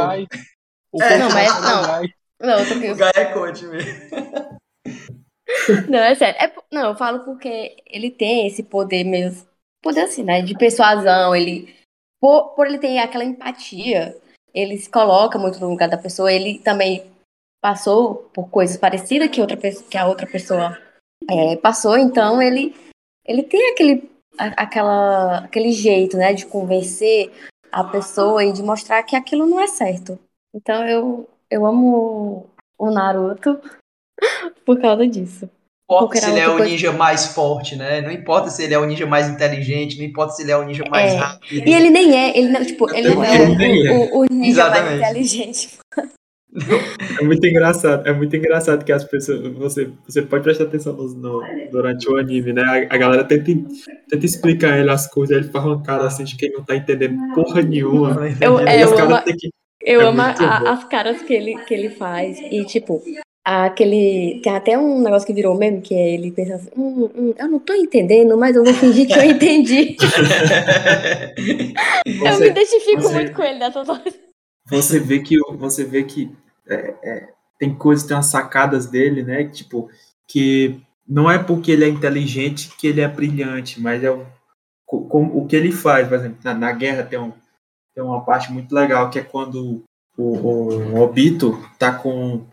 É, 1.01 1.17
não, 1.17 1.29
mas 1.29 1.61
não. 1.61 2.01
Não, 2.41 2.59
eu 2.59 2.97
tô 2.97 3.03
O 3.03 3.07
é 3.15 3.25
coach 3.25 3.65
mesmo. 3.65 3.93
Não, 5.87 5.99
é 5.99 6.15
sério. 6.15 6.39
É, 6.41 6.51
não, 6.71 6.89
eu 6.89 6.95
falo 6.95 7.19
porque 7.21 7.77
ele 7.87 8.11
tem 8.11 8.47
esse 8.47 8.63
poder 8.63 9.03
mesmo. 9.03 9.47
Poder 9.81 10.01
assim, 10.01 10.23
né? 10.23 10.41
De 10.41 10.57
persuasão. 10.57 11.35
Ele. 11.35 11.73
Por, 12.19 12.55
por 12.55 12.67
ele 12.67 12.79
ter 12.79 12.97
aquela 12.99 13.23
empatia 13.23 14.15
ele 14.53 14.77
se 14.77 14.89
coloca 14.89 15.39
muito 15.39 15.59
no 15.59 15.69
lugar 15.69 15.89
da 15.89 15.97
pessoa, 15.97 16.31
ele 16.31 16.59
também 16.59 17.03
passou 17.61 18.29
por 18.33 18.49
coisas 18.49 18.77
parecidas 18.77 19.29
que, 19.29 19.41
outra, 19.41 19.57
que 19.57 19.97
a 19.97 20.05
outra 20.05 20.27
pessoa 20.27 20.77
é, 21.29 21.55
passou, 21.55 21.97
então 21.97 22.41
ele, 22.41 22.75
ele 23.25 23.41
tem 23.43 23.71
aquele, 23.71 24.09
aquela, 24.37 25.39
aquele 25.39 25.71
jeito 25.71 26.17
né, 26.17 26.33
de 26.33 26.45
convencer 26.45 27.31
a 27.71 27.83
pessoa 27.83 28.43
e 28.43 28.51
de 28.51 28.61
mostrar 28.61 29.01
que 29.03 29.15
aquilo 29.15 29.45
não 29.45 29.59
é 29.59 29.67
certo. 29.67 30.19
Então 30.53 30.85
eu, 30.87 31.27
eu 31.49 31.65
amo 31.65 32.47
o 32.77 32.91
Naruto 32.91 33.59
por 34.65 34.79
causa 34.79 35.07
disso. 35.07 35.49
importa 35.89 36.19
se 36.19 36.29
ele 36.29 36.39
é 36.39 36.47
o 36.47 36.57
coisa. 36.57 36.65
ninja 36.65 36.91
mais 36.91 37.27
forte, 37.27 37.75
né? 37.75 38.01
Não 38.01 38.11
importa 38.11 38.49
se 38.49 38.63
ele 38.63 38.73
é 38.73 38.79
o 38.79 38.85
ninja 38.85 39.05
mais 39.05 39.27
inteligente, 39.27 39.97
não 39.97 40.05
importa 40.05 40.33
se 40.33 40.43
ele 40.43 40.51
é 40.51 40.57
o 40.57 40.63
ninja 40.63 40.83
mais 40.89 41.13
é. 41.13 41.17
rápido. 41.17 41.67
E 41.67 41.73
ele 41.73 41.89
nem 41.89 42.15
é, 42.15 42.37
ele 42.37 42.49
não, 42.49 42.63
tipo, 42.63 42.93
ele 42.93 43.13
não 43.13 43.23
é, 43.23 43.37
o, 43.91 44.17
o, 44.17 44.19
o, 44.19 44.25
ninja 44.25 44.49
Exatamente. 44.49 44.99
mais 44.99 45.01
inteligente. 45.01 45.77
É 47.19 47.23
muito 47.23 47.45
engraçado, 47.47 48.07
é 48.07 48.13
muito 48.13 48.35
engraçado 48.35 48.85
que 48.85 48.91
as 48.91 49.03
pessoas. 49.03 49.41
Você, 49.53 49.89
você 50.07 50.21
pode 50.21 50.43
prestar 50.43 50.65
atenção 50.65 50.93
no, 50.93 51.07
no 51.07 51.41
durante 51.71 52.07
o 52.09 52.17
anime, 52.17 52.53
né? 52.53 52.61
A, 52.61 52.95
a, 52.95 52.97
galera 52.97 53.23
tenta, 53.23 53.45
tenta 54.09 54.25
explicar 54.25 54.77
ele 54.77 54.91
as 54.91 55.07
coisas, 55.07 55.35
ele 55.35 55.51
faz 55.51 55.65
uma 55.65 55.81
cara 55.81 56.05
assim 56.05 56.23
de 56.23 56.37
quem 56.37 56.51
não 56.51 56.63
tá 56.63 56.75
entendendo 56.75 57.17
porra 57.33 57.61
nenhuma. 57.61 58.27
Eu, 58.39 58.59
é, 58.59 58.83
eu 58.83 58.99
amo, 58.99 59.23
que, 59.23 59.49
eu 59.81 60.01
é 60.01 60.05
amo 60.05 60.21
a, 60.21 60.71
as 60.71 60.83
caras 60.83 61.21
que 61.23 61.33
ele, 61.33 61.57
que 61.65 61.73
ele 61.73 61.89
faz. 61.89 62.39
E, 62.39 62.63
tipo, 62.65 63.01
aquele. 63.43 64.39
Tem 64.43 64.55
até 64.55 64.77
um 64.77 65.01
negócio 65.01 65.25
que 65.27 65.33
virou 65.33 65.57
meme, 65.57 65.81
que 65.81 65.93
é 65.95 66.13
ele 66.13 66.31
pensa 66.31 66.55
assim, 66.55 66.69
hum, 66.77 67.09
hum, 67.15 67.33
eu 67.37 67.47
não 67.47 67.59
tô 67.59 67.73
entendendo, 67.73 68.37
mas 68.37 68.55
eu 68.55 68.63
vou 68.63 68.73
fingir 68.73 69.07
que 69.07 69.13
eu 69.13 69.23
entendi. 69.25 69.95
você, 72.05 72.29
eu 72.29 72.39
me 72.39 72.47
identifico 72.47 73.01
você, 73.01 73.13
muito 73.13 73.33
com 73.33 73.43
ele 73.43 73.59
dessa 73.59 73.83
forma. 73.83 74.03
Você 74.67 74.99
vê 74.99 75.19
que 75.19 75.37
você 75.57 75.83
vê 75.83 76.03
que 76.03 76.31
é, 76.67 76.95
é, 77.03 77.29
tem 77.59 77.73
coisas, 77.73 78.05
tem 78.05 78.15
umas 78.15 78.27
sacadas 78.27 78.85
dele, 78.85 79.23
né? 79.23 79.45
Tipo, 79.45 79.89
que 80.27 80.81
não 81.07 81.29
é 81.29 81.37
porque 81.37 81.71
ele 81.71 81.85
é 81.85 81.89
inteligente 81.89 82.75
que 82.77 82.87
ele 82.87 83.01
é 83.01 83.07
brilhante, 83.07 83.81
mas 83.81 84.03
é 84.03 84.11
o, 84.11 84.25
com, 84.85 85.25
o 85.25 85.45
que 85.45 85.55
ele 85.55 85.71
faz, 85.71 86.07
por 86.07 86.15
exemplo, 86.15 86.39
na, 86.43 86.53
na, 86.53 86.71
guerra 86.71 87.03
tem, 87.03 87.19
um, 87.19 87.33
tem 87.93 88.03
uma 88.03 88.23
parte 88.23 88.51
muito 88.51 88.73
legal 88.73 89.09
que 89.09 89.19
é 89.19 89.23
quando 89.23 89.83
o, 90.17 90.23
o, 90.23 90.93
o 90.93 91.01
Obito 91.01 91.59
tá 91.77 91.91
com 91.91 92.45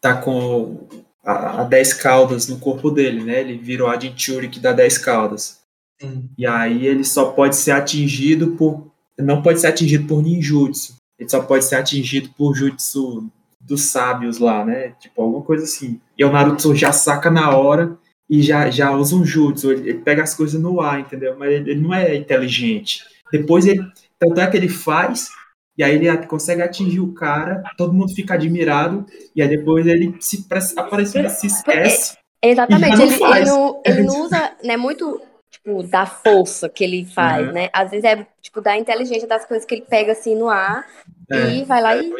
tá 0.00 0.20
com 0.20 0.86
a, 1.24 1.62
a 1.62 1.64
10 1.64 1.94
caudas 1.94 2.48
no 2.48 2.58
corpo 2.58 2.90
dele, 2.90 3.24
né? 3.24 3.40
Ele 3.40 3.56
virou 3.56 3.88
a 3.88 3.98
Jinchuri 3.98 4.48
que 4.48 4.60
dá 4.60 4.72
10 4.72 4.98
caudas. 4.98 5.60
Sim. 6.00 6.28
E 6.36 6.46
aí 6.46 6.86
ele 6.86 7.04
só 7.04 7.32
pode 7.32 7.56
ser 7.56 7.72
atingido 7.72 8.52
por 8.52 8.94
não 9.18 9.40
pode 9.40 9.60
ser 9.60 9.68
atingido 9.68 10.06
por 10.06 10.22
ninjutsu. 10.22 10.96
Ele 11.18 11.28
só 11.28 11.40
pode 11.42 11.64
ser 11.64 11.76
atingido 11.76 12.30
por 12.36 12.54
jutsu 12.54 13.30
dos 13.60 13.82
sábios 13.82 14.38
lá, 14.38 14.64
né? 14.64 14.94
Tipo, 15.00 15.22
alguma 15.22 15.42
coisa 15.42 15.64
assim. 15.64 16.00
E 16.16 16.24
o 16.24 16.30
Naruto 16.30 16.74
já 16.74 16.92
saca 16.92 17.30
na 17.30 17.56
hora 17.56 17.96
e 18.28 18.42
já, 18.42 18.70
já 18.70 18.92
usa 18.92 19.16
um 19.16 19.24
jutsu. 19.24 19.72
Ele, 19.72 19.90
ele 19.90 19.98
pega 20.00 20.22
as 20.22 20.34
coisas 20.34 20.60
no 20.60 20.80
ar, 20.80 21.00
entendeu? 21.00 21.36
Mas 21.38 21.50
ele, 21.50 21.70
ele, 21.72 21.80
não 21.80 21.92
é 21.94 22.14
inteligente. 22.14 23.04
Depois 23.32 23.66
ele. 23.66 23.82
Tanto 24.18 24.40
é 24.40 24.46
que 24.46 24.56
ele 24.56 24.68
faz, 24.68 25.28
e 25.76 25.84
aí 25.84 25.94
ele 25.94 26.26
consegue 26.26 26.62
atingir 26.62 27.00
o 27.00 27.12
cara, 27.12 27.62
todo 27.76 27.92
mundo 27.92 28.14
fica 28.14 28.32
admirado, 28.32 29.04
e 29.34 29.42
aí 29.42 29.48
depois 29.48 29.86
ele 29.86 30.16
se 30.20 30.46
aparece, 30.74 31.28
se 31.28 31.46
esquece. 31.46 32.16
É, 32.42 32.50
exatamente, 32.50 33.02
ele, 33.02 33.14
ele, 33.14 33.44
não, 33.44 33.82
ele 33.84 34.02
não 34.04 34.24
usa 34.24 34.52
né, 34.64 34.74
muito 34.78 35.20
tipo, 35.66 35.82
da 35.82 36.06
força 36.06 36.68
que 36.68 36.84
ele 36.84 37.04
faz, 37.04 37.48
uhum. 37.48 37.52
né? 37.52 37.68
Às 37.72 37.90
vezes 37.90 38.04
é, 38.04 38.26
tipo, 38.40 38.60
da 38.60 38.76
inteligência 38.76 39.26
das 39.26 39.44
coisas 39.44 39.66
que 39.66 39.74
ele 39.74 39.82
pega, 39.82 40.12
assim, 40.12 40.36
no 40.36 40.48
ar 40.48 40.86
é, 41.30 41.56
e 41.56 41.64
vai 41.64 41.82
lá 41.82 41.96
é 41.96 42.02
e 42.02 42.14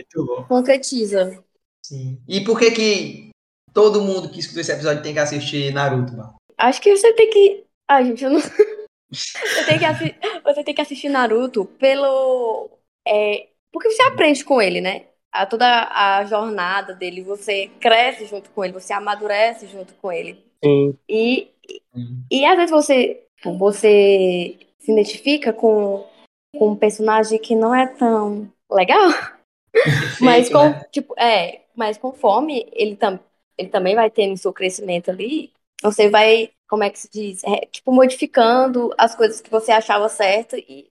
concretiza. 0.48 1.43
Sim. 1.85 2.20
E 2.27 2.40
por 2.40 2.59
que 2.59 2.70
que 2.73 3.31
todo 3.73 4.02
mundo 4.02 4.28
que 4.28 4.40
escutou 4.40 4.60
esse 4.60 4.73
episódio 4.73 5.02
tem 5.02 5.12
que 5.12 5.20
assistir 5.20 5.73
Naruto, 5.73 6.16
mano? 6.16 6.35
Acho 6.59 6.81
que 6.81 6.97
você 6.97 7.12
tem 7.12 7.31
que... 7.31 7.64
Ai, 7.89 8.06
gente, 8.06 8.24
eu 8.24 8.31
não... 8.31 8.40
você, 8.40 9.64
tem 9.66 9.78
que 9.78 9.85
assi... 9.85 10.14
você 10.43 10.64
tem 10.64 10.74
que 10.74 10.81
assistir 10.81 11.09
Naruto 11.09 11.64
pelo... 11.64 12.68
É... 13.06 13.47
Porque 13.73 13.90
você 13.90 14.02
aprende 14.02 14.44
com 14.44 14.60
ele, 14.60 14.81
né? 14.81 15.05
A 15.32 15.47
toda 15.47 15.66
a 15.93 16.24
jornada 16.24 16.94
dele, 16.94 17.23
você 17.23 17.70
cresce 17.78 18.27
junto 18.27 18.51
com 18.51 18.64
ele, 18.64 18.73
você 18.73 18.93
amadurece 18.93 19.66
junto 19.66 19.93
com 19.94 20.10
ele. 20.10 20.43
Sim. 20.64 20.97
E, 21.06 21.51
e 22.31 22.44
às 22.47 22.56
vezes 22.56 22.70
você 22.70 23.26
você 23.55 24.56
se 24.78 24.93
identifica 24.93 25.52
com, 25.52 26.06
com 26.56 26.70
um 26.70 26.77
personagem 26.77 27.39
que 27.39 27.55
não 27.55 27.74
é 27.74 27.86
tão 27.86 28.51
legal. 28.70 29.10
mas 30.20 30.48
com, 30.48 30.70
né? 30.70 30.85
tipo, 30.90 31.14
é, 31.18 31.62
mas 31.74 31.98
conforme 31.98 32.66
ele, 32.73 32.97
tam, 32.97 33.20
ele 33.59 33.68
também 33.68 33.94
vai 33.94 34.10
tendo 34.10 34.36
seu 34.36 34.52
crescimento 34.52 35.10
ali, 35.10 35.51
você 35.82 36.09
vai, 36.09 36.51
como 36.68 36.85
é 36.85 36.90
que 36.90 36.98
se 36.98 37.09
diz? 37.10 37.44
É, 37.44 37.66
tipo, 37.66 37.93
modificando 37.93 38.93
as 38.97 39.14
coisas 39.14 39.40
que 39.40 39.51
você 39.51 39.73
achava 39.73 40.09
certo 40.09 40.56
e, 40.56 40.90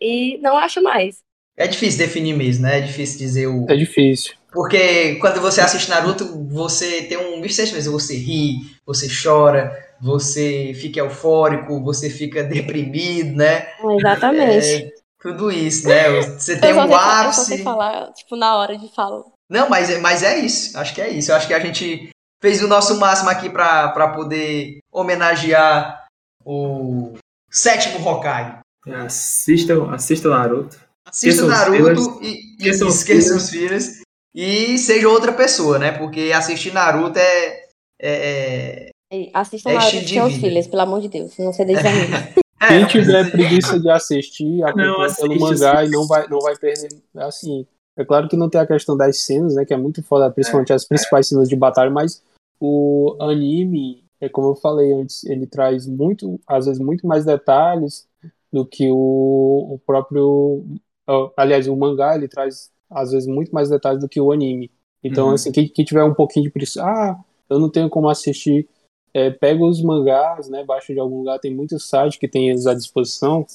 e 0.00 0.38
não 0.38 0.56
acha 0.56 0.80
mais. 0.80 1.18
É 1.56 1.66
difícil 1.66 1.98
definir 1.98 2.34
mesmo, 2.34 2.62
né? 2.62 2.78
É 2.78 2.80
difícil 2.80 3.18
dizer 3.18 3.46
o. 3.46 3.66
É 3.68 3.76
difícil. 3.76 4.34
Porque 4.52 5.16
quando 5.16 5.40
você 5.40 5.60
assiste 5.60 5.90
Naruto, 5.90 6.24
você 6.48 7.02
tem 7.02 7.18
um 7.18 7.38
misto 7.40 7.60
mesmo. 7.60 7.92
Você 7.92 8.16
ri, 8.16 8.54
você 8.86 9.08
chora, 9.08 9.70
você 10.00 10.72
fica 10.74 11.00
eufórico, 11.00 11.82
você 11.82 12.08
fica 12.08 12.42
deprimido, 12.44 13.36
né? 13.36 13.68
Exatamente. 13.98 14.66
É, 14.66 14.90
tudo 15.20 15.50
isso, 15.50 15.86
né? 15.88 16.22
Você 16.22 16.58
tem 16.58 16.72
um 16.72 16.94
ápice. 16.94 17.26
Eu 17.26 17.32
só 17.32 17.42
sei 17.42 17.62
falar, 17.62 18.12
tipo, 18.12 18.36
na 18.36 18.56
hora 18.56 18.78
de 18.78 18.88
falar. 18.94 19.22
Não, 19.48 19.68
mas, 19.68 19.90
é, 19.90 19.98
mas 19.98 20.22
é 20.22 20.38
isso. 20.38 20.78
Acho 20.78 20.94
que 20.94 21.02
é 21.02 21.10
isso. 21.10 21.30
Eu 21.30 21.36
acho 21.36 21.46
que 21.46 21.54
a 21.54 21.60
gente 21.60 22.10
fez 22.40 22.62
o 22.62 22.68
nosso 22.68 22.98
máximo 22.98 23.28
aqui 23.28 23.50
para 23.50 24.08
poder 24.14 24.78
homenagear 24.90 26.06
o 26.44 27.14
sétimo 27.50 28.06
Hokage. 28.06 28.58
Assistam, 29.04 29.92
assistam 29.92 30.30
Naruto. 30.30 30.80
Assista 31.06 31.46
Naruto 31.46 32.20
e, 32.22 32.56
e 32.58 32.68
esqueçam 32.68 33.36
os 33.36 33.50
filhos. 33.50 34.00
E 34.34 34.78
seja 34.78 35.08
outra 35.08 35.32
pessoa, 35.32 35.78
né? 35.78 35.92
Porque 35.92 36.32
assistir 36.32 36.72
Naruto 36.72 37.18
é, 37.18 37.46
é, 38.00 38.86
é 38.88 38.89
Assistam 39.34 39.70
é 39.70 39.74
lá 39.74 39.86
os 39.86 40.08
seus 40.08 40.34
filhos, 40.34 40.66
pelo 40.68 40.82
amor 40.82 41.00
de 41.00 41.08
Deus, 41.08 41.36
não 41.36 41.52
se 41.52 41.64
desanime. 41.64 42.14
É, 42.62 42.68
Quem 42.68 42.86
tiver 42.86 43.30
preguiça 43.30 43.80
de 43.80 43.90
assistir, 43.90 44.62
acompanha 44.62 45.14
pelo 45.18 45.40
mangá 45.40 45.84
e 45.84 45.90
não 45.90 46.06
vai, 46.06 46.28
não 46.28 46.38
vai 46.38 46.56
perder. 46.56 46.88
Assim, 47.16 47.66
é 47.96 48.04
claro 48.04 48.28
que 48.28 48.36
não 48.36 48.48
tem 48.48 48.60
a 48.60 48.66
questão 48.66 48.96
das 48.96 49.18
cenas, 49.18 49.56
né? 49.56 49.64
Que 49.64 49.74
é 49.74 49.76
muito 49.76 50.00
foda, 50.02 50.30
principalmente 50.30 50.70
é, 50.70 50.76
as 50.76 50.84
principais 50.84 51.26
cenas 51.26 51.48
de 51.48 51.56
batalha, 51.56 51.90
mas 51.90 52.22
o 52.60 53.16
anime, 53.20 54.04
é 54.20 54.28
como 54.28 54.48
eu 54.48 54.54
falei 54.54 54.92
antes, 54.92 55.24
ele 55.24 55.46
traz 55.46 55.88
muito, 55.88 56.38
às 56.46 56.66
vezes, 56.66 56.80
muito 56.80 57.04
mais 57.04 57.24
detalhes 57.24 58.06
do 58.52 58.64
que 58.64 58.88
o, 58.90 59.74
o 59.74 59.80
próprio. 59.84 60.64
Aliás, 61.36 61.66
o 61.66 61.74
mangá 61.74 62.14
ele 62.14 62.28
traz, 62.28 62.70
às 62.88 63.10
vezes, 63.10 63.26
muito 63.26 63.50
mais 63.50 63.68
detalhes 63.68 64.00
do 64.00 64.08
que 64.08 64.20
o 64.20 64.30
anime. 64.30 64.70
Então, 65.02 65.28
uhum. 65.28 65.34
assim, 65.34 65.50
quem, 65.50 65.66
quem 65.66 65.84
tiver 65.84 66.04
um 66.04 66.14
pouquinho 66.14 66.44
de 66.44 66.50
preguiça, 66.50 66.84
ah, 66.84 67.18
eu 67.48 67.58
não 67.58 67.68
tenho 67.68 67.90
como 67.90 68.08
assistir 68.08 68.68
é, 69.14 69.30
pega 69.30 69.64
os 69.64 69.82
mangás, 69.82 70.48
né, 70.48 70.64
baixa 70.64 70.92
de 70.92 71.00
algum 71.00 71.18
lugar, 71.18 71.38
tem 71.38 71.54
muitos 71.54 71.88
sites 71.88 72.18
que 72.18 72.28
tem 72.28 72.50
eles 72.50 72.66
à 72.66 72.74
disposição, 72.74 73.46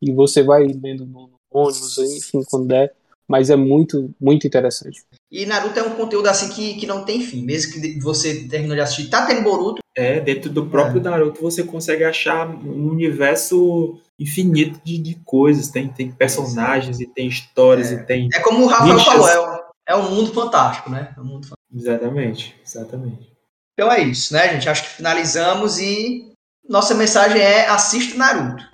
e 0.00 0.12
você 0.12 0.42
vai 0.42 0.66
lendo 0.66 1.06
no 1.06 1.30
ônibus, 1.50 1.98
enfim, 1.98 2.42
quando 2.48 2.66
der, 2.66 2.92
mas 3.28 3.50
é 3.50 3.56
muito, 3.56 4.14
muito 4.20 4.46
interessante. 4.46 5.02
E 5.30 5.46
Naruto 5.46 5.78
é 5.78 5.82
um 5.82 5.94
conteúdo 5.94 6.26
assim 6.26 6.48
que, 6.50 6.74
que 6.74 6.86
não 6.86 7.04
tem 7.04 7.22
fim, 7.22 7.42
mesmo 7.42 7.72
que 7.72 8.00
você 8.00 8.46
terminou 8.46 8.76
de 8.76 8.82
assistir, 8.82 9.08
tá 9.08 9.26
tendo 9.26 9.42
Boruto. 9.42 9.80
É, 9.96 10.20
dentro 10.20 10.50
do 10.50 10.66
próprio 10.66 11.00
é. 11.00 11.04
Naruto 11.04 11.40
você 11.40 11.62
consegue 11.62 12.04
achar 12.04 12.48
um 12.48 12.90
universo 12.90 13.98
infinito 14.18 14.80
de, 14.84 14.98
de 14.98 15.14
coisas, 15.24 15.68
tem, 15.68 15.88
tem 15.88 16.10
personagens 16.10 17.00
e 17.00 17.06
tem 17.06 17.28
histórias 17.28 17.90
é. 17.92 17.94
e 17.94 18.06
tem... 18.06 18.28
É 18.34 18.40
como 18.40 18.64
o 18.64 18.66
Rafael 18.66 18.98
falou, 18.98 19.28
é, 19.28 19.92
é 19.92 19.96
um 19.96 20.10
mundo 20.10 20.32
fantástico, 20.32 20.90
né? 20.90 21.14
É 21.16 21.20
um 21.20 21.24
mundo 21.24 21.46
fantástico. 21.46 21.62
Exatamente, 21.74 22.54
exatamente. 22.64 23.31
Então 23.74 23.90
é 23.90 24.00
isso, 24.00 24.34
né, 24.34 24.52
gente? 24.52 24.68
Acho 24.68 24.82
que 24.82 24.96
finalizamos 24.96 25.78
e 25.78 26.32
nossa 26.68 26.94
mensagem 26.94 27.40
é 27.40 27.66
assista 27.68 28.16
Naruto. 28.16 28.64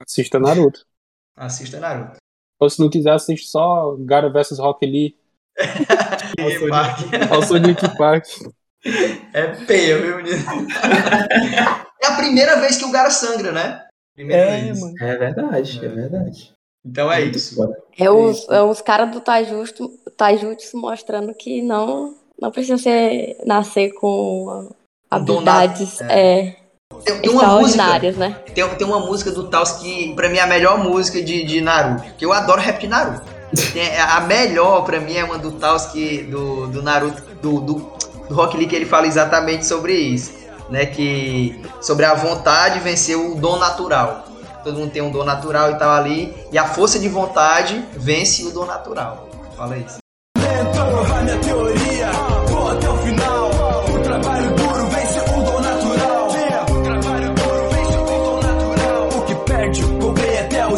Assista 0.00 0.38
Naruto. 0.38 0.86
assista 1.36 1.80
Naruto. 1.80 2.16
Ou 2.60 2.70
se 2.70 2.80
não 2.80 2.88
quiser, 2.88 3.12
assiste 3.12 3.48
só 3.48 3.96
Gara 4.00 4.30
vs 4.30 4.58
Rock 4.58 4.86
Lee. 4.86 5.16
Ao 7.30 7.42
Sonic 7.42 7.96
Park. 7.96 8.26
É 9.32 9.46
peia, 9.66 10.00
viu, 10.00 10.16
menino? 10.16 10.44
é 12.02 12.06
a 12.06 12.16
primeira 12.16 12.60
vez 12.60 12.76
que 12.76 12.84
o 12.84 12.90
Gara 12.90 13.10
sangra, 13.10 13.50
né? 13.50 13.86
Primeira 14.14 14.42
é, 14.42 14.60
vez. 14.60 14.80
Mano. 14.80 14.94
é 15.00 15.16
verdade, 15.16 15.80
é, 15.80 15.84
é 15.84 15.88
verdade. 15.88 16.54
Então 16.84 17.10
é 17.10 17.22
isso. 17.22 17.56
É 17.96 18.10
os, 18.10 18.48
é 18.48 18.62
os 18.62 18.82
caras 18.82 19.10
do 19.10 19.20
Taijutsu, 19.20 19.88
Taijutsu 20.16 20.76
mostrando 20.76 21.34
que 21.34 21.62
não 21.62 22.14
não 22.40 22.50
precisa 22.50 22.78
ser 22.78 23.36
nascer 23.44 23.92
com 23.94 24.70
habilidades 25.10 26.00
é. 26.02 26.40
é. 26.48 26.56
Tem, 27.04 27.20
tem 27.20 27.30
uma 27.30 27.60
música, 27.60 28.12
né? 28.12 28.36
Tem, 28.54 28.68
tem 28.68 28.86
uma 28.86 29.00
música 29.00 29.30
do 29.30 29.48
Taos 29.48 29.72
que 29.72 30.14
pra 30.14 30.28
mim 30.28 30.36
é 30.36 30.42
a 30.42 30.46
melhor 30.46 30.78
música 30.78 31.20
de, 31.22 31.44
de 31.44 31.60
Naruto. 31.60 32.04
Que 32.16 32.24
eu 32.24 32.32
adoro 32.32 32.60
rap 32.60 32.80
de 32.80 32.86
Naruto. 32.86 33.24
Tem, 33.72 33.96
a 33.98 34.20
melhor 34.20 34.84
pra 34.84 35.00
mim 35.00 35.14
é 35.14 35.24
uma 35.24 35.38
do 35.38 35.52
Taos 35.52 35.86
que 35.86 36.22
do, 36.24 36.68
do 36.68 36.82
Naruto, 36.82 37.22
do, 37.42 37.60
do, 37.60 37.74
do 38.28 38.34
Rock 38.34 38.56
Lee 38.56 38.66
que 38.66 38.76
ele 38.76 38.86
fala 38.86 39.06
exatamente 39.06 39.66
sobre 39.66 39.94
isso. 39.94 40.44
Né, 40.70 40.86
que 40.86 41.60
sobre 41.82 42.06
a 42.06 42.14
vontade 42.14 42.80
vencer 42.80 43.18
o 43.18 43.34
dom 43.34 43.58
natural. 43.58 44.24
Todo 44.64 44.78
mundo 44.78 44.90
tem 44.90 45.02
um 45.02 45.10
dom 45.10 45.22
natural 45.22 45.72
e 45.72 45.74
tal 45.74 45.90
ali, 45.90 46.34
e 46.50 46.56
a 46.56 46.64
força 46.64 46.98
de 46.98 47.06
vontade 47.06 47.84
vence 47.92 48.46
o 48.46 48.50
dom 48.50 48.64
natural. 48.64 49.28
Fala 49.54 49.76
isso. 49.76 49.98
Mentor, 50.38 51.12
a 51.12 51.22
minha 51.22 51.38
teoria, 51.38 51.93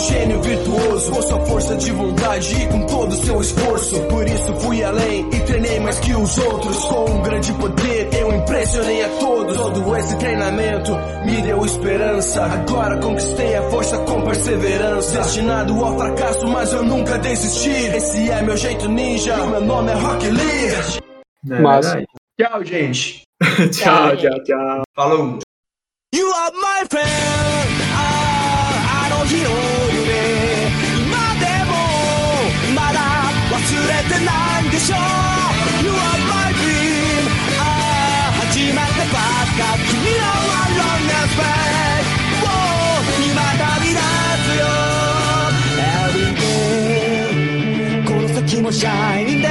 gênio 0.07 0.43
virtuoso, 0.43 1.13
com 1.13 1.23
sua 1.23 1.47
força 1.47 1.77
de 1.77 1.93
vontade 1.93 2.63
e 2.63 2.67
com 2.69 2.87
todo 2.87 3.13
o 3.13 3.25
seu 3.25 3.41
esforço. 3.41 4.01
Por 4.03 4.27
isso 4.27 4.55
fui 4.61 4.83
além 4.85 5.29
e 5.33 5.41
treinei 5.41 5.81
mais 5.81 5.99
que 5.99 6.15
os 6.15 6.39
outros. 6.39 6.85
Com 6.85 7.05
um 7.11 7.23
grande 7.23 7.53
poder 7.55 8.09
eu 8.15 8.33
impressionei 8.33 9.05
a 9.05 9.09
todos. 9.19 9.57
Todo 9.57 9.97
esse 9.97 10.17
treinamento 10.19 10.93
me 11.25 11.43
deu 11.43 11.65
esperança. 11.65 12.45
Agora 12.45 12.99
conquistei 12.99 13.55
a 13.57 13.71
força 13.71 13.99
com 13.99 14.23
perseverança. 14.23 15.23
Destinado 15.23 15.85
ao 15.85 15.99
fracasso, 15.99 16.49
mas 16.49 16.73
eu 16.73 16.85
nunca 16.85 17.19
desisti. 17.19 17.71
Esse 17.71 18.31
é 18.31 18.43
meu 18.43 18.57
jeito 18.57 18.89
ninja. 18.89 19.37
Meu 19.47 19.61
nome 19.61 19.91
é 19.91 19.95
Rock 19.95 20.29
Lee. 20.29 21.07
É 21.51 21.61
mas... 21.61 21.87
Tchau, 22.39 22.65
gente. 22.65 23.23
tchau, 23.73 24.17
tchau, 24.17 24.45
tchau. 24.45 24.83
Falou. 24.95 25.39
You 26.15 26.27
are 26.27 26.53
my 26.53 26.87
friend. 26.91 27.09
I, 27.93 29.07
I 29.07 29.09
don't 29.09 29.29
hear. 29.31 29.86
shining 48.73 49.46